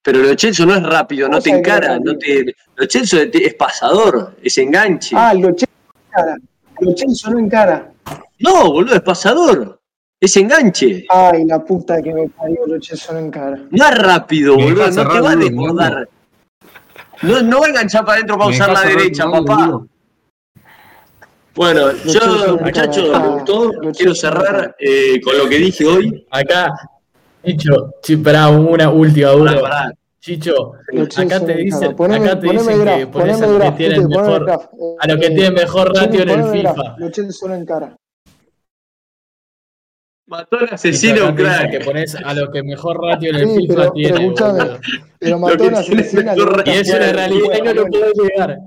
Pero 0.03 0.19
lo 0.21 0.35
Chelso 0.35 0.67
no 0.67 0.75
es 0.75 0.83
rápido, 0.83 1.29
no 1.29 1.35
¿Cómo 1.35 1.43
te 1.43 1.51
encara, 1.51 1.99
no 2.01 2.17
te. 2.17 2.47
Lo 2.75 2.87
Chelso 2.87 3.19
es 3.21 3.55
pasador, 3.55 4.35
es 4.43 4.59
enganche. 4.59 5.15
Ah, 5.17 5.35
lo 5.35 5.51
Chelsea 5.53 5.69
no 5.87 6.01
encara. 6.09 6.37
Lo 6.81 6.95
Chelsea 6.95 7.31
no 7.31 7.39
encara. 7.39 7.93
No, 8.41 8.73
boludo, 8.73 8.95
es 8.97 9.03
pasador. 9.03 9.80
Es 10.21 10.37
enganche. 10.37 11.07
Ay, 11.09 11.45
la 11.47 11.65
puta 11.65 12.03
que 12.03 12.13
me 12.13 12.29
parió, 12.29 12.59
no 12.67 13.19
encara. 13.19 13.59
No 13.71 13.85
es 13.87 13.99
rápido, 13.99 14.57
Me 14.57 14.65
boludo, 14.65 14.91
no 14.91 15.09
te 15.09 15.21
va 15.21 15.31
a 15.31 15.37
desbordar. 15.37 16.09
No, 17.23 17.43
no 17.43 17.61
va 17.61 17.67
a 17.67 17.69
enganchar 17.71 18.05
para 18.05 18.17
adentro 18.17 18.37
para 18.37 18.51
Me 18.51 18.57
usar 18.57 18.73
la 18.73 18.83
derecha, 18.83 19.25
papá. 19.31 19.81
Bueno, 21.55 21.93
yo, 22.05 22.59
muchachos, 22.59 23.09
me 23.11 23.17
ah, 23.17 23.27
gustó. 23.29 23.73
lo 23.73 23.93
Quiero 23.93 24.15
cerrar 24.15 24.77
eh, 24.79 25.21
con 25.23 25.39
lo 25.39 25.49
que 25.49 25.57
dije 25.57 25.85
hoy. 25.87 26.27
Acá, 26.31 26.73
Chicho, 27.45 27.95
chi- 28.03 28.17
pará, 28.19 28.49
una 28.49 28.91
última 28.91 29.33
pará. 29.61 29.93
Chicho, 30.21 30.73
acá 31.17 31.41
te 31.41 31.55
dicen. 31.57 31.97
Poneme, 31.97 32.27
acá 32.29 32.41
te 32.41 32.51
dicen 32.51 32.81
graph, 32.81 32.99
que 32.99 33.07
pones 33.07 33.41
a 33.41 33.47
los 33.47 33.63
que 33.63 33.71
tienen 33.73 34.07
mejor, 34.07 34.51
a 34.51 35.07
los 35.09 35.17
que 35.19 35.27
Eh, 35.27 35.31
tienen 35.31 35.55
mejor 35.55 35.95
ratio 35.95 36.23
en 36.23 36.29
el. 36.29 36.45
FIFA. 36.45 36.97
Lo 36.99 37.11
no 37.49 37.55
encara. 37.55 37.97
Mató 40.31 40.59
al 40.59 40.69
asesino 40.73 41.35
crack. 41.35 41.73
que 41.73 41.81
pones 41.81 42.15
a 42.15 42.33
los 42.35 42.51
que 42.51 42.63
mejor 42.63 43.03
ratio 43.03 43.31
en 43.31 43.37
el 43.37 43.49
Sí, 43.49 43.57
FIFA 43.67 43.75
pero, 43.75 43.77
pero 43.77 43.93
tiene, 43.93 44.21
escúchame, 44.21 44.65
pero 45.19 45.39
mató 45.41 45.65
a 45.65 45.83
tiene 45.83 46.35
gusta 46.37 46.63
Y 46.67 46.71
es 46.71 46.95
una 46.95 47.05
al 47.09 47.15
realidad 47.15 47.59
y 47.59 47.63
no 47.63 47.75
lo 47.75 47.87
puedo 47.87 48.13
llegar. 48.13 48.59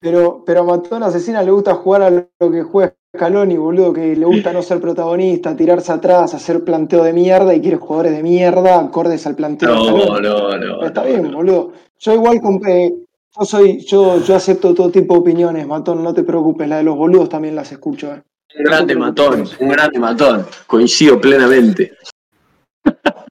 Pero, 0.00 0.42
pero 0.46 0.60
a 0.60 0.64
Matón 0.64 1.02
Asesina 1.02 1.42
le 1.42 1.50
gusta 1.50 1.74
jugar 1.74 2.02
a 2.02 2.10
lo 2.10 2.50
que 2.50 2.62
juega 2.62 2.94
Scaloni, 3.14 3.56
boludo, 3.58 3.92
que 3.92 4.16
le 4.16 4.24
gusta 4.24 4.52
no 4.52 4.62
ser 4.62 4.80
protagonista, 4.80 5.54
tirarse 5.54 5.92
atrás, 5.92 6.32
hacer 6.32 6.64
planteo 6.64 7.04
de 7.04 7.12
mierda 7.12 7.54
y 7.54 7.60
quiere 7.60 7.76
jugadores 7.76 8.12
de 8.12 8.22
mierda 8.22 8.80
acordes 8.80 9.26
al 9.26 9.34
planteo 9.34 9.70
de 9.70 9.90
No, 9.90 10.20
no, 10.20 10.56
no. 10.56 10.58
Pero 10.58 10.86
está 10.86 11.04
bien, 11.04 11.30
boludo. 11.32 11.72
Yo 11.98 12.14
igual 12.14 12.40
compré, 12.40 12.94
yo 13.38 13.44
soy, 13.44 13.84
yo, 13.84 14.22
yo 14.22 14.36
acepto 14.36 14.72
todo 14.72 14.90
tipo 14.90 15.14
de 15.14 15.20
opiniones, 15.20 15.66
Matón, 15.66 16.02
no 16.02 16.14
te 16.14 16.22
preocupes, 16.22 16.66
la 16.66 16.78
de 16.78 16.84
los 16.84 16.96
boludos 16.96 17.28
también 17.28 17.54
las 17.54 17.70
escucho, 17.70 18.12
eh. 18.14 18.22
Un 18.56 18.64
grande 18.64 18.94
matón, 18.96 19.44
un 19.58 19.68
grande 19.68 19.98
matón. 19.98 20.46
Coincido 20.66 21.20
plenamente. 21.20 21.96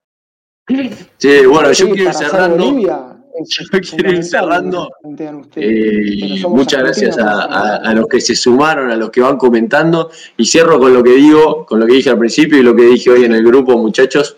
Sí, 1.17 1.45
bueno, 1.45 1.71
yo 1.73 1.89
quiero 1.89 2.03
ir 2.09 2.13
cerrando. 2.13 2.65
Bolivia 2.71 3.09
Yo 3.45 3.79
quiero 3.81 4.11
ir 4.11 4.23
cerrando. 4.23 4.89
ustedes. 5.03 5.57
Eh, 5.57 6.47
muchas 6.47 6.79
gracias 6.81 7.17
a, 7.17 7.43
a- 7.43 7.75
a 7.77 7.93
los 7.93 8.07
que 8.07 8.21
se 8.21 8.33
sumaron, 8.35 8.89
a 8.89 8.95
los 8.95 9.09
que 9.11 9.21
van 9.21 9.37
comentando. 9.37 10.09
Y 10.37 10.45
cierro 10.45 10.79
con 10.79 10.93
lo 10.93 11.03
que 11.03 11.11
digo, 11.15 11.65
con 11.65 11.79
lo 11.79 11.85
que 11.85 11.93
dije 11.95 12.09
al 12.11 12.17
principio 12.17 12.57
y 12.59 12.63
lo 12.63 12.75
que 12.75 12.83
dije 12.85 13.09
hoy 13.09 13.25
en 13.25 13.33
el 13.33 13.43
grupo, 13.43 13.77
muchachos. 13.77 14.37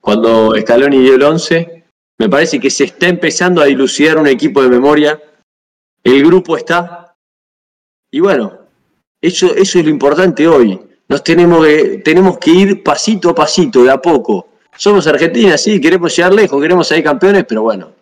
Cuando 0.00 0.54
Scaloni 0.58 0.98
dio 1.00 1.14
el 1.16 1.22
11, 1.22 1.84
me 2.18 2.28
parece 2.28 2.60
que 2.60 2.70
se 2.70 2.84
está 2.84 3.08
empezando 3.08 3.60
a 3.60 3.64
dilucidar 3.66 4.18
un 4.18 4.26
equipo 4.28 4.62
de 4.62 4.68
memoria. 4.68 5.20
El 6.04 6.24
grupo 6.24 6.56
está. 6.56 7.14
Y 8.12 8.20
bueno, 8.20 8.58
eso, 9.20 9.54
eso 9.54 9.78
es 9.78 9.84
lo 9.84 9.90
importante 9.90 10.46
hoy. 10.46 10.78
Nos 11.08 11.24
tenemos 11.24 11.64
que, 11.66 11.98
tenemos 12.04 12.38
que 12.38 12.50
ir 12.50 12.82
pasito 12.82 13.30
a 13.30 13.34
pasito, 13.34 13.82
de 13.82 13.90
a 13.90 14.00
poco. 14.00 14.48
Somos 14.76 15.06
Argentina, 15.06 15.56
sí, 15.58 15.80
queremos 15.80 16.14
llegar 16.14 16.34
lejos, 16.34 16.60
queremos 16.60 16.86
ser 16.86 17.02
campeones, 17.02 17.44
pero 17.48 17.62
bueno, 17.62 17.92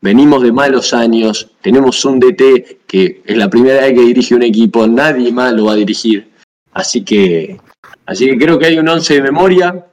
venimos 0.00 0.42
de 0.42 0.50
malos 0.50 0.92
años, 0.92 1.50
tenemos 1.60 2.04
un 2.04 2.18
DT 2.18 2.80
que 2.86 3.22
es 3.24 3.36
la 3.36 3.48
primera 3.48 3.82
vez 3.82 3.94
que 3.94 4.00
dirige 4.00 4.34
un 4.34 4.42
equipo, 4.42 4.86
nadie 4.86 5.30
más 5.30 5.52
lo 5.52 5.66
va 5.66 5.72
a 5.72 5.76
dirigir. 5.76 6.32
Así 6.72 7.04
que, 7.04 7.60
así 8.06 8.26
que 8.26 8.38
creo 8.38 8.58
que 8.58 8.66
hay 8.66 8.78
un 8.78 8.88
11 8.88 9.14
de 9.14 9.22
memoria. 9.22 9.86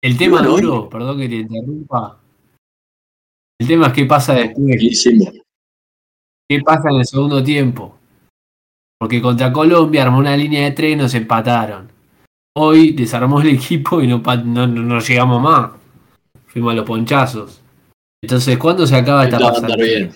El 0.00 0.16
tema 0.16 0.38
Bueno, 0.38 0.56
duro, 0.56 0.88
perdón 0.88 1.18
que 1.18 1.28
te 1.28 1.34
interrumpa. 1.36 2.20
El 3.58 3.66
tema 3.68 3.88
es 3.88 3.92
qué 3.92 4.04
pasa 4.06 4.34
después. 4.34 5.04
¿Qué 6.48 6.60
pasa 6.60 6.90
en 6.90 6.96
el 6.96 7.06
segundo 7.06 7.42
tiempo? 7.42 7.98
Porque 9.02 9.20
contra 9.20 9.52
Colombia 9.52 10.04
armó 10.04 10.18
una 10.18 10.36
línea 10.36 10.62
de 10.62 10.70
tres 10.70 10.92
y 10.92 10.96
nos 10.96 11.12
empataron. 11.14 11.90
Hoy 12.56 12.92
desarmó 12.92 13.40
el 13.40 13.48
equipo 13.56 14.00
y 14.00 14.06
no, 14.06 14.18
no, 14.44 14.66
no- 14.68 14.82
no 14.82 15.00
llegamos 15.00 15.42
más. 15.42 15.72
Fuimos 16.46 16.70
a 16.72 16.76
los 16.76 16.86
ponchazos. 16.86 17.60
Entonces, 18.22 18.56
¿cuándo 18.58 18.86
se 18.86 18.94
acaba 18.94 19.24
esta 19.24 19.40
pasantía? 19.40 19.74
bien. 19.84 20.12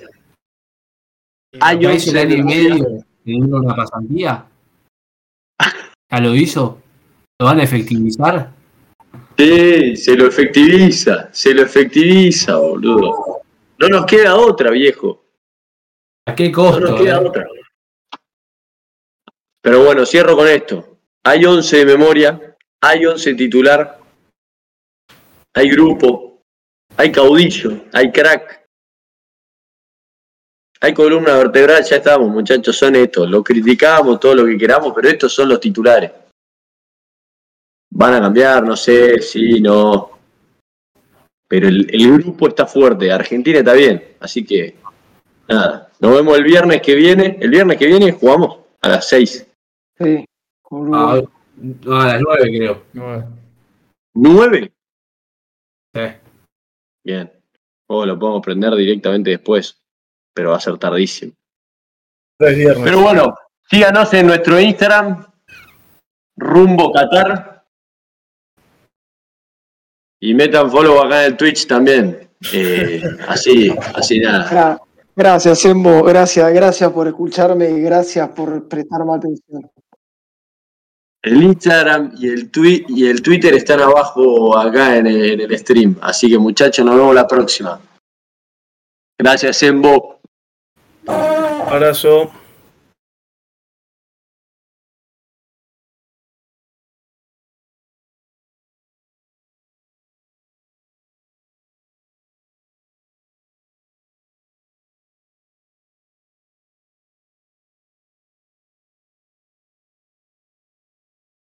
Hay 1.61 1.81
¿Ya 1.81 1.95
hizo 1.95 2.11
11 2.11 2.11
el 2.11 2.15
de 2.15 2.21
año 2.21 2.37
y 2.37 2.43
medio 2.45 3.05
dura 3.25 3.59
una 3.61 3.75
pasantía? 3.75 4.47
¿Ya 6.13 6.21
lo 6.21 6.33
hizo? 6.37 6.79
¿Lo 7.41 7.47
van 7.47 7.59
a 7.59 7.65
efectivizar? 7.65 8.53
Sí, 9.37 9.97
se 9.97 10.17
lo 10.17 10.29
efectiviza, 10.29 11.29
se 11.33 11.53
lo 11.55 11.63
efectiviza, 11.63 12.57
boludo. 12.57 13.41
No 13.81 13.89
nos 13.89 14.07
queda 14.07 14.37
otra, 14.37 14.71
viejo. 14.71 15.25
¿A 16.29 16.37
qué 16.37 16.51
No 16.51 16.55
costo? 16.55 16.81
nos 16.83 17.01
queda 17.01 17.17
eh? 17.21 17.25
otra. 17.27 17.47
Pero 19.67 19.83
bueno, 19.83 20.07
cierro 20.07 20.37
con 20.37 20.47
esto. 20.47 20.97
Hay 21.25 21.45
11 21.45 21.79
de 21.79 21.85
memoria, 21.87 22.57
hay 22.81 23.05
11 23.05 23.35
titular, 23.35 23.99
hay 25.53 25.69
grupo, 25.71 26.41
hay 26.97 27.11
caudillo, 27.11 27.73
hay 27.93 28.13
crack, 28.13 28.65
hay 30.81 30.95
columna 30.95 31.37
vertebral, 31.37 31.83
ya 31.83 31.97
estamos, 31.97 32.31
muchachos, 32.31 32.77
son 32.77 32.95
estos. 32.95 33.29
Lo 33.29 33.43
criticamos, 33.43 34.21
todo 34.21 34.37
lo 34.37 34.47
que 34.47 34.57
queramos, 34.57 34.93
pero 34.95 35.09
estos 35.09 35.33
son 35.33 35.49
los 35.49 35.59
titulares. 35.59 36.13
Van 37.91 38.15
a 38.15 38.21
cambiar, 38.21 38.63
no 38.63 38.77
sé, 38.77 39.21
sí, 39.21 39.61
no. 39.61 40.13
Pero 41.49 41.67
el, 41.67 41.93
el 41.93 42.13
grupo 42.21 42.47
está 42.47 42.67
fuerte, 42.67 43.11
Argentina 43.11 43.59
está 43.59 43.73
bien, 43.73 44.15
así 44.21 44.45
que 44.45 44.77
nada. 45.49 45.91
Nos 45.99 46.15
vemos 46.15 46.39
el 46.39 46.45
viernes 46.45 46.81
que 46.83 46.95
viene. 46.95 47.37
El 47.41 47.51
viernes 47.51 47.77
que 47.77 47.87
viene 47.87 48.13
jugamos 48.13 48.61
a 48.81 48.91
las 48.91 49.09
6. 49.09 49.46
Sí. 49.99 50.25
Ah, 50.93 51.21
no, 51.57 52.01
a 52.01 52.07
las 52.07 52.21
9 52.21 52.43
creo. 52.59 52.83
¿9? 54.15 54.73
Sí. 55.95 56.01
Bien. 57.05 57.33
O 57.89 58.05
lo 58.05 58.19
podemos 58.19 58.43
prender 58.43 58.75
directamente 58.75 59.31
después, 59.31 59.81
pero 60.35 60.51
va 60.51 60.57
a 60.57 60.61
ser 60.61 60.77
tardísimo. 60.79 61.33
Pero 62.39 63.01
bueno, 63.01 63.35
síganos 63.71 64.13
en 64.13 64.27
nuestro 64.27 64.61
Instagram, 64.61 65.25
Rumbo 66.37 66.93
Qatar. 66.93 67.65
Y 70.21 70.35
metan 70.35 70.71
follow 70.71 71.01
acá 71.01 71.25
en 71.25 71.33
el 71.33 71.37
Twitch 71.37 71.67
también. 71.67 72.29
Eh, 72.53 73.03
así, 73.29 73.71
así 73.95 74.19
nada. 74.19 74.51
Gra- 74.51 74.81
Gracias, 75.19 75.65
Embo. 75.65 76.03
Gracias, 76.03 76.53
gracias 76.53 76.93
por 76.93 77.07
escucharme 77.09 77.71
y 77.71 77.81
gracias 77.81 78.29
por 78.31 78.69
prestarme 78.69 79.15
atención. 79.15 79.71
El 81.27 81.43
Instagram 81.43 82.13
y 82.17 82.29
el, 82.29 83.21
Twitter 83.21 83.53
están 83.53 83.81
abajo 83.81 84.57
acá 84.57 84.97
en 84.97 85.09
el, 85.09 85.33
en 85.33 85.41
el 85.41 85.59
stream. 85.59 85.97
Así 86.01 86.31
que 86.31 86.39
muchachos, 86.39 86.87
nos 86.87 86.95
vemos 86.95 87.13
la 87.17 87.27
próxima. 87.27 87.81
Gracias, 89.19 89.61
Embo. 89.65 90.21
Abrazo. 91.09 92.31